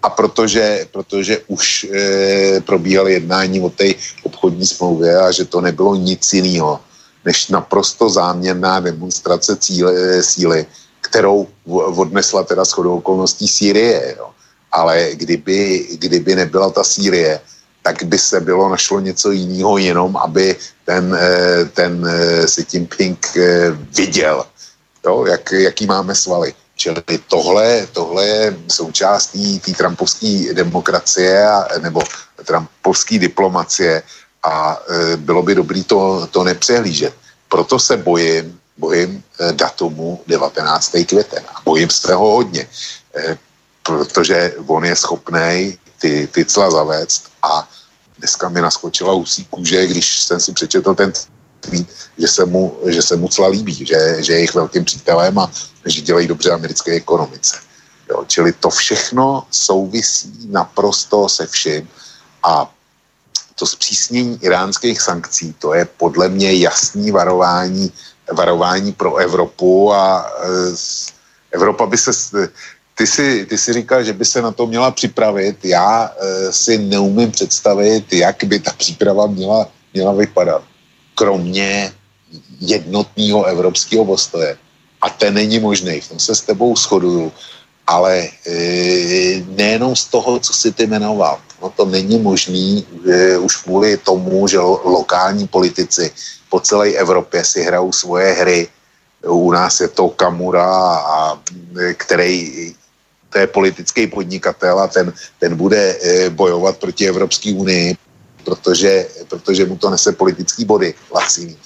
A 0.03 0.11
protože, 0.11 0.87
protože 0.93 1.39
už 1.47 1.85
e, 1.85 2.61
probíhaly 2.61 3.13
jednání 3.13 3.61
o 3.61 3.71
té 3.71 3.85
obchodní 4.23 4.67
smlouvě 4.67 5.21
a 5.21 5.31
že 5.31 5.45
to 5.45 5.61
nebylo 5.61 5.97
nic 5.97 6.33
jiného, 6.33 6.81
než 7.25 7.49
naprosto 7.49 8.11
záměrná 8.11 8.81
demonstrace 8.81 9.57
cíle, 9.57 10.23
síly, 10.23 10.67
kterou 11.01 11.49
odnesla 11.97 12.45
teda 12.45 12.65
shodou 12.65 12.97
okolností 12.97 13.49
Sýrie. 13.49 14.15
Jo. 14.19 14.31
Ale 14.73 15.11
kdyby, 15.13 15.89
kdyby 15.99 16.35
nebyla 16.35 16.71
ta 16.71 16.85
Sýrie, 16.85 17.41
tak 17.83 18.03
by 18.03 18.19
se 18.19 18.41
bylo 18.41 18.69
našlo 18.69 19.01
něco 19.01 19.31
jiného, 19.31 19.79
jenom 19.79 20.17
aby 20.17 20.57
ten, 20.85 21.17
eh, 21.21 21.65
ten 21.65 22.07
eh, 22.07 22.47
Xi 22.47 22.67
Jinping 22.73 23.37
eh, 23.37 23.71
viděl, 23.97 24.45
jo, 25.05 25.27
jak, 25.27 25.53
jaký 25.53 25.87
máme 25.87 26.15
svaly. 26.15 26.55
Čili 26.77 27.03
tohle, 27.29 27.87
tohle 27.93 28.27
je 28.27 28.57
součástí 28.69 29.61
té 29.61 29.73
trumpovské 29.73 30.55
demokracie 30.57 31.49
a, 31.49 31.69
nebo 31.79 32.01
trumpovské 32.45 33.19
diplomacie 33.19 34.03
a 34.43 34.81
e, 34.89 35.17
bylo 35.17 35.43
by 35.43 35.55
dobré 35.55 35.85
to, 35.85 36.29
to 36.31 36.45
nepřehlížet. 36.45 37.15
Proto 37.49 37.79
se 37.79 37.97
bojím, 37.97 38.61
bojím 38.79 39.23
datumu 39.53 40.25
19. 40.27 40.97
květen 41.05 41.45
a 41.55 41.61
bojím 41.65 41.91
se 41.91 42.15
ho 42.15 42.31
hodně, 42.33 42.65
e, 43.17 43.37
protože 43.83 44.55
on 44.67 44.85
je 44.85 44.97
schopný 44.97 45.79
ty, 46.01 46.29
ty 46.33 46.45
cla 46.45 46.71
zavést 46.71 47.30
a 47.43 47.69
dneska 48.19 48.49
mi 48.49 48.61
naskočila 48.61 49.13
usí 49.13 49.45
kůže, 49.45 49.87
když 49.87 50.23
jsem 50.23 50.41
si 50.41 50.53
přečetl 50.53 50.95
ten 50.95 51.13
tweet, 51.61 51.87
že 52.19 52.29
se 52.29 52.45
mu, 52.45 52.79
že 52.87 53.03
se 53.03 53.17
mu 53.17 53.29
cla 53.29 53.49
líbí, 53.49 53.75
že, 53.75 54.23
že 54.23 54.33
je 54.33 54.39
jejich 54.39 54.55
velkým 54.55 54.85
přítelem 54.85 55.39
a 55.39 55.51
že 55.87 56.01
dělají 56.01 56.27
dobře 56.27 56.51
americké 56.51 56.93
ekonomice. 56.93 57.57
Jo, 58.11 58.25
čili 58.27 58.53
to 58.53 58.71
všechno 58.71 59.47
souvisí 59.51 60.49
naprosto 60.51 61.29
se 61.29 61.47
vším 61.47 61.89
a 62.43 62.75
to 63.55 63.67
zpřísnění 63.67 64.39
iránských 64.43 65.01
sankcí, 65.01 65.53
to 65.59 65.75
je 65.75 65.85
podle 65.85 66.29
mě 66.29 66.55
jasný 66.55 67.11
varování, 67.11 67.93
varování 68.33 68.93
pro 68.93 69.17
Evropu 69.17 69.93
a 69.93 70.31
e, 70.43 70.49
Evropa 71.53 71.87
by 71.87 71.99
se 71.99 72.13
ty 73.01 73.07
si, 73.07 73.47
ty 73.47 73.59
si 73.59 73.73
říkal, 73.73 74.05
že 74.05 74.13
by 74.13 74.25
se 74.25 74.43
na 74.43 74.53
to 74.53 74.67
měla 74.67 74.91
připravit. 74.91 75.65
Já 75.65 76.05
e, 76.05 76.53
si 76.53 76.79
neumím 76.79 77.33
představit, 77.33 78.13
jak 78.13 78.45
by 78.45 78.61
ta 78.61 78.73
příprava 78.77 79.27
měla, 79.27 79.69
měla 79.95 80.13
vypadat. 80.13 80.63
Kromě 81.15 81.93
jednotného 82.61 83.45
evropského 83.45 84.05
postoje. 84.05 84.57
A 85.01 85.09
ten 85.11 85.35
není 85.35 85.59
možný, 85.59 86.01
v 86.01 86.09
tom 86.09 86.21
se 86.21 86.35
s 86.35 86.41
tebou 86.41 86.77
shoduju. 86.77 87.33
Ale 87.87 88.29
e, 88.45 88.53
nejenom 89.49 89.97
z 89.97 90.05
toho, 90.05 90.37
co 90.37 90.53
si 90.53 90.69
ty 90.73 90.85
jmenoval. 90.87 91.41
No 91.63 91.73
to 91.73 91.89
není 91.89 92.21
možný 92.21 92.85
e, 92.85 93.39
už 93.39 93.65
kvůli 93.65 93.97
tomu, 93.97 94.45
že 94.45 94.61
lo, 94.61 94.77
lokální 94.85 95.49
politici 95.49 96.13
po 96.53 96.61
celé 96.61 97.01
Evropě 97.01 97.45
si 97.45 97.65
hrajou 97.65 97.93
svoje 97.93 98.33
hry. 98.33 98.69
U 99.25 99.53
nás 99.53 99.81
je 99.81 99.89
to 99.89 100.09
Kamura, 100.09 100.69
a, 100.97 101.41
který 101.97 102.77
to 103.31 103.39
je 103.39 103.47
politický 103.47 104.07
podnikatel 104.07 104.81
a 104.81 104.87
ten, 104.87 105.13
ten 105.39 105.57
bude 105.57 105.97
eh, 106.03 106.31
bojovat 106.31 106.79
proti 106.79 107.09
Evropské 107.09 107.55
unii, 107.55 107.97
protože, 108.45 109.07
protože 109.29 109.67
mu 109.67 109.77
to 109.77 109.91
nese 109.91 110.13
politický 110.13 110.65
body 110.65 110.95
laciný 111.15 111.57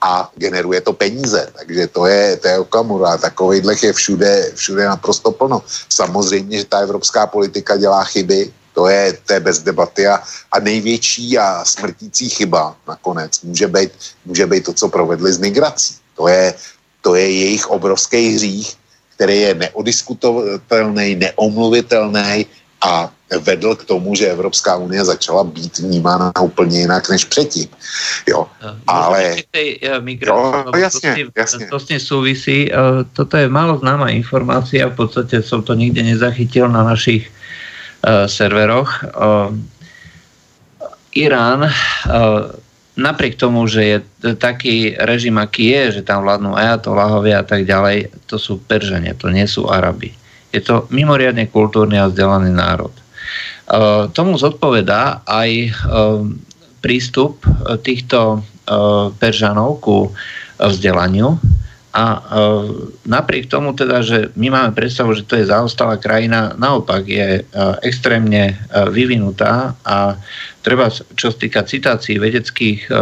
a 0.00 0.32
generuje 0.36 0.80
to 0.80 0.92
peníze. 0.92 1.52
Takže 1.58 1.86
to 1.86 2.06
je, 2.06 2.36
to 2.36 2.48
je 2.48 2.58
Okamura. 2.58 3.16
Takovejhlech 3.16 3.82
je 3.82 3.92
všude, 3.92 4.52
všude 4.54 4.84
naprosto 4.84 5.30
plno. 5.30 5.62
Samozřejmě, 5.88 6.58
že 6.58 6.64
ta 6.64 6.78
evropská 6.78 7.26
politika 7.26 7.76
dělá 7.76 8.04
chyby, 8.04 8.52
to 8.74 8.88
je, 8.88 9.18
to 9.26 9.32
je 9.32 9.40
bez 9.40 9.58
debaty 9.58 10.06
a, 10.06 10.22
a 10.52 10.60
největší 10.60 11.38
a 11.38 11.64
smrtící 11.64 12.28
chyba 12.28 12.76
nakonec 12.88 13.40
může 13.42 13.68
být, 13.68 13.92
může 14.24 14.46
být 14.46 14.64
to, 14.64 14.72
co 14.72 14.88
provedli 14.88 15.32
s 15.32 15.38
migrací. 15.38 15.94
To 16.16 16.28
je, 16.28 16.54
to 17.00 17.14
je 17.14 17.30
jejich 17.30 17.66
obrovský 17.66 18.34
hřích, 18.34 18.76
který 19.20 19.40
je 19.40 19.54
neodiskutovatelný, 19.54 21.14
neomluvitelný 21.28 22.46
a 22.80 23.12
vedl 23.44 23.76
k 23.76 23.84
tomu, 23.84 24.16
že 24.16 24.32
Evropská 24.32 24.80
unie 24.80 25.04
začala 25.04 25.44
být 25.44 25.78
vnímána 25.78 26.32
úplně 26.40 26.88
jinak 26.88 27.04
než 27.10 27.24
předtím. 27.28 27.68
Jo, 28.24 28.48
ale... 28.88 29.44
jo, 30.08 30.72
jasně, 30.76 31.28
to, 31.28 31.30
jasně. 31.36 31.66
to 31.68 31.78
s 31.80 31.84
tím 31.84 32.00
souvisí. 32.00 32.72
E, 32.72 32.76
toto 33.12 33.36
je 33.36 33.48
málo 33.48 33.78
známá 33.78 34.08
informácia, 34.08 34.88
v 34.88 34.96
podstate 34.96 35.44
som 35.44 35.60
to 35.60 35.76
nikde 35.76 36.00
nezachytil 36.00 36.72
na 36.72 36.80
našich 36.80 37.28
uh, 37.28 38.24
serveroch. 38.24 39.04
Uh, 39.04 39.52
Irán 41.12 41.68
uh, 41.68 41.70
napriek 43.00 43.40
tomu, 43.40 43.64
že 43.64 43.82
je 43.82 43.96
taký 44.36 44.94
režim, 45.00 45.40
aký 45.40 45.72
je, 45.72 46.00
že 46.00 46.02
tam 46.06 46.22
vládnu 46.22 46.52
ajatoláhovia 46.52 47.40
a 47.40 47.46
tak 47.48 47.64
ďalej, 47.64 48.12
to 48.28 48.36
sú 48.36 48.60
Peržania, 48.60 49.16
to 49.16 49.32
nie 49.32 49.48
sú 49.48 49.66
Arabi. 49.72 50.12
Je 50.52 50.60
to 50.60 50.84
mimoriadne 50.92 51.48
kultúrny 51.48 51.96
a 51.96 52.12
vzdelaný 52.12 52.52
národ. 52.52 52.92
E, 52.92 53.02
tomu 54.12 54.36
zodpovedá 54.36 55.24
aj 55.24 55.50
e, 55.50 55.70
prístup 56.84 57.40
týchto 57.80 58.18
e, 58.36 58.38
Peržanov 59.16 59.80
ku 59.80 60.12
vzdelaniu 60.60 61.40
a 61.90 62.06
e, 62.06 62.20
napriek 63.02 63.50
tomu 63.50 63.74
teda, 63.74 63.98
že 64.06 64.30
my 64.38 64.46
máme 64.46 64.70
predstavu, 64.78 65.10
že 65.14 65.26
to 65.26 65.34
je 65.34 65.50
zaostalá 65.50 65.98
krajina, 65.98 66.54
naopak 66.54 67.02
je 67.02 67.28
e, 67.38 67.42
extrémne 67.82 68.54
e, 68.54 68.54
vyvinutá 68.94 69.74
a 69.82 70.14
treba, 70.60 70.92
čo 70.92 71.32
sa 71.32 71.36
týka 71.36 71.64
citácií 71.64 72.20
vedeckých, 72.20 72.88
eh, 72.88 72.96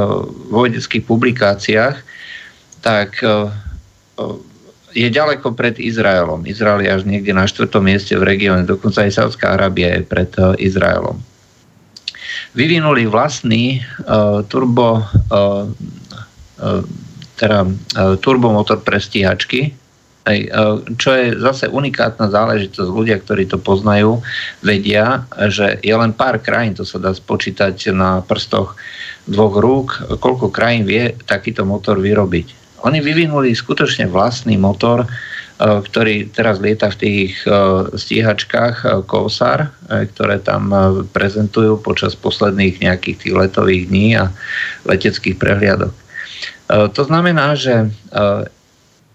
vo 0.51 0.61
vedeckých 0.65 1.05
publikáciách, 1.05 1.97
tak 2.83 3.11
eh, 3.23 3.51
je 4.97 5.09
ďaleko 5.11 5.53
pred 5.55 5.77
Izraelom. 5.79 6.49
Izrael 6.49 6.83
je 6.83 6.91
až 6.91 7.03
niekde 7.05 7.37
na 7.37 7.45
štvrtom 7.45 7.85
mieste 7.85 8.17
v 8.17 8.27
regióne, 8.27 8.65
dokonca 8.65 9.05
aj 9.05 9.15
Saudská 9.15 9.55
Arábia 9.55 9.99
je 9.99 10.03
pred 10.07 10.31
eh, 10.39 10.71
Izraelom. 10.71 11.19
Vyvinuli 12.49 13.05
vlastný 13.05 13.85
uh, 14.09 14.41
turbo, 14.49 15.05
uh, 15.05 15.69
uh, 16.59 16.83
teda, 17.39 17.65
uh, 17.65 18.19
turbomotor 18.19 18.83
pre 18.83 18.99
stíhačky, 18.99 19.73
Hej, 20.29 20.53
čo 21.01 21.17
je 21.17 21.41
zase 21.41 21.73
unikátna 21.73 22.29
záležitosť. 22.29 22.85
Ľudia, 22.93 23.17
ktorí 23.17 23.49
to 23.49 23.57
poznajú, 23.57 24.21
vedia, 24.61 25.25
že 25.49 25.81
je 25.81 25.95
len 25.97 26.13
pár 26.13 26.37
krajín, 26.37 26.77
to 26.77 26.85
sa 26.85 27.01
dá 27.01 27.17
spočítať 27.17 27.97
na 27.97 28.21
prstoch 28.21 28.77
dvoch 29.25 29.57
rúk, 29.57 29.89
koľko 30.21 30.53
krajín 30.53 30.85
vie 30.85 31.17
takýto 31.25 31.65
motor 31.65 31.97
vyrobiť. 31.97 32.77
Oni 32.85 33.01
vyvinuli 33.01 33.57
skutočne 33.57 34.05
vlastný 34.13 34.61
motor, 34.61 35.09
ktorý 35.59 36.29
teraz 36.29 36.61
lieta 36.61 36.93
v 36.93 37.01
tých 37.01 37.33
stíhačkách 37.97 39.09
Kousar, 39.09 39.73
ktoré 39.89 40.45
tam 40.45 40.69
prezentujú 41.09 41.81
počas 41.81 42.13
posledných 42.13 42.85
nejakých 42.85 43.17
tých 43.17 43.35
letových 43.35 43.85
dní 43.89 44.09
a 44.21 44.29
leteckých 44.85 45.41
prehliadok. 45.41 46.08
To 46.69 47.03
znamená, 47.05 47.57
že 47.57 47.89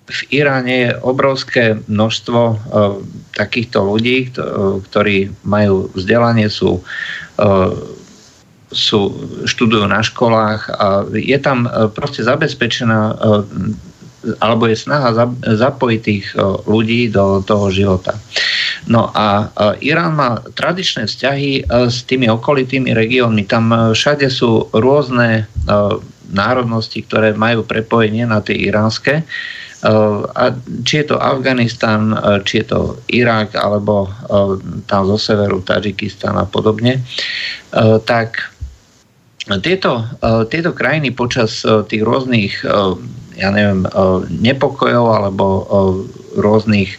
v 0.04 0.22
Iráne 0.36 0.76
je 0.90 1.00
obrovské 1.00 1.80
množstvo 1.88 2.42
uh, 2.44 2.58
takýchto 3.38 3.88
ľudí, 3.88 4.36
ktorí 4.90 5.32
majú 5.48 5.90
vzdelanie, 5.96 6.52
sú, 6.52 6.84
sú, 8.68 9.00
študujú 9.48 9.86
na 9.88 10.04
školách 10.04 10.62
a 10.70 11.08
je 11.14 11.38
tam 11.40 11.66
proste 11.96 12.22
zabezpečená 12.26 13.16
alebo 14.40 14.72
je 14.72 14.80
snaha 14.80 15.12
za, 15.12 15.26
zapojiť 15.44 16.00
tých 16.00 16.32
ľudí 16.64 17.12
do 17.12 17.44
toho 17.44 17.68
života. 17.68 18.16
No 18.88 19.12
a 19.12 19.52
Irán 19.84 20.16
má 20.16 20.40
tradičné 20.56 21.12
vzťahy 21.12 21.68
s 21.68 22.08
tými 22.08 22.32
okolitými 22.32 22.96
regiónmi. 22.96 23.44
Tam 23.44 23.92
všade 23.92 24.28
sú 24.32 24.72
rôzne 24.72 25.48
národnosti, 26.34 27.06
ktoré 27.06 27.38
majú 27.38 27.64
prepojenie 27.64 28.26
na 28.26 28.42
tie 28.42 28.58
iránske. 28.58 29.22
Uh, 29.24 30.26
a 30.34 30.56
či 30.88 31.04
je 31.04 31.12
to 31.12 31.20
Afganistan, 31.20 32.16
či 32.48 32.64
je 32.64 32.66
to 32.72 32.80
Irak, 33.12 33.52
alebo 33.60 34.08
tam 34.88 35.02
zo 35.12 35.20
severu 35.20 35.60
Tadžikistan 35.60 36.40
a 36.40 36.48
podobne, 36.48 37.04
tak 38.08 38.48
tieto, 39.60 40.08
tieto 40.48 40.72
krajiny 40.72 41.12
počas 41.12 41.68
tých 41.92 42.00
rôznych 42.00 42.64
ja 43.34 43.50
neviem, 43.50 43.84
nepokojov 44.30 45.06
alebo 45.10 45.46
rôznych 46.38 46.96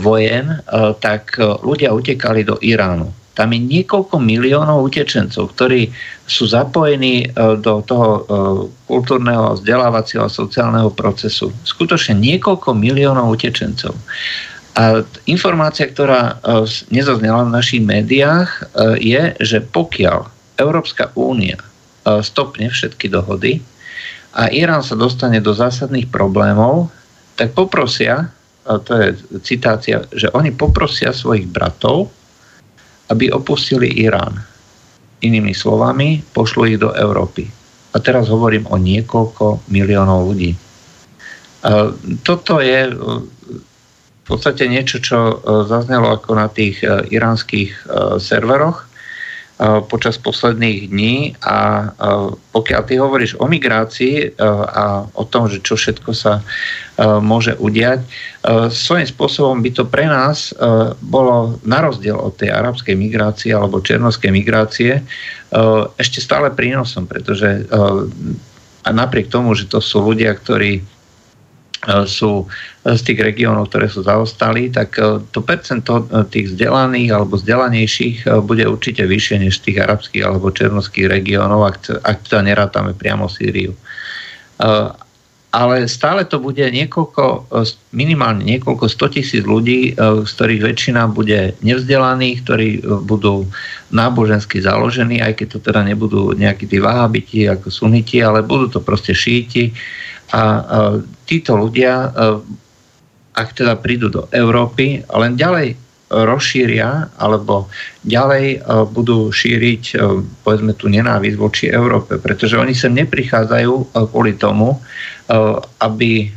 vojen, 0.00 0.62
tak 1.04 1.36
ľudia 1.38 1.92
utekali 1.92 2.46
do 2.46 2.56
Iránu. 2.64 3.19
Tam 3.40 3.56
je 3.56 3.60
niekoľko 3.64 4.20
miliónov 4.20 4.84
utečencov, 4.84 5.56
ktorí 5.56 5.88
sú 6.28 6.44
zapojení 6.44 7.24
e, 7.24 7.28
do 7.56 7.80
toho 7.80 8.08
e, 8.12 8.20
kultúrneho, 8.84 9.56
vzdelávacieho 9.56 10.28
a 10.28 10.28
sociálneho 10.28 10.92
procesu. 10.92 11.48
Skutočne 11.64 12.20
niekoľko 12.20 12.76
miliónov 12.76 13.32
utečencov. 13.32 13.96
A 14.76 15.00
informácia, 15.24 15.88
ktorá 15.88 16.36
e, 16.36 16.68
nezaznela 16.92 17.48
v 17.48 17.56
našich 17.56 17.80
médiách, 17.80 18.76
je, 19.00 19.32
že 19.40 19.64
pokiaľ 19.64 20.28
Európska 20.60 21.08
únia 21.16 21.56
stopne 22.20 22.68
všetky 22.68 23.08
dohody 23.08 23.64
a 24.36 24.52
Irán 24.52 24.84
sa 24.84 25.00
dostane 25.00 25.40
do 25.40 25.56
zásadných 25.56 26.12
problémov, 26.12 26.92
tak 27.40 27.56
poprosia, 27.56 28.28
to 28.68 28.92
je 29.00 29.08
citácia, 29.40 30.04
že 30.12 30.28
oni 30.36 30.52
poprosia 30.52 31.16
svojich 31.16 31.48
bratov, 31.48 32.12
aby 33.10 33.30
opustili 33.34 33.90
Irán. 34.00 34.38
Inými 35.20 35.52
slovami, 35.52 36.24
pošlo 36.32 36.64
ich 36.64 36.80
do 36.80 36.94
Európy. 36.96 37.44
A 37.92 37.98
teraz 37.98 38.30
hovorím 38.30 38.70
o 38.70 38.78
niekoľko 38.78 39.66
miliónov 39.68 40.32
ľudí. 40.32 40.54
Toto 42.24 42.64
je 42.64 42.88
e, 42.88 42.92
v 44.20 44.24
podstate 44.24 44.64
niečo, 44.64 45.02
čo 45.02 45.18
e, 45.20 45.34
zaznelo 45.68 46.16
ako 46.16 46.30
na 46.38 46.48
tých 46.48 46.80
e, 46.80 47.04
iránskych 47.12 47.84
serveroch 48.16 48.89
počas 49.92 50.16
posledných 50.16 50.88
dní 50.88 51.36
a 51.44 51.92
pokiaľ 52.52 52.80
ty 52.88 52.96
hovoríš 52.96 53.36
o 53.36 53.44
migrácii 53.44 54.40
a 54.40 55.04
o 55.04 55.24
tom, 55.28 55.52
že 55.52 55.60
čo 55.60 55.76
všetko 55.76 56.16
sa 56.16 56.40
môže 57.20 57.52
udiať, 57.60 58.00
svojím 58.72 59.04
spôsobom 59.04 59.60
by 59.60 59.70
to 59.76 59.84
pre 59.84 60.08
nás 60.08 60.56
bolo 61.04 61.60
na 61.68 61.84
rozdiel 61.84 62.16
od 62.16 62.40
tej 62.40 62.56
arabskej 62.56 62.96
migrácie 62.96 63.52
alebo 63.52 63.84
černovskej 63.84 64.32
migrácie 64.32 65.04
ešte 66.00 66.18
stále 66.24 66.48
prínosom, 66.48 67.04
pretože 67.04 67.68
a 68.80 68.88
napriek 68.96 69.28
tomu, 69.28 69.52
že 69.52 69.68
to 69.68 69.84
sú 69.84 70.00
ľudia, 70.00 70.32
ktorí 70.40 70.80
sú 72.04 72.44
z 72.84 73.00
tých 73.00 73.20
regiónov, 73.24 73.72
ktoré 73.72 73.88
sú 73.88 74.04
zaostali, 74.04 74.68
tak 74.68 75.00
e, 75.00 75.16
to 75.32 75.40
percento 75.40 76.04
e, 76.04 76.28
tých 76.28 76.52
vzdelaných 76.52 77.10
alebo 77.16 77.40
vzdelanejších 77.40 78.28
bude 78.44 78.68
určite 78.68 79.08
vyššie 79.08 79.48
než 79.48 79.64
tých 79.64 79.80
arabských 79.80 80.28
alebo 80.28 80.52
černovských 80.52 81.08
regiónov, 81.08 81.64
ak, 82.04 82.18
teda 82.28 82.44
nerátame 82.44 82.92
priamo 82.92 83.32
Sýriu. 83.32 83.72
Ale 85.50 85.88
stále 85.88 86.28
to 86.28 86.36
bude 86.36 86.62
niekoľko, 86.62 87.48
minimálne 87.96 88.44
niekoľko 88.44 88.86
100 88.86 89.14
tisíc 89.16 89.42
ľudí, 89.42 89.96
z 89.98 90.30
ktorých 90.36 90.62
väčšina 90.62 91.08
bude 91.10 91.56
nevzdelaných, 91.64 92.38
ktorí 92.44 92.68
budú 93.08 93.48
nábožensky 93.90 94.62
založení, 94.62 95.18
aj 95.18 95.40
keď 95.40 95.46
to 95.56 95.58
teda 95.64 95.82
nebudú 95.88 96.36
nejakí 96.36 96.68
tí 96.68 96.78
vahabiti 96.78 97.48
ako 97.48 97.72
suniti, 97.72 98.22
ale 98.22 98.46
budú 98.46 98.78
to 98.78 98.80
proste 98.84 99.10
šíti, 99.16 99.72
a 100.30 100.42
títo 101.26 101.58
ľudia, 101.58 102.10
ak 103.34 103.48
teda 103.54 103.74
prídu 103.78 104.10
do 104.10 104.22
Európy, 104.30 105.02
len 105.06 105.34
ďalej 105.34 105.74
rozšíria 106.10 107.14
alebo 107.22 107.70
ďalej 108.02 108.66
budú 108.90 109.30
šíriť 109.30 109.94
povedzme 110.42 110.74
tú 110.74 110.90
nenávisť 110.90 111.38
voči 111.38 111.66
Európe, 111.70 112.18
pretože 112.18 112.58
oni 112.58 112.74
sem 112.74 112.90
neprichádzajú 112.98 113.94
kvôli 114.10 114.34
tomu, 114.34 114.74
aby 115.78 116.34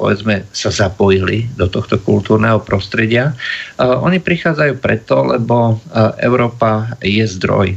povedzme 0.00 0.48
sa 0.56 0.72
zapojili 0.72 1.44
do 1.54 1.68
tohto 1.68 2.00
kultúrneho 2.00 2.64
prostredia. 2.64 3.36
Oni 3.76 4.16
prichádzajú 4.16 4.80
preto, 4.80 5.28
lebo 5.28 5.76
Európa 6.16 6.96
je 7.04 7.28
zdroj. 7.28 7.76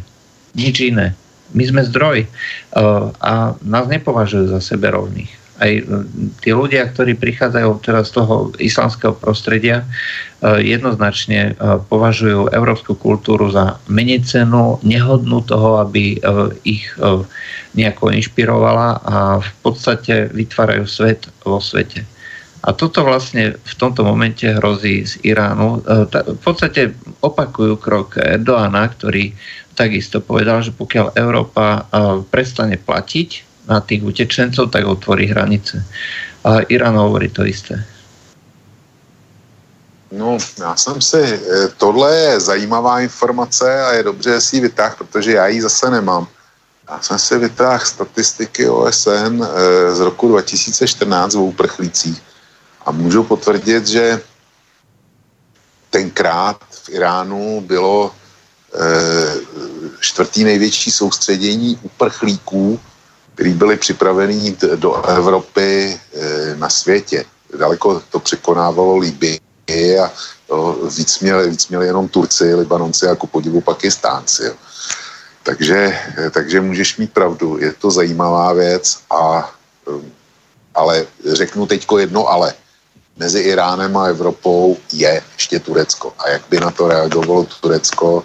Nič 0.55 0.75
iné. 0.87 1.19
My 1.51 1.67
sme 1.67 1.83
zdroj 1.83 2.31
a 3.19 3.59
nás 3.59 3.85
nepovažujú 3.91 4.55
za 4.55 4.63
sebe 4.63 4.87
rovných 4.87 5.44
aj 5.59 5.71
e, 5.71 5.83
tí 6.43 6.49
ľudia, 6.51 6.87
ktorí 6.91 7.15
prichádzajú 7.15 7.69
teraz 7.79 8.11
z 8.11 8.19
toho 8.19 8.51
islamského 8.59 9.15
prostredia, 9.15 9.83
e, 9.83 9.85
jednoznačne 10.75 11.55
e, 11.55 11.79
považujú 11.87 12.51
európsku 12.51 12.95
kultúru 12.99 13.47
za 13.51 13.79
menej 13.87 14.27
cenu, 14.27 14.79
nehodnú 14.83 15.43
toho, 15.47 15.79
aby 15.79 16.19
ich 16.63 16.87
nejako 17.75 18.11
inšpirovala 18.11 19.03
a 19.03 19.15
v 19.39 19.51
podstate 19.63 20.31
vytvárajú 20.31 20.85
svet 20.87 21.27
vo 21.43 21.59
svete. 21.59 22.03
A 22.65 22.73
toto 22.73 23.05
vlastne 23.05 23.53
v 23.61 23.73
tomto 23.77 24.01
momente 24.01 24.49
hrozí 24.49 25.05
z 25.05 25.21
Iránu. 25.21 25.85
V 26.09 26.41
podstate 26.41 26.97
opakujú 27.21 27.77
krok 27.77 28.17
Erdoána, 28.17 28.89
ktorý 28.89 29.37
takisto 29.77 30.17
povedal, 30.17 30.65
že 30.65 30.73
pokiaľ 30.73 31.13
Európa 31.13 31.85
prestane 32.33 32.81
platiť 32.81 33.54
na 33.69 33.79
tých 33.81 34.03
utečencov, 34.03 34.71
tak 34.71 34.85
otvorí 34.85 35.27
hranice. 35.27 35.85
A 36.43 36.59
Irán 36.69 36.95
hovorí 36.95 37.29
to 37.29 37.45
isté. 37.45 37.85
No, 40.11 40.37
já 40.59 40.75
jsem 40.75 41.01
si, 41.01 41.21
eh, 41.21 41.67
tohle 41.77 42.15
je 42.15 42.39
zajímavá 42.39 42.99
informace 42.99 43.83
a 43.83 43.91
je 43.91 44.03
dobře, 44.03 44.41
si 44.41 44.55
ji 44.55 44.61
vytáh, 44.61 44.97
protože 44.97 45.31
já 45.31 45.47
ji 45.47 45.61
zase 45.61 45.89
nemám. 45.89 46.27
Já 46.89 47.01
jsem 47.01 47.19
si 47.19 47.37
vytáhl 47.37 47.85
statistiky 47.85 48.69
OSN 48.69 49.43
eh, 49.43 49.95
z 49.95 49.99
roku 49.99 50.27
2014 50.27 51.35
o 51.35 51.43
uprchlících 51.43 52.21
a 52.85 52.91
můžu 52.91 53.23
potvrdit, 53.23 53.87
že 53.87 54.21
tenkrát 55.89 56.57
v 56.69 56.89
Iránu 56.89 57.61
bylo 57.61 58.11
eh, 58.11 59.33
čtvrtý 59.99 60.43
největší 60.43 60.91
soustředění 60.91 61.79
uprchlíků 61.81 62.79
který 63.35 63.53
byli 63.53 63.77
připravení 63.77 64.57
do 64.75 65.05
Evropy 65.05 65.99
e, 66.13 66.55
na 66.55 66.69
světě. 66.69 67.25
Daleko 67.59 68.01
to 68.09 68.19
překonávalo 68.19 68.97
Libii 68.97 69.39
a 69.99 70.11
to 70.47 70.79
víc, 70.97 71.19
měli, 71.19 71.49
víc 71.49 71.67
měli 71.67 71.85
jenom 71.85 72.07
Turci, 72.07 72.55
Libanonci 72.55 73.07
a 73.07 73.15
ku 73.15 73.27
podivu 73.27 73.61
Pakistánci. 73.61 74.43
Jo. 74.43 74.53
Takže, 75.43 75.99
e, 76.17 76.29
takže 76.29 76.61
můžeš 76.61 76.97
mít 76.97 77.13
pravdu, 77.13 77.57
je 77.59 77.73
to 77.73 77.91
zajímavá 77.91 78.53
věc, 78.53 78.99
a, 79.09 79.51
e, 79.87 79.91
ale 80.75 81.05
řeknu 81.25 81.65
teďko 81.65 81.99
jedno 81.99 82.27
ale. 82.27 82.53
Mezi 83.17 83.39
Iránem 83.39 83.97
a 83.97 84.07
Evropou 84.07 84.77
je 84.93 85.21
ještě 85.33 85.59
Turecko. 85.59 86.13
A 86.19 86.29
jak 86.29 86.41
by 86.49 86.59
na 86.59 86.71
to 86.71 86.87
reagovalo 86.87 87.47
Turecko, 87.61 88.23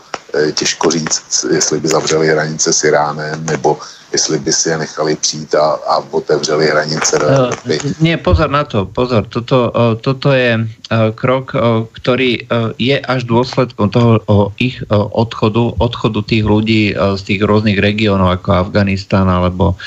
těžko 0.55 0.91
říct, 0.91 1.47
jestli 1.51 1.81
by 1.81 1.89
zavřeli 1.89 2.29
hranice 2.29 2.73
s 2.73 2.85
Iránem, 2.85 3.47
nebo 3.47 3.79
jestli 4.13 4.39
by 4.39 4.53
si 4.53 4.69
je 4.69 4.79
nechali 4.79 5.17
přijít 5.17 5.55
a, 5.55 5.79
a 5.87 5.95
otevřeli 6.11 6.67
hranice 6.67 7.19
do 7.19 7.27
Evropy. 7.27 7.79
Nie, 8.01 8.17
pozor 8.17 8.51
na 8.51 8.65
to, 8.65 8.87
pozor. 8.87 9.27
Toto, 9.27 9.73
toto 10.01 10.33
je 10.33 10.67
krok, 11.15 11.55
ktorý 11.95 12.51
je 12.79 12.97
až 12.99 13.25
dôsledkom 13.25 13.91
toho 13.95 14.19
ich 14.59 14.83
odchodu, 14.91 15.79
odchodu 15.79 16.21
tých 16.27 16.45
ľudí 16.45 16.95
z 16.95 17.23
tých 17.23 17.41
rôznych 17.47 17.79
regiónov 17.79 18.43
ako 18.43 18.67
Afganistán 18.67 19.31
alebo, 19.31 19.79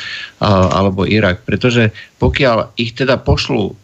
alebo 0.72 1.04
Irak. 1.04 1.44
Pretože 1.44 1.92
pokiaľ 2.24 2.80
ich 2.80 2.96
teda 2.96 3.20
pošlú 3.20 3.76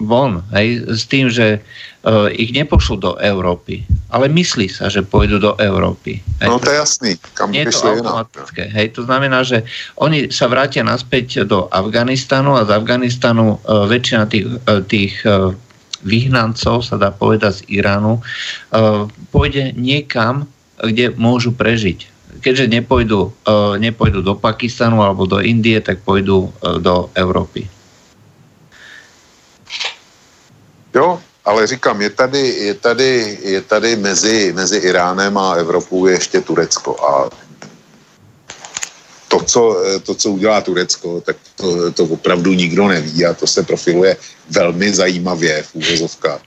von, 0.00 0.40
hej, 0.56 0.88
s 0.88 1.04
tým, 1.04 1.28
že 1.28 1.60
uh, 1.60 2.32
ich 2.32 2.56
nepošlú 2.56 2.96
do 2.96 3.12
Európy, 3.20 3.84
ale 4.08 4.32
myslí 4.32 4.72
sa, 4.72 4.88
že 4.88 5.04
pôjdu 5.04 5.36
do 5.36 5.52
Európy. 5.60 6.24
Hej. 6.40 6.48
No 6.48 6.56
to 6.56 6.72
je 6.72 6.76
jasný, 6.80 7.10
kam 7.36 7.52
Nie 7.52 7.68
je 7.68 7.76
to 7.76 8.00
automatické. 8.00 8.72
Hej, 8.72 8.96
to 8.96 9.04
znamená, 9.04 9.44
že 9.44 9.60
oni 10.00 10.32
sa 10.32 10.48
vrátia 10.48 10.80
naspäť 10.80 11.44
do 11.44 11.68
Afganistanu 11.68 12.56
a 12.56 12.64
z 12.64 12.72
Afganistanu 12.72 13.60
uh, 13.60 13.84
väčšina 13.84 14.24
tých, 14.32 14.46
uh, 14.48 14.80
tých 14.88 15.20
uh, 15.28 15.52
vyhnancov, 16.00 16.80
sa 16.80 16.96
dá 16.96 17.12
povedať 17.12 17.60
z 17.60 17.80
Iránu, 17.84 18.18
uh, 18.18 19.04
pôjde 19.28 19.76
niekam, 19.76 20.48
kde 20.80 21.12
môžu 21.20 21.52
prežiť. 21.52 22.08
Keďže 22.40 22.72
nepôjdu, 22.72 23.28
uh, 23.28 23.76
nepôjdu 23.76 24.24
do 24.24 24.32
Pakistanu 24.32 25.04
alebo 25.04 25.28
do 25.28 25.44
Indie, 25.44 25.76
tak 25.84 26.00
pôjdu 26.00 26.48
uh, 26.48 26.80
do 26.80 27.12
Európy. 27.12 27.68
Jo, 30.94 31.20
ale 31.44 31.66
říkám, 31.66 32.02
je 32.02 32.10
tady, 32.10 32.48
je 32.48 32.74
tady, 32.74 33.38
je 33.42 33.60
tady 33.60 33.96
mezi, 33.96 34.52
mezi 34.52 34.76
Iránem 34.76 35.38
a 35.38 35.54
Evropou 35.54 36.06
ještě 36.06 36.40
Turecko 36.40 37.04
a 37.04 37.30
to 39.28 39.40
co, 39.44 39.76
to, 40.02 40.14
co 40.14 40.30
udělá 40.30 40.60
Turecko, 40.60 41.20
tak 41.20 41.36
to, 41.56 41.92
to 41.92 42.04
opravdu 42.04 42.52
nikdo 42.52 42.88
neví 42.88 43.26
a 43.26 43.34
to 43.34 43.46
se 43.46 43.62
profiluje 43.62 44.16
velmi 44.50 44.94
zajímavě 44.94 45.62
v 45.62 45.74
úvozovkách. 45.74 46.40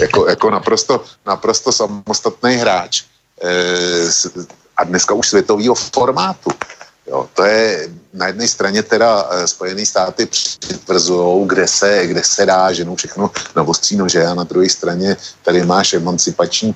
Jako, 0.00 0.28
jako 0.28 0.50
naprosto, 0.50 1.04
naprosto 1.26 1.72
samostatný 1.72 2.54
hráč 2.54 3.02
e, 3.42 3.52
a 4.76 4.84
dneska 4.84 5.14
už 5.14 5.28
světového 5.28 5.74
formátu. 5.74 6.50
Jo, 7.06 7.28
to 7.34 7.44
je 7.44 7.88
na 8.12 8.26
jedné 8.26 8.48
straně 8.48 8.82
teda 8.82 9.28
eh, 9.30 9.46
Spojené 9.46 9.86
státy 9.86 10.26
přitvrzují, 10.26 11.48
kde 11.48 11.68
se, 11.68 12.06
kde 12.06 12.22
se 12.24 12.46
dá 12.46 12.72
ženou 12.72 12.96
všechno 12.96 13.30
na 13.56 13.62
ostří 13.62 13.96
nože 13.96 14.26
a 14.26 14.34
na 14.34 14.44
druhé 14.44 14.68
straně 14.68 15.16
tady 15.42 15.64
máš 15.64 15.92
emancipační 15.92 16.74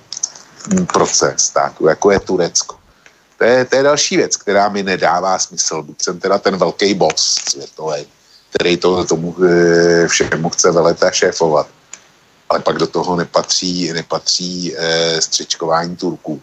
proces, 0.93 1.51
tak, 1.51 1.73
jako 1.89 2.11
je 2.11 2.21
Turecko. 2.21 2.77
To 3.39 3.45
je, 3.45 3.65
to 3.65 3.77
je 3.77 3.83
další 3.83 4.17
věc, 4.17 4.37
která 4.37 4.69
mi 4.69 4.83
nedává 4.83 5.39
smysl. 5.39 5.83
Buď 5.83 6.03
jsem 6.03 6.21
teda 6.21 6.39
ten 6.39 6.57
velký 6.57 6.95
boss 6.95 7.39
světový, 7.49 8.07
který 8.51 8.77
to, 8.77 9.05
tomu 9.05 9.37
eh, 9.45 10.09
všemu 10.09 10.51
chce 10.51 10.71
velet 10.71 11.03
a 11.03 11.11
šéfovat. 11.11 11.67
Ale 12.49 12.61
pak 12.61 12.77
do 12.77 12.87
toho 12.87 13.17
nepatří, 13.17 13.93
nepatří 13.93 14.75
eh, 14.77 15.21
střičkování 15.21 15.97
Turků 15.97 16.43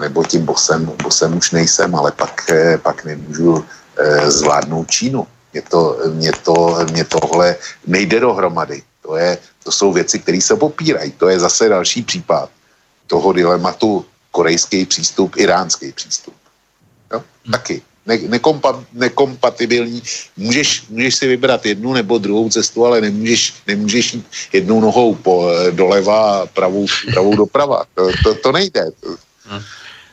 nebo 0.00 0.24
tím 0.24 0.44
bosem, 0.44 0.92
bosem 1.02 1.36
už 1.36 1.50
nejsem, 1.50 1.94
ale 1.94 2.12
pak, 2.12 2.50
eh, 2.50 2.78
pak 2.78 3.04
nemůžu 3.04 3.64
eh, 3.98 4.30
zvládnout 4.30 4.90
Čínu. 4.90 5.26
Mě, 5.52 5.62
to, 5.62 5.98
mě, 6.12 6.32
to, 6.32 6.78
mě 6.90 7.04
tohle 7.04 7.56
nejde 7.86 8.20
dohromady. 8.20 8.82
To, 9.02 9.16
je, 9.16 9.38
to 9.64 9.72
jsou 9.72 9.92
věci, 9.92 10.18
které 10.18 10.40
se 10.40 10.56
popírají. 10.56 11.12
To 11.12 11.28
je 11.28 11.40
zase 11.40 11.68
další 11.68 12.02
případ 12.02 12.50
toho 13.06 13.32
dilematu 13.32 14.04
korejský 14.30 14.86
přístup, 14.86 15.36
iránský 15.36 15.92
přístup. 15.92 16.34
Jo? 17.12 17.22
Hmm. 17.44 17.52
Taky. 17.52 17.82
Ne, 18.06 18.18
nekompa, 18.28 18.84
nekompatibilní. 18.92 20.02
Můžeš, 20.36 20.84
můžeš 20.88 21.14
si 21.14 21.26
vybrat 21.28 21.66
jednu 21.66 21.92
nebo 21.92 22.18
druhou 22.18 22.48
cestu, 22.48 22.84
ale 22.84 23.00
nemůžeš, 23.00 23.54
nemůžeš 23.66 24.14
jít 24.14 24.26
jednou 24.52 24.80
nohou 24.80 25.14
po, 25.14 25.50
eh, 25.50 25.70
doleva 25.70 26.42
a 26.42 26.46
pravou, 26.46 26.86
pravou 27.12 27.36
doprava. 27.36 27.84
To, 27.94 28.08
to, 28.24 28.34
to 28.34 28.52
nejde. 28.52 28.84
Hmm. 29.48 29.64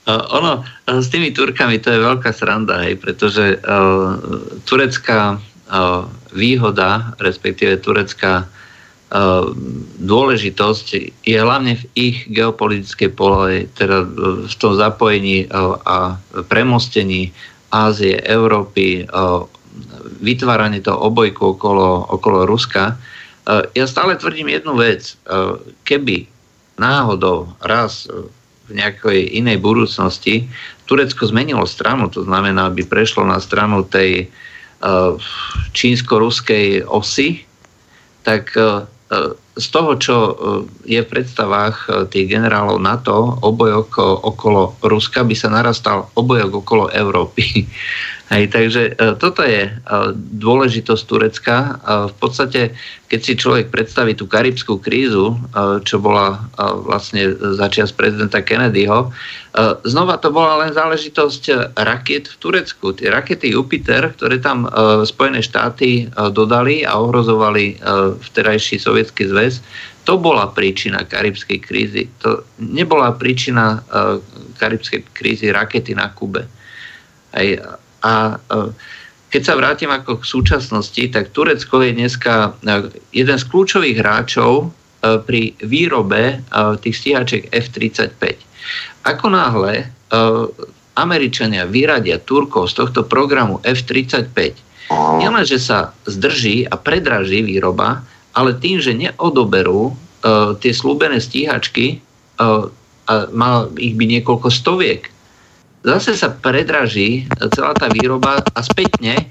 Ono, 0.05 0.61
s 0.85 1.09
tými 1.09 1.33
Turkami 1.33 1.81
to 1.81 1.89
je 1.89 2.05
veľká 2.05 2.29
sranda, 2.29 2.85
hej, 2.85 3.01
pretože 3.01 3.57
uh, 3.57 4.21
turecká 4.69 5.41
uh, 5.41 6.05
výhoda, 6.29 7.17
respektíve 7.17 7.81
turecká 7.81 8.45
uh, 8.45 9.49
dôležitosť 9.97 10.85
je 11.25 11.37
hlavne 11.41 11.81
v 11.81 11.83
ich 11.97 12.17
geopolitickej 12.29 13.09
polohe, 13.17 13.65
teda 13.73 14.05
v 14.45 14.55
tom 14.61 14.77
zapojení 14.77 15.49
uh, 15.49 15.81
a 15.89 15.97
premostení 16.53 17.33
Ázie, 17.73 18.21
Európy, 18.29 19.09
uh, 19.09 19.41
vytváranie 20.21 20.85
toho 20.85 21.01
obojku 21.01 21.57
okolo, 21.57 22.13
okolo 22.13 22.45
Ruska. 22.45 22.93
Uh, 23.49 23.65
ja 23.73 23.89
stále 23.89 24.21
tvrdím 24.21 24.53
jednu 24.53 24.77
vec. 24.77 25.17
Uh, 25.25 25.57
keby 25.81 26.29
náhodou 26.77 27.57
raz 27.57 28.05
v 28.65 28.71
nejakej 28.77 29.37
inej 29.37 29.61
budúcnosti 29.61 30.49
Turecko 30.85 31.25
zmenilo 31.25 31.65
stranu, 31.65 32.09
to 32.09 32.21
znamená, 32.25 32.69
aby 32.69 32.85
prešlo 32.85 33.25
na 33.25 33.41
stranu 33.41 33.85
tej 33.85 34.29
uh, 34.29 35.17
čínsko-ruskej 35.73 36.85
osy, 36.85 37.41
tak 38.21 38.53
uh, 38.57 38.85
z 39.55 39.67
toho, 39.71 39.95
čo 39.95 40.15
je 40.83 40.99
v 40.99 41.07
predstavách 41.07 42.09
tých 42.11 42.27
generálov 42.27 42.81
NATO, 42.81 43.39
obojok 43.39 44.01
okolo 44.01 44.75
Ruska 44.83 45.23
by 45.23 45.35
sa 45.37 45.47
narastal 45.47 46.11
obojok 46.17 46.65
okolo 46.65 46.91
Európy. 46.91 47.63
Hej, 48.25 48.49
takže 48.49 48.81
e, 48.97 49.13
toto 49.21 49.45
je 49.45 49.69
e, 49.69 49.71
dôležitosť 50.17 51.03
Turecka. 51.05 51.55
E, 51.61 51.69
v 52.09 52.15
podstate, 52.17 52.73
keď 53.05 53.19
si 53.21 53.33
človek 53.37 53.69
predstaví 53.69 54.17
tú 54.17 54.25
karibskú 54.25 54.81
krízu, 54.81 55.37
čo 55.85 56.01
bola 56.01 56.41
vlastne 56.57 57.37
začias 57.53 57.93
prezidenta 57.93 58.41
Kennedyho, 58.41 59.13
znova 59.85 60.17
to 60.17 60.33
bola 60.33 60.65
len 60.65 60.73
záležitosť 60.73 61.77
raket 61.77 62.33
v 62.33 62.35
Turecku. 62.41 62.97
Tie 62.97 63.13
rakety 63.13 63.53
Jupiter, 63.53 64.09
ktoré 64.09 64.41
tam 64.41 64.65
Spojené 65.05 65.45
štáty 65.45 66.09
dodali 66.33 66.81
a 66.81 66.97
ohrozovali 66.97 67.77
vterajší 68.25 68.81
sovietský 68.81 69.29
zväz, 69.29 69.61
to 70.01 70.17
bola 70.17 70.49
príčina 70.49 71.05
karibskej 71.05 71.61
krízy. 71.61 72.09
To 72.25 72.41
nebola 72.57 73.13
príčina 73.13 73.85
karibskej 74.57 75.13
krízy 75.13 75.53
rakety 75.53 75.93
na 75.93 76.09
Kube. 76.09 76.49
Hej, 77.37 77.61
a 78.05 78.37
e, 78.37 78.69
keď 79.33 79.41
sa 79.41 79.57
vrátim 79.57 79.89
ako 79.89 80.21
k 80.21 80.29
súčasnosti, 80.29 81.03
tak 81.09 81.33
Turecko 81.33 81.81
je 81.81 81.97
dneska 81.97 82.53
e, 82.61 82.93
jeden 83.09 83.37
z 83.41 83.45
kľúčových 83.49 83.97
hráčov 83.97 84.53
e, 84.61 84.65
pri 85.25 85.57
výrobe 85.65 86.45
tých 86.85 86.95
stíhačiek 87.01 87.49
F-35. 87.49 88.37
Ako 89.05 89.25
náhle 89.33 89.89
Američania 90.95 91.67
vyradia 91.67 92.21
Turkov 92.21 92.71
z 92.71 92.81
tohto 92.81 93.01
programu 93.05 93.59
F-35, 93.65 94.55
nielenže 95.19 95.59
sa 95.59 95.91
zdrží 96.07 96.69
a 96.69 96.77
predraží 96.77 97.41
výroba, 97.41 98.05
ale 98.33 98.57
tým, 98.57 98.81
že 98.81 98.95
neodoberú 98.95 99.93
tie 100.61 100.71
slúbené 100.73 101.21
stíhačky, 101.21 102.01
a 103.05 103.29
má 103.29 103.69
ich 103.77 103.93
byť 103.93 104.09
niekoľko 104.17 104.49
stoviek, 104.49 105.13
zase 105.85 106.17
sa 106.17 106.33
predraží 106.33 107.29
celá 107.53 107.77
tá 107.77 107.85
výroba 107.87 108.41
a 108.41 108.59
spätne 108.65 109.21
e, 109.21 109.23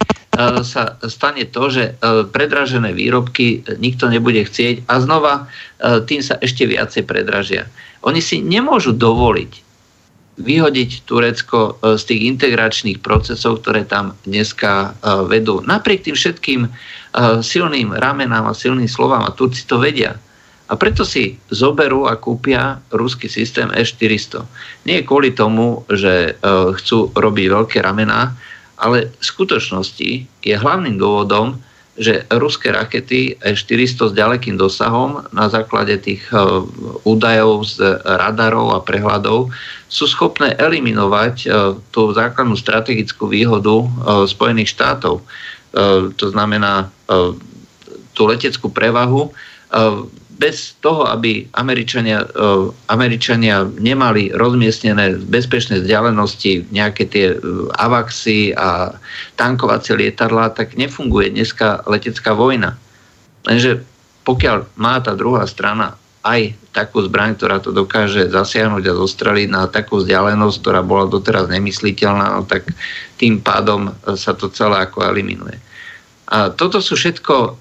sa 0.63 0.95
stane 1.11 1.51
to, 1.51 1.67
že 1.67 1.85
e, 1.99 2.23
predražené 2.31 2.95
výrobky 2.95 3.67
nikto 3.83 4.07
nebude 4.07 4.47
chcieť 4.47 4.87
a 4.87 4.95
znova 5.03 5.35
e, 5.35 5.43
tým 6.07 6.23
sa 6.23 6.39
ešte 6.39 6.71
viacej 6.71 7.03
predražia. 7.05 7.67
Oni 8.07 8.23
si 8.23 8.39
nemôžu 8.39 8.95
dovoliť 8.95 9.67
vyhodiť 10.35 11.07
Turecko 11.07 11.79
z 11.95 12.03
tých 12.11 12.27
integračných 12.27 12.99
procesov, 12.99 13.63
ktoré 13.63 13.87
tam 13.87 14.19
dneska 14.27 14.99
vedú. 15.31 15.63
Napriek 15.63 16.11
tým 16.11 16.19
všetkým 16.19 16.61
silným 17.39 17.95
ramenám 17.95 18.51
a 18.51 18.59
silným 18.59 18.91
slovám, 18.91 19.23
a 19.23 19.31
Turci 19.31 19.63
to 19.63 19.79
vedia, 19.79 20.19
a 20.65 20.81
preto 20.81 21.05
si 21.05 21.37
zoberú 21.53 22.09
a 22.09 22.17
kúpia 22.17 22.81
ruský 22.89 23.29
systém 23.29 23.69
S-400. 23.77 24.49
Nie 24.89 25.05
kvôli 25.05 25.37
tomu, 25.37 25.85
že 25.93 26.33
e, 26.33 26.53
chcú 26.81 27.13
robiť 27.13 27.47
veľké 27.53 27.79
ramená, 27.85 28.33
ale 28.81 29.13
v 29.13 29.25
skutočnosti 29.25 30.11
je 30.25 30.55
hlavným 30.57 30.97
dôvodom, 30.97 31.61
že 31.95 32.27
ruské 32.33 32.73
rakety 32.73 33.37
S-400 33.45 34.11
s 34.11 34.13
ďalekým 34.17 34.57
dosahom 34.57 35.29
na 35.37 35.53
základe 35.53 36.01
tých 36.01 36.25
e, 36.33 36.41
údajov 37.05 37.69
z 37.69 38.01
radarov 38.01 38.73
a 38.73 38.81
prehľadov 38.81 39.53
sú 39.93 40.09
schopné 40.09 40.57
eliminovať 40.57 41.35
e, 41.45 41.47
tú 41.93 42.09
základnú 42.17 42.57
strategickú 42.57 43.29
výhodu 43.29 43.85
Spojených 44.25 44.73
štátov. 44.73 45.21
To 46.15 46.27
znamená 46.31 46.87
tú 48.15 48.31
leteckú 48.31 48.71
prevahu 48.71 49.35
bez 50.35 50.75
toho, 50.83 51.07
aby 51.07 51.47
Američania, 51.55 52.27
Američania 52.91 53.67
nemali 53.79 54.35
rozmiestnené 54.35 55.23
bezpečné 55.31 55.83
vzdialenosti 55.83 56.75
nejaké 56.75 57.07
tie 57.07 57.39
avaxy 57.79 58.51
a 58.59 58.99
tankovacie 59.39 59.95
lietadlá, 59.95 60.51
tak 60.55 60.75
nefunguje 60.75 61.31
dneska 61.31 61.87
letecká 61.87 62.35
vojna. 62.35 62.75
Lenže 63.47 63.87
pokiaľ 64.25 64.75
má 64.81 64.99
tá 65.05 65.13
druhá 65.15 65.45
strana 65.47 65.95
aj 66.25 66.57
takú 66.73 67.05
zbraň, 67.05 67.37
ktorá 67.37 67.61
to 67.61 67.71
dokáže 67.71 68.33
zasiahnuť 68.33 68.85
a 68.89 68.99
zostreliť 68.99 69.49
na 69.53 69.69
takú 69.69 70.01
vzdialenosť, 70.01 70.57
ktorá 70.57 70.81
bola 70.81 71.05
doteraz 71.05 71.53
nemysliteľná, 71.53 72.41
no 72.41 72.49
tak 72.49 72.65
tým 73.21 73.45
pádom 73.45 73.93
e, 73.93 74.17
sa 74.17 74.33
to 74.33 74.49
celé 74.49 74.81
ako 74.81 75.05
eliminuje. 75.05 75.61
A 76.25 76.49
toto 76.49 76.81
sú 76.81 76.97
všetko 76.97 77.35
uh, 77.37 77.53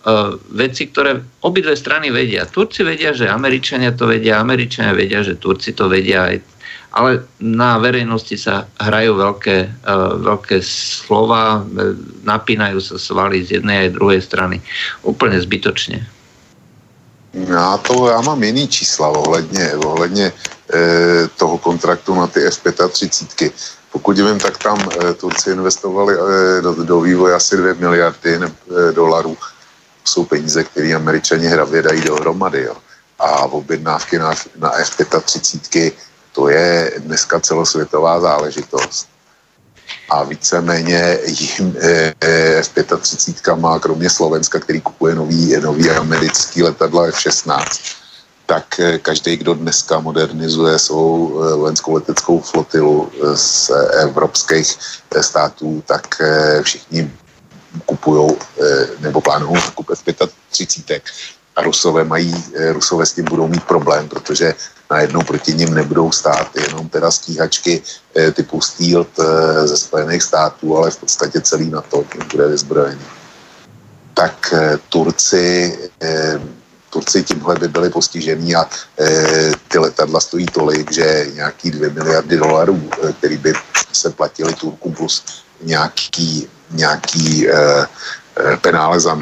veci, 0.55 0.87
ktoré 0.87 1.19
obidve 1.43 1.75
strany 1.75 2.07
vedia. 2.15 2.47
Turci 2.47 2.87
vedia, 2.87 3.11
že 3.11 3.27
Američania 3.27 3.91
to 3.91 4.07
vedia, 4.07 4.39
Američania 4.39 4.95
vedia, 4.95 5.19
že 5.19 5.35
Turci 5.35 5.75
to 5.75 5.91
vedia, 5.91 6.31
ale 6.95 7.27
na 7.43 7.75
verejnosti 7.75 8.39
sa 8.39 8.63
hrajú 8.79 9.19
veľké, 9.19 9.57
uh, 9.83 10.15
veľké 10.15 10.63
slova, 10.63 11.67
napínajú 12.23 12.79
sa 12.79 12.95
svaly 12.95 13.43
z 13.43 13.59
jednej 13.59 13.89
aj 13.89 13.95
druhej 13.99 14.21
strany. 14.23 14.63
Úplne 15.03 15.43
zbytočne. 15.43 15.99
Já, 17.33 17.77
to, 17.77 18.07
já 18.07 18.21
mám 18.21 18.43
jiný 18.43 18.67
čísla 18.67 19.07
ohledně, 19.07 19.73
ohledně 19.75 20.33
e, 20.73 21.27
toho 21.27 21.57
kontraktu 21.57 22.15
na 22.15 22.27
ty 22.27 22.45
F-35. 22.45 23.51
Pokud 23.93 24.17
vím, 24.17 24.39
tak 24.39 24.57
tam 24.57 24.89
e, 24.89 25.13
Turci 25.13 25.51
investovali 25.51 26.13
e, 26.17 26.61
do, 26.61 26.83
do 26.83 27.01
vývoje 27.01 27.35
asi 27.35 27.57
2 27.57 27.73
miliardy 27.73 28.39
ne, 28.39 28.47
e, 28.49 28.91
dolarů. 28.91 29.37
Jsou 30.05 30.25
peníze, 30.25 30.63
které 30.63 30.93
američani 30.93 31.47
hravě 31.47 31.81
dají 31.81 32.01
dohromady. 32.01 32.61
Jo. 32.61 32.75
A 33.19 33.45
objednávky 33.45 34.19
na, 34.19 34.33
na 34.57 34.71
F-35 34.71 35.91
to 36.33 36.49
je 36.49 36.93
dneska 36.97 37.39
celosvětová 37.39 38.19
záležitost 38.19 39.07
a 40.09 40.23
víceméně 40.23 41.19
jim 41.25 41.75
e, 41.79 42.13
F-35 42.59 43.59
má 43.59 43.79
kromě 43.79 44.09
Slovenska, 44.09 44.59
který 44.59 44.81
kupuje 44.81 45.15
nový, 45.15 45.55
nový 45.61 45.89
americký 45.89 46.63
letadla 46.63 47.05
F-16, 47.05 47.65
tak 48.45 48.79
e, 48.79 48.99
každý, 48.99 49.37
kdo 49.37 49.53
dneska 49.53 49.99
modernizuje 49.99 50.79
svou 50.79 51.43
e, 51.43 51.55
vojenskou 51.55 51.93
leteckou 51.93 52.39
flotilu 52.39 53.11
z 53.35 53.71
evropských 54.01 54.75
států, 55.21 55.83
tak 55.87 56.21
všichni 56.61 57.11
kupují 57.85 58.37
nebo 58.99 59.21
plánují 59.21 59.53
nakup 59.53 59.89
F-35 59.89 61.01
a 61.55 61.61
Rusové 61.61 62.03
mají, 62.03 62.43
Rusové 62.71 63.05
s 63.05 63.13
tím 63.13 63.25
budou 63.25 63.47
mít 63.47 63.63
problém, 63.63 64.09
protože 64.09 64.53
najednou 64.93 65.21
proti 65.23 65.53
ním 65.53 65.73
nebudou 65.73 66.11
stát 66.11 66.55
jenom 66.55 66.89
teda 66.89 67.11
stíhačky 67.11 67.81
eh, 67.81 68.31
typu 68.31 68.61
Steel 68.61 69.05
eh, 69.05 69.67
ze 69.67 69.77
Spojených 69.77 70.23
států, 70.23 70.77
ale 70.77 70.91
v 70.91 70.97
podstatě 70.97 71.41
celý 71.41 71.69
NATO 71.69 72.05
tím 72.11 72.21
bude 72.31 72.47
vyzbrojený. 72.47 73.05
Tak 74.13 74.53
eh, 74.53 74.77
Turci, 74.89 75.77
Turci 76.93 77.23
tímhle 77.23 77.55
by 77.55 77.67
byli 77.67 77.89
postižení 77.89 78.55
a 78.55 78.69
ty 79.67 79.77
letadla 79.77 80.19
stojí 80.19 80.45
tolik, 80.45 80.91
že 80.91 81.27
nějaký 81.33 81.71
2 81.71 81.93
miliardy 81.93 82.37
dolarů, 82.37 82.89
který 83.17 83.37
by 83.37 83.53
se 83.93 84.09
platili 84.09 84.53
Turkům 84.53 84.93
plus 84.93 85.23
nějaký, 85.61 86.47
nějaký 86.71 87.47
penále 88.61 88.99
za 88.99 89.17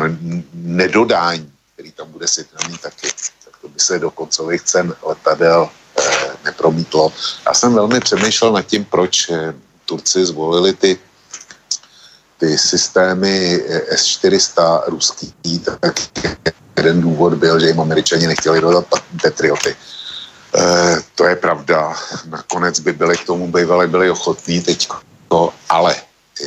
nedodání, 0.54 1.52
který 1.74 1.92
tam 1.92 2.12
bude 2.12 2.28
sjednaný 2.28 2.78
taky, 2.78 3.08
to 3.62 3.68
by 3.68 3.80
se 3.80 4.00
do 4.00 4.12
koncových 4.12 4.62
cen 4.62 4.96
letadel 5.04 5.70
eh, 6.00 6.32
nepromítlo. 6.44 7.14
Já 7.46 7.54
jsem 7.54 7.74
velmi 7.74 8.00
přemýšlel 8.00 8.52
nad 8.52 8.62
tím, 8.62 8.86
proč 8.86 9.30
eh, 9.30 9.54
Turci 9.86 10.26
zvolili 10.26 10.74
ty, 10.74 10.98
ty 12.38 12.58
systémy 12.58 13.62
eh, 13.70 13.98
S-400 13.98 14.84
ruský, 14.88 15.34
tak 15.82 15.96
jeden 16.78 17.02
důvod 17.02 17.34
byl, 17.34 17.60
že 17.60 17.68
jim 17.68 17.80
američani 17.80 18.28
nechtěli 18.28 18.62
dodat 18.62 18.86
Patrioty. 19.22 19.76
E, 20.56 20.98
to 21.16 21.26
je 21.26 21.36
pravda. 21.36 21.94
Nakonec 22.26 22.80
by 22.80 22.94
byli 22.94 23.18
k 23.18 23.26
tomu 23.26 23.52
bývali 23.52 23.88
byli 23.88 24.12
ochotní 24.12 24.62
teď, 24.62 24.90
ale 25.70 25.96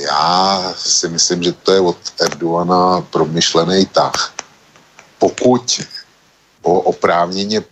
já 0.01 0.73
si 0.77 1.09
myslím, 1.09 1.43
že 1.43 1.53
to 1.53 1.73
je 1.73 1.81
od 1.81 1.97
Erdogana 2.21 3.01
promyšlený 3.01 3.87
tah. 3.87 4.35
Pokud 5.19 5.81
oprávněně 6.63 7.63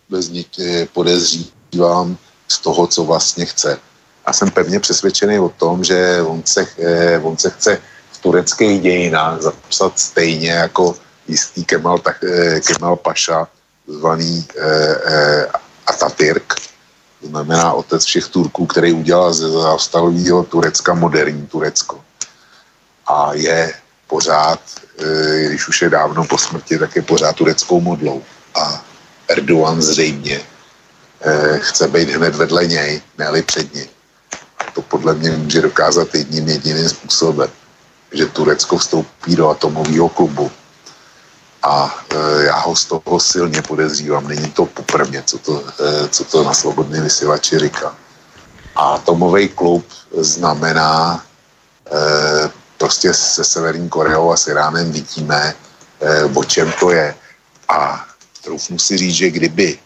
podezřívám 0.93 2.17
z 2.49 2.59
toho, 2.59 2.87
co 2.87 3.05
vlastně 3.05 3.45
chce. 3.45 3.79
A 4.25 4.33
jsem 4.33 4.51
pevně 4.51 4.81
přesvědčený 4.81 5.39
o 5.39 5.49
tom, 5.49 5.85
že 5.85 6.23
on 6.23 6.43
se, 6.45 6.67
eh, 6.79 7.19
on 7.19 7.37
se 7.37 7.51
chce 7.51 7.79
v 8.13 8.19
tureckých 8.19 8.81
dějinách 8.81 9.41
zapsat 9.43 9.99
stejně 9.99 10.51
jako 10.51 10.95
jistý 11.29 11.65
Kemal, 11.65 12.01
eh, 12.07 12.61
Kemal 12.61 12.97
Paša, 12.97 13.49
zvaný 13.87 14.47
eh, 14.59 15.47
Atatürk, 15.87 16.55
to 17.21 17.29
znamená 17.29 17.73
otec 17.73 18.05
všech 18.05 18.29
Turků, 18.29 18.67
který 18.67 18.93
udělal 18.93 19.33
ze 19.35 19.49
zaostalého 19.51 20.45
Turecka 20.45 20.95
moderní 20.95 21.47
Turecko. 21.47 22.01
A 23.07 23.35
je 23.35 23.75
pořád, 24.07 24.61
když 25.49 25.69
už 25.69 25.83
je 25.83 25.91
dávno 25.91 26.25
po 26.25 26.39
smrti, 26.39 26.79
tak 26.79 26.97
je 26.97 27.03
pořád 27.03 27.37
tureckou 27.37 27.81
modlou 27.81 28.23
a 28.55 28.85
Erdogan 29.29 29.83
zřejmě 29.83 30.41
eh, 31.21 31.59
chce 31.59 31.89
být 31.89 32.09
hned 32.09 32.35
vedle 32.35 32.67
něj, 32.67 33.03
ne 33.19 33.43
před 33.43 33.75
ním. 33.75 33.87
A 34.59 34.71
to 34.75 34.83
podle 34.83 35.15
mě 35.15 35.31
může 35.31 35.63
dokázat 35.63 36.15
jedním 36.15 36.49
jediným 36.49 36.89
způsobem, 36.89 37.51
že 38.13 38.27
Turecko 38.27 38.79
vstoupí 38.79 39.37
do 39.37 39.51
atomového 39.51 40.09
klubu. 40.09 40.51
A 41.63 41.95
e, 42.11 42.43
já 42.45 42.59
ho 42.59 42.77
z 42.77 42.85
toho 42.85 43.21
silně 43.21 43.63
podezřívám. 43.63 44.29
Není 44.29 44.51
to 44.51 44.67
poprvé, 44.67 45.23
co 45.23 45.39
to, 45.39 45.65
e, 45.81 46.09
co 46.09 46.25
to 46.25 46.45
na 46.45 46.55
slobodný 46.55 47.01
vysílači 47.01 47.59
říká. 47.59 47.97
A 48.77 48.81
atomový 48.81 49.49
klub 49.49 49.87
znamená 50.19 51.25
e, 51.87 52.51
prostě 52.79 53.15
se 53.15 53.45
Severní 53.45 53.89
Koreou 53.89 54.33
a 54.33 54.37
s 54.37 54.47
Iránem 54.47 54.93
vidíme, 54.93 55.55
e, 56.01 56.25
o 56.25 56.45
čem 56.45 56.73
to 56.81 56.91
je. 56.91 57.15
A 57.69 58.07
troufnu 58.45 58.79
si 58.79 58.99
říct, 58.99 59.15
že 59.15 59.31
kdyby, 59.31 59.79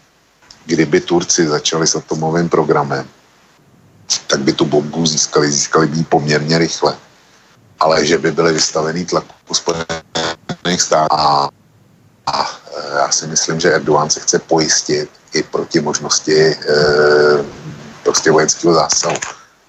kdyby 0.67 1.01
Turci 1.01 1.49
začali 1.49 1.87
s 1.87 1.97
atomovým 1.97 2.49
programem, 2.49 3.09
tak 4.27 4.41
by 4.41 4.53
tu 4.53 4.65
bombu 4.65 5.07
získali, 5.07 5.53
získali 5.53 5.87
by 5.87 6.05
poměrně 6.05 6.59
rychle. 6.59 6.97
Ale 7.81 8.07
že 8.07 8.19
by 8.19 8.33
byly 8.33 8.53
vystavený 8.53 9.05
tlaku 9.05 9.55
Spojených 9.55 10.81
států 10.83 11.13
a, 11.13 11.49
a 12.27 12.39
e, 12.43 12.99
já 12.99 13.09
si 13.11 13.27
myslím, 13.27 13.61
že 13.61 13.73
Erdogan 13.73 14.11
se 14.11 14.21
chce 14.21 14.39
pojistit 14.39 15.11
i 15.35 15.43
proti 15.43 15.81
možnosti 15.81 16.33
e, 16.33 16.57
prostě 18.03 18.31
vojenského 18.31 18.75
zásahu 18.75 19.17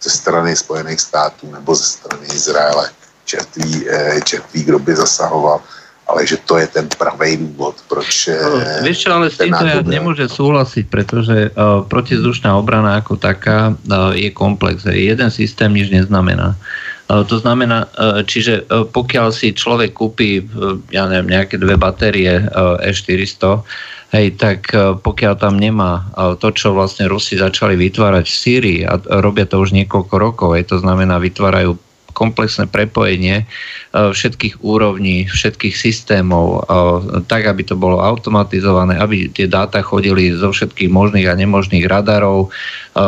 ze 0.02 0.10
strany 0.10 0.56
Spojených 0.56 1.02
států 1.02 1.52
nebo 1.52 1.76
ze 1.76 1.84
strany 1.84 2.28
Izraele. 2.34 2.90
Čertví, 3.26 3.90
e, 3.90 4.22
čertví 4.22 4.64
kdo 4.64 4.80
by 4.80 4.96
zasahoval 4.96 5.62
ale 6.08 6.24
že 6.24 6.40
to 6.40 6.56
je 6.58 6.68
ten 6.68 6.88
pravý 6.88 7.38
důvod, 7.38 7.76
proč... 7.92 8.32
No, 8.32 8.64
vieš 8.80 9.04
čo, 9.04 9.12
ale 9.12 9.28
s 9.28 9.44
týmto 9.44 9.60
ja 9.68 9.84
nemôžem 9.84 10.32
súhlasiť, 10.32 10.88
pretože 10.88 11.52
uh, 11.52 11.84
protizdušná 11.84 12.56
obrana 12.56 13.04
ako 13.04 13.20
taká 13.20 13.76
uh, 13.76 14.16
je 14.16 14.32
komplex. 14.32 14.88
Jeden 14.88 15.28
systém 15.28 15.68
nič 15.68 15.92
neznamená. 15.92 16.56
Uh, 16.56 16.88
to 17.08 17.40
znamená, 17.40 17.88
uh, 17.88 18.20
čiže 18.28 18.68
uh, 18.68 18.84
pokiaľ 18.84 19.32
si 19.32 19.56
človek 19.56 19.96
kúpi, 19.96 20.44
uh, 20.44 20.76
ja 20.92 21.08
neviem, 21.08 21.32
nejaké 21.40 21.56
dve 21.56 21.80
batérie 21.80 22.44
uh, 22.44 22.76
E400, 22.84 23.64
Hej, 24.08 24.40
tak 24.40 24.72
pokiaľ 25.04 25.36
tam 25.36 25.60
nemá 25.60 26.08
to, 26.40 26.56
čo 26.56 26.72
vlastne 26.72 27.12
Rusi 27.12 27.36
začali 27.36 27.76
vytvárať 27.76 28.24
v 28.24 28.40
Sýrii 28.40 28.80
a 28.88 28.96
robia 29.20 29.44
to 29.44 29.60
už 29.60 29.76
niekoľko 29.76 30.16
rokov, 30.16 30.50
hej, 30.56 30.64
to 30.64 30.80
znamená 30.80 31.20
vytvárajú 31.20 31.76
komplexné 32.18 32.66
prepojenie 32.66 33.46
e, 33.46 33.46
všetkých 33.94 34.66
úrovní, 34.66 35.30
všetkých 35.30 35.78
systémov, 35.78 36.66
e, 36.66 37.22
tak, 37.30 37.46
aby 37.46 37.62
to 37.62 37.78
bolo 37.78 38.02
automatizované, 38.02 38.98
aby 38.98 39.30
tie 39.30 39.46
dáta 39.46 39.86
chodili 39.86 40.34
zo 40.34 40.50
všetkých 40.50 40.90
možných 40.90 41.30
a 41.30 41.38
nemožných 41.38 41.86
radarov, 41.86 42.50
e, 42.50 43.02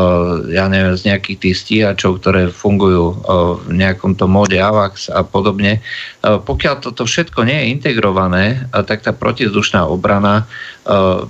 ja 0.54 0.70
neviem, 0.70 0.94
z 0.94 1.10
nejakých 1.10 1.38
tých 1.42 1.56
stíhačov, 1.58 2.22
ktoré 2.22 2.54
fungujú 2.54 3.18
v 3.66 3.74
nejakom 3.74 4.14
tom 4.14 4.38
móde 4.38 4.62
AVAX 4.62 5.10
a 5.10 5.26
podobne. 5.26 5.82
Pokiaľ 6.22 6.76
toto 6.84 7.08
všetko 7.08 7.48
nie 7.48 7.58
je 7.58 7.72
integrované, 7.74 8.70
tak 8.86 9.02
tá 9.02 9.16
protizdušná 9.16 9.88
obrana 9.88 10.46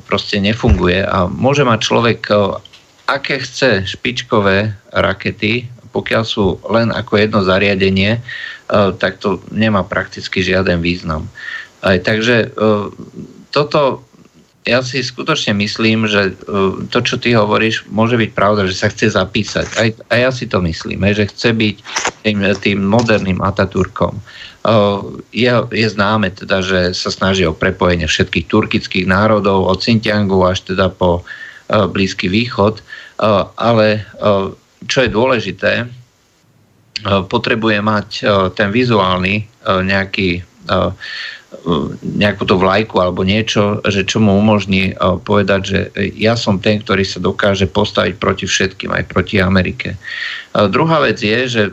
proste 0.10 0.42
nefunguje 0.42 1.06
a 1.06 1.30
môže 1.30 1.62
mať 1.64 1.80
človek 1.80 2.22
aké 3.10 3.42
chce 3.42 3.90
špičkové 3.90 4.74
rakety, 4.94 5.66
pokiaľ 6.00 6.24
sú 6.24 6.64
len 6.72 6.96
ako 6.96 7.20
jedno 7.20 7.44
zariadenie, 7.44 8.18
e, 8.18 8.22
tak 8.96 9.20
to 9.20 9.44
nemá 9.52 9.84
prakticky 9.84 10.40
žiaden 10.40 10.80
význam. 10.80 11.28
Takže 11.80 12.36
e, 12.44 12.68
toto 13.52 14.04
ja 14.68 14.86
si 14.86 15.02
skutočne 15.02 15.58
myslím, 15.58 16.06
že 16.06 16.36
to, 16.94 17.00
čo 17.02 17.16
ty 17.18 17.34
hovoríš, 17.34 17.90
môže 17.90 18.20
byť 18.20 18.32
pravda, 18.38 18.70
že 18.70 18.78
sa 18.78 18.92
chce 18.92 19.18
zapísať. 19.18 19.66
Aj 20.12 20.20
ja 20.20 20.30
si 20.30 20.46
to 20.46 20.62
myslím, 20.62 21.10
že 21.10 21.32
chce 21.32 21.56
byť 21.58 21.76
tým, 22.22 22.38
tým 22.60 22.80
moderným 22.84 23.40
Ataturkom. 23.42 24.20
Je, 25.32 25.50
je 25.74 25.88
známe 25.90 26.30
teda, 26.36 26.62
že 26.62 26.94
sa 26.94 27.10
snaží 27.10 27.48
o 27.48 27.56
prepojenie 27.56 28.06
všetkých 28.06 28.46
turkických 28.52 29.06
národov 29.10 29.66
od 29.66 29.80
Xinjiangu 29.80 30.44
až 30.46 30.68
teda 30.68 30.94
po 30.94 31.26
Blízky 31.70 32.30
východ, 32.30 32.84
ale 33.58 34.06
čo 34.88 35.04
je 35.04 35.10
dôležité, 35.10 35.90
potrebuje 37.28 37.80
mať 37.80 38.08
ten 38.56 38.70
vizuálny 38.70 39.48
nejaký 39.66 40.44
nejakú 42.04 42.46
to 42.46 42.56
vlajku 42.62 43.02
alebo 43.02 43.26
niečo, 43.26 43.82
že 43.90 44.06
čo 44.06 44.22
mu 44.22 44.38
umožní 44.38 44.94
povedať, 45.26 45.62
že 45.66 45.80
ja 46.14 46.38
som 46.38 46.62
ten, 46.62 46.78
ktorý 46.78 47.02
sa 47.02 47.18
dokáže 47.18 47.66
postaviť 47.66 48.22
proti 48.22 48.46
všetkým, 48.46 48.94
aj 48.94 49.10
proti 49.10 49.42
Amerike. 49.42 49.98
Druhá 50.54 51.02
vec 51.02 51.18
je, 51.20 51.40
že 51.50 51.64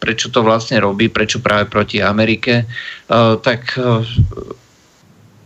prečo 0.00 0.32
to 0.32 0.40
vlastne 0.40 0.80
robí, 0.80 1.12
prečo 1.12 1.44
práve 1.44 1.68
proti 1.68 2.00
Amerike, 2.00 2.64
tak 3.44 3.76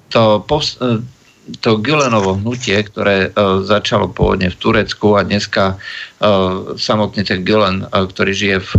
to 0.08 0.22
to 1.60 1.80
Gülenovo 1.80 2.36
hnutie, 2.36 2.76
ktoré 2.84 3.32
uh, 3.32 3.64
začalo 3.64 4.12
pôvodne 4.12 4.52
v 4.52 4.60
Turecku 4.60 5.16
a 5.16 5.24
dneska 5.24 5.76
uh, 5.76 6.76
samotne 6.76 7.24
ten 7.24 7.40
Gülen, 7.44 7.88
uh, 7.88 8.04
ktorý 8.04 8.32
žije 8.36 8.56
v 8.62 8.70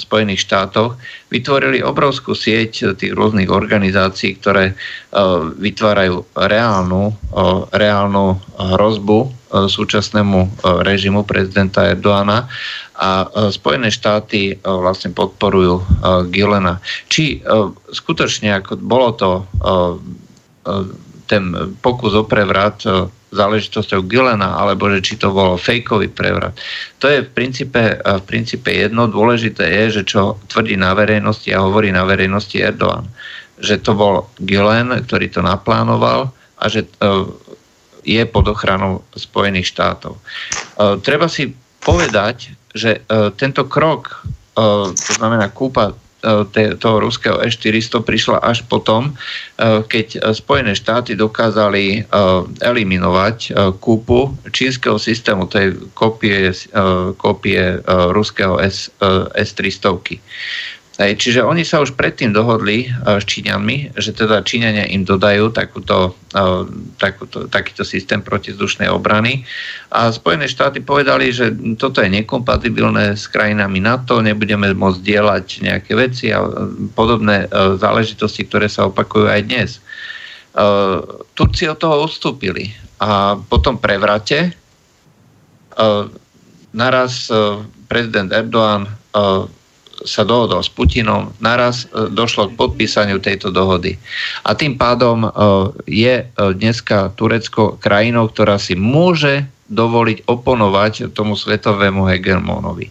Spojených 0.00 0.44
štátoch, 0.44 0.96
vytvorili 1.28 1.84
obrovskú 1.84 2.32
sieť 2.32 2.96
tých 2.96 3.12
rôznych 3.12 3.50
organizácií, 3.50 4.38
ktoré 4.38 4.78
vytvárajú 5.58 6.22
reálnu, 6.36 7.10
reálnu 7.74 8.38
hrozbu 8.54 9.18
súčasnému 9.66 10.62
režimu 10.84 11.24
prezidenta 11.26 11.88
Erdoána 11.88 12.46
a 12.94 13.26
Spojené 13.50 13.90
štáty 13.90 14.60
vlastne 14.62 15.10
podporujú 15.16 15.82
Gülena. 16.30 16.78
Či 17.10 17.42
skutočne 17.90 18.60
ako 18.60 18.78
bolo 18.78 19.08
to 19.16 19.30
ten 21.26 21.74
pokus 21.82 22.14
o 22.14 22.24
prevrat 22.24 22.86
e, 22.86 23.10
záležitosťou 23.34 24.06
Gilena, 24.06 24.56
alebo 24.56 24.86
že 24.88 25.02
či 25.02 25.14
to 25.18 25.34
bol 25.34 25.58
fejkový 25.58 26.08
prevrat. 26.08 26.54
To 27.02 27.10
je 27.10 27.26
v 27.26 27.30
princípe, 27.30 27.78
e, 27.78 27.96
v 27.98 28.24
princípe 28.24 28.70
jedno. 28.70 29.10
Dôležité 29.10 29.66
je, 29.66 30.00
že 30.00 30.02
čo 30.06 30.38
tvrdí 30.46 30.78
na 30.78 30.94
verejnosti 30.94 31.50
a 31.50 31.66
hovorí 31.66 31.90
na 31.90 32.06
verejnosti 32.06 32.56
Erdoğan. 32.56 33.10
Že 33.58 33.74
to 33.82 33.92
bol 33.98 34.14
Gilen, 34.38 34.94
ktorý 34.94 35.26
to 35.28 35.42
naplánoval 35.42 36.30
a 36.56 36.64
že 36.70 36.86
e, 36.86 36.88
je 38.06 38.22
pod 38.22 38.46
ochranou 38.46 39.02
Spojených 39.18 39.74
štátov. 39.74 40.14
Treba 41.02 41.26
si 41.26 41.50
povedať, 41.82 42.54
že 42.70 43.02
tento 43.34 43.66
krok, 43.66 44.22
to 44.54 45.10
znamená 45.18 45.50
kúpa 45.50 45.90
toho 46.78 46.96
ruského 47.00 47.38
E-400 47.38 48.02
prišla 48.02 48.38
až 48.42 48.66
potom, 48.66 49.10
e, 49.10 49.12
keď 49.86 50.34
Spojené 50.34 50.74
štáty 50.74 51.14
dokázali 51.14 51.84
e, 51.86 52.00
eliminovať 52.60 53.54
kúpu 53.78 54.34
čínskeho 54.50 54.98
systému, 54.98 55.46
to 55.46 55.56
je 55.58 55.68
kopie, 55.94 56.50
kopie 57.16 57.80
ruského 58.10 58.58
S, 58.58 58.90
S-300. 59.34 60.18
Čiže 60.96 61.44
oni 61.44 61.60
sa 61.60 61.84
už 61.84 61.92
predtým 61.92 62.32
dohodli 62.32 62.88
s 63.04 63.20
Číňanmi, 63.28 64.00
že 64.00 64.16
teda 64.16 64.40
Číňania 64.40 64.88
im 64.88 65.04
dodajú 65.04 65.52
takúto, 65.52 66.16
takúto, 66.96 67.44
takýto 67.52 67.84
systém 67.84 68.24
protizdušnej 68.24 68.88
obrany. 68.88 69.44
A 69.92 70.08
Spojené 70.08 70.48
štáty 70.48 70.80
povedali, 70.80 71.28
že 71.36 71.52
toto 71.76 72.00
je 72.00 72.08
nekompatibilné 72.08 73.12
s 73.12 73.28
krajinami 73.28 73.76
NATO, 73.76 74.24
nebudeme 74.24 74.72
môcť 74.72 75.00
dielať 75.04 75.46
nejaké 75.68 75.92
veci 76.00 76.32
a 76.32 76.40
podobné 76.96 77.44
záležitosti, 77.76 78.48
ktoré 78.48 78.72
sa 78.72 78.88
opakujú 78.88 79.28
aj 79.28 79.42
dnes. 79.44 79.84
Turci 81.36 81.68
od 81.68 81.76
toho 81.76 82.08
ustúpili 82.08 82.72
a 83.04 83.36
potom 83.36 83.76
prevrate 83.76 84.56
naraz 86.72 87.28
prezident 87.84 88.32
Erdoğan 88.32 88.88
sa 90.06 90.22
dohodol 90.22 90.62
s 90.62 90.70
Putinom, 90.70 91.34
naraz 91.42 91.84
e, 91.90 92.08
došlo 92.08 92.54
k 92.54 92.56
podpísaniu 92.56 93.18
tejto 93.18 93.50
dohody. 93.50 93.98
A 94.46 94.54
tým 94.54 94.78
pádom 94.78 95.26
e, 95.26 95.28
je 95.90 96.14
e, 96.22 96.24
dneska 96.32 97.12
Turecko 97.18 97.76
krajinou, 97.82 98.30
ktorá 98.30 98.56
si 98.56 98.78
môže 98.78 99.44
dovoliť 99.66 100.30
oponovať 100.30 101.10
tomu 101.10 101.34
svetovému 101.34 102.06
hegemónovi. 102.06 102.86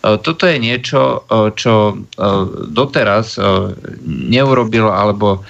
Toto 0.00 0.48
je 0.48 0.56
niečo, 0.56 1.20
čo 1.52 2.00
doteraz 2.72 3.36
neurobil 4.08 4.88
alebo 4.88 5.44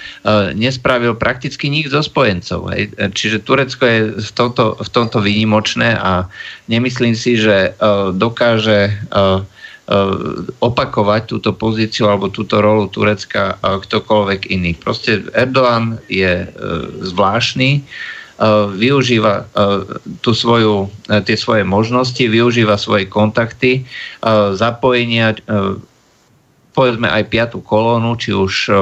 nespravil 0.51 1.15
prakticky 1.15 1.71
nik 1.71 1.87
zo 1.87 2.03
spojencov. 2.03 2.75
Čiže 2.91 3.47
Turecko 3.47 3.83
je 3.87 3.99
v 4.19 4.31
tomto, 4.35 4.75
v 4.75 4.89
tomto 4.91 5.23
výnimočné 5.23 5.95
a 5.95 6.27
nemyslím 6.67 7.15
si, 7.15 7.39
že 7.39 7.71
dokáže 8.15 8.99
opakovať 10.65 11.21
túto 11.29 11.53
pozíciu 11.53 12.09
alebo 12.09 12.33
túto 12.33 12.57
rolu 12.57 12.89
Turecka 12.89 13.53
eh, 13.53 13.77
ktokoľvek 13.77 14.49
iný. 14.49 14.73
Proste 14.73 15.21
Erdoğan 15.33 16.01
je 16.09 16.45
eh, 16.45 16.49
zvláštny, 17.05 17.85
využíva 18.75 19.47
tú 20.19 20.35
svoju, 20.35 20.91
tie 21.07 21.39
svoje 21.39 21.63
možnosti, 21.63 22.19
využíva 22.19 22.75
svoje 22.75 23.07
kontakty, 23.07 23.87
zapojenia, 24.59 25.39
povedzme 26.75 27.07
aj 27.07 27.31
piatú 27.31 27.63
kolónu, 27.63 28.19
či 28.19 28.35
už, 28.35 28.75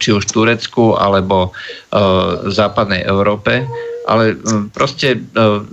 či 0.00 0.08
už 0.16 0.24
Turecku 0.32 0.96
alebo 0.96 1.52
západnej 2.48 3.04
Európe 3.04 3.68
ale 4.06 4.38
hm, 4.38 4.70
proste 4.70 5.18
hm, 5.18 5.66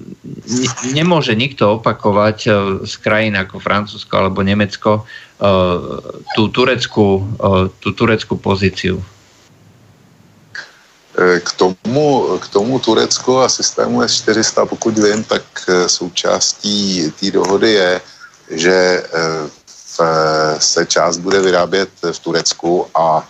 nemôže 0.97 1.37
nikto 1.37 1.77
opakovať 1.79 2.37
hm, 2.49 2.53
z 2.89 2.93
krajín 2.99 3.37
ako 3.37 3.61
Francúzsko 3.61 4.13
alebo 4.17 4.41
Nemecko 4.41 5.05
tú 6.39 6.47
tureckú, 6.55 7.19
tú 7.83 7.89
tureckú 7.91 8.39
pozíciu. 8.39 9.03
E, 11.13 11.39
k 11.39 11.49
tomu, 11.53 12.37
k 12.41 12.45
tomu 12.47 12.79
Turecku 12.79 13.37
a 13.39 13.49
systému 13.49 14.01
S-400, 14.01 14.65
pokud 14.65 14.97
vím, 14.97 15.23
tak 15.23 15.43
e, 15.67 15.89
součástí 15.89 17.11
té 17.19 17.31
dohody 17.31 17.71
je, 17.71 18.01
že 18.51 18.73
e, 18.73 19.03
v, 19.67 20.01
se 20.57 20.85
část 20.85 21.17
bude 21.17 21.41
vyrábět 21.41 21.89
v 22.11 22.19
Turecku 22.19 22.85
a 22.95 23.29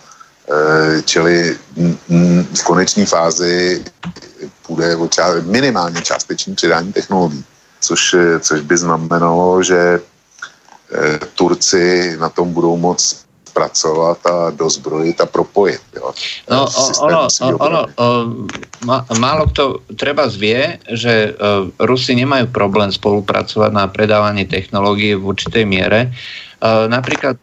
čili 1.04 1.56
v 2.54 2.62
konečné 2.64 3.06
fázi 3.06 3.84
půjde 4.66 4.96
o 4.96 5.06
ča- 5.06 5.42
minimálně 5.46 6.02
částečný 6.02 6.54
předání 6.54 6.92
technologií, 6.92 7.44
což, 7.80 8.16
což 8.40 8.60
by 8.60 8.76
znamenalo, 8.76 9.62
že 9.62 9.80
e, 9.80 10.00
Turci 11.34 12.16
na 12.20 12.28
tom 12.28 12.52
budou 12.52 12.76
moc 12.76 13.24
pracovat 13.54 14.18
a 14.26 14.50
dozbrojit 14.50 15.20
a 15.20 15.26
propojit. 15.26 15.80
Jo. 15.96 16.10
No, 16.50 16.66
ono, 17.00 17.28
ono, 17.56 17.86
málo 19.18 19.46
kto 19.46 19.78
treba 19.94 20.26
zvie, 20.26 20.82
že 20.90 21.30
uh, 21.38 21.70
Rusi 21.78 22.18
nemajú 22.18 22.50
problém 22.50 22.90
spolupracovať 22.90 23.70
na 23.70 23.86
predávaní 23.86 24.50
technológií 24.50 25.14
v 25.14 25.22
určitej 25.30 25.64
miere. 25.70 26.10
Uh, 26.58 26.90
napríklad 26.90 27.38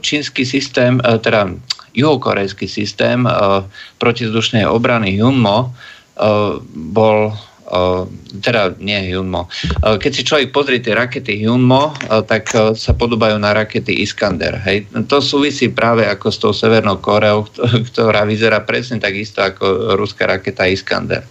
čínsky 0.00 0.46
systém, 0.46 1.02
teda 1.02 1.50
juhokorejský 1.96 2.68
systém 2.68 3.24
uh, 3.24 3.64
protizdušnej 3.98 4.68
obrany 4.68 5.16
Junmo 5.16 5.72
Eh, 6.16 6.52
bol 6.72 7.28
eh, 7.68 8.02
teda 8.40 8.72
nie 8.80 9.12
Junmo. 9.12 9.52
Keď 9.82 10.12
si 10.12 10.22
človek 10.24 10.48
pozrie 10.54 10.80
tie 10.80 10.96
rakety 10.96 11.34
Junmo, 11.44 11.96
tak 12.28 12.52
sa 12.52 12.92
podobajú 12.92 13.40
na 13.40 13.56
rakety 13.56 14.04
Iskander. 14.04 14.60
Hej. 14.60 14.92
To 15.08 15.24
súvisí 15.24 15.72
práve 15.72 16.04
ako 16.04 16.26
s 16.28 16.38
tou 16.38 16.52
Severnou 16.52 17.00
Koreou, 17.00 17.48
ktorá 17.90 18.28
vyzerá 18.28 18.62
presne 18.62 19.00
takisto 19.00 19.40
ako 19.40 19.96
ruská 19.96 20.28
raketa 20.28 20.68
Iskander. 20.68 21.24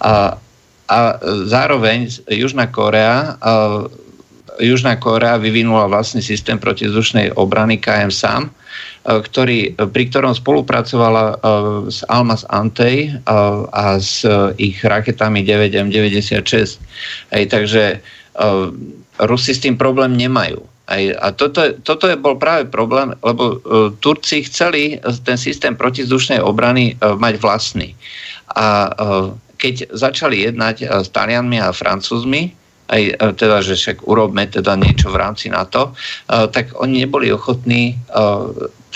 A, 0.00 0.38
a 0.86 0.98
zároveň 1.44 2.08
Južná 2.30 2.70
Korea 2.70 3.34
Južná 4.56 4.96
Korea 4.96 5.36
vyvinula 5.36 5.90
vlastný 5.90 6.24
systém 6.24 6.56
protizdušnej 6.56 7.36
obrany 7.36 7.76
KM 7.76 8.08
SAM, 8.08 8.48
E, 8.48 8.55
ktorý, 9.06 9.78
pri 9.78 10.04
ktorom 10.10 10.34
spolupracovala 10.34 11.24
e, 11.30 11.34
s 11.94 12.02
Almas 12.10 12.42
Antej 12.50 13.14
a 13.70 14.02
s 14.02 14.26
ich 14.58 14.82
raketami 14.82 15.46
9M96. 15.46 16.82
Hej, 17.30 17.44
takže 17.46 18.02
Rusi 19.22 19.52
s 19.54 19.62
tým 19.62 19.78
problém 19.78 20.18
nemajú. 20.18 20.60
Aj, 20.86 21.02
a 21.18 21.34
toto, 21.34 21.74
toto 21.82 22.06
je 22.06 22.14
bol 22.14 22.38
práve 22.38 22.70
problém, 22.70 23.10
lebo 23.26 23.58
uh, 23.58 23.90
Turci 23.98 24.46
chceli 24.46 25.02
ten 25.26 25.34
systém 25.34 25.74
protizdušnej 25.74 26.38
obrany 26.38 26.94
uh, 27.02 27.18
mať 27.18 27.42
vlastný. 27.42 27.98
A 28.54 28.94
uh, 28.94 29.34
keď 29.58 29.90
začali 29.90 30.46
jednať 30.46 30.86
s 30.86 31.10
Talianmi 31.10 31.58
a 31.58 31.74
Francúzmi, 31.74 32.54
aj 32.86 33.34
teda, 33.34 33.66
že 33.66 33.74
však 33.74 34.06
urobme 34.06 34.46
teda 34.46 34.78
niečo 34.78 35.10
v 35.10 35.18
rámci 35.18 35.50
NATO, 35.50 35.96
tak 36.28 36.70
oni 36.78 37.02
neboli 37.02 37.34
ochotní 37.34 37.98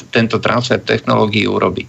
tento 0.08 0.40
transfer 0.40 0.80
technológií 0.80 1.44
urobiť. 1.44 1.88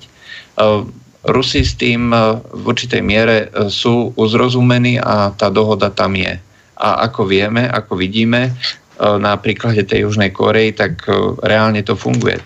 Rusi 1.21 1.61
s 1.63 1.77
tým 1.79 2.11
v 2.51 2.63
určitej 2.65 2.99
miere 2.99 3.47
sú 3.71 4.11
uzrozumení 4.19 4.99
a 4.99 5.31
tá 5.31 5.47
dohoda 5.47 5.87
tam 5.87 6.17
je. 6.17 6.35
A 6.81 7.07
ako 7.07 7.29
vieme, 7.29 7.69
ako 7.69 7.95
vidíme, 7.95 8.51
na 9.01 9.33
príklade 9.33 9.81
tej 9.81 10.05
Južnej 10.05 10.29
Korei, 10.29 10.77
tak 10.77 11.09
reálne 11.41 11.81
to 11.81 11.97
funguje. 11.97 12.37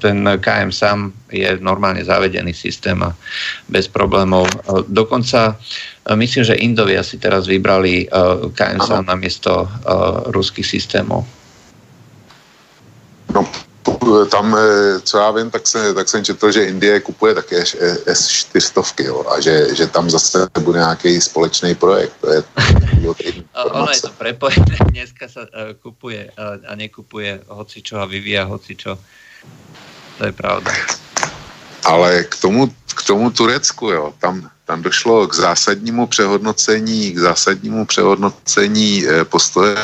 Ten 0.00 0.24
KM 0.24 0.72
sám 0.72 1.12
je 1.28 1.60
normálne 1.60 2.00
zavedený 2.00 2.56
systém 2.56 2.96
a 3.04 3.12
bez 3.68 3.84
problémov. 3.84 4.48
Dokonca 4.88 5.60
myslím, 6.16 6.44
že 6.44 6.56
Indovia 6.56 7.04
si 7.04 7.20
teraz 7.20 7.44
vybrali 7.44 8.08
KM 8.56 8.80
sám 8.80 9.12
namiesto 9.12 9.68
ruských 10.32 10.64
systémov. 10.64 11.28
No, 13.36 13.44
tam, 14.30 14.56
co 15.02 15.18
já 15.18 15.30
vím, 15.30 15.50
tak, 15.50 15.66
se, 15.66 15.94
tak 15.94 16.08
jsem 16.08 16.24
četl, 16.24 16.52
že 16.52 16.64
Indie 16.64 17.00
kupuje 17.00 17.34
také 17.34 17.62
S400 17.62 19.04
jo, 19.04 19.24
a 19.28 19.40
že, 19.40 19.74
že 19.74 19.86
tam 19.86 20.10
zase 20.10 20.48
bude 20.60 20.78
nějaký 20.78 21.20
společný 21.20 21.74
projekt. 21.74 22.12
To 22.20 22.32
je, 22.32 22.44
ono 23.72 23.90
je 23.92 24.00
to 24.00 24.10
prepojené, 24.18 24.76
dneska 24.92 25.28
sa 25.28 25.40
uh, 25.40 25.72
kupuje 25.82 26.30
uh, 26.32 26.60
a 26.68 26.74
nekupuje 26.74 27.40
hocičo 27.48 28.00
a 28.00 28.04
vyvíja 28.04 28.44
hocičo. 28.44 28.98
To 30.18 30.26
je 30.26 30.32
pravda. 30.32 30.72
Ale 31.84 32.24
k 32.24 32.36
tomu, 32.40 32.68
k 32.94 33.00
tomu 33.06 33.30
Turecku, 33.30 33.90
jo, 33.90 34.14
tam, 34.18 34.50
tam 34.64 34.82
došlo 34.82 35.26
k 35.26 35.34
zásadnímu 35.34 36.06
přehodnocení, 36.06 37.12
k 37.12 37.18
zásadnímu 37.18 37.86
přehodnocení 37.86 39.06
eh, 39.06 39.24
postoje 39.24 39.76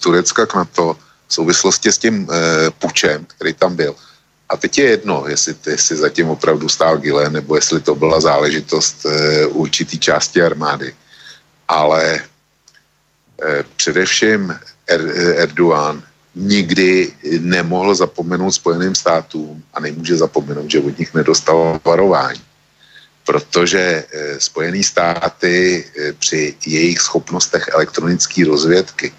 Turecka 0.00 0.46
k 0.46 0.54
NATO 0.54 0.96
v 1.28 1.34
souvislosti 1.34 1.92
s 1.92 1.98
tím 1.98 2.28
eh, 2.30 2.70
pučem, 2.70 3.26
který 3.36 3.54
tam 3.54 3.76
byl. 3.76 3.94
A 4.48 4.56
teď 4.56 4.78
je 4.78 4.84
jedno, 4.84 5.24
jestli, 5.28 5.54
jestli 5.66 5.96
zatím 5.96 6.28
opravdu 6.28 6.68
stál 6.68 6.98
Gile, 6.98 7.30
nebo 7.30 7.56
jestli 7.56 7.80
to 7.80 7.94
byla 7.94 8.20
záležitost 8.20 9.06
eh, 9.06 9.46
určitý 9.46 9.98
části 9.98 10.42
armády. 10.42 10.94
Ale 11.68 12.20
eh, 13.42 13.64
především 13.76 14.56
er, 14.86 15.00
Erdogan 15.36 16.02
nikdy 16.34 17.12
nemohl 17.40 17.94
zapomenout 17.94 18.52
Spojeným 18.52 18.94
státům 18.94 19.62
a 19.74 19.80
nemůže 19.80 20.16
zapomenout, 20.16 20.70
že 20.70 20.80
od 20.80 20.98
nich 20.98 21.14
nedostal 21.14 21.80
varování. 21.84 22.40
Protože 23.24 24.04
eh, 24.12 24.40
Spojené 24.40 24.82
státy 24.82 25.84
eh, 25.84 26.12
při 26.12 26.54
jejich 26.66 27.00
schopnostech 27.00 27.68
elektronické 27.68 28.44
rozvědky 28.44 29.12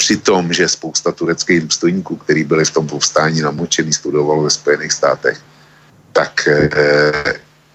při 0.00 0.16
tom, 0.16 0.48
že 0.48 0.64
spousta 0.64 1.12
tureckých 1.12 1.60
důstojníků, 1.68 2.16
kteří 2.24 2.44
byli 2.48 2.64
v 2.64 2.70
tom 2.72 2.86
povstání 2.88 3.44
namočený, 3.44 3.92
studovalo 3.92 4.48
ve 4.48 4.50
Spojených 4.50 4.92
státech, 4.92 5.36
tak 6.16 6.48
e, 6.48 6.72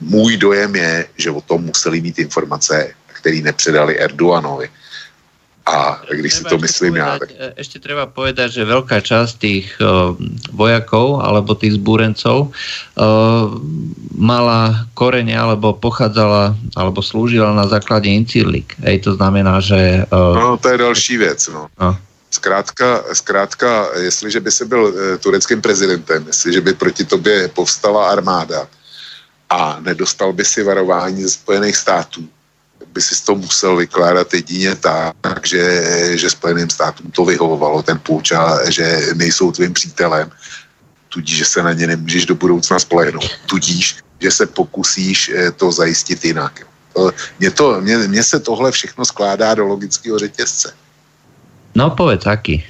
můj 0.01 0.37
dojem 0.37 0.75
je, 0.75 0.93
že 1.17 1.29
o 1.31 1.41
tom 1.41 1.69
museli 1.69 2.01
mít 2.01 2.17
informace, 2.19 2.97
které 3.21 3.45
nepředali 3.45 3.99
Erdoganovi. 4.01 4.69
A 5.65 6.01
když 6.13 6.33
si 6.33 6.43
to 6.45 6.61
myslím 6.61 6.93
povedať, 6.93 7.09
ja... 7.09 7.17
Tak... 7.17 7.29
E, 7.33 7.45
ešte 7.57 7.77
treba 7.81 8.05
povedať, 8.05 8.53
že 8.53 8.69
veľká 8.69 9.01
časť 9.01 9.33
tých 9.41 9.73
uh, 9.81 10.13
vojakov 10.53 11.25
alebo 11.25 11.57
tých 11.57 11.81
zbúrencov 11.81 12.53
uh, 12.53 13.49
mala 14.13 14.85
korene 14.93 15.33
alebo 15.33 15.73
pochádzala 15.73 16.53
alebo 16.77 17.01
slúžila 17.01 17.49
na 17.57 17.65
základe 17.65 18.05
incirlik. 18.05 18.77
Ej, 18.85 19.09
to 19.09 19.17
znamená, 19.17 19.57
že... 19.57 20.05
Uh, 20.13 20.37
no, 20.37 20.61
to 20.61 20.69
je 20.69 20.77
další 20.77 21.17
vec. 21.17 21.41
No. 21.49 21.65
No. 21.81 21.97
Zkrátka, 22.35 23.03
zkrátka, 23.13 23.87
jestliže 23.95 24.39
by 24.39 24.51
se 24.51 24.65
byl 24.65 24.83
e, 24.91 25.17
tureckým 25.17 25.61
prezidentem, 25.61 26.27
jestliže 26.27 26.61
by 26.61 26.73
proti 26.73 27.05
tobě 27.05 27.47
povstala 27.47 28.11
armáda 28.11 28.67
a 29.49 29.79
nedostal 29.79 30.33
by 30.33 30.45
si 30.45 30.63
varování 30.63 31.23
ze 31.23 31.29
Spojených 31.29 31.75
států, 31.75 32.27
by 32.91 33.01
si 33.01 33.15
to 33.23 33.35
musel 33.35 33.75
vykládat 33.75 34.33
jedině 34.33 34.75
tak, 34.75 35.47
že, 35.47 35.63
že 36.19 36.29
Spojeným 36.29 36.69
státům 36.69 37.11
to 37.11 37.25
vyhovovalo, 37.25 37.83
ten 37.83 37.99
půjč 37.99 38.31
a 38.31 38.69
že 38.69 39.15
nejsou 39.15 39.51
tvým 39.51 39.73
přítelem, 39.73 40.31
tudíž, 41.09 41.37
že 41.37 41.45
se 41.45 41.63
na 41.63 41.73
ně 41.73 41.87
nemůžeš 41.87 42.25
do 42.25 42.35
budoucna 42.35 42.79
spolehnout, 42.79 43.31
tudíž, 43.47 44.03
že 44.19 44.31
se 44.31 44.45
pokusíš 44.45 45.29
e, 45.29 45.51
to 45.51 45.71
zajistit 45.71 46.25
jinak. 46.25 46.67
Mně, 47.39 47.51
to, 47.51 47.81
mně, 47.81 47.97
mně 47.97 48.23
se 48.23 48.39
tohle 48.39 48.71
všechno 48.71 49.05
skládá 49.05 49.55
do 49.55 49.65
logického 49.65 50.19
řetězce. 50.19 50.84
No 51.75 51.91
povedz, 51.91 52.25
aký? 52.25 52.63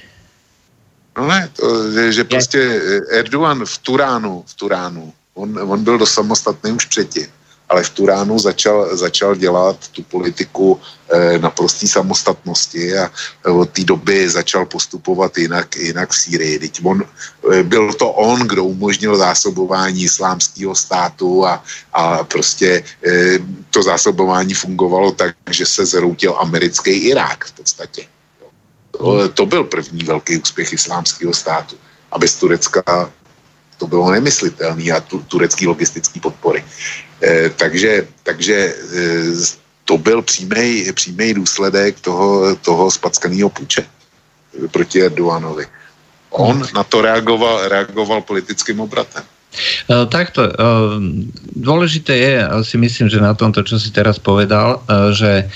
No 1.17 1.27
ne, 1.27 1.49
to, 1.53 1.91
že, 1.91 2.13
že 2.13 2.23
prostě 2.23 2.81
Erdogan 3.11 3.65
v 3.65 3.77
Turánu, 3.77 4.43
v 4.47 4.53
Turánu, 4.53 5.13
on, 5.33 5.59
on 5.61 5.83
byl 5.83 5.97
do 5.97 6.05
samostatný 6.05 6.71
už 6.71 6.85
předtím, 6.85 7.27
ale 7.69 7.83
v 7.83 7.89
Turánu 7.89 8.39
začal, 8.39 8.97
začal 8.97 9.35
dělat 9.35 9.87
tu 9.87 10.03
politiku 10.03 10.79
eh, 11.09 11.39
na 11.39 11.49
prostý 11.49 11.87
samostatnosti 11.87 12.97
a 12.97 13.11
eh, 13.45 13.49
od 13.49 13.69
té 13.69 13.83
doby 13.83 14.29
začal 14.29 14.65
postupovat 14.65 15.37
jinak, 15.37 15.75
jinak 15.75 16.11
v 16.11 16.15
Sýrii. 16.15 16.59
Teď 16.59 16.81
on, 16.83 17.03
eh, 17.53 17.63
byl 17.63 17.93
to 17.93 18.09
on, 18.09 18.39
kdo 18.39 18.63
umožnil 18.63 19.17
zásobování 19.17 20.03
islámského 20.03 20.75
státu 20.75 21.45
a, 21.45 21.63
a 21.93 22.23
prostě 22.23 22.83
eh, 23.07 23.39
to 23.69 23.83
zásobování 23.83 24.53
fungovalo 24.53 25.11
tak, 25.11 25.35
že 25.49 25.65
se 25.65 25.85
zroutil 25.85 26.35
americký 26.39 26.91
Irák 26.91 27.45
v 27.45 27.51
podstatě. 27.51 28.14
To, 29.33 29.45
byl 29.45 29.63
první 29.63 30.03
velký 30.03 30.37
úspěch 30.37 30.73
islámského 30.73 31.33
státu. 31.33 31.75
A 32.11 32.19
bez 32.19 32.35
Turecka 32.35 32.83
to 33.77 33.87
bylo 33.87 34.11
nemyslitelné 34.11 34.91
a 34.91 34.99
tu, 35.01 35.19
turecký 35.27 35.67
logistický 35.67 36.19
podpory. 36.19 36.63
E, 37.23 37.49
takže 37.49 38.07
takže 38.23 38.55
e, 38.55 38.73
to 39.85 39.97
byl 39.97 40.21
přímý 40.21 41.33
důsledek 41.33 41.99
toho, 41.99 42.55
toho 42.55 42.91
spackaného 42.91 43.49
půče 43.49 43.85
proti 44.71 45.03
Erdoganovi. 45.03 45.67
On 46.29 46.63
na 46.75 46.83
to 46.83 47.01
reagoval, 47.01 47.67
reagoval 47.67 48.21
politickým 48.21 48.79
obratem. 48.79 49.23
E, 49.87 50.05
takto, 50.11 50.51
dôležité 51.55 52.11
je, 52.11 52.35
si 52.67 52.75
myslím, 52.75 53.07
že 53.07 53.23
na 53.23 53.31
tomto, 53.31 53.63
čo 53.63 53.79
si 53.79 53.87
teraz 53.91 54.19
povedal, 54.19 54.83
že 55.15 55.47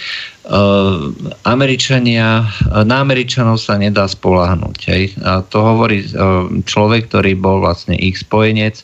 Američania, 1.45 2.41
na 2.65 2.97
Američanov 3.05 3.61
sa 3.61 3.77
nedá 3.77 4.09
spolahnuť. 4.09 4.77
Hej. 4.89 5.13
A 5.21 5.45
to 5.45 5.61
hovorí 5.61 6.09
človek, 6.65 7.05
ktorý 7.13 7.37
bol 7.37 7.61
vlastne 7.61 7.93
ich 7.93 8.17
spojenec, 8.17 8.81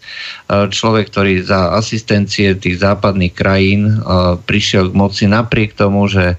človek, 0.50 1.10
ktorý 1.10 1.42
za 1.42 1.74
asistencie 1.74 2.54
tých 2.54 2.86
západných 2.86 3.34
krajín 3.34 3.98
prišiel 4.46 4.94
k 4.94 4.98
moci 4.98 5.26
napriek 5.26 5.74
tomu, 5.74 6.06
že 6.06 6.38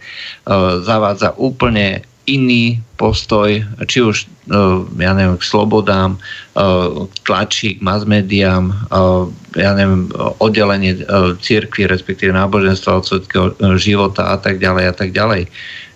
zavádza 0.86 1.34
úplne 1.34 2.06
iný 2.26 2.82
postoj, 2.98 3.62
či 3.86 3.98
už 4.02 4.26
uh, 4.50 4.82
ja 4.98 5.14
neviem, 5.14 5.38
k 5.38 5.46
slobodám, 5.46 6.18
uh, 6.58 7.06
tlačí 7.22 7.78
k 7.78 7.84
mass 7.86 8.02
médiám, 8.02 8.74
uh, 8.90 9.30
ja 9.54 9.72
neviem, 9.72 10.10
oddelenie 10.42 11.00
církvy, 11.40 11.88
respektíve 11.88 12.34
náboženstva 12.34 13.00
od 13.00 13.06
svetského 13.08 13.46
života 13.80 14.34
a 14.34 14.36
tak 14.36 14.60
ďalej 14.60 14.84
a 14.90 14.94
tak 14.94 15.10
ďalej. 15.16 15.48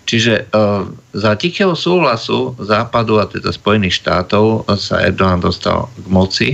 Čiže 0.09 0.49
za 1.13 1.31
tichého 1.37 1.77
súhlasu 1.77 2.57
Západu 2.57 3.21
a 3.21 3.29
teda 3.29 3.53
Spojených 3.53 4.01
štátov 4.01 4.65
sa 4.75 4.97
Erdogan 4.97 5.39
dostal 5.39 5.87
k 5.93 6.07
moci 6.09 6.49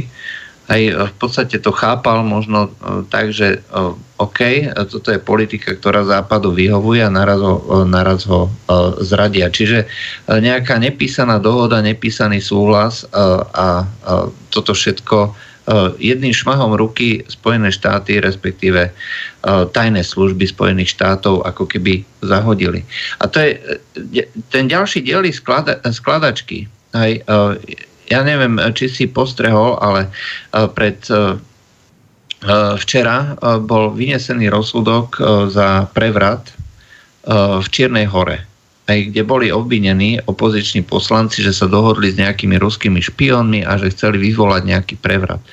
aj 0.68 0.82
v 1.12 1.16
podstate 1.16 1.64
to 1.64 1.72
chápal 1.72 2.28
možno 2.28 2.68
e, 2.68 2.70
tak, 3.08 3.32
že 3.32 3.60
e, 3.60 3.60
OK, 4.20 4.40
toto 4.92 5.16
je 5.16 5.20
politika, 5.22 5.72
ktorá 5.72 6.04
západu 6.04 6.52
vyhovuje 6.52 7.08
a 7.08 7.14
naraz 7.14 7.40
ho, 7.40 7.64
e, 7.64 7.88
naraz 7.88 8.28
ho 8.28 8.52
zradia. 9.00 9.48
Čiže 9.48 9.88
nejaká 10.28 10.76
nepísaná 10.76 11.40
dohoda, 11.40 11.80
nepísaný 11.80 12.44
súhlas 12.44 13.08
a 13.54 13.88
toto 14.52 14.74
všetko 14.76 15.38
jedným 16.00 16.32
šmahom 16.32 16.80
ruky 16.80 17.28
Spojené 17.28 17.70
štáty, 17.76 18.24
respektíve 18.24 18.90
tajné 19.46 20.02
služby 20.02 20.48
Spojených 20.48 20.96
štátov 20.96 21.44
ako 21.44 21.68
keby 21.68 22.08
zahodili. 22.24 22.88
A 23.20 23.28
to 23.28 23.44
je 23.44 23.52
ten 24.50 24.72
ďalší 24.72 25.04
sklada, 25.36 25.84
skladačky. 25.92 26.72
Aj, 26.96 27.12
ja 28.08 28.24
neviem, 28.24 28.56
či 28.72 28.88
si 28.88 29.06
postrehol, 29.08 29.80
ale 29.84 30.08
e, 30.08 30.10
pred 30.72 31.00
e, 31.12 31.16
e, 31.16 31.22
včera 32.80 33.36
bol 33.64 33.92
vynesený 33.94 34.48
rozsudok 34.52 35.20
za 35.52 35.88
prevrat 35.92 36.52
v 37.28 37.68
Čiernej 37.68 38.08
hore, 38.08 38.40
aj 38.88 39.12
kde 39.12 39.22
boli 39.28 39.52
obvinení 39.52 40.16
opoziční 40.32 40.88
poslanci, 40.88 41.44
že 41.44 41.52
sa 41.52 41.68
dohodli 41.68 42.08
s 42.08 42.16
nejakými 42.16 42.56
ruskými 42.56 43.04
špiónmi 43.04 43.68
a 43.68 43.76
že 43.76 43.92
chceli 43.92 44.32
vyvolať 44.32 44.64
nejaký 44.64 44.96
prevrat. 45.04 45.44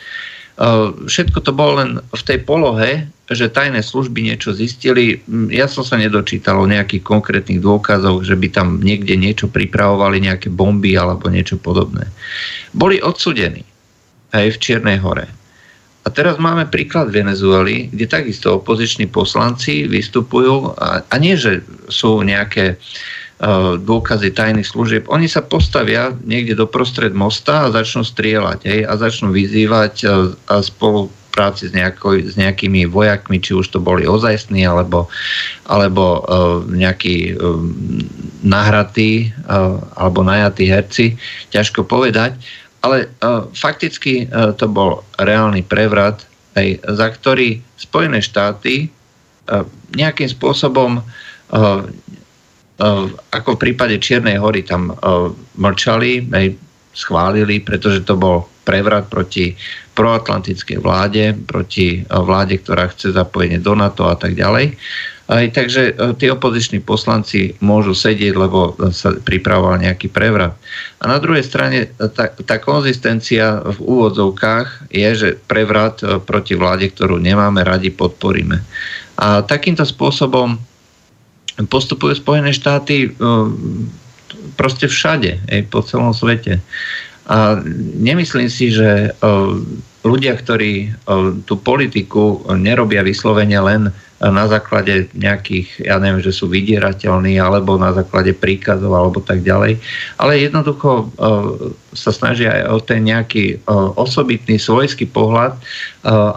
Všetko 1.10 1.38
to 1.42 1.50
bolo 1.50 1.82
len 1.82 1.90
v 1.98 2.22
tej 2.22 2.38
polohe, 2.46 3.10
že 3.26 3.50
tajné 3.50 3.82
služby 3.82 4.22
niečo 4.22 4.54
zistili. 4.54 5.18
Ja 5.50 5.66
som 5.66 5.82
sa 5.82 5.98
nedočítal 5.98 6.60
o 6.60 6.70
nejakých 6.70 7.02
konkrétnych 7.02 7.58
dôkazoch, 7.58 8.22
že 8.22 8.38
by 8.38 8.48
tam 8.54 8.78
niekde 8.78 9.18
niečo 9.18 9.50
pripravovali, 9.50 10.22
nejaké 10.22 10.54
bomby 10.54 10.94
alebo 10.94 11.26
niečo 11.26 11.58
podobné. 11.58 12.06
Boli 12.70 13.02
odsudení 13.02 13.66
aj 14.30 14.54
v 14.54 14.60
Čiernej 14.60 14.98
hore. 15.02 15.26
A 16.04 16.12
teraz 16.12 16.36
máme 16.36 16.68
príklad 16.68 17.08
Venezuely, 17.08 17.88
kde 17.88 18.04
takisto 18.04 18.60
opoziční 18.60 19.08
poslanci 19.08 19.88
vystupujú 19.88 20.76
a, 20.76 21.00
a 21.00 21.14
nie, 21.16 21.32
že 21.32 21.64
sú 21.88 22.20
nejaké 22.20 22.76
uh, 22.76 23.23
dôkazy 23.76 24.32
tajných 24.32 24.64
služieb. 24.64 25.04
Oni 25.12 25.28
sa 25.28 25.44
postavia 25.44 26.16
niekde 26.24 26.56
do 26.56 26.64
prostred 26.64 27.12
mosta 27.12 27.68
a 27.68 27.72
začnú 27.72 28.00
strieľať 28.00 28.58
hej, 28.64 28.80
a 28.88 28.92
začnú 28.96 29.36
vyzývať 29.36 29.94
uh, 30.04 30.32
a 30.48 30.64
práci 31.34 31.66
s, 31.66 31.74
nejakoj, 31.74 32.30
s 32.30 32.38
nejakými 32.38 32.86
vojakmi, 32.86 33.42
či 33.42 33.58
už 33.58 33.74
to 33.74 33.82
boli 33.82 34.06
ozajstní, 34.06 34.62
alebo, 34.62 35.10
alebo 35.66 36.22
uh, 36.22 36.62
nejakí 36.62 37.34
uh, 37.34 37.58
nahratí 38.46 39.34
uh, 39.50 39.82
alebo 39.98 40.22
najatí 40.22 40.70
herci, 40.70 41.06
ťažko 41.50 41.82
povedať. 41.82 42.38
Ale 42.86 43.10
uh, 43.18 43.50
fakticky 43.50 44.30
uh, 44.30 44.54
to 44.54 44.70
bol 44.70 45.02
reálny 45.18 45.66
prevrat, 45.66 46.22
aj, 46.54 46.86
za 46.86 47.10
ktorý 47.10 47.58
Spojené 47.74 48.22
štáty 48.22 48.86
uh, 49.50 49.66
nejakým 49.98 50.30
spôsobom 50.30 51.02
uh, 51.02 51.82
ako 53.30 53.54
v 53.54 53.62
prípade 53.70 54.02
Čiernej 54.02 54.34
hory 54.34 54.66
tam 54.66 54.90
uh, 54.90 55.30
mlčali, 55.54 56.26
schválili, 56.94 57.62
pretože 57.62 58.06
to 58.06 58.18
bol 58.18 58.46
prevrat 58.64 59.10
proti 59.10 59.54
proatlantickej 59.94 60.78
vláde, 60.80 61.34
proti 61.46 62.00
eh, 62.00 62.04
vláde, 62.08 62.58
ktorá 62.58 62.90
chce 62.90 63.12
zapojenie 63.12 63.60
do 63.60 63.74
NATO 63.76 64.08
a 64.08 64.16
tak 64.18 64.34
ďalej. 64.34 64.74
Aj, 65.24 65.40
takže 65.48 65.96
tí 66.20 66.28
opoziční 66.28 66.84
poslanci 66.84 67.56
môžu 67.64 67.96
sedieť, 67.96 68.36
lebo 68.36 68.76
sa 68.92 69.16
pripravoval 69.16 69.80
nejaký 69.80 70.12
prevrat. 70.12 70.52
A 71.00 71.08
na 71.08 71.16
druhej 71.16 71.40
strane 71.40 71.88
tá, 71.96 72.28
tá 72.28 72.60
konzistencia 72.60 73.56
v 73.64 73.78
úvodzovkách 73.88 74.92
je, 74.92 75.08
že 75.16 75.28
prevrat 75.48 76.04
proti 76.28 76.60
vláde, 76.60 76.92
ktorú 76.92 77.16
nemáme 77.16 77.64
radi, 77.64 77.88
podporíme. 77.88 78.60
A 79.16 79.40
takýmto 79.40 79.88
spôsobom 79.88 80.60
postupujú 81.62 82.18
Spojené 82.18 82.50
štáty 82.50 83.14
proste 84.54 84.86
všade, 84.90 85.38
po 85.70 85.82
celom 85.82 86.14
svete. 86.14 86.62
A 87.24 87.56
nemyslím 87.96 88.52
si, 88.52 88.68
že 88.68 89.08
e, 89.08 89.10
ľudia, 90.04 90.36
ktorí 90.36 90.72
e, 90.84 90.88
tú 91.48 91.56
politiku 91.56 92.44
nerobia 92.52 93.00
vyslovene 93.00 93.56
len 93.64 93.82
na 94.20 94.48
základe 94.48 95.10
nejakých, 95.12 95.84
ja 95.84 96.00
neviem, 96.00 96.22
že 96.24 96.32
sú 96.32 96.48
vydierateľní, 96.48 97.36
alebo 97.36 97.76
na 97.76 97.92
základe 97.92 98.32
príkazov, 98.32 98.94
alebo 98.96 99.20
tak 99.20 99.44
ďalej. 99.44 99.76
Ale 100.16 100.40
jednoducho 100.40 101.12
sa 101.92 102.08
snažia 102.14 102.62
aj 102.62 102.64
o 102.72 102.78
ten 102.80 103.04
nejaký 103.04 103.60
osobitný 104.00 104.56
svojský 104.56 105.12
pohľad 105.12 105.60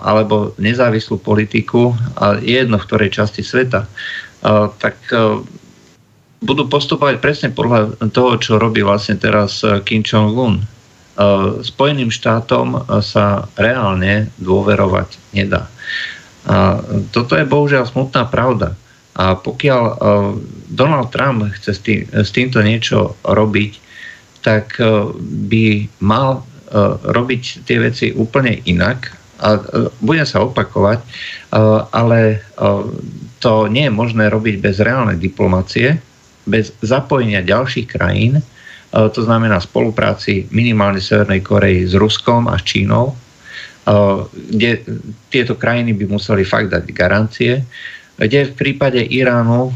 alebo 0.03 0.51
nezávislú 0.59 1.21
politiku, 1.21 1.95
a 2.19 2.35
jedno 2.43 2.75
v 2.75 2.87
ktorej 2.91 3.23
časti 3.23 3.39
sveta, 3.45 3.87
tak 4.79 4.95
budú 6.39 6.63
postupovať 6.71 7.19
presne 7.19 7.49
podľa 7.51 7.99
toho, 8.15 8.39
čo 8.39 8.61
robí 8.61 8.79
vlastne 8.79 9.19
teraz 9.19 9.59
Kim 9.83 10.07
Jong-un 10.07 10.63
Eh, 11.17 11.49
Spojeným 11.65 12.13
štátom 12.13 12.85
sa 13.01 13.49
reálne 13.57 14.29
dôverovať 14.37 15.17
nedá. 15.33 15.65
Toto 17.11 17.35
je 17.35 17.43
bohužiaľ 17.43 17.91
smutná 17.91 18.23
pravda. 18.31 18.71
A 19.17 19.35
pokiaľ 19.35 19.83
Donald 20.71 21.11
Trump 21.11 21.43
chce 21.59 21.75
s, 21.75 21.81
s 22.07 22.29
týmto 22.31 22.63
niečo 22.63 23.19
robiť, 23.27 23.71
tak 24.47 24.79
by 25.19 25.91
mal 25.99 26.47
robiť 27.03 27.67
tie 27.67 27.83
veci 27.83 28.15
úplne 28.15 28.63
inak. 28.63 29.11
A 29.43 29.59
budem 29.99 30.23
sa 30.23 30.39
opakovať, 30.47 31.03
ale 31.91 32.47
to 33.37 33.69
nie 33.69 33.87
je 33.87 33.93
možné 33.93 34.29
robiť 34.29 34.61
bez 34.61 34.81
reálnej 34.81 35.21
diplomácie, 35.21 35.97
bez 36.47 36.73
zapojenia 36.81 37.43
ďalších 37.43 37.87
krajín, 37.87 38.41
E, 38.87 39.09
to 39.11 39.21
znamená 39.23 39.59
spolupráci 39.59 40.47
minimálne 40.49 41.03
Severnej 41.03 41.43
Koreji 41.43 41.91
s 41.91 41.93
Ruskom 41.99 42.47
a 42.47 42.55
Čínou, 42.55 43.11
e, 43.11 43.15
kde 44.31 44.69
tieto 45.27 45.59
krajiny 45.59 45.91
by 45.91 46.05
museli 46.07 46.47
fakt 46.47 46.71
dať 46.71 46.87
garancie, 46.95 47.67
kde 48.17 48.49
v 48.49 48.53
prípade 48.55 49.03
Iránu 49.03 49.69
e, 49.69 49.73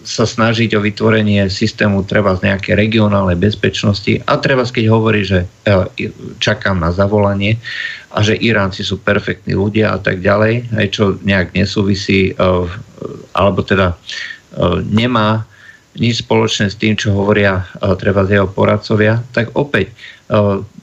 sa 0.00 0.24
snažiť 0.24 0.72
o 0.76 0.84
vytvorenie 0.84 1.44
systému 1.52 2.08
treba 2.08 2.32
z 2.32 2.48
nejaké 2.48 2.72
regionálnej 2.72 3.36
bezpečnosti 3.36 4.16
a 4.24 4.40
treba, 4.40 4.64
keď 4.64 4.84
hovorí, 4.88 5.28
že 5.28 5.44
čakám 6.40 6.80
na 6.80 6.88
zavolanie 6.88 7.60
a 8.10 8.18
že 8.26 8.34
Iránci 8.34 8.82
sú 8.82 8.98
perfektní 8.98 9.54
ľudia 9.54 9.94
a 9.94 9.98
tak 10.02 10.18
ďalej, 10.18 10.74
aj 10.74 10.86
čo 10.90 11.16
nejak 11.22 11.54
nesúvisí 11.54 12.34
alebo 13.34 13.60
teda 13.62 13.94
nemá 14.90 15.46
nič 15.98 16.22
spoločné 16.22 16.70
s 16.70 16.78
tým, 16.78 16.94
čo 16.94 17.10
hovoria 17.10 17.66
uh, 17.82 17.98
treba 17.98 18.22
z 18.22 18.38
jeho 18.38 18.46
poradcovia, 18.46 19.26
tak 19.34 19.50
opäť 19.58 19.90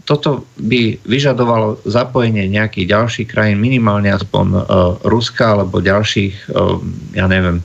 toto 0.03 0.43
by 0.59 0.99
vyžadovalo 1.07 1.79
zapojenie 1.87 2.51
nejakých 2.51 2.91
ďalších 2.91 3.27
krajín, 3.31 3.63
minimálne 3.63 4.11
aspoň 4.11 4.67
Ruska 5.07 5.55
alebo 5.55 5.79
ďalších, 5.79 6.51
ja 7.15 7.31
neviem, 7.31 7.63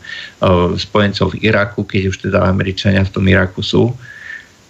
spojencov 0.78 1.34
v 1.34 1.42
Iraku, 1.42 1.82
keď 1.82 2.02
už 2.14 2.30
teda 2.30 2.46
Američania 2.46 3.02
v 3.02 3.10
tom 3.10 3.26
Iraku 3.26 3.66
sú. 3.66 3.90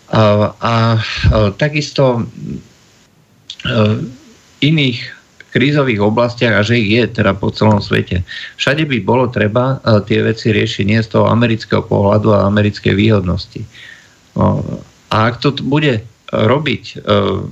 A 0.09 0.97
uh, 0.97 1.52
takisto 1.60 2.24
iných 4.62 4.98
krízových 5.52 6.01
oblastiach 6.01 6.55
a 6.56 6.64
že 6.64 6.80
ich 6.80 6.97
je 6.97 7.05
teda 7.20 7.36
po 7.36 7.52
celom 7.52 7.82
svete. 7.82 8.24
Všade 8.56 8.89
by 8.89 9.05
bolo 9.05 9.28
treba 9.28 9.76
uh, 9.84 10.01
tie 10.01 10.24
veci 10.24 10.48
riešiť 10.48 10.84
nie 10.89 11.01
z 11.05 11.12
toho 11.12 11.28
amerického 11.28 11.84
pohľadu 11.84 12.32
a 12.32 12.48
americkej 12.48 12.97
výhodnosti. 12.97 13.60
No, 14.32 14.64
a 15.12 15.16
ak 15.28 15.44
to 15.44 15.52
bude 15.60 16.01
robiť 16.32 17.05
uh, 17.05 17.44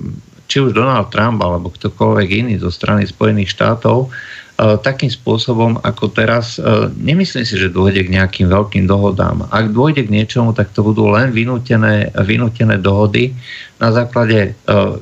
či 0.49 0.57
už 0.65 0.73
Donald 0.73 1.13
Trump 1.13 1.37
alebo 1.45 1.69
ktokoľvek 1.69 2.27
iný 2.33 2.53
zo 2.57 2.73
strany 2.73 3.05
Spojených 3.05 3.53
štátov, 3.53 4.09
E, 4.09 4.40
takým 4.61 5.09
spôsobom 5.09 5.81
ako 5.81 6.13
teraz. 6.13 6.61
E, 6.61 6.89
nemyslím 6.93 7.45
si, 7.45 7.57
že 7.57 7.73
dôjde 7.73 8.05
k 8.05 8.13
nejakým 8.13 8.45
veľkým 8.45 8.85
dohodám. 8.85 9.49
Ak 9.49 9.73
dôjde 9.73 10.05
k 10.05 10.13
niečomu, 10.13 10.53
tak 10.53 10.69
to 10.69 10.85
budú 10.85 11.09
len 11.09 11.33
vynútené, 11.33 12.13
vynútené 12.13 12.77
dohody 12.77 13.33
na 13.81 13.89
základe 13.89 14.39
e, 14.39 14.51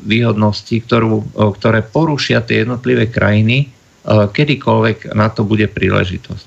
výhodnosti, 0.07 0.79
ktorú, 0.79 1.35
ktoré 1.59 1.83
porušia 1.83 2.39
tie 2.39 2.63
jednotlivé 2.63 3.11
krajiny, 3.11 3.67
kedykoľvek 4.09 5.11
na 5.11 5.27
to 5.29 5.43
bude 5.43 5.69
príležitosť. 5.75 6.45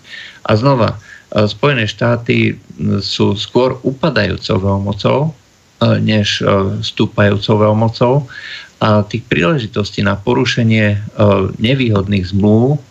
A 0.49 0.57
znova, 0.57 0.99
Spojené 1.33 1.89
štáty 1.89 2.61
sú 3.01 3.37
skôr 3.39 3.81
upadajúcou 3.81 4.57
veľmocou, 4.57 5.19
než 6.01 6.45
stúpajúcou 6.85 7.57
veľmocou 7.57 8.13
a 8.83 9.07
tých 9.07 9.25
príležitostí 9.31 10.05
na 10.05 10.19
porušenie 10.19 11.01
nevýhodných 11.57 12.35
zmluv 12.35 12.83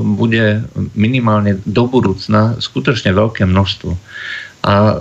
bude 0.00 0.64
minimálne 0.96 1.60
do 1.68 1.84
budúcna 1.84 2.56
skutočne 2.56 3.12
veľké 3.12 3.44
množstvo. 3.44 3.92
A 4.66 4.74
e, 4.74 4.96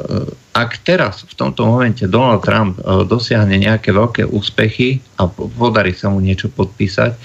ak 0.53 0.85
teraz 0.85 1.26
v 1.26 1.34
tomto 1.34 1.65
momente 1.65 2.06
Donald 2.06 2.45
Trump 2.45 2.77
e, 2.77 3.03
dosiahne 3.10 3.57
nejaké 3.57 3.89
veľké 3.89 4.30
úspechy 4.30 5.02
a 5.18 5.26
podarí 5.30 5.98
sa 5.98 6.14
mu 6.14 6.22
niečo 6.22 6.48
podpísať, 6.53 7.11
e, 7.11 7.19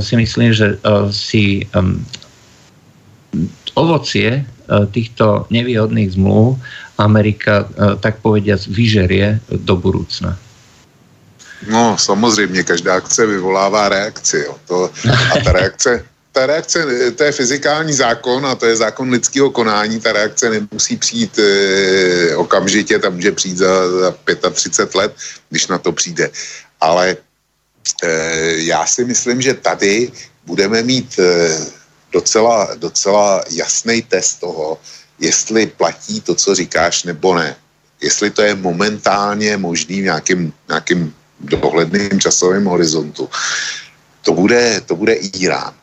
si 0.00 0.14
myslím, 0.16 0.50
že 0.50 0.80
si 1.12 1.68
ovocie 3.76 4.42
týchto 4.68 5.44
nevýhodných 5.52 6.16
zmluv 6.16 6.56
Amerika, 6.96 7.68
tak 8.00 8.24
povediac, 8.24 8.64
vyžerie 8.66 9.38
do 9.52 9.76
budúcna. 9.76 10.34
No, 11.66 11.98
samozřejmě, 11.98 12.64
každá 12.64 12.94
akce 12.94 13.26
vyvolává 13.26 13.88
reakci. 13.88 14.36
Jo. 14.36 14.56
To, 14.66 14.90
a 15.34 15.40
ta 15.44 15.52
reakce, 15.52 16.04
ta 16.38 16.46
reakce, 16.46 16.86
to 17.18 17.24
je 17.24 17.32
fyzikální 17.32 17.92
zákon 17.92 18.46
a 18.46 18.54
to 18.54 18.66
je 18.66 18.76
zákon 18.76 19.10
lidského 19.10 19.50
konání, 19.50 19.98
ta 20.00 20.12
reakce 20.12 20.50
nemusí 20.50 20.96
přijít 20.96 21.38
e, 21.38 22.36
okamžitě, 22.36 22.98
ta 22.98 23.10
může 23.10 23.32
přijít 23.32 23.58
za, 23.58 23.72
za 24.00 24.50
35 24.50 24.94
let, 24.94 25.12
když 25.50 25.66
na 25.66 25.78
to 25.78 25.90
přijde. 25.92 26.30
Ale 26.80 27.16
e, 28.02 28.10
já 28.70 28.86
si 28.86 29.04
myslím, 29.04 29.42
že 29.42 29.54
tady 29.54 30.12
budeme 30.46 30.82
mít 30.82 31.18
e, 31.18 31.58
docela, 32.12 32.70
docela 32.78 33.42
jasný 33.50 34.02
test 34.02 34.38
toho, 34.38 34.78
jestli 35.18 35.66
platí 35.66 36.20
to, 36.22 36.34
co 36.38 36.54
říkáš, 36.54 37.02
nebo 37.02 37.34
ne. 37.34 37.56
Jestli 37.98 38.30
to 38.30 38.46
je 38.46 38.54
momentálně 38.54 39.56
možný 39.58 40.06
v 40.06 40.14
nějakým, 40.14 40.52
nějakým 40.68 41.14
dohledným 41.40 42.20
časovým 42.22 42.64
horizontu. 42.64 43.26
To 44.22 44.32
bude, 44.32 44.80
to 44.86 44.94
bude 44.94 45.18
Irán 45.34 45.74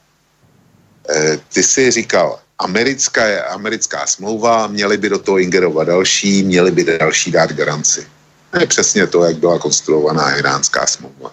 ty 1.53 1.63
si 1.63 1.91
říkal, 1.91 2.39
americká, 2.59 3.43
americká 3.43 4.07
smlouva, 4.07 4.67
měli 4.67 4.97
by 4.97 5.09
do 5.09 5.19
toho 5.19 5.37
ingerovat 5.39 5.87
další, 5.87 6.43
měli 6.43 6.71
by 6.71 6.97
další 6.99 7.31
dát 7.31 7.53
garanci. 7.53 8.07
To 8.51 8.59
je 8.59 8.67
přesně 8.67 9.07
to, 9.07 9.23
jak 9.23 9.35
byla 9.37 9.59
konstruovaná 9.59 10.35
iránská 10.35 10.87
smlouva. 10.87 11.31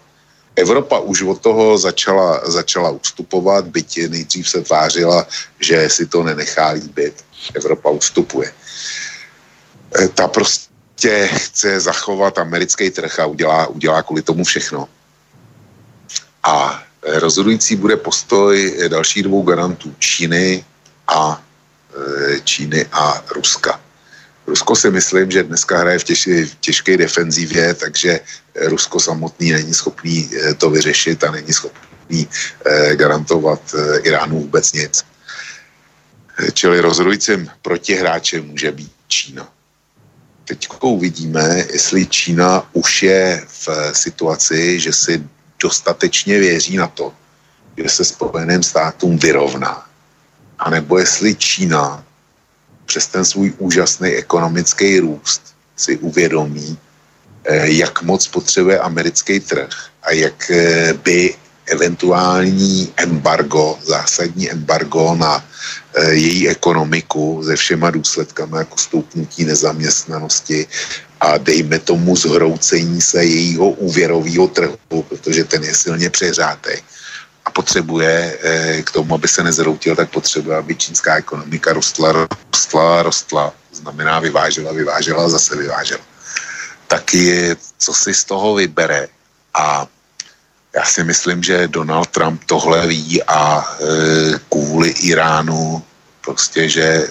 Evropa 0.56 0.98
už 0.98 1.22
od 1.22 1.40
toho 1.40 1.78
začala, 1.78 2.40
začala 2.44 2.90
ustupovat, 2.90 3.64
byť 3.66 4.08
nejdřív 4.08 4.48
se 4.48 4.60
tvářila, 4.60 5.26
že 5.60 5.88
si 5.88 6.06
to 6.06 6.22
nenechá 6.22 6.68
líbit. 6.70 7.24
Evropa 7.54 7.90
ustupuje. 7.90 8.52
E, 9.98 10.08
ta 10.08 10.28
prostě 10.28 11.30
chce 11.32 11.80
zachovat 11.80 12.38
americký 12.38 12.90
trh 12.90 13.20
a 13.20 13.26
udělá, 13.26 13.66
udělá 13.66 14.02
kvůli 14.02 14.22
tomu 14.22 14.44
všechno. 14.44 14.88
A 16.42 16.82
rozhodující 17.02 17.76
bude 17.76 17.96
postoj 17.96 18.78
dalších 18.88 19.22
dvou 19.22 19.42
garantů 19.42 19.94
Číny 19.98 20.64
a 21.08 21.42
e, 22.36 22.40
Číny 22.40 22.86
a 22.92 23.24
Ruska. 23.34 23.80
Rusko 24.46 24.76
si 24.76 24.90
myslím, 24.90 25.30
že 25.30 25.42
dneska 25.42 25.78
hraje 25.78 25.98
v, 25.98 26.04
těž, 26.04 26.26
v 26.26 26.54
těžké 26.60 26.96
defenzivě, 26.96 27.74
takže 27.74 28.20
Rusko 28.54 29.00
samotný 29.00 29.52
není 29.52 29.74
schopný 29.74 30.30
eh, 30.32 30.54
to 30.54 30.70
vyřešit 30.70 31.24
a 31.24 31.30
není 31.30 31.52
schopný 31.52 32.28
eh, 32.66 32.96
garantovat 32.96 33.74
eh, 33.74 33.98
Iránu 33.98 34.38
vůbec 34.40 34.72
nic. 34.72 35.04
Čili 36.52 36.80
rozhodujícím 36.80 37.50
protihráčem 37.62 38.46
může 38.46 38.72
být 38.72 38.92
Čína. 39.08 39.48
Teď 40.44 40.68
uvidíme, 40.80 41.64
jestli 41.72 42.06
Čína 42.06 42.68
už 42.72 43.02
je 43.02 43.44
v 43.46 43.68
situaci, 43.92 44.80
že 44.80 44.92
si 44.92 45.22
dostatečně 45.62 46.38
věří 46.38 46.76
na 46.76 46.86
to, 46.86 47.14
že 47.78 47.88
se 47.88 48.04
Spojeným 48.04 48.62
státům 48.62 49.18
vyrovná. 49.18 49.86
A 50.58 50.70
nebo 50.70 50.98
jestli 50.98 51.34
Čína 51.34 52.04
přes 52.86 53.06
ten 53.06 53.24
svůj 53.24 53.54
úžasný 53.58 54.10
ekonomický 54.10 55.00
růst 55.00 55.54
si 55.76 55.98
uvědomí, 55.98 56.78
eh, 57.44 57.70
jak 57.72 58.02
moc 58.02 58.28
potřebuje 58.28 58.78
americký 58.78 59.40
trh 59.40 59.70
a 60.02 60.12
jak 60.12 60.50
eh, 60.50 60.92
by 60.92 61.34
eventuální 61.66 62.92
embargo, 62.96 63.78
zásadní 63.82 64.50
embargo 64.50 65.14
na 65.14 65.44
eh, 65.94 66.14
její 66.14 66.48
ekonomiku 66.48 67.42
se 67.44 67.56
všema 67.56 67.90
důsledkami 67.90 68.56
jako 68.56 68.78
stoupnutí 68.78 69.44
nezaměstnanosti 69.44 70.66
a 71.20 71.38
dejme 71.38 71.78
tomu 71.78 72.16
zhroucení 72.16 73.00
se 73.00 73.24
jejího 73.24 73.70
úvěrového 73.70 74.48
trhu, 74.48 75.02
protože 75.08 75.44
ten 75.44 75.64
je 75.64 75.74
silně 75.74 76.10
přehřátý, 76.10 76.70
a 77.44 77.50
potřebuje 77.50 78.38
eh, 78.42 78.82
k 78.82 78.90
tomu, 78.90 79.14
aby 79.14 79.28
se 79.28 79.42
nezroutil, 79.42 79.96
tak 79.96 80.10
potřebuje, 80.10 80.56
aby 80.56 80.74
čínská 80.74 81.16
ekonomika 81.16 81.72
rostla, 81.72 82.12
rostla, 82.12 83.02
rostla. 83.02 83.52
Znamená 83.72 84.20
vyvážela, 84.20 84.72
vyvážela, 84.72 85.28
zase 85.28 85.56
vyvážela. 85.56 86.02
Taky 86.86 87.56
co 87.78 87.94
si 87.94 88.14
z 88.14 88.24
toho 88.24 88.54
vybere 88.54 89.08
a 89.54 89.86
já 90.74 90.84
si 90.84 91.04
myslím, 91.04 91.42
že 91.42 91.68
Donald 91.68 92.08
Trump 92.08 92.44
tohle 92.46 92.86
ví 92.86 93.22
a 93.22 93.60
e, 93.60 93.84
kvůli 94.48 94.88
Iránu 94.88 95.82
prostě, 96.24 96.68
že 96.68 96.82
e, 96.82 97.08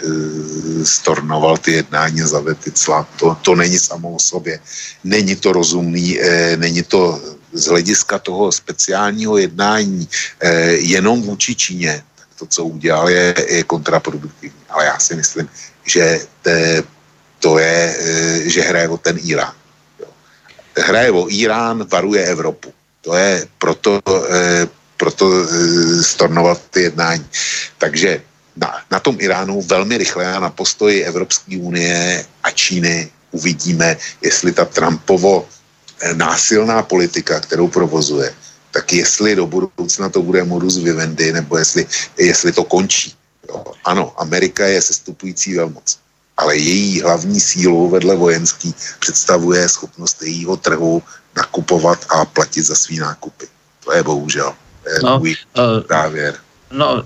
stornoval 0.86 1.58
ty 1.58 1.72
jednání 1.72 2.22
za 2.22 2.44
cla. 2.74 3.08
To, 3.20 3.38
to 3.42 3.56
není 3.56 3.80
samo 3.80 4.12
o 4.12 4.20
sobě. 4.20 4.60
Není 5.04 5.36
to 5.36 5.52
rozumný, 5.52 6.22
e, 6.22 6.58
není 6.58 6.84
to 6.84 7.22
z 7.54 7.66
hlediska 7.68 8.20
toho 8.20 8.52
speciálního 8.52 9.38
jednání 9.38 10.08
eh, 10.40 10.72
jenom 10.72 11.22
vůči 11.22 11.56
Číně, 11.56 12.04
tak 12.16 12.28
to, 12.40 12.46
co 12.46 12.66
udělal, 12.66 13.10
je, 13.10 13.36
je 13.48 13.64
kontraproduktivní. 13.64 14.62
Ale 14.70 14.86
já 14.86 15.00
si 15.00 15.16
myslím, 15.16 15.50
že 15.86 16.20
te, 16.42 16.84
to 17.40 17.60
je, 17.60 17.96
eh, 18.00 18.50
že 18.50 18.62
hraje 18.62 18.90
o 18.90 18.98
ten 18.98 19.20
Irán. 19.24 19.54
Jo. 20.00 20.08
Hraje 20.78 21.12
o 21.12 21.30
Irán, 21.30 21.88
varuje 21.88 22.26
Evropu. 22.26 22.74
To 23.02 23.15
je 23.15 23.48
proto, 23.57 23.99
eh, 24.30 24.68
proto 24.98 25.26
eh, 25.26 26.03
stornovat 26.03 26.61
ty 26.69 26.82
jednání. 26.82 27.26
Takže 27.78 28.22
na, 28.56 28.73
na 28.91 28.99
tom 28.99 29.18
Iránu 29.19 29.61
velmi 29.61 29.98
rychle 29.98 30.34
a 30.34 30.40
na 30.40 30.49
postoji 30.49 31.03
Evropské 31.03 31.57
unie 31.57 32.26
a 32.44 32.52
Číny 32.52 33.11
uvidíme, 33.32 33.98
jestli 34.22 34.52
ta 34.52 34.65
Trumpovo 34.65 35.48
násilná 36.14 36.82
politika, 36.84 37.40
kterou 37.40 37.68
provozuje, 37.68 38.34
tak 38.72 38.94
jestli 38.94 39.36
do 39.36 39.48
budoucna 39.48 40.10
to 40.10 40.22
bude 40.22 40.44
modus 40.44 40.78
vivendi, 40.78 41.34
nebo 41.34 41.57
jestli, 41.57 41.88
jestli 42.18 42.52
to 42.52 42.64
končí. 42.64 43.15
Jo. 43.49 43.64
Ano, 43.86 44.14
Amerika 44.18 44.68
je 44.68 44.82
sestupující 44.82 45.56
velmoc, 45.56 45.99
ale 46.38 46.57
její 46.57 47.02
hlavní 47.02 47.40
sílu 47.40 47.90
vedle 47.90 48.15
vojenský 48.15 48.76
představuje 48.99 49.69
schopnost 49.69 50.22
jejího 50.22 50.57
trhu 50.57 51.03
nakupovat 51.36 52.06
a 52.10 52.26
platit 52.26 52.64
za 52.64 52.76
svý 52.76 52.99
nákupy. 52.99 53.48
To 53.84 53.94
je 53.94 54.03
bohužel 54.03 54.53
to 54.84 54.90
je 54.90 54.99
no, 55.03 55.20
můj 55.20 55.36
uh, 55.58 55.64
závěr. 55.90 56.36
No, 56.72 57.03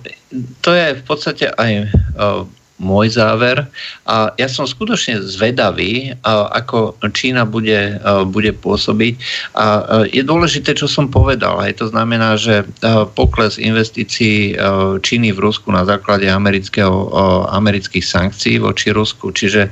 to 0.61 0.73
je 0.73 0.93
v 0.93 1.03
podstate 1.03 1.52
aj 1.52 1.72
uh, 1.81 2.47
môj 2.76 3.15
záver. 3.15 3.64
A 4.03 4.35
ja 4.35 4.52
som 4.52 4.68
skutočne 4.68 5.23
zvedavý, 5.23 6.11
ako 6.27 6.99
Čína 7.15 7.47
bude, 7.47 8.03
bude 8.27 8.52
pôsobiť. 8.52 9.14
A 9.56 9.65
je 10.11 10.19
dôležité, 10.19 10.76
čo 10.76 10.84
som 10.91 11.07
povedal. 11.07 11.56
Aj 11.56 11.72
to 11.72 11.88
znamená, 11.88 12.35
že 12.35 12.68
pokles 13.15 13.56
investícií 13.56 14.60
Číny 14.99 15.31
v 15.31 15.39
Rusku 15.39 15.72
na 15.72 15.88
základe 15.88 16.27
amerického, 16.27 17.15
amerických 17.56 18.03
sankcií 18.03 18.60
voči 18.60 18.91
Rusku. 18.91 19.31
Čiže 19.31 19.72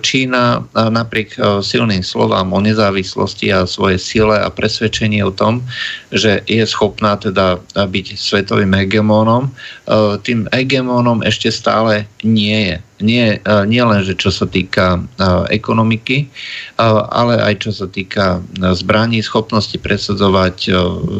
Čína 0.00 0.64
napriek 0.72 1.36
silným 1.60 2.00
slovám 2.00 2.56
o 2.56 2.60
nezávislosti 2.64 3.52
a 3.52 3.68
svoje 3.68 4.00
sile 4.00 4.40
a 4.40 4.48
presvedčení 4.48 5.20
o 5.20 5.28
tom, 5.28 5.60
že 6.08 6.40
je 6.48 6.64
schopná 6.64 7.20
teda 7.20 7.60
byť 7.76 8.06
svetovým 8.16 8.72
hegemónom, 8.72 9.52
tým 10.24 10.48
hegemónom 10.50 11.20
ešte 11.20 11.52
stále 11.52 12.08
nie 12.30 12.58
je. 12.70 12.76
Nie, 13.00 13.26
e, 13.40 13.66
nie 13.66 13.82
len, 13.82 14.04
že 14.06 14.14
čo 14.14 14.30
sa 14.30 14.46
týka 14.46 14.96
e, 14.96 15.00
ekonomiky, 15.50 16.24
e, 16.24 16.26
ale 17.10 17.40
aj 17.42 17.54
čo 17.66 17.70
sa 17.74 17.86
týka 17.90 18.38
zbraní, 18.76 19.24
schopnosti 19.24 19.74
presadzovať 19.74 20.70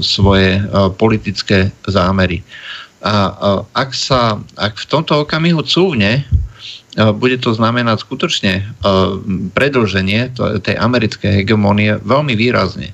svoje 0.04 0.62
politické 1.00 1.74
zámery. 1.88 2.44
A 3.00 3.32
ak 3.72 3.96
sa 3.96 4.36
ak 4.60 4.76
v 4.76 4.86
tomto 4.92 5.24
okamihu 5.24 5.64
cúvne, 5.64 6.28
bude 7.16 7.40
to 7.40 7.56
znamenať 7.56 8.04
skutočne 8.04 8.60
predlženie 9.56 10.36
tej 10.36 10.76
americkej 10.76 11.40
hegemónie 11.40 11.96
veľmi 12.04 12.36
výrazne. 12.36 12.92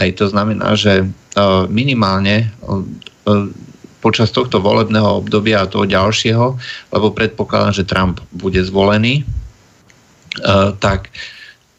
Aj 0.00 0.08
to 0.16 0.32
znamená, 0.32 0.72
že 0.80 1.04
minimálne 1.68 2.48
počas 4.04 4.28
tohto 4.28 4.60
volebného 4.60 5.24
obdobia 5.24 5.64
a 5.64 5.70
toho 5.70 5.88
ďalšieho, 5.88 6.60
lebo 6.92 7.16
predpokladám, 7.16 7.72
že 7.72 7.88
Trump 7.88 8.20
bude 8.36 8.60
zvolený, 8.60 9.24
uh, 10.44 10.76
tak 10.76 11.08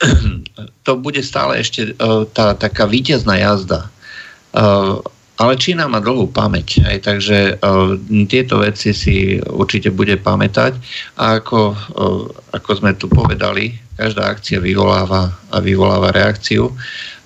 to 0.86 0.92
bude 0.98 1.22
stále 1.22 1.62
ešte 1.62 1.94
uh, 1.94 2.26
tá 2.26 2.58
taká 2.58 2.90
víťazná 2.90 3.38
jazda. 3.38 3.94
Uh, 4.58 5.06
ale 5.36 5.60
Čína 5.60 5.92
má 5.92 6.00
dlhú 6.00 6.32
pamäť, 6.32 6.80
aj, 6.88 6.98
takže 7.12 7.60
uh, 7.60 8.00
tieto 8.26 8.64
veci 8.64 8.96
si 8.96 9.38
určite 9.44 9.92
bude 9.92 10.16
pamätať 10.16 10.80
a 11.20 11.44
ako, 11.44 11.60
uh, 11.76 12.24
ako 12.56 12.70
sme 12.74 12.96
tu 12.96 13.12
povedali, 13.12 13.76
každá 14.00 14.32
akcia 14.32 14.64
vyvoláva 14.64 15.36
a 15.52 15.58
vyvoláva 15.60 16.16
reakciu. 16.16 16.72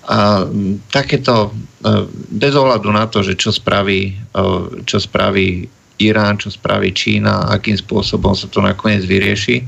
A 0.08 0.48
takéto, 0.88 1.52
e, 1.84 2.08
bez 2.32 2.56
ohľadu 2.56 2.88
na 2.88 3.04
to, 3.04 3.20
že 3.20 3.36
čo 3.36 3.52
spraví, 3.52 4.16
e, 4.16 4.42
čo 4.88 4.96
spraví 4.96 5.68
Irán, 6.00 6.40
čo 6.40 6.48
spraví 6.48 6.96
Čína, 6.96 7.52
akým 7.52 7.76
spôsobom 7.76 8.32
sa 8.32 8.48
to 8.48 8.64
nakoniec 8.64 9.04
vyrieši. 9.04 9.60
E, 9.60 9.64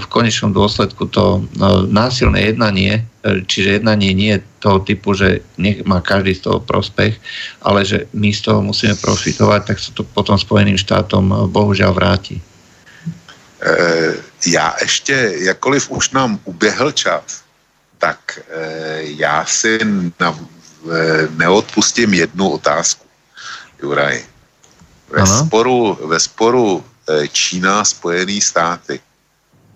v 0.00 0.04
konečnom 0.08 0.56
dôsledku 0.56 1.12
to 1.12 1.44
násilné 1.92 2.52
jednanie, 2.52 3.04
čiže 3.22 3.78
jednanie 3.78 4.16
nie 4.16 4.40
je 4.40 4.44
toho 4.64 4.80
typu, 4.80 5.12
že 5.12 5.44
nech 5.60 5.84
má 5.84 6.00
každý 6.00 6.34
z 6.34 6.48
toho 6.48 6.58
prospech, 6.58 7.20
ale 7.60 7.84
že 7.84 8.08
my 8.16 8.32
z 8.32 8.40
toho 8.48 8.64
musíme 8.64 8.96
profitovať, 8.98 9.60
tak 9.68 9.78
sa 9.78 9.90
to 9.92 10.02
potom 10.02 10.40
Spojeným 10.40 10.80
štátom 10.80 11.52
bohužiaľ 11.52 11.92
vráti. 11.92 12.40
Já 14.46 14.74
ještě, 14.82 15.32
jakkoliv 15.38 15.90
už 15.90 16.10
nám 16.10 16.38
uběhl 16.44 16.92
čas, 16.92 17.41
tak 18.02 18.42
eh, 18.50 19.14
já 19.14 19.46
si 19.46 19.78
na, 20.18 20.34
neodpustím 21.38 22.14
jednu 22.14 22.58
otázku, 22.58 23.06
Juraj. 23.82 24.24
Ve 25.10 25.26
sporu, 25.26 25.98
ve 26.10 26.20
sporu 26.20 26.82
eh, 26.82 27.28
Čína 27.28 27.84
Spojený 27.84 28.40
státy, 28.40 29.00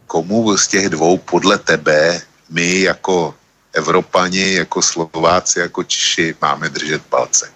komu 0.07 0.57
z 0.57 0.69
těch 0.69 0.89
dvou 0.89 1.19
podle 1.19 1.59
tebe 1.59 2.21
my 2.51 2.81
jako 2.81 3.35
Evropani, 3.73 4.55
jako 4.55 4.83
Slováci, 4.83 5.59
jako 5.59 5.85
Češi 5.85 6.35
máme 6.43 6.69
držet 6.69 7.03
palce? 7.07 7.51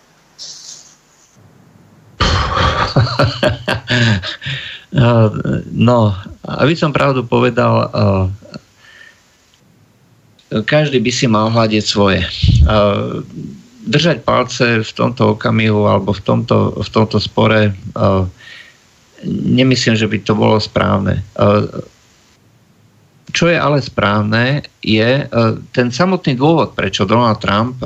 no, 5.73 6.15
aby 6.45 6.77
som 6.77 6.93
pravdu 6.93 7.25
povedal, 7.25 7.89
každý 10.51 10.99
by 10.99 11.13
si 11.15 11.27
mal 11.31 11.51
hľadiť 11.51 11.85
svoje. 11.87 12.27
Držať 13.87 14.23
palce 14.27 14.83
v 14.83 14.93
tomto 14.93 15.39
okamihu 15.39 15.87
alebo 15.87 16.13
v 16.13 16.23
tomto, 16.23 16.79
v 16.83 16.89
tomto 16.91 17.19
spore 17.23 17.75
nemyslím, 19.27 19.95
že 19.95 20.11
by 20.11 20.19
to 20.27 20.33
bolo 20.35 20.59
správne. 20.59 21.23
Čo 23.31 23.47
je 23.47 23.55
ale 23.55 23.79
správne, 23.79 24.67
je 24.83 25.23
ten 25.71 25.89
samotný 25.95 26.35
dôvod, 26.35 26.75
prečo 26.75 27.07
Donald 27.07 27.39
Trump 27.39 27.79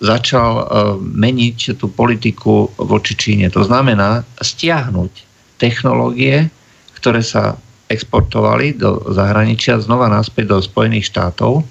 začal 0.00 0.66
meniť 1.00 1.78
tú 1.78 1.86
politiku 1.92 2.72
voči 2.80 3.14
Číne. 3.14 3.52
To 3.52 3.62
znamená 3.62 4.26
stiahnuť 4.40 5.12
technológie, 5.60 6.48
ktoré 6.96 7.20
sa 7.20 7.60
exportovali 7.90 8.78
do 8.78 9.02
zahraničia, 9.10 9.82
znova 9.82 10.06
naspäť 10.06 10.54
do 10.54 10.58
Spojených 10.62 11.10
štátov, 11.10 11.60
e, 11.60 11.64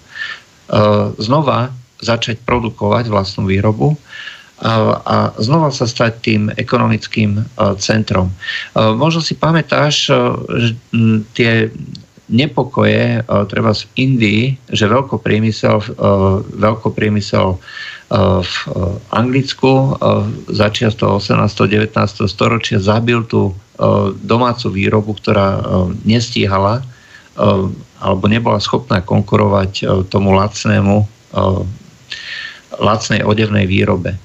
znova 1.15 1.71
začať 2.03 2.43
produkovať 2.43 3.07
vlastnú 3.07 3.47
výrobu 3.47 3.95
a 5.07 5.31
znova 5.39 5.71
sa 5.71 5.87
stať 5.87 6.11
tým 6.19 6.41
ekonomickým 6.51 7.39
e, 7.39 7.41
centrom. 7.79 8.27
E, 8.27 8.35
možno 8.91 9.23
si 9.23 9.39
pamätáš, 9.39 10.11
že 10.51 10.71
tie 11.31 11.71
nepokoje 12.29 13.25
treba 13.49 13.73
v 13.73 13.83
Indii, 13.97 14.43
že 14.69 14.85
veľkopriemysel, 14.85 15.97
veľkopriemysel 16.61 17.57
v 18.45 18.55
Anglicku 19.09 19.97
začiat 20.45 20.93
toho 20.93 21.17
18. 21.17 21.49
19. 21.49 21.89
storočia 22.29 22.77
zabil 22.77 23.25
tú 23.25 23.57
domácu 24.19 24.68
výrobu, 24.76 25.15
ktorá 25.15 25.64
nestíhala 26.03 26.84
alebo 27.99 28.23
nebola 28.27 28.60
schopná 28.60 28.99
konkurovať 28.99 29.88
tomu 30.11 30.35
lacnému 30.35 31.07
lacnej 32.80 33.23
odevnej 33.23 33.64
výrobe. 33.64 34.19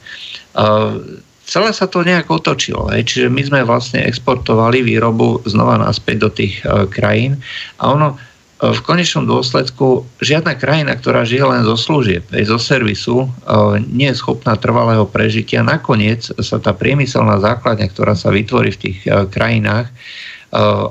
Celé 1.45 1.71
sa 1.77 1.87
to 1.87 2.03
nejak 2.03 2.27
otočilo, 2.27 2.89
čiže 2.91 3.29
my 3.31 3.43
sme 3.45 3.61
vlastne 3.69 4.03
exportovali 4.03 4.81
výrobu 4.83 5.45
znova 5.47 5.79
naspäť 5.79 6.17
do 6.19 6.31
tých 6.33 6.55
krajín 6.91 7.39
a 7.79 7.95
ono 7.95 8.19
v 8.55 8.81
konečnom 8.87 9.27
dôsledku 9.27 10.07
žiadna 10.23 10.55
krajina, 10.55 10.95
ktorá 10.95 11.27
žije 11.27 11.43
len 11.43 11.63
zo 11.67 11.75
služieb, 11.75 12.23
aj 12.31 12.45
zo 12.47 12.59
servisu, 12.63 13.27
nie 13.91 14.07
je 14.15 14.17
schopná 14.17 14.55
trvalého 14.55 15.03
prežitia. 15.11 15.67
Nakoniec 15.67 16.31
sa 16.39 16.63
tá 16.63 16.71
priemyselná 16.71 17.43
základňa, 17.43 17.87
ktorá 17.91 18.15
sa 18.15 18.31
vytvorí 18.31 18.71
v 18.71 18.81
tých 18.81 18.99
krajinách, 19.35 19.91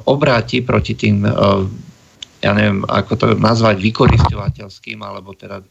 obráti 0.04 0.60
proti 0.60 0.94
tým 0.94 1.24
ja 2.44 2.52
neviem, 2.52 2.84
ako 2.84 3.12
to 3.16 3.26
nazvať, 3.40 3.80
vykoristovateľským, 3.80 5.00
alebo 5.00 5.32
teda 5.32 5.64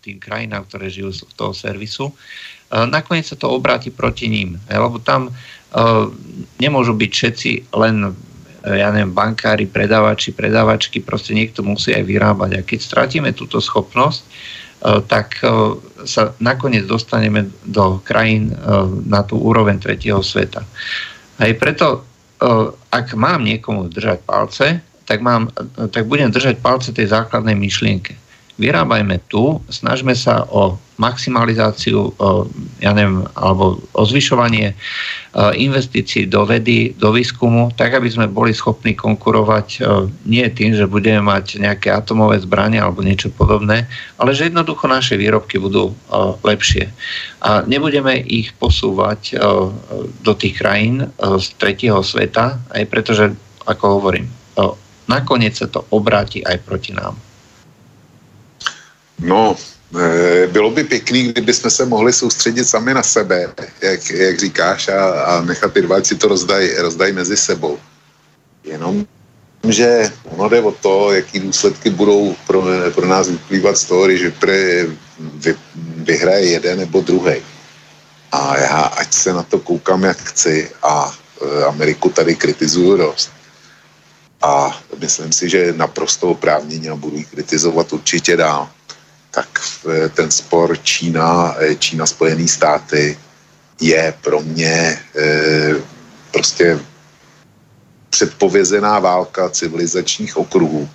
tým 0.00 0.16
krajinám, 0.16 0.64
ktoré 0.64 0.88
žijú 0.88 1.12
z 1.12 1.28
toho 1.36 1.52
servisu. 1.52 2.08
Nakoniec 2.72 3.28
sa 3.28 3.36
to 3.36 3.52
obráti 3.52 3.92
proti 3.92 4.32
ním, 4.32 4.56
lebo 4.64 4.96
tam 5.04 5.28
nemôžu 6.56 6.96
byť 6.96 7.10
všetci 7.12 7.50
len 7.76 8.16
E, 8.33 8.33
ja 8.64 8.88
neviem, 8.88 9.12
bankári, 9.12 9.68
predávači, 9.68 10.32
predávačky, 10.32 11.04
proste 11.04 11.36
niekto 11.36 11.60
musí 11.60 11.92
aj 11.92 12.04
vyrábať. 12.08 12.50
A 12.56 12.60
keď 12.64 12.80
stratíme 12.80 13.30
túto 13.36 13.60
schopnosť, 13.60 14.22
e, 14.24 14.28
tak 15.04 15.44
e, 15.44 15.48
sa 16.08 16.32
nakoniec 16.40 16.88
dostaneme 16.88 17.52
do 17.64 18.00
krajín 18.04 18.52
na 19.08 19.24
tú 19.24 19.40
úroveň 19.40 19.80
tretieho 19.80 20.20
sveta. 20.20 20.64
Aj 21.40 21.52
preto, 21.56 22.04
ak 22.92 23.16
mám 23.16 23.40
niekomu 23.40 23.88
držať 23.88 24.20
palce, 24.28 24.84
tak, 25.08 25.24
mám, 25.24 25.48
tak 25.88 26.04
budem 26.04 26.28
držať 26.28 26.60
palce 26.60 26.92
tej 26.92 27.08
základnej 27.08 27.56
myšlienke 27.56 28.23
vyrábajme 28.54 29.18
tu, 29.26 29.58
snažme 29.66 30.14
sa 30.14 30.46
o 30.46 30.78
maximalizáciu, 30.94 32.14
o, 32.14 32.46
ja 32.78 32.94
neviem, 32.94 33.26
alebo 33.34 33.82
o 33.98 34.02
zvyšovanie 34.06 34.70
e, 34.70 34.74
investícií 35.58 36.30
do 36.30 36.46
vedy, 36.46 36.94
do 36.94 37.10
výskumu, 37.10 37.74
tak 37.74 37.98
aby 37.98 38.06
sme 38.06 38.30
boli 38.30 38.54
schopní 38.54 38.94
konkurovať 38.94 39.68
e, 39.74 39.78
nie 40.30 40.46
tým, 40.54 40.78
že 40.78 40.86
budeme 40.86 41.18
mať 41.18 41.58
nejaké 41.58 41.90
atomové 41.90 42.38
zbranie 42.38 42.78
alebo 42.78 43.02
niečo 43.02 43.34
podobné, 43.34 43.90
ale 44.22 44.30
že 44.38 44.46
jednoducho 44.46 44.86
naše 44.86 45.18
výrobky 45.18 45.58
budú 45.58 45.90
e, 45.90 45.94
lepšie. 46.46 46.94
A 47.42 47.66
nebudeme 47.66 48.14
ich 48.22 48.54
posúvať 48.56 49.36
do 50.24 50.32
tých 50.32 50.56
krajín 50.56 51.12
z 51.20 51.46
tretieho 51.60 52.00
sveta, 52.00 52.56
aj 52.72 52.88
pretože, 52.88 53.36
ako 53.68 54.00
hovorím, 54.00 54.32
nakoniec 55.04 55.52
sa 55.52 55.68
to 55.68 55.84
obráti 55.92 56.40
aj 56.40 56.64
proti 56.64 56.96
nám. 56.96 57.12
No, 59.18 59.56
e, 60.00 60.46
bylo 60.46 60.70
by 60.70 60.84
pěkný, 60.84 61.22
kdyby 61.22 61.54
jsme 61.54 61.70
se 61.70 61.86
mohli 61.86 62.12
soustředit 62.12 62.64
sami 62.64 62.94
na 62.94 63.02
sebe, 63.02 63.52
jak, 63.82 64.10
jak 64.10 64.38
říkáš, 64.38 64.88
a, 64.88 65.10
a 65.10 65.40
nechat 65.40 65.72
ty 65.72 65.82
dva, 65.82 66.04
si 66.04 66.14
to 66.14 66.28
rozdají 66.28 66.70
rozdaj 66.76 67.12
mezi 67.12 67.36
sebou. 67.36 67.78
Jenom, 68.64 69.06
že 69.68 70.12
ono 70.24 70.48
jde 70.48 70.60
o 70.60 70.72
to, 70.72 71.12
jaký 71.12 71.40
důsledky 71.40 71.90
budou 71.90 72.36
pro, 72.46 72.64
pro 72.94 73.06
nás 73.06 73.28
vyplývat 73.28 73.76
z 73.76 73.84
toho, 73.84 74.10
že 74.10 74.30
pre, 74.30 74.86
vy, 75.18 75.56
vyhraje 75.96 76.50
jeden 76.50 76.78
nebo 76.78 77.00
druhý. 77.00 77.34
A 78.32 78.58
já, 78.58 78.80
ať 78.80 79.12
se 79.12 79.32
na 79.32 79.42
to 79.42 79.58
koukám, 79.58 80.04
jak 80.04 80.18
chci, 80.18 80.70
a 80.82 81.12
e, 81.12 81.64
Ameriku 81.64 82.08
tady 82.08 82.34
kritizuju 82.34 82.96
dost. 82.96 83.30
A 84.42 84.82
myslím 84.98 85.32
si, 85.32 85.48
že 85.48 85.72
naprosto 85.76 86.28
oprávněně 86.28 86.90
a 86.90 86.96
budu 86.96 87.16
ji 87.16 87.24
kritizovat 87.24 87.92
určitě 87.92 88.36
dál 88.36 88.68
tak 89.34 89.48
eh, 89.90 90.08
ten 90.08 90.30
spor 90.30 90.78
Čína, 90.82 91.54
eh, 91.58 91.74
Čína 91.74 92.06
Spojené 92.06 92.48
státy 92.48 93.18
je 93.80 94.14
pro 94.22 94.40
mě 94.40 94.98
eh, 95.16 95.74
prostě 96.30 96.78
předpovězená 98.10 98.98
válka 98.98 99.50
civilizačních 99.50 100.36
okruhů. 100.36 100.88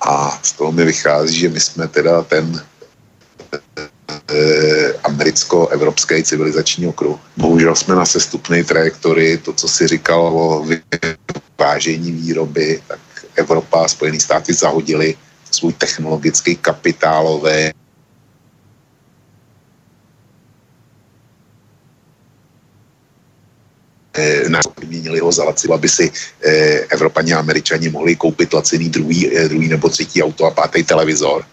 A 0.00 0.40
z 0.42 0.52
toho 0.52 0.72
mi 0.72 0.84
vychází, 0.84 1.38
že 1.38 1.48
my 1.48 1.60
jsme 1.60 1.88
teda 1.88 2.22
ten 2.22 2.64
americko-evropský 5.04 6.22
civilizační 6.22 6.86
okruh. 6.86 7.20
Bohužel 7.36 7.76
jsme 7.76 7.94
na 7.94 8.04
sestupné 8.04 8.64
trajektorii, 8.64 9.38
to, 9.38 9.52
co 9.52 9.68
si 9.68 9.88
říkal 9.88 10.20
o 10.20 10.66
vážení 11.58 12.12
výroby, 12.12 12.82
tak 12.88 13.00
Evropa 13.36 13.84
a 13.84 13.88
Spojené 13.88 14.20
státy 14.20 14.52
zahodili 14.52 15.16
svůj 15.54 15.74
kapitálové 16.60 17.72
eh, 24.14 24.44
vyměnili 24.78 25.18
ho 25.20 25.32
za 25.32 25.44
lacivo, 25.44 25.74
aby 25.74 25.88
si 25.88 26.12
eh, 26.42 26.50
Evropani 26.90 27.32
a 27.32 27.38
Američani 27.38 27.88
mohli 27.88 28.16
koupit 28.16 28.52
laciný 28.52 28.88
druhý, 28.90 29.30
eh, 29.30 29.48
druhý 29.48 29.68
nebo 29.68 29.88
třetí 29.88 30.22
auto 30.22 30.44
a 30.46 30.50
pátý 30.50 30.82
televizor 30.82 31.46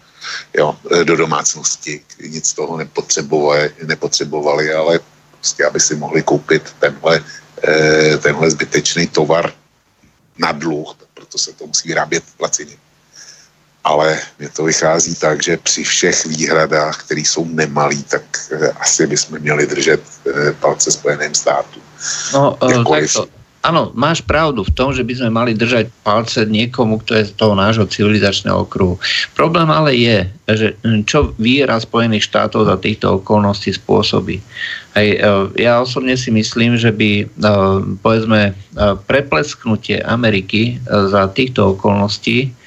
jo, 0.54 0.78
do 1.04 1.16
domácnosti. 1.16 2.02
Nic 2.22 2.54
toho 2.54 2.78
nepotřebovali, 2.78 3.72
nepotřebovali, 3.86 4.74
ale 4.74 5.00
prostě, 5.38 5.66
aby 5.66 5.80
si 5.80 5.96
mohli 5.96 6.22
koupit 6.22 6.62
tenhle, 6.80 7.24
tenhle 8.22 8.52
zbytečný 8.52 9.08
tovar 9.08 9.54
na 10.38 10.52
dluh, 10.52 10.94
proto 11.14 11.38
se 11.38 11.54
to 11.54 11.68
musí 11.68 11.88
vyrábět 11.88 12.24
lacině 12.40 12.78
ale 13.84 14.20
mě 14.40 14.50
to 14.50 14.64
vychází 14.64 15.16
tak, 15.16 15.44
že 15.44 15.58
při 15.58 15.84
všech 15.84 16.26
výhradách, 16.26 17.04
které 17.04 17.22
jsou 17.22 17.46
nemalý, 17.46 18.04
tak 18.04 18.24
eh, 18.52 18.72
asi 18.80 19.08
bychom 19.08 19.40
měli 19.40 19.68
držet 19.68 20.02
eh, 20.02 20.54
palce 20.60 20.92
Spojeným 20.92 21.36
státům. 21.36 21.84
No, 22.34 22.58
takto. 22.60 23.28
Áno, 23.62 23.94
máš 23.94 24.26
pravdu 24.26 24.66
v 24.66 24.74
tom, 24.74 24.90
že 24.90 25.06
by 25.06 25.14
sme 25.22 25.30
mali 25.30 25.54
držať 25.54 25.94
palce 26.02 26.50
niekomu, 26.50 26.98
kto 27.06 27.22
je 27.22 27.30
z 27.30 27.34
toho 27.38 27.54
nášho 27.54 27.86
civilizačného 27.86 28.66
okruhu. 28.66 28.98
Problém 29.38 29.70
ale 29.70 29.94
je, 29.94 30.18
že 30.50 30.68
hm, 30.82 31.06
čo 31.06 31.30
výra 31.38 31.78
Spojených 31.78 32.26
štátov 32.26 32.66
za 32.66 32.82
týchto 32.82 33.22
okolností 33.22 33.70
spôsobí. 33.78 34.42
Aj, 34.98 35.06
ja 35.62 35.78
osobne 35.78 36.18
si 36.18 36.34
myslím, 36.34 36.74
že 36.74 36.90
by 36.90 37.30
povedzme 38.02 38.58
preplesknutie 39.06 40.02
Ameriky 40.10 40.82
za 40.90 41.30
týchto 41.30 41.78
okolností 41.78 42.50
Eh, 42.50 42.61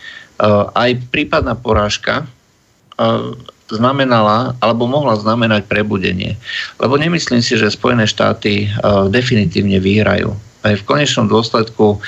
aj 0.74 0.90
prípadná 1.08 1.56
porážka 1.56 2.24
eh, 2.24 3.32
znamenala, 3.72 4.52
alebo 4.60 4.84
mohla 4.84 5.16
znamenať 5.16 5.64
prebudenie. 5.66 6.36
Lebo 6.76 7.00
nemyslím 7.00 7.40
si, 7.40 7.56
že 7.56 7.72
Spojené 7.72 8.04
štáty 8.04 8.68
eh, 8.68 8.70
definitívne 9.08 9.80
vyhrajú. 9.80 10.34
Aj 10.64 10.72
v 10.80 10.86
konečnom 10.88 11.28
dôsledku 11.28 12.00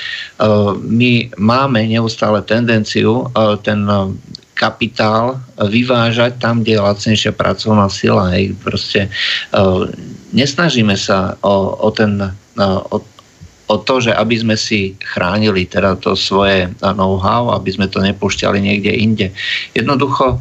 my 0.81 1.29
máme 1.37 1.77
neustále 1.93 2.41
tendenciu 2.41 3.29
ten 3.61 3.85
kapitál 4.57 5.37
vyvážať 5.61 6.41
tam, 6.41 6.65
kde 6.65 6.73
je 6.73 6.81
lacnejšia 6.81 7.37
pracovná 7.37 7.85
sila. 7.85 8.33
Proste 8.65 9.13
nesnažíme 10.33 10.97
sa 10.97 11.37
o, 11.45 11.85
o 11.85 11.89
ten 11.93 12.17
o, 12.57 12.97
o 13.67 13.75
to, 13.83 13.99
že 13.99 14.15
aby 14.15 14.35
sme 14.39 14.55
si 14.55 14.95
chránili 15.03 15.67
teda 15.67 15.99
to 15.99 16.15
svoje 16.15 16.71
know-how, 16.79 17.51
aby 17.51 17.67
sme 17.75 17.91
to 17.91 17.99
nepúšťali 17.99 18.63
niekde 18.63 18.91
inde. 18.95 19.27
Jednoducho 19.75 20.39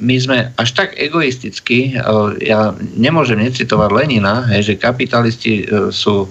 my 0.00 0.16
sme 0.18 0.50
až 0.56 0.68
tak 0.74 0.98
egoisticky, 0.98 1.94
ja 2.42 2.72
nemôžem 2.98 3.38
necitovať 3.38 3.90
Lenina, 3.92 4.48
že 4.58 4.80
kapitalisti 4.80 5.68
sú 5.94 6.26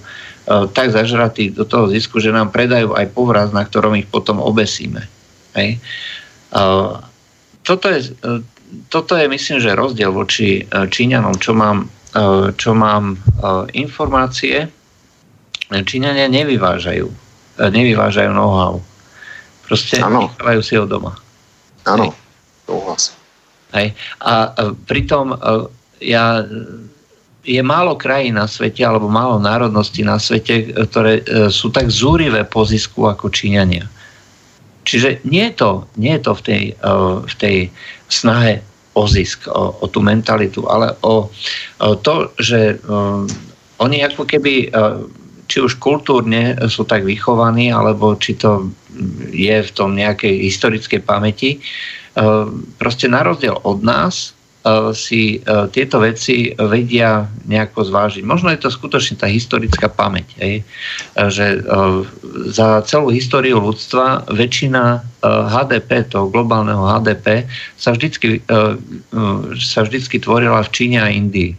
tak 0.73 0.89
zažratí 0.89 1.53
do 1.53 1.61
toho 1.63 1.85
zisku, 1.93 2.17
že 2.17 2.33
nám 2.33 2.49
predajú 2.49 2.97
aj 2.97 3.13
povraz, 3.13 3.53
na 3.53 3.61
ktorom 3.61 3.93
ich 3.93 4.09
potom 4.09 4.41
obesíme. 4.41 5.05
Hej. 5.53 5.77
Toto 7.61 7.85
je, 7.93 8.17
toto 8.89 9.13
je, 9.13 9.29
myslím, 9.29 9.61
že 9.61 9.77
rozdiel 9.77 10.09
voči 10.09 10.65
Číňanom, 10.65 11.37
čo 11.37 11.53
mám, 11.53 11.85
čo 12.57 12.73
mám 12.73 13.21
informácie, 13.77 14.65
Číňania 15.69 16.25
nevyvážajú. 16.29 17.07
Nevyvážajú 17.59 18.31
know-how. 18.33 18.81
Proste 19.69 20.01
ano. 20.01 20.25
nechávajú 20.25 20.61
si 20.65 20.73
ho 20.79 20.89
doma. 20.89 21.13
Áno, 21.85 22.09
súhlasím. 22.65 23.15
Hej. 23.69 23.93
A 24.25 24.49
pritom 24.89 25.37
ja, 26.01 26.41
je 27.45 27.61
málo 27.61 27.93
krajín 27.93 28.41
na 28.41 28.49
svete, 28.49 28.81
alebo 28.81 29.13
málo 29.13 29.37
národností 29.37 30.01
na 30.01 30.17
svete, 30.17 30.73
ktoré 30.89 31.21
e, 31.21 31.53
sú 31.53 31.69
tak 31.69 31.93
zúrivé 31.93 32.41
po 32.49 32.65
zisku 32.65 33.05
ako 33.05 33.29
Číňania. 33.29 33.85
Čiže 34.89 35.21
nie 35.29 35.53
je 35.53 35.53
to, 35.53 35.71
nie 36.01 36.17
je 36.17 36.21
to 36.25 36.33
v, 36.33 36.41
tej, 36.41 36.63
v 37.29 37.35
tej 37.37 37.57
snahe 38.09 38.65
o 38.97 39.05
zisk, 39.05 39.45
o, 39.45 39.77
o 39.77 39.85
tú 39.85 40.01
mentalitu, 40.01 40.65
ale 40.65 40.97
o, 41.05 41.29
o 41.77 41.89
to, 42.01 42.33
že 42.41 42.81
um, 42.89 43.29
oni 43.77 44.01
ako 44.01 44.25
keby 44.25 44.73
či 45.49 45.65
už 45.65 45.81
kultúrne 45.81 46.53
sú 46.69 46.85
tak 46.85 47.01
vychovaní, 47.01 47.73
alebo 47.73 48.13
či 48.13 48.37
to 48.37 48.69
je 49.33 49.57
v 49.65 49.71
tom 49.73 49.97
nejakej 49.97 50.45
historickej 50.45 51.01
pamäti. 51.01 51.57
E, 51.57 51.59
proste 52.77 53.09
na 53.09 53.25
rozdiel 53.25 53.57
od 53.65 53.81
nás 53.81 54.29
e, 54.61 54.93
si 54.93 55.41
e, 55.41 55.65
tieto 55.73 56.05
veci 56.05 56.53
vedia 56.53 57.25
nejako 57.49 57.81
zvážiť. 57.81 58.21
Možno 58.21 58.53
je 58.53 58.61
to 58.61 58.69
skutočne 58.69 59.17
tá 59.17 59.25
historická 59.25 59.89
pamäť, 59.89 60.37
že 61.33 61.65
za 62.53 62.85
celú 62.85 63.09
históriu 63.09 63.57
ľudstva 63.57 64.29
väčšina 64.29 65.01
HDP, 65.25 66.13
toho 66.13 66.29
globálneho 66.29 66.85
HDP, 66.85 67.49
sa 67.73 67.91
vždycky, 67.91 68.45
sa 69.57 69.79
vždycky 69.81 70.21
tvorila 70.21 70.61
v 70.61 70.71
Číne 70.71 71.01
a 71.01 71.09
Indii 71.09 71.57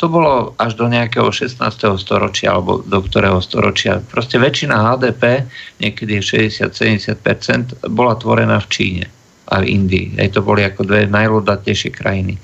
to 0.00 0.08
bolo 0.08 0.56
až 0.56 0.80
do 0.80 0.88
nejakého 0.88 1.28
16. 1.28 1.60
storočia 2.00 2.56
alebo 2.56 2.80
do 2.80 3.04
ktorého 3.04 3.36
storočia. 3.44 4.00
Proste 4.00 4.40
väčšina 4.40 4.72
HDP, 4.72 5.44
niekedy 5.76 6.24
60-70%, 6.24 7.84
bola 7.92 8.16
tvorená 8.16 8.64
v 8.64 8.68
Číne 8.72 9.04
a 9.52 9.60
v 9.60 9.68
Indii. 9.68 10.16
Aj 10.16 10.32
to 10.32 10.40
boli 10.40 10.64
ako 10.64 10.88
dve 10.88 11.04
najľudatejšie 11.04 11.92
krajiny. 11.92 12.40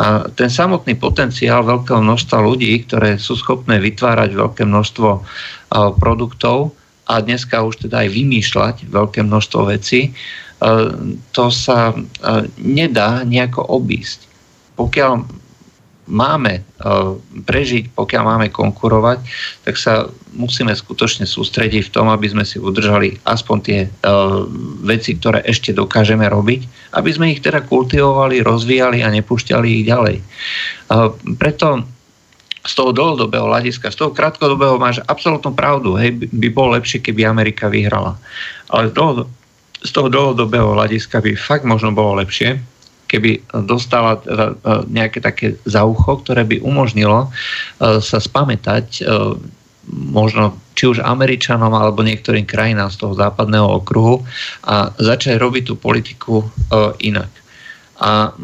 A 0.00 0.24
ten 0.32 0.48
samotný 0.48 0.96
potenciál 0.96 1.68
veľkého 1.68 2.00
množstva 2.00 2.40
ľudí, 2.40 2.72
ktoré 2.88 3.20
sú 3.20 3.36
schopné 3.36 3.76
vytvárať 3.76 4.32
veľké 4.32 4.64
množstvo 4.64 5.08
produktov 6.00 6.72
a 7.12 7.20
dneska 7.20 7.60
už 7.60 7.84
teda 7.84 8.08
aj 8.08 8.08
vymýšľať 8.08 8.76
veľké 8.88 9.20
množstvo 9.20 9.68
vecí, 9.68 10.16
to 11.36 11.44
sa 11.52 11.92
nedá 12.56 13.20
nejako 13.28 13.68
obísť. 13.68 14.24
Pokiaľ 14.80 15.44
máme 16.06 16.62
uh, 16.62 17.18
prežiť, 17.46 17.92
pokiaľ 17.92 18.22
máme 18.22 18.48
konkurovať, 18.54 19.18
tak 19.66 19.74
sa 19.74 20.06
musíme 20.34 20.70
skutočne 20.70 21.26
sústrediť 21.26 21.90
v 21.90 21.94
tom, 21.94 22.06
aby 22.08 22.30
sme 22.30 22.46
si 22.46 22.62
udržali 22.62 23.18
aspoň 23.26 23.56
tie 23.62 23.80
uh, 23.86 24.46
veci, 24.86 25.18
ktoré 25.18 25.42
ešte 25.42 25.74
dokážeme 25.74 26.26
robiť, 26.30 26.92
aby 26.94 27.10
sme 27.10 27.34
ich 27.34 27.42
teda 27.42 27.66
kultivovali, 27.66 28.46
rozvíjali 28.46 29.02
a 29.02 29.10
nepúšťali 29.10 29.68
ich 29.82 29.84
ďalej. 29.86 30.16
Uh, 30.90 31.10
preto 31.36 31.82
z 32.66 32.72
toho 32.74 32.90
dlhodobého 32.90 33.46
hľadiska, 33.46 33.94
z 33.94 33.96
toho 33.96 34.10
krátkodobého 34.10 34.74
máš 34.78 34.98
absolútnu 35.06 35.54
pravdu, 35.54 35.94
hej, 35.94 36.18
by 36.18 36.48
bolo 36.50 36.74
lepšie, 36.74 36.98
keby 36.98 37.22
Amerika 37.22 37.70
vyhrala. 37.70 38.18
Ale 38.74 38.90
z 39.86 39.90
toho 39.94 40.08
dlhodobého 40.10 40.74
hľadiska 40.74 41.22
by 41.22 41.38
fakt 41.38 41.62
možno 41.62 41.94
bolo 41.94 42.18
lepšie, 42.18 42.58
keby 43.06 43.42
dostala 43.66 44.18
teda, 44.20 44.52
e, 44.52 44.54
nejaké 44.90 45.22
také 45.22 45.54
zaucho, 45.64 46.20
ktoré 46.20 46.42
by 46.42 46.60
umožnilo 46.60 47.26
e, 47.26 47.28
sa 48.02 48.18
spamätať 48.18 48.86
e, 49.00 49.02
možno 49.86 50.58
či 50.74 50.90
už 50.90 50.98
Američanom 51.00 51.70
alebo 51.72 52.02
niektorým 52.02 52.44
krajinám 52.44 52.90
z 52.90 53.06
toho 53.06 53.14
západného 53.14 53.80
okruhu 53.80 54.26
a 54.66 54.90
začať 54.98 55.38
robiť 55.38 55.72
tú 55.72 55.74
politiku 55.78 56.42
inak. 57.00 57.30
A 58.02 58.34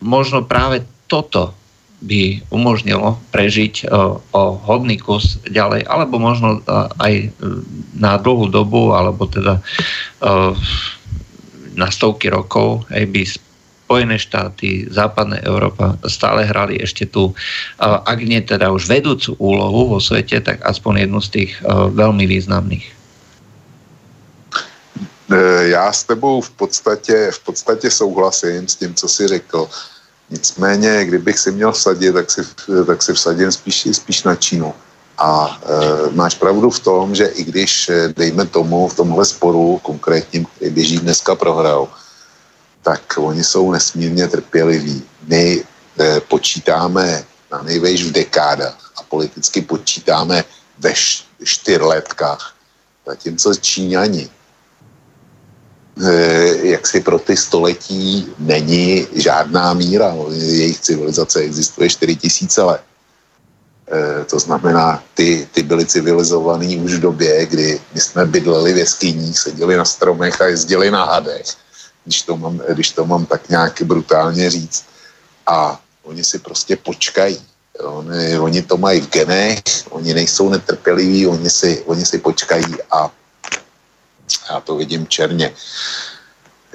možno 0.00 0.46
práve 0.46 0.86
toto 1.10 1.52
by 2.00 2.48
umožnilo 2.54 3.18
prežiť 3.34 3.92
o 4.30 4.42
hodný 4.62 4.96
kus 4.96 5.42
ďalej, 5.50 5.84
alebo 5.90 6.22
možno 6.22 6.62
aj 7.02 7.34
na 7.98 8.16
dlhú 8.16 8.48
dobu, 8.48 8.94
alebo 8.94 9.26
teda 9.26 9.60
na 11.76 11.88
stovky 11.92 12.32
rokov 12.32 12.88
aj 12.88 13.04
by 13.10 13.22
Spojené 13.86 14.18
štáty, 14.18 14.90
západná 14.90 15.38
Európa 15.46 15.94
stále 16.10 16.42
hrali 16.42 16.82
ešte 16.82 17.06
tú, 17.06 17.38
ak 17.78 18.18
nie 18.18 18.42
teda 18.42 18.74
už 18.74 18.90
vedúcu 18.90 19.38
úlohu 19.38 19.94
vo 19.94 19.98
svete, 20.02 20.42
tak 20.42 20.58
aspoň 20.66 21.06
jednu 21.06 21.22
z 21.22 21.28
tých 21.30 21.52
veľmi 21.94 22.26
významných. 22.26 22.96
E, 25.30 25.68
já 25.68 25.92
s 25.92 26.04
tebou 26.04 26.40
v 26.40 26.50
podstatě, 26.50 27.30
v 27.30 27.38
podstatě 27.38 27.90
souhlasím 27.90 28.68
s 28.68 28.76
tím, 28.76 28.94
co 28.94 29.08
jsi 29.08 29.28
řekl. 29.28 29.68
Nicméně, 30.30 31.04
kdybych 31.04 31.38
si 31.38 31.52
měl 31.52 31.72
vsadit, 31.72 32.12
tak 32.12 32.30
si, 32.30 32.42
tak 32.86 33.02
si 33.02 33.12
vsadím 33.12 33.52
spíš, 33.52 33.88
spíš 33.92 34.22
na 34.22 34.34
Čínu. 34.34 34.74
A 35.18 35.60
e, 35.62 36.10
máš 36.10 36.34
pravdu 36.34 36.70
v 36.70 36.80
tom, 36.80 37.14
že 37.14 37.26
i 37.26 37.44
když, 37.44 37.88
e, 37.88 38.12
dejme 38.16 38.46
tomu, 38.46 38.88
v 38.88 38.94
tomhle 38.94 39.24
sporu 39.24 39.80
konkrétním, 39.82 40.44
který 40.44 40.70
běží 40.70 40.98
dneska 40.98 41.34
prohrál, 41.34 41.88
tak 42.86 43.18
oni 43.18 43.44
jsou 43.44 43.72
nesmírně 43.72 44.28
trpěliví. 44.28 45.02
My 45.26 45.64
e, 45.98 46.20
počítáme 46.20 47.24
na 47.52 47.62
nejvejš 47.62 48.04
v 48.04 48.12
dekádách 48.12 48.92
a 48.96 49.02
politicky 49.02 49.62
počítáme 49.62 50.44
ve 50.78 50.94
čtyřletkách. 51.42 52.54
Zatímco 53.06 53.54
Číňani, 53.54 54.30
e, 55.98 56.10
jak 56.62 56.86
si 56.86 57.00
pro 57.00 57.18
ty 57.18 57.36
století 57.36 58.30
není 58.38 59.06
žádná 59.18 59.74
míra. 59.74 60.14
Jejich 60.30 60.80
civilizace 60.80 61.40
existuje 61.40 61.90
4 61.90 62.16
tisíce 62.16 62.62
let. 62.62 62.82
E, 63.90 64.24
to 64.24 64.38
znamená, 64.38 65.02
ty, 65.14 65.48
ty 65.50 65.62
byly 65.62 65.86
civilizovaný 65.86 66.78
už 66.78 66.94
v 66.94 67.00
době, 67.10 67.46
kdy 67.46 67.80
my 67.94 68.00
jsme 68.00 68.26
bydleli 68.26 68.72
v 68.72 68.78
jeskyních, 68.78 69.38
seděli 69.38 69.76
na 69.76 69.84
stromech 69.84 70.40
a 70.40 70.54
jezdili 70.54 70.90
na 70.90 71.04
hadech 71.04 71.65
když 72.06 72.22
to 72.22 72.36
mám, 72.36 72.62
když 72.68 72.90
to 72.90 73.06
mám 73.06 73.26
tak 73.26 73.48
nějak 73.48 73.82
brutálně 73.82 74.50
říct. 74.50 74.84
A 75.46 75.80
oni 76.02 76.24
si 76.24 76.38
prostě 76.38 76.76
počkají. 76.76 77.38
Oni, 77.78 78.38
oni 78.38 78.62
to 78.62 78.76
mají 78.76 79.00
v 79.00 79.10
genech, 79.10 79.62
oni 79.90 80.14
nejsou 80.14 80.48
netrpěliví, 80.48 81.26
oni 81.26 81.50
si, 81.50 81.82
oni 81.86 82.06
si 82.06 82.18
počkají 82.18 82.64
a 82.90 83.10
já 84.50 84.60
to 84.60 84.76
vidím 84.76 85.06
černě. 85.06 85.52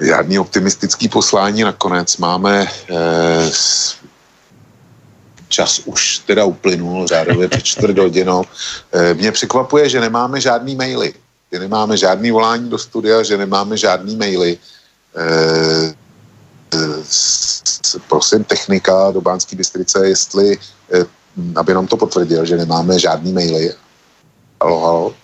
Žádný 0.00 0.38
optimistický 0.38 1.08
poslání 1.08 1.62
nakonec 1.62 2.16
máme 2.16 2.66
eh, 2.90 3.50
čas 5.48 5.80
už 5.84 6.18
teda 6.18 6.44
uplynul, 6.44 7.06
řádově 7.06 7.48
před 7.48 7.64
čtvrt 7.64 7.98
hodinou. 7.98 8.44
Eh, 8.92 9.14
mě 9.14 9.32
překvapuje, 9.32 9.88
že 9.88 10.00
nemáme 10.00 10.40
žádný 10.40 10.76
maily, 10.76 11.14
že 11.52 11.58
nemáme 11.58 11.96
žádný 11.96 12.30
volání 12.30 12.70
do 12.70 12.78
studia, 12.78 13.22
že 13.22 13.36
nemáme 13.36 13.76
žádný 13.76 14.16
maily. 14.16 14.58
Eh, 14.58 14.81
prosím 18.08 18.44
technika 18.44 19.10
do 19.10 19.20
Bánské 19.20 19.56
Bystrice, 19.56 20.08
jestli, 20.08 20.58
eh, 20.94 21.04
aby 21.56 21.74
nám 21.74 21.86
to 21.86 21.96
potvrdil, 21.96 22.44
že 22.44 22.56
nemáme 22.56 22.98
žádný 22.98 23.32
maily. 23.32 23.72
Halo, 24.62 24.80
halo. 24.80 25.14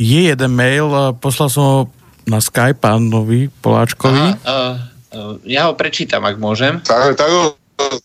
Je 0.00 0.32
jeden 0.32 0.52
mail, 0.56 0.88
poslal 1.20 1.48
som 1.52 1.62
ho 1.62 1.78
na 2.24 2.40
Skype 2.40 2.80
pánovi 2.80 3.52
Poláčkovi. 3.60 4.16
Aha, 4.16 4.40
uh, 4.48 4.74
uh, 5.12 5.34
ja 5.44 5.68
ho 5.68 5.76
prečítam, 5.76 6.24
ak 6.24 6.40
môžem. 6.40 6.80
Tak, 6.80 7.20
tak 7.20 7.28
ho 7.28 7.52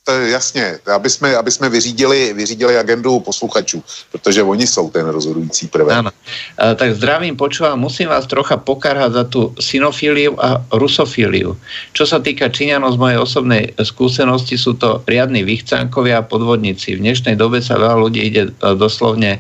to 0.04 0.12
je 0.12 0.30
jasně, 0.30 0.80
aby 0.96 1.10
jsme, 1.10 1.36
aby 1.36 1.52
jsme 1.52 1.70
vyřídili, 1.70 2.34
vyřídili 2.34 2.78
agendu 2.78 3.20
posluchačů, 3.20 3.84
protože 4.12 4.44
oni 4.44 4.68
jsou 4.68 4.90
ten 4.90 5.08
rozhodující 5.08 5.68
prvek. 5.68 5.96
Áno. 5.98 6.12
E, 6.60 6.76
tak 6.76 6.96
zdravím, 6.96 7.38
počúvam, 7.38 7.80
musím 7.80 8.10
vás 8.10 8.28
trocha 8.28 8.58
pokarhať 8.58 9.12
za 9.12 9.24
tú 9.24 9.54
sinofíliu 9.60 10.36
a 10.40 10.64
rusofíliu. 10.72 11.58
Čo 11.94 12.04
sa 12.06 12.20
týka 12.20 12.50
Číňanov 12.50 12.96
z 12.96 13.02
mojej 13.02 13.20
osobnej 13.20 13.64
skúsenosti, 13.82 14.58
sú 14.58 14.76
to 14.76 15.04
riadni 15.08 15.44
vychcánkovia 15.44 16.22
a 16.22 16.28
podvodníci. 16.28 16.96
V 16.96 17.04
dnešnej 17.04 17.36
dobe 17.36 17.62
sa 17.62 17.80
veľa 17.80 17.98
ľudí 18.00 18.22
ide 18.22 18.44
e, 18.48 18.52
doslovne 18.76 19.40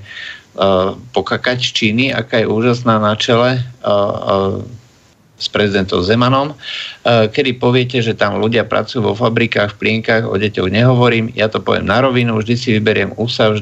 uh, 0.55 0.95
pokakať 1.11 1.59
Číny, 1.59 2.15
aká 2.15 2.43
je 2.43 2.47
úžasná 2.47 2.99
na 2.99 3.13
čele 3.19 3.59
uh, 3.83 3.89
uh, 3.89 4.84
s 5.35 5.47
prezidentom 5.51 5.99
Zemanom, 5.99 6.55
eh, 6.55 7.27
kedy 7.27 7.59
poviete, 7.59 7.99
že 7.99 8.15
tam 8.15 8.39
ľudia 8.39 8.63
pracujú 8.63 9.11
vo 9.11 9.13
fabrikách, 9.15 9.75
v 9.75 9.79
plienkach, 9.79 10.23
o 10.23 10.35
deťoch 10.39 10.71
nehovorím, 10.71 11.31
ja 11.35 11.51
to 11.51 11.59
poviem 11.59 11.87
na 11.87 11.99
rovinu, 11.99 12.39
vždy 12.39 12.55
si 12.55 12.69
vyberiem 12.79 13.11
USA 13.19 13.51
eh, 13.51 13.61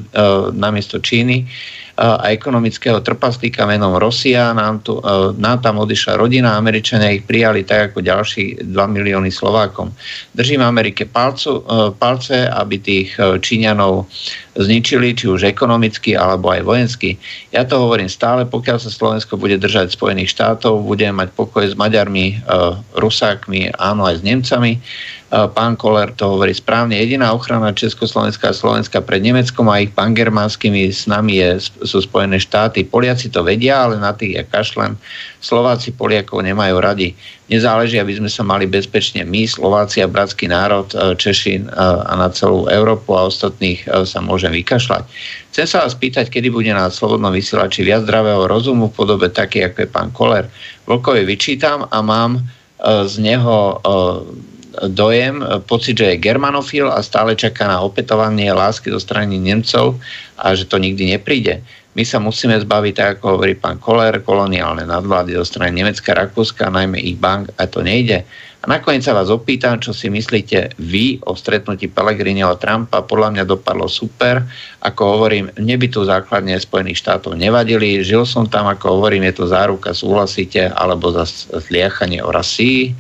namiesto 0.54 1.02
Číny 1.02 1.50
a 1.94 2.34
ekonomického 2.34 3.06
trpaslíka 3.06 3.70
menom 3.70 4.02
Rosia. 4.02 4.50
Nám, 4.50 4.82
tu, 4.82 4.98
nám 5.38 5.62
tam 5.62 5.86
odišla 5.86 6.18
rodina, 6.18 6.58
Američania 6.58 7.14
ich 7.14 7.22
prijali 7.22 7.62
tak 7.62 7.94
ako 7.94 8.02
ďalší 8.02 8.66
2 8.66 8.74
milióny 8.74 9.30
Slovákom. 9.30 9.94
Držím 10.34 10.66
Amerike 10.66 11.06
palcu, 11.06 11.62
palce, 12.02 12.50
aby 12.50 12.82
tých 12.82 13.14
Číňanov 13.18 14.10
zničili, 14.58 15.14
či 15.14 15.30
už 15.30 15.46
ekonomicky 15.46 16.18
alebo 16.18 16.50
aj 16.50 16.66
vojensky. 16.66 17.18
Ja 17.54 17.66
to 17.66 17.86
hovorím 17.86 18.10
stále, 18.10 18.50
pokiaľ 18.50 18.78
sa 18.82 18.90
Slovensko 18.90 19.38
bude 19.38 19.62
držať 19.62 19.94
Spojených 19.94 20.34
štátov, 20.34 20.82
budeme 20.86 21.26
mať 21.26 21.30
pokoj 21.38 21.66
s 21.66 21.78
Maďarmi, 21.78 22.42
Rusákmi, 22.98 23.74
áno 23.78 24.10
aj 24.10 24.22
s 24.22 24.26
Nemcami 24.26 24.82
pán 25.34 25.74
Koller 25.74 26.14
to 26.14 26.38
hovorí 26.38 26.54
správne. 26.54 26.94
Jediná 26.94 27.34
ochrana 27.34 27.74
Československá 27.74 28.54
a 28.54 28.56
Slovenska 28.56 29.02
pred 29.02 29.26
Nemeckom 29.26 29.66
a 29.66 29.82
ich 29.82 29.90
pangermánskymi 29.98 30.94
s 30.94 31.10
nami 31.10 31.42
je, 31.42 31.74
sú 31.82 32.06
Spojené 32.06 32.38
štáty. 32.38 32.86
Poliaci 32.86 33.34
to 33.34 33.42
vedia, 33.42 33.82
ale 33.82 33.98
na 33.98 34.14
tých 34.14 34.38
ja 34.38 34.44
kašlem. 34.46 34.94
Slováci 35.42 35.90
Poliakov 35.90 36.46
nemajú 36.46 36.78
radi. 36.78 37.18
Nezáleží, 37.50 37.98
aby 37.98 38.14
sme 38.14 38.30
sa 38.30 38.46
mali 38.46 38.70
bezpečne 38.70 39.26
my, 39.26 39.50
Slováci 39.50 40.06
a 40.06 40.08
bratský 40.08 40.48
národ, 40.48 40.88
e, 40.94 41.18
Češi 41.18 41.60
e, 41.60 41.64
a 41.82 42.14
na 42.14 42.30
celú 42.30 42.70
Európu 42.70 43.18
a 43.18 43.26
ostatných 43.28 43.84
e, 43.90 44.06
sa 44.06 44.22
môžem 44.22 44.54
vykašľať. 44.54 45.04
Chcem 45.50 45.66
sa 45.66 45.84
vás 45.84 45.98
pýtať, 45.98 46.30
kedy 46.30 46.54
bude 46.54 46.70
na 46.70 46.94
Slobodnom 46.94 47.34
vysielači 47.34 47.82
viac 47.82 48.06
zdravého 48.06 48.46
rozumu 48.46 48.94
v 48.94 48.96
podobe 48.96 49.28
také, 49.34 49.66
ako 49.66 49.78
je 49.82 49.90
pán 49.90 50.10
Koller. 50.14 50.46
Vlkovi 50.86 51.26
vyčítam 51.26 51.90
a 51.90 52.00
mám 52.06 52.38
z 52.84 53.16
neho 53.24 53.80
dojem, 54.90 55.44
pocit, 55.70 55.98
že 55.98 56.16
je 56.16 56.24
germanofil 56.24 56.90
a 56.90 57.00
stále 57.06 57.38
čaká 57.38 57.70
na 57.70 57.82
opätovanie 57.86 58.50
lásky 58.50 58.90
zo 58.90 59.00
strany 59.00 59.38
Nemcov 59.38 60.02
a 60.40 60.58
že 60.58 60.66
to 60.66 60.82
nikdy 60.82 61.14
nepríde. 61.14 61.62
My 61.94 62.02
sa 62.02 62.18
musíme 62.18 62.58
zbaviť, 62.58 62.94
tak 62.98 63.08
ako 63.22 63.38
hovorí 63.38 63.54
pán 63.54 63.78
Koller, 63.78 64.26
koloniálne 64.26 64.82
nadvlády 64.90 65.38
zo 65.38 65.46
strany 65.46 65.78
Nemecka, 65.78 66.18
Rakúska, 66.18 66.74
najmä 66.74 66.98
ich 66.98 67.22
bank 67.22 67.54
a 67.62 67.70
to 67.70 67.86
nejde. 67.86 68.26
A 68.64 68.66
nakoniec 68.66 69.04
sa 69.04 69.14
vás 69.14 69.28
opýtam, 69.28 69.78
čo 69.78 69.92
si 69.94 70.08
myslíte 70.08 70.80
vy 70.80 71.20
o 71.28 71.36
stretnutí 71.36 71.92
Pellegriniho 71.92 72.48
a 72.48 72.58
Trumpa. 72.58 73.04
Podľa 73.04 73.30
mňa 73.36 73.44
dopadlo 73.44 73.92
super. 73.92 74.42
Ako 74.80 75.20
hovorím, 75.20 75.52
mne 75.60 75.76
by 75.76 75.88
tu 75.92 76.02
základne 76.02 76.56
Spojených 76.56 77.04
štátov 77.04 77.36
nevadili. 77.36 78.02
Žil 78.02 78.24
som 78.24 78.48
tam, 78.48 78.72
ako 78.72 78.98
hovorím, 78.98 79.28
je 79.30 79.44
to 79.44 79.52
záruka, 79.52 79.92
súhlasíte, 79.92 80.72
alebo 80.74 81.12
za 81.12 81.28
zliachanie 81.60 82.24
o 82.24 82.32
rasii 82.32 82.96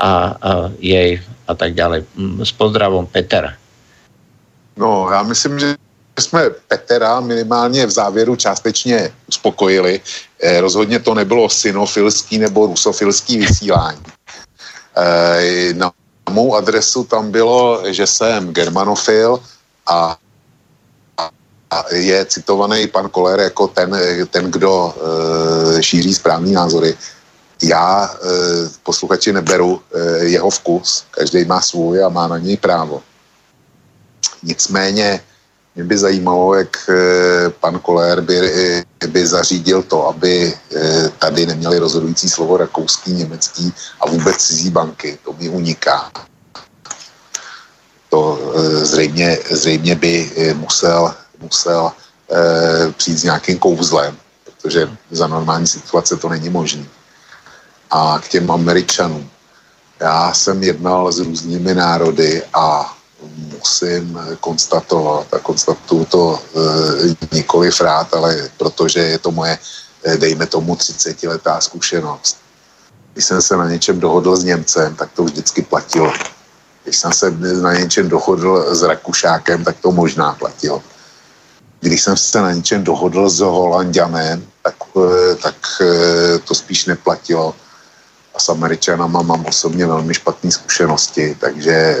a, 0.00 0.36
a 0.40 0.50
jej 0.80 1.20
a 1.48 1.54
tak 1.54 1.74
ďalej. 1.74 2.04
Mm, 2.16 2.40
s 2.40 2.52
pozdravom 2.52 3.06
Peter. 3.06 3.56
No, 4.76 5.08
já 5.12 5.22
myslím, 5.22 5.58
že 5.58 5.76
jsme 6.18 6.50
Petra 6.68 7.20
minimálně 7.20 7.86
v 7.86 7.90
závěru 7.90 8.36
částečně 8.36 9.12
uspokojili. 9.28 10.00
Eh, 10.40 10.60
rozhodně 10.60 10.98
to 10.98 11.14
nebylo 11.14 11.48
synofilský 11.48 12.38
nebo 12.38 12.66
rusofilský 12.66 13.38
vysílání. 13.38 14.02
Eh, 14.96 15.74
na 15.74 15.92
mou 16.30 16.54
adresu 16.54 17.04
tam 17.04 17.30
bylo, 17.30 17.82
že 17.90 18.06
jsem 18.06 18.52
germanofil 18.52 19.40
a, 19.86 20.16
a 21.70 21.84
je 21.94 22.24
citovaný 22.24 22.86
pan 22.86 23.08
Koller 23.08 23.40
jako 23.40 23.68
ten, 23.68 23.96
ten 24.30 24.50
kdo 24.50 24.94
eh, 24.94 25.82
šíří 25.82 26.14
správný 26.14 26.52
názory 26.52 26.94
já 27.62 28.10
e, 28.14 28.28
posluchači 28.82 29.32
neberu 29.32 29.82
e, 29.94 30.24
jeho 30.24 30.50
vkus, 30.50 31.04
každý 31.10 31.44
má 31.44 31.60
svůj 31.60 32.04
a 32.04 32.08
má 32.08 32.28
na 32.28 32.38
něj 32.38 32.56
právo. 32.56 33.02
Nicméně 34.42 35.20
mě 35.74 35.84
by 35.84 35.98
zajímalo, 35.98 36.54
jak 36.54 36.88
e, 36.88 37.50
pan 37.50 37.78
Kolér 37.78 38.20
by, 38.20 38.36
e, 39.00 39.06
by 39.06 39.26
zařídil 39.26 39.82
to, 39.82 40.08
aby 40.08 40.54
e, 40.76 41.08
tady 41.08 41.46
neměli 41.46 41.78
rozhodující 41.78 42.28
slovo 42.28 42.56
rakouský, 42.56 43.12
německý 43.12 43.72
a 44.00 44.08
vůbec 44.08 44.36
cizí 44.36 44.70
banky. 44.70 45.18
To 45.24 45.32
mi 45.32 45.48
uniká. 45.48 46.10
To 48.08 48.38
e, 48.54 48.84
zřejmě, 48.84 49.38
zřejmě 49.50 49.94
by 49.94 50.30
e, 50.36 50.54
musel, 50.54 51.14
musel 51.40 51.92
e, 52.32 52.92
přijít 52.92 53.18
s 53.18 53.24
nějakým 53.24 53.58
kouzlem, 53.58 54.16
protože 54.44 54.90
za 55.10 55.26
normální 55.26 55.66
situace 55.66 56.16
to 56.16 56.28
není 56.28 56.48
možné 56.48 56.86
a 57.90 58.18
k 58.18 58.28
těm 58.28 58.50
Američanům. 58.50 59.30
Já 60.00 60.32
jsem 60.32 60.62
jednal 60.62 61.12
s 61.12 61.18
různými 61.18 61.74
národy 61.74 62.42
a 62.54 62.96
musím 63.58 64.20
konstatovat, 64.40 65.34
a 65.34 65.38
konstatuju 65.38 66.04
to 66.04 66.38
e, 66.38 67.36
nikoliv 67.36 67.80
rád, 67.80 68.14
ale 68.14 68.48
protože 68.56 69.00
je 69.00 69.18
to 69.18 69.30
moje, 69.30 69.58
e, 70.04 70.16
dejme 70.16 70.46
tomu, 70.46 70.74
30-letá 70.74 71.60
zkušenost. 71.60 72.36
Když 73.12 73.24
jsem 73.24 73.42
se 73.42 73.56
na 73.56 73.68
něčem 73.68 74.00
dohodl 74.00 74.36
s 74.36 74.44
Němcem, 74.44 74.94
tak 74.94 75.10
to 75.12 75.24
vždycky 75.24 75.62
platilo. 75.62 76.12
Když 76.84 76.96
jsem 76.96 77.12
se 77.12 77.30
na 77.60 77.74
něčem 77.74 78.08
dohodl 78.08 78.74
s 78.74 78.82
Rakušákem, 78.82 79.64
tak 79.64 79.76
to 79.80 79.92
možná 79.92 80.32
platilo. 80.32 80.82
Když 81.80 82.02
jsem 82.02 82.16
se 82.16 82.40
na 82.40 82.52
něčem 82.52 82.84
dohodl 82.84 83.28
s 83.30 83.40
Holandianem, 83.40 84.46
tak, 84.62 84.74
e, 84.96 85.34
tak 85.34 85.56
e, 85.80 86.38
to 86.38 86.54
spíš 86.54 86.86
neplatilo 86.86 87.54
a 88.34 88.38
s 88.38 88.48
Američanama 88.48 89.22
mám 89.22 89.46
osobně 89.46 89.86
velmi 89.86 90.14
špatné 90.14 90.50
zkušenosti, 90.50 91.36
takže 91.40 91.70
e, 91.70 91.96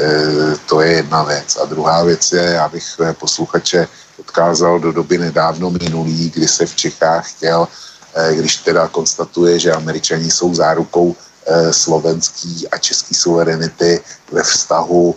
to 0.66 0.80
je 0.80 0.92
jedna 0.92 1.22
věc. 1.22 1.56
A 1.56 1.64
druhá 1.64 2.04
věc 2.04 2.32
je, 2.32 2.42
já 2.42 2.68
bych 2.68 2.84
e, 3.00 3.12
posluchače 3.12 3.88
odkázal 4.20 4.80
do 4.80 4.92
doby 4.92 5.18
nedávno 5.18 5.70
minulý, 5.70 6.30
kdy 6.30 6.48
se 6.48 6.66
v 6.66 6.76
Čechách 6.76 7.30
chtěl, 7.30 7.68
e, 8.14 8.34
když 8.34 8.56
teda 8.56 8.88
konstatuje, 8.88 9.58
že 9.58 9.72
Američani 9.72 10.30
jsou 10.30 10.54
zárukou 10.54 11.16
slovenský 11.70 12.68
a 12.68 12.78
český 12.78 13.14
suverenity 13.14 14.00
ve 14.32 14.42
vztahu 14.42 15.14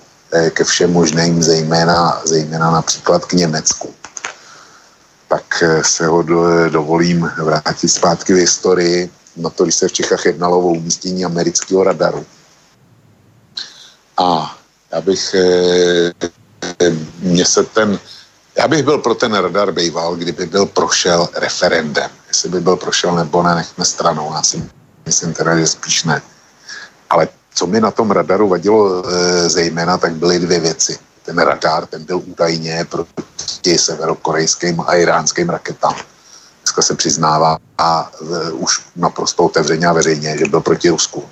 ke 0.50 0.64
všem 0.64 0.93
možným, 0.93 1.43
zejména, 1.43 2.22
zejména 2.25 2.72
například 2.72 3.25
k 3.25 3.33
Německu. 3.33 3.93
Tak 5.27 5.64
se 5.82 6.08
ho 6.08 6.24
dovolím 6.69 7.32
vrátit 7.38 7.90
zpátky 7.90 8.33
v 8.33 8.38
historii 8.38 9.09
na 9.36 9.50
to, 9.50 9.64
když 9.64 9.76
se 9.76 9.88
v 9.88 9.92
Čechách 9.92 10.26
jednalo 10.26 10.60
o 10.60 10.68
umístění 10.68 11.26
amerického 11.26 11.84
radaru. 11.84 12.26
A 14.18 14.58
já 14.92 15.02
bych, 15.02 15.36
eh, 15.36 16.92
mě 17.20 17.45
se 17.45 17.64
ten, 17.64 18.00
já 18.58 18.68
bych 18.68 18.84
byl 18.84 18.98
pro 18.98 19.16
ten 19.16 19.34
radar 19.34 19.72
býval, 19.72 20.16
kdyby 20.16 20.45
byl 20.45 20.66
prošel 20.66 21.30
referendem. 21.36 22.12
Jestli 22.28 22.50
by 22.50 22.62
byl 22.62 22.76
prošel 22.76 23.16
nebo 23.16 23.44
ne, 23.44 23.56
nechme 23.56 23.86
stranou. 23.86 24.34
Já 24.34 24.44
si 24.44 24.64
myslím 25.06 25.34
teda, 25.34 25.58
že 25.58 25.68
spíš 25.68 26.03
ne. 26.03 26.22
Ale 27.10 27.28
co 27.53 27.68
mi 27.68 27.82
na 27.82 27.92
tom 27.92 28.12
radaru 28.12 28.48
vadilo 28.48 29.03
e, 29.10 29.50
zejména, 29.50 29.98
tak 29.98 30.16
byly 30.16 30.40
dvě 30.40 30.60
věci. 30.60 31.00
Ten 31.26 31.38
radar, 31.38 31.86
ten 31.86 32.03
byl 32.03 32.22
údajně 32.26 32.86
proti 32.90 33.78
severokorejským 33.78 34.82
a 34.82 34.95
iránským 34.95 35.50
raketám 35.50 35.95
dneska 36.74 36.82
se 36.82 36.95
přiznává 36.95 37.58
a 37.77 38.11
e, 38.22 38.52
už 38.52 38.82
naprosto 38.95 39.43
otevřeně 39.43 39.88
a 39.88 39.93
veřejně, 39.93 40.38
že 40.38 40.45
byl 40.45 40.61
proti 40.61 40.90
Rusku. 40.90 41.24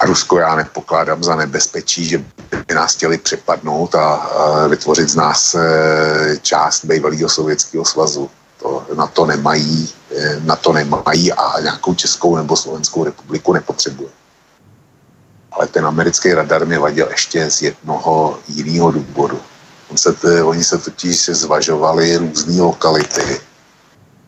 A 0.00 0.06
Rusko 0.06 0.38
já 0.38 0.54
nepokládám 0.54 1.24
za 1.24 1.36
nebezpečí, 1.36 2.04
že 2.04 2.18
by 2.66 2.74
nás 2.74 2.94
chtěli 2.94 3.18
přepadnout 3.18 3.94
a, 3.94 4.14
a 4.14 4.66
vytvořit 4.66 5.08
z 5.08 5.16
nás 5.16 5.54
e, 5.54 6.36
část 6.42 6.84
bývalého 6.84 7.28
sovětského 7.28 7.84
svazu. 7.84 8.30
To, 8.60 8.86
na 8.96 9.06
to 9.06 9.26
nemají, 9.26 9.88
e, 10.16 10.40
na 10.44 10.56
to 10.56 10.72
nemají 10.72 11.32
a 11.32 11.60
nějakou 11.60 11.94
Českou 11.94 12.36
nebo 12.36 12.56
Slovenskou 12.56 13.04
republiku 13.04 13.52
nepotřebuje. 13.52 14.10
Ale 15.52 15.66
ten 15.66 15.86
americký 15.86 16.34
radar 16.34 16.66
mě 16.66 16.78
vadil 16.78 17.08
ještě 17.10 17.50
z 17.50 17.62
jednoho 17.62 18.38
jiného 18.48 18.90
důvodu. 18.90 19.40
Se 19.96 20.12
t, 20.12 20.42
oni 20.42 20.64
se 20.64 20.78
totiž 20.78 21.24
zvažovali 21.32 22.16
různé 22.16 22.62
lokality 22.62 23.40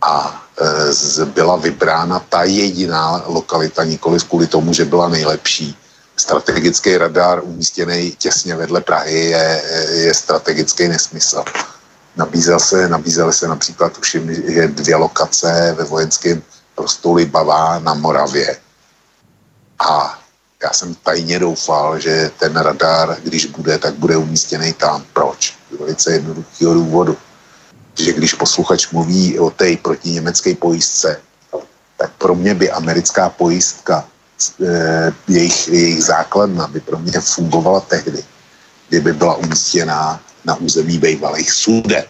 a 0.03 0.43
e, 0.61 0.93
z, 0.93 1.25
byla 1.25 1.57
vybrána 1.57 2.19
ta 2.29 2.45
jediná 2.45 3.23
lokalita, 3.27 3.85
nikoli 3.85 4.21
kvůli 4.21 4.47
tomu, 4.47 4.73
že 4.73 4.85
byla 4.85 5.09
nejlepší, 5.09 5.77
strategický 6.17 6.97
radar 6.97 7.41
umístěný 7.45 8.17
těsně 8.19 8.57
vedle 8.57 8.81
Prahy 8.81 9.25
je, 9.25 9.63
je 9.91 10.15
strategický 10.15 10.89
nesmysl. 10.89 11.45
Nabízel 12.17 12.61
se, 12.61 12.89
nabízely 12.89 13.33
se 13.33 13.49
například, 13.49 13.99
už 13.99 14.15
je 14.45 14.69
dvě 14.69 14.97
lokace 14.97 15.75
ve 15.79 15.85
vojenském 15.85 16.43
prostoru 16.75 17.27
Bavá 17.27 17.79
na 17.79 17.95
Moravě. 17.95 18.57
A 19.79 20.20
já 20.63 20.73
jsem 20.73 20.95
tajně 20.95 21.39
doufal, 21.39 22.01
že 22.01 22.31
ten 22.39 22.57
radar, 22.57 23.17
když 23.23 23.47
bude, 23.47 23.79
tak 23.79 23.95
bude 23.95 24.17
umístěný 24.17 24.73
tam. 24.73 25.05
Proč? 25.13 25.55
Z 25.73 25.79
velice 25.79 26.13
jednoduchého 26.13 26.75
důvodu. 26.75 27.17
Že 27.99 28.13
když 28.13 28.35
posluchač 28.35 28.91
mluví 28.91 29.39
o 29.39 29.51
té 29.51 29.77
protiněmecké 29.77 30.55
pojistce, 30.55 31.21
tak 31.97 32.13
pro 32.19 32.35
mě 32.35 32.55
by 32.55 32.71
americká 32.71 33.29
pojistka, 33.29 34.09
e, 34.65 35.13
jejich, 35.29 35.69
jejich 35.69 36.05
základna 36.05 36.67
by 36.67 36.81
pro 36.81 36.99
mě 36.99 37.21
fungovala 37.21 37.81
tehdy, 37.81 38.25
kdyby 38.89 39.13
byla 39.13 39.35
umístěná 39.35 40.21
na 40.45 40.55
území 40.55 40.99
bývalých 40.99 41.53
sudet 41.53 42.09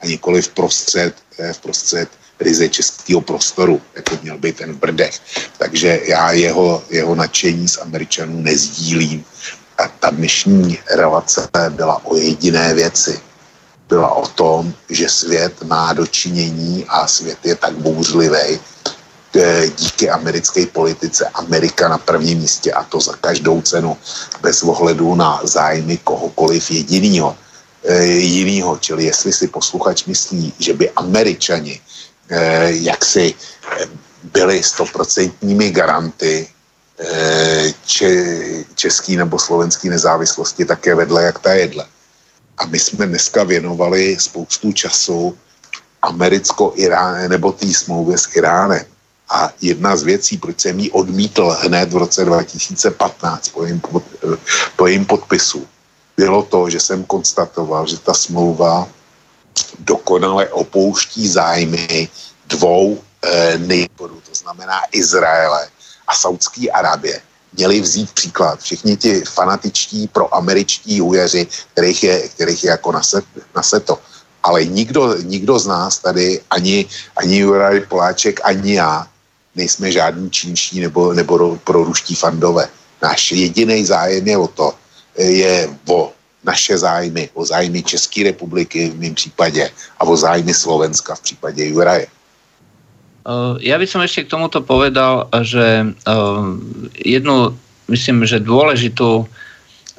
a 0.00 0.06
nikoli 0.06 0.42
v 0.42 0.48
prostřed, 0.48 1.14
e, 1.38 1.52
v 1.52 1.58
prostřed 1.58 2.08
ryze 2.40 2.68
českého 2.68 3.20
prostoru, 3.20 3.80
jako 3.96 4.18
měl 4.22 4.38
být 4.38 4.56
ten 4.56 4.74
Brdech. 4.74 5.20
Takže 5.58 6.00
já 6.04 6.32
jeho, 6.32 6.82
jeho 6.90 7.14
nadšení 7.14 7.68
z 7.68 7.78
Američanů 7.78 8.42
nezdílím. 8.42 9.24
A 9.78 9.88
ta 9.88 10.10
dnešní 10.10 10.78
relace 10.90 11.48
byla 11.68 12.06
o 12.06 12.16
jediné 12.16 12.74
věci. 12.74 13.20
Byla 13.88 14.14
o 14.14 14.26
tom, 14.26 14.74
že 14.88 15.08
svět 15.08 15.62
má 15.62 15.92
dočinění 15.92 16.84
a 16.88 17.06
svět 17.06 17.38
je 17.44 17.54
tak 17.54 17.72
bouřlivý, 17.72 18.60
díky 19.76 20.10
americké 20.10 20.66
politice 20.66 21.28
Amerika 21.34 21.88
na 21.88 21.98
prvním 21.98 22.38
místě 22.38 22.72
a 22.72 22.84
to 22.84 23.00
za 23.00 23.12
každou 23.16 23.62
cenu 23.62 23.96
bez 24.42 24.62
ohledu 24.62 25.14
na 25.14 25.40
zájmy 25.44 25.96
kohokoliv 25.96 26.70
jedinýho. 26.70 27.36
E, 27.84 28.04
jinýho, 28.04 28.78
čili 28.78 29.04
jestli 29.04 29.32
si 29.32 29.48
posluchač 29.48 30.04
myslí, 30.04 30.52
že 30.58 30.74
by 30.74 30.90
američani 30.90 31.80
Eh, 31.80 31.97
jaksi 32.68 33.34
eh, 33.34 33.86
byli 34.22 34.62
stoprocentními 34.62 35.70
garanty 35.70 36.48
eh, 36.98 37.72
če, 37.86 38.10
český 38.74 39.16
nebo 39.16 39.38
slovenský 39.38 39.88
nezávislosti 39.88 40.64
také 40.64 40.94
vedle 40.94 41.22
jak 41.22 41.38
ta 41.38 41.52
jedle. 41.52 41.86
A 42.58 42.66
my 42.66 42.78
jsme 42.78 43.06
dneska 43.06 43.44
věnovali 43.44 44.16
spoustu 44.20 44.72
času 44.72 45.38
americko-Irán, 46.02 47.28
nebo 47.28 47.52
té 47.52 47.66
smlouvě 47.66 48.18
s 48.18 48.36
Iránem. 48.36 48.84
A 49.30 49.52
jedna 49.60 49.96
z 49.96 50.02
věcí, 50.02 50.38
proč 50.38 50.60
jsem 50.60 50.78
ji 50.80 50.90
odmítl 50.90 51.56
hned 51.60 51.92
v 51.92 51.96
roce 51.96 52.24
2015 52.24 53.48
po 53.48 53.64
jejím, 53.64 53.80
pod, 53.80 54.04
po 54.76 54.86
jejím 54.86 55.04
podpisu, 55.04 55.66
bylo 56.16 56.42
to, 56.42 56.70
že 56.70 56.80
jsem 56.80 57.04
konstatoval, 57.04 57.86
že 57.86 57.98
ta 57.98 58.14
smlouva 58.14 58.88
dokonale 59.78 60.48
opouští 60.48 61.28
zájmy 61.28 62.08
dvou 62.46 63.00
e, 63.22 63.58
nejborů, 63.58 64.20
to 64.20 64.34
znamená 64.34 64.80
Izraele 64.92 65.68
a 66.08 66.14
Saudské 66.14 66.70
Arábie. 66.70 67.20
Měli 67.52 67.80
vzít 67.80 68.12
příklad 68.12 68.60
všichni 68.60 68.96
ti 68.96 69.20
fanatičtí 69.20 70.08
proameričtí 70.08 71.00
újeři, 71.00 71.46
kterých 71.72 72.02
je, 72.02 72.28
kterých 72.28 72.64
je 72.64 72.70
jako 72.70 72.92
na 73.54 73.62
seto. 73.62 73.98
Ale 74.42 74.64
nikdo, 74.64 75.16
nikdo 75.22 75.58
z 75.58 75.66
nás 75.66 75.98
tady, 75.98 76.40
ani, 76.50 76.86
ani 77.16 77.38
Juraj 77.38 77.80
Poláček, 77.80 78.40
ani 78.44 78.74
já, 78.74 79.06
nejsme 79.56 79.92
žádní 79.92 80.30
čínští 80.30 80.80
nebo, 80.80 81.12
nebo 81.12 81.56
proruští 81.64 82.14
fandové. 82.14 82.68
Náš 83.02 83.32
jediný 83.32 83.86
zájem 83.86 84.28
je 84.28 84.38
o 84.38 84.48
to, 84.48 84.74
je 85.18 85.70
o 85.88 86.12
naše 86.44 86.78
zájmy, 86.78 87.30
o 87.34 87.44
zájmy 87.44 87.82
České 87.82 88.24
republiky 88.24 88.90
v 88.90 89.00
mém 89.00 89.14
případě 89.14 89.70
a 89.98 90.04
o 90.04 90.16
zájmy 90.16 90.54
Slovenska 90.54 91.14
v 91.14 91.20
případě 91.20 91.66
Juraje. 91.66 92.06
Eh, 93.28 93.54
ja 93.60 93.76
by 93.76 93.84
som 93.84 94.00
ešte 94.00 94.24
k 94.24 94.32
tomuto 94.32 94.64
povedal, 94.64 95.28
že 95.44 95.92
eh, 95.92 96.44
jednu, 96.96 97.52
myslím, 97.92 98.24
že 98.24 98.40
dôležitú, 98.40 99.28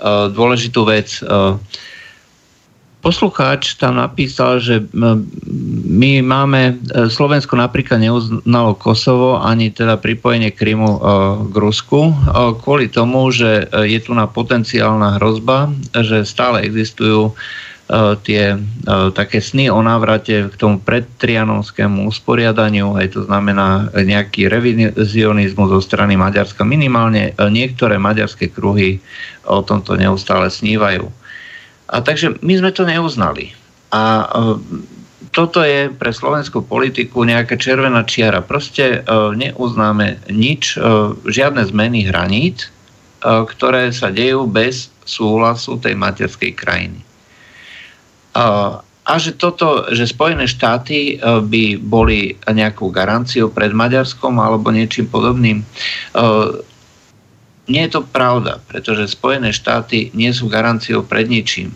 eh, 0.01 0.25
dôležitú 0.33 0.81
vec 0.89 1.21
Poslucháč 3.09 3.73
tam 3.73 3.97
napísal, 3.97 4.61
že 4.61 4.85
my 5.89 6.21
máme, 6.21 6.77
Slovensko 7.09 7.57
napríklad 7.57 7.97
neuznalo 7.97 8.77
Kosovo 8.77 9.41
ani 9.41 9.73
teda 9.73 9.97
pripojenie 9.97 10.53
Krymu 10.53 11.01
k 11.49 11.55
Rusku 11.57 12.13
kvôli 12.61 12.85
tomu, 12.85 13.33
že 13.33 13.65
je 13.73 13.97
tu 13.97 14.13
na 14.13 14.29
potenciálna 14.29 15.17
hrozba, 15.17 15.73
že 15.89 16.21
stále 16.21 16.61
existujú 16.69 17.33
tie 18.21 18.61
také 19.17 19.41
sny 19.41 19.73
o 19.73 19.81
návrate 19.81 20.53
k 20.53 20.55
tomu 20.61 20.77
predtrianonskému 20.77 22.05
usporiadaniu, 22.05 22.93
aj 22.93 23.17
to 23.17 23.25
znamená 23.25 23.89
nejaký 23.97 24.45
revizionizmus 24.45 25.73
zo 25.73 25.81
strany 25.81 26.13
Maďarska. 26.13 26.61
Minimálne 26.61 27.33
niektoré 27.49 27.97
maďarské 27.97 28.53
kruhy 28.53 29.01
o 29.49 29.65
tomto 29.65 29.97
neustále 29.97 30.53
snívajú. 30.53 31.09
A 31.89 32.05
takže 32.05 32.37
my 32.45 32.53
sme 32.57 32.71
to 32.71 32.85
neuznali. 32.85 33.51
A 33.89 34.29
uh, 34.29 34.55
toto 35.33 35.65
je 35.65 35.89
pre 35.89 36.13
slovenskú 36.13 36.61
politiku 36.65 37.25
nejaká 37.25 37.57
červená 37.57 38.05
čiara. 38.05 38.45
Proste 38.45 39.01
uh, 39.01 39.33
neuznáme 39.33 40.29
nič, 40.29 40.77
uh, 40.77 41.17
žiadne 41.25 41.65
zmeny 41.65 42.05
hraníc, 42.09 42.69
ktoré 43.19 43.91
sa 43.91 44.07
dejú 44.07 44.47
bez 44.47 44.87
súhlasu 45.03 45.75
tej 45.75 45.91
materskej 45.91 46.55
krajiny. 46.55 47.03
A 49.09 49.17
že 49.17 49.33
toto, 49.33 49.89
že 49.89 50.05
Spojené 50.05 50.45
štáty 50.45 51.17
e, 51.17 51.41
by 51.41 51.81
boli 51.81 52.37
nejakou 52.45 52.93
garanciou 52.93 53.49
pred 53.49 53.73
Maďarskom 53.73 54.37
alebo 54.37 54.69
niečím 54.69 55.09
podobným, 55.09 55.65
e, 55.65 55.65
nie 57.69 57.85
je 57.85 57.95
to 57.95 58.01
pravda, 58.01 58.59
pretože 58.65 59.13
Spojené 59.13 59.53
štáty 59.53 60.09
nie 60.17 60.33
sú 60.33 60.49
garanciou 60.49 61.05
pred 61.05 61.29
ničím. 61.29 61.71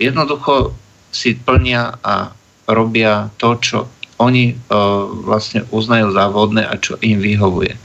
Jednoducho 0.00 0.72
si 1.12 1.36
plnia 1.36 2.00
a 2.00 2.32
robia 2.66 3.28
to, 3.36 3.60
čo 3.60 3.78
oni 4.16 4.56
vlastne 5.28 5.68
uznajú 5.68 6.16
za 6.16 6.32
vhodné 6.32 6.64
a 6.64 6.80
čo 6.80 6.96
im 7.04 7.20
vyhovuje. 7.20 7.76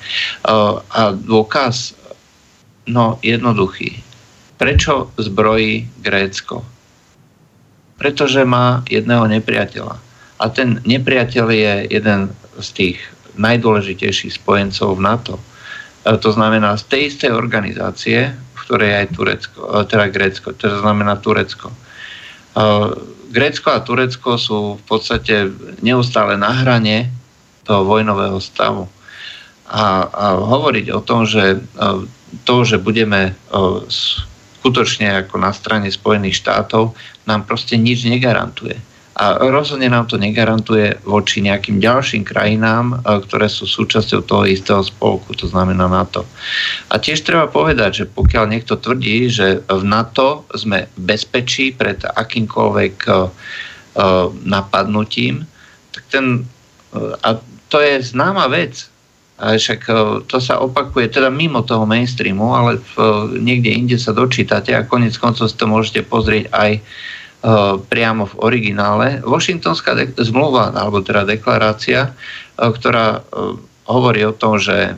A 0.47 1.01
dôkaz, 1.11 1.91
no 2.87 3.19
jednoduchý. 3.19 3.99
Prečo 4.55 5.11
zbrojí 5.19 5.91
Grécko? 5.99 6.63
pretože 8.01 8.41
má 8.41 8.81
jedného 8.89 9.29
nepriateľa. 9.29 10.01
A 10.41 10.49
ten 10.49 10.81
nepriateľ 10.89 11.45
je 11.53 11.73
jeden 12.01 12.33
z 12.57 12.67
tých 12.73 12.97
najdôležitejších 13.37 14.41
spojencov 14.41 14.97
v 14.97 15.05
NATO. 15.05 15.33
E, 16.01 16.17
to 16.17 16.29
znamená 16.33 16.77
z 16.77 16.83
tej 16.89 17.01
istej 17.13 17.31
organizácie, 17.31 18.33
v 18.33 18.57
ktorej 18.65 18.91
aj 19.05 19.07
Turecko, 19.13 19.59
e, 19.61 19.69
teda 19.85 20.05
Grécko, 20.09 20.47
to 20.57 20.81
znamená 20.81 21.17
Turecko. 21.21 21.69
E, 21.69 21.75
Grécko 23.31 23.69
a 23.71 23.83
Turecko 23.85 24.35
sú 24.35 24.81
v 24.81 24.83
podstate 24.83 25.47
neustále 25.79 26.35
na 26.35 26.51
hrane 26.51 27.13
toho 27.63 27.85
vojnového 27.87 28.41
stavu. 28.43 28.89
A, 29.71 30.03
a 30.11 30.25
hovoriť 30.35 30.91
o 30.91 30.99
tom, 30.99 31.23
že 31.23 31.63
to, 32.43 32.67
že 32.67 32.75
budeme 32.75 33.31
skutočne 34.59 35.23
ako 35.23 35.39
na 35.39 35.55
strane 35.55 35.87
Spojených 35.87 36.43
štátov 36.43 36.91
nám 37.23 37.47
proste 37.47 37.79
nič 37.79 38.03
negarantuje. 38.03 38.75
A 39.21 39.37
rozhodne 39.37 39.85
nám 39.85 40.09
to 40.09 40.17
negarantuje 40.17 40.97
voči 41.05 41.45
nejakým 41.45 41.77
ďalším 41.77 42.25
krajinám, 42.25 42.97
e, 42.97 43.21
ktoré 43.21 43.45
sú 43.45 43.69
súčasťou 43.69 44.25
toho 44.25 44.49
istého 44.49 44.81
spolku, 44.81 45.37
to 45.37 45.45
znamená 45.45 45.85
NATO. 45.85 46.25
A 46.89 46.97
tiež 46.97 47.21
treba 47.21 47.45
povedať, 47.45 48.01
že 48.01 48.05
pokiaľ 48.09 48.49
niekto 48.49 48.81
tvrdí, 48.81 49.29
že 49.29 49.61
v 49.69 49.83
NATO 49.85 50.49
sme 50.57 50.89
bezpečí 50.97 51.69
pred 51.69 52.01
akýmkoľvek 52.01 52.95
e, 53.05 53.11
e, 53.13 53.17
napadnutím, 54.41 55.45
tak 55.93 56.03
ten, 56.09 56.25
a 57.21 57.37
to 57.69 57.77
je 57.77 58.01
známa 58.01 58.49
vec, 58.49 58.89
a 59.41 59.57
však 59.57 59.81
to 60.29 60.37
sa 60.37 60.61
opakuje 60.61 61.09
teda 61.09 61.33
mimo 61.33 61.65
toho 61.65 61.85
mainstreamu, 61.89 62.53
ale 62.53 62.77
v, 62.77 62.93
niekde 63.41 63.73
inde 63.73 63.97
sa 63.97 64.13
dočítate 64.13 64.69
a 64.69 64.85
konec 64.85 65.17
koncov 65.17 65.49
si 65.49 65.57
to 65.57 65.65
môžete 65.65 66.05
pozrieť 66.05 66.53
aj 66.53 66.77
uh, 66.77 66.85
priamo 67.89 68.29
v 68.29 68.37
originále. 68.37 69.07
Washingtonská 69.25 69.97
de- 69.97 70.13
zmluva, 70.21 70.69
alebo 70.77 71.01
teda 71.01 71.25
deklarácia, 71.25 72.13
uh, 72.13 72.69
ktorá 72.69 73.21
uh, 73.21 73.57
hovorí 73.89 74.21
o 74.23 74.37
tom, 74.37 74.61
že 74.61 74.95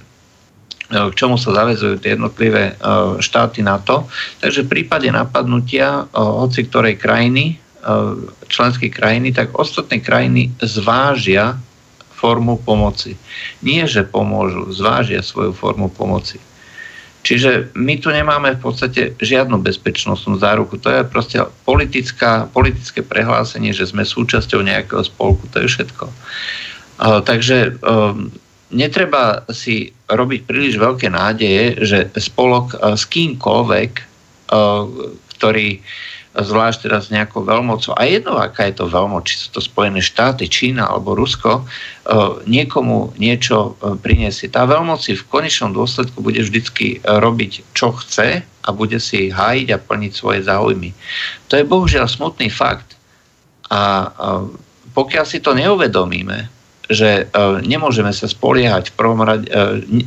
k 0.93 1.13
čomu 1.17 1.41
sa 1.41 1.57
zavezujú 1.57 1.97
tie 1.97 2.13
jednotlivé 2.13 2.77
štáty 3.17 3.65
NATO. 3.65 4.05
Takže 4.45 4.61
v 4.61 4.71
prípade 4.77 5.09
napadnutia 5.09 6.05
hoci 6.13 6.69
ktorej 6.69 7.01
krajiny, 7.01 7.57
členskej 8.45 8.93
krajiny, 8.93 9.33
tak 9.33 9.57
ostatné 9.57 10.05
krajiny 10.05 10.53
zvážia 10.61 11.57
formu 12.13 12.61
pomoci. 12.61 13.17
Nie, 13.65 13.89
že 13.89 14.05
pomôžu, 14.05 14.69
zvážia 14.69 15.25
svoju 15.25 15.57
formu 15.57 15.89
pomoci. 15.89 16.37
Čiže 17.23 17.71
my 17.79 18.03
tu 18.03 18.11
nemáme 18.11 18.59
v 18.59 18.61
podstate 18.61 19.15
žiadnu 19.15 19.63
bezpečnostnú 19.63 20.37
záruku. 20.43 20.75
To 20.83 20.91
je 20.91 21.07
proste 21.07 21.39
politická, 21.63 22.51
politické 22.51 22.99
prehlásenie, 22.99 23.71
že 23.71 23.87
sme 23.87 24.03
súčasťou 24.03 24.59
nejakého 24.59 25.07
spolku. 25.07 25.47
To 25.55 25.63
je 25.63 25.71
všetko. 25.71 26.11
Takže 26.99 27.79
um, 27.79 28.27
netreba 28.75 29.47
si 29.47 29.95
robiť 30.11 30.43
príliš 30.43 30.75
veľké 30.75 31.07
nádeje, 31.15 31.79
že 31.79 32.11
spolok 32.19 32.75
s 32.75 33.07
kýmkoľvek, 33.07 33.91
ktorý 35.39 35.69
zvlášť 36.33 36.89
teraz 36.89 37.13
nejakou 37.13 37.45
veľmocou, 37.45 37.93
a 37.93 38.09
jedno, 38.09 38.41
aká 38.41 38.65
je 38.65 38.81
to 38.81 38.89
veľmoc, 38.89 39.29
či 39.29 39.37
sú 39.37 39.47
to 39.53 39.61
Spojené 39.61 40.01
štáty, 40.01 40.49
Čína 40.49 40.89
alebo 40.89 41.13
Rusko, 41.13 41.61
e, 41.61 41.63
niekomu 42.49 43.13
niečo 43.21 43.77
e, 43.77 43.93
priniesie. 44.01 44.49
Tá 44.49 44.65
veľmoc 44.65 45.05
v 45.05 45.29
konečnom 45.29 45.77
dôsledku 45.77 46.25
bude 46.25 46.41
vždycky 46.41 46.97
e, 46.97 47.05
robiť, 47.05 47.77
čo 47.77 47.93
chce 47.93 48.41
a 48.41 48.69
bude 48.73 48.97
si 48.97 49.29
hájiť 49.29 49.67
a 49.77 49.77
plniť 49.77 50.11
svoje 50.17 50.41
záujmy. 50.41 50.89
To 51.53 51.61
je 51.61 51.69
bohužiaľ 51.69 52.09
smutný 52.09 52.49
fakt. 52.49 52.97
A 53.69 54.09
pokiaľ 54.93 55.25
si 55.25 55.41
to 55.41 55.57
neuvedomíme, 55.57 56.45
že 56.85 57.25
nemôžeme 57.65 58.13
sa 58.13 58.29
spoliehať 58.29 58.93
v 58.93 58.97
prvom 59.01 59.25
rade 59.25 59.49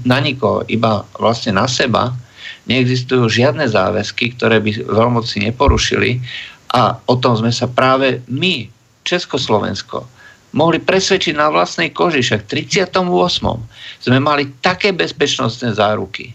na 0.07 0.23
nikoho, 0.23 0.63
iba 0.71 1.03
vlastne 1.19 1.51
na 1.51 1.67
seba, 1.67 2.15
neexistujú 2.67 3.31
žiadne 3.31 3.67
záväzky, 3.67 4.35
ktoré 4.35 4.59
by 4.59 4.87
veľmoci 4.87 5.47
neporušili 5.51 6.19
a 6.75 6.99
o 7.07 7.15
tom 7.17 7.39
sme 7.39 7.55
sa 7.55 7.71
práve 7.71 8.21
my, 8.27 8.67
Československo, 9.07 10.03
mohli 10.51 10.83
presvedčiť 10.83 11.35
na 11.39 11.47
vlastnej 11.53 11.95
koži, 11.95 12.27
však 12.27 12.51
38. 12.51 12.91
sme 14.03 14.19
mali 14.19 14.51
také 14.59 14.91
bezpečnostné 14.91 15.79
záruky, 15.79 16.35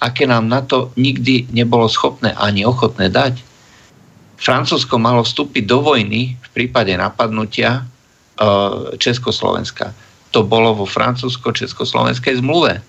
aké 0.00 0.24
nám 0.24 0.48
na 0.48 0.64
to 0.64 0.88
nikdy 0.96 1.44
nebolo 1.52 1.84
schopné 1.90 2.32
ani 2.40 2.64
ochotné 2.64 3.12
dať. 3.12 3.44
Francúzsko 4.40 4.96
malo 4.96 5.20
vstúpiť 5.20 5.68
do 5.68 5.84
vojny 5.84 6.32
v 6.32 6.48
prípade 6.56 6.96
napadnutia 6.96 7.76
e, 7.76 7.82
Československa. 8.96 9.92
To 10.32 10.40
bolo 10.40 10.72
vo 10.80 10.86
francúzsko-československej 10.88 12.40
zmluve. 12.40 12.80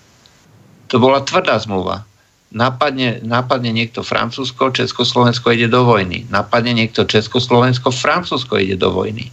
To 0.88 0.96
bola 0.96 1.20
tvrdá 1.20 1.60
zmluva 1.60 2.08
napadne, 2.52 3.18
napadne 3.24 3.72
niekto 3.72 4.04
Francúzsko, 4.04 4.70
Československo 4.70 5.56
ide 5.56 5.68
do 5.72 5.88
vojny. 5.88 6.28
Napadne 6.28 6.76
niekto 6.76 7.08
Československo, 7.08 7.90
Francúzsko 7.90 8.60
ide 8.60 8.76
do 8.76 8.92
vojny. 8.92 9.32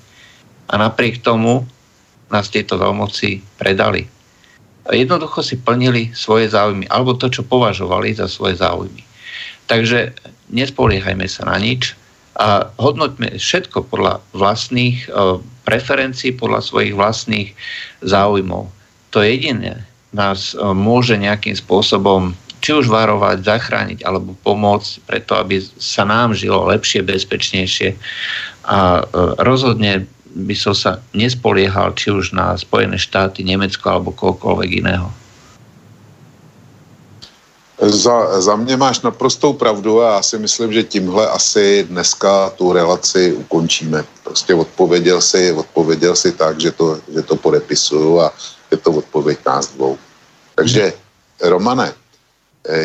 A 0.72 0.80
napriek 0.80 1.20
tomu 1.20 1.68
nás 2.32 2.48
tieto 2.48 2.80
veľmoci 2.80 3.44
predali. 3.60 4.08
Jednoducho 4.90 5.46
si 5.46 5.60
plnili 5.60 6.16
svoje 6.18 6.50
záujmy, 6.50 6.90
alebo 6.90 7.14
to, 7.14 7.30
čo 7.30 7.46
považovali 7.46 8.16
za 8.16 8.26
svoje 8.26 8.58
záujmy. 8.58 9.06
Takže 9.70 10.18
nespoliehajme 10.50 11.30
sa 11.30 11.46
na 11.46 11.62
nič 11.62 11.94
a 12.42 12.74
hodnoťme 12.82 13.38
všetko 13.38 13.86
podľa 13.86 14.18
vlastných 14.34 15.06
e, 15.06 15.08
preferencií, 15.68 16.34
podľa 16.34 16.66
svojich 16.66 16.94
vlastných 16.98 17.50
záujmov. 18.02 18.66
To 19.14 19.18
jediné 19.22 19.86
nás 20.10 20.58
e, 20.58 20.66
môže 20.74 21.22
nejakým 21.22 21.54
spôsobom 21.54 22.34
či 22.60 22.72
už 22.76 22.92
varovať, 22.92 23.44
zachrániť 23.44 24.00
alebo 24.04 24.36
pomôcť 24.44 24.90
preto, 25.08 25.36
aby 25.36 25.64
sa 25.80 26.04
nám 26.04 26.36
žilo 26.36 26.68
lepšie, 26.68 27.04
bezpečnejšie. 27.04 27.96
A 28.68 29.02
e, 29.02 29.04
rozhodne 29.40 30.08
by 30.36 30.56
som 30.56 30.78
sa 30.78 31.02
nespoliehal 31.18 31.98
či 31.98 32.14
už 32.14 32.38
na 32.38 32.54
Spojené 32.54 33.02
štáty, 33.02 33.42
Nemecko 33.42 33.90
alebo 33.90 34.14
kohokoľvek 34.14 34.70
iného. 34.86 35.10
Za, 37.80 38.42
za 38.42 38.56
mě 38.56 38.78
máš 38.78 39.02
naprostou 39.02 39.54
pravdu 39.54 40.02
a 40.02 40.14
já 40.14 40.22
si 40.24 40.38
myslím, 40.40 40.74
že 40.74 40.84
tímhle 40.84 41.28
asi 41.28 41.88
dneska 41.90 42.50
tu 42.50 42.74
relaci 42.74 43.34
ukončíme. 43.34 44.04
Prostě 44.24 44.56
odpověděl 44.56 45.22
si, 45.22 45.54
odpověděl 45.54 46.16
si 46.16 46.32
tak, 46.32 46.60
že 46.60 46.72
to, 46.72 47.00
že 47.14 47.22
to 47.22 47.36
podepisuju 47.36 48.20
a 48.20 48.34
je 48.72 48.78
to 48.78 48.92
odpověď 48.92 49.40
nás 49.46 49.68
dvou. 49.68 49.98
Takže 50.56 50.94
Romane, 51.42 51.94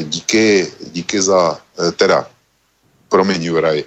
díky, 0.02 0.72
díky 0.92 1.22
za, 1.22 1.58
eh, 1.78 1.92
teda, 1.92 2.26
promiň 3.08 3.42
Juraj, 3.42 3.84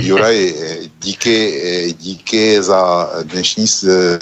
Juraj, 0.00 0.38
eh, 0.48 0.76
díky, 0.98 1.94
díky 1.98 2.62
za 2.62 3.10
dnešní 3.22 3.66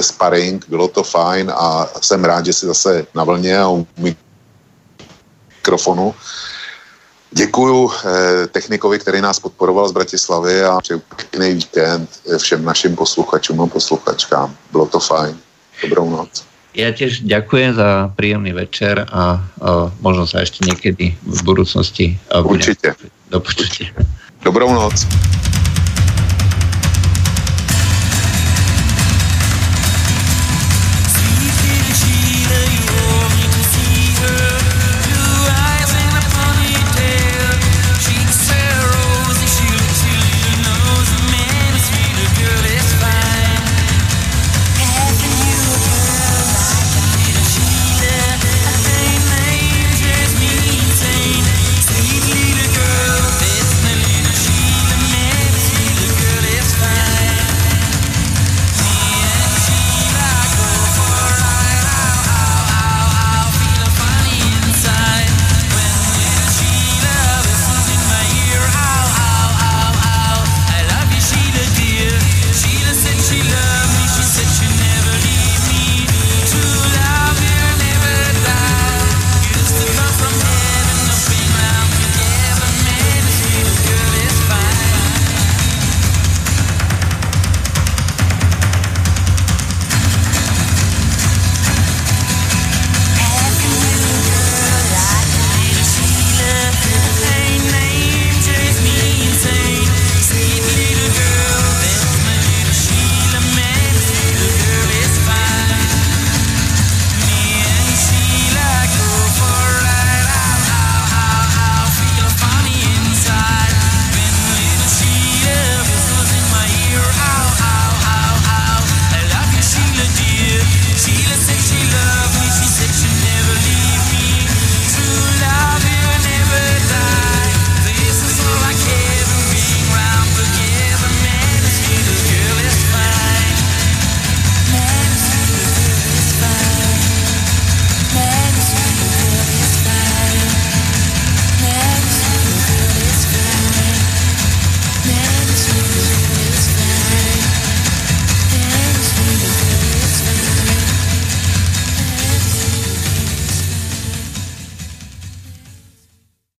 sparring, 0.01 0.69
bylo 0.69 0.89
to 0.89 1.03
fajn 1.03 1.53
a 1.57 1.89
jsem 2.01 2.25
rád, 2.25 2.47
že 2.47 2.53
jsi 2.53 2.67
zase 2.67 3.07
na 3.15 3.25
vlně 3.25 3.59
a 3.59 3.69
u 3.69 3.87
mikrofonu. 5.57 6.15
Děkuju 7.31 7.91
technikovi, 8.53 8.99
který 8.99 9.21
nás 9.21 9.41
podporoval 9.41 9.89
z 9.89 9.93
Bratislavy 9.93 10.65
a 10.65 10.81
přeju 10.81 11.03
pěkný 11.17 11.55
víkend 11.55 12.11
všem 12.39 12.65
našim 12.65 12.97
posluchačům 12.97 13.61
a 13.61 13.67
posluchačkám. 13.67 14.57
Bylo 14.73 14.87
to 14.87 15.01
fajn. 15.01 15.39
Dobrou 15.83 16.11
noc. 16.11 16.56
Ja 16.77 16.93
tiež 16.93 17.25
ďakujem 17.25 17.73
za 17.73 18.13
príjemný 18.21 18.53
večer 18.53 19.09
a, 19.09 19.09
a 19.09 19.89
možno 20.05 20.29
sa 20.29 20.45
ešte 20.45 20.61
niekedy 20.61 21.17
v 21.17 21.41
budúcnosti... 21.41 22.21
Určite. 22.29 22.93
Do 23.33 23.41
počutia. 23.41 23.97
Dobrou 24.45 24.69
noc. 24.69 25.09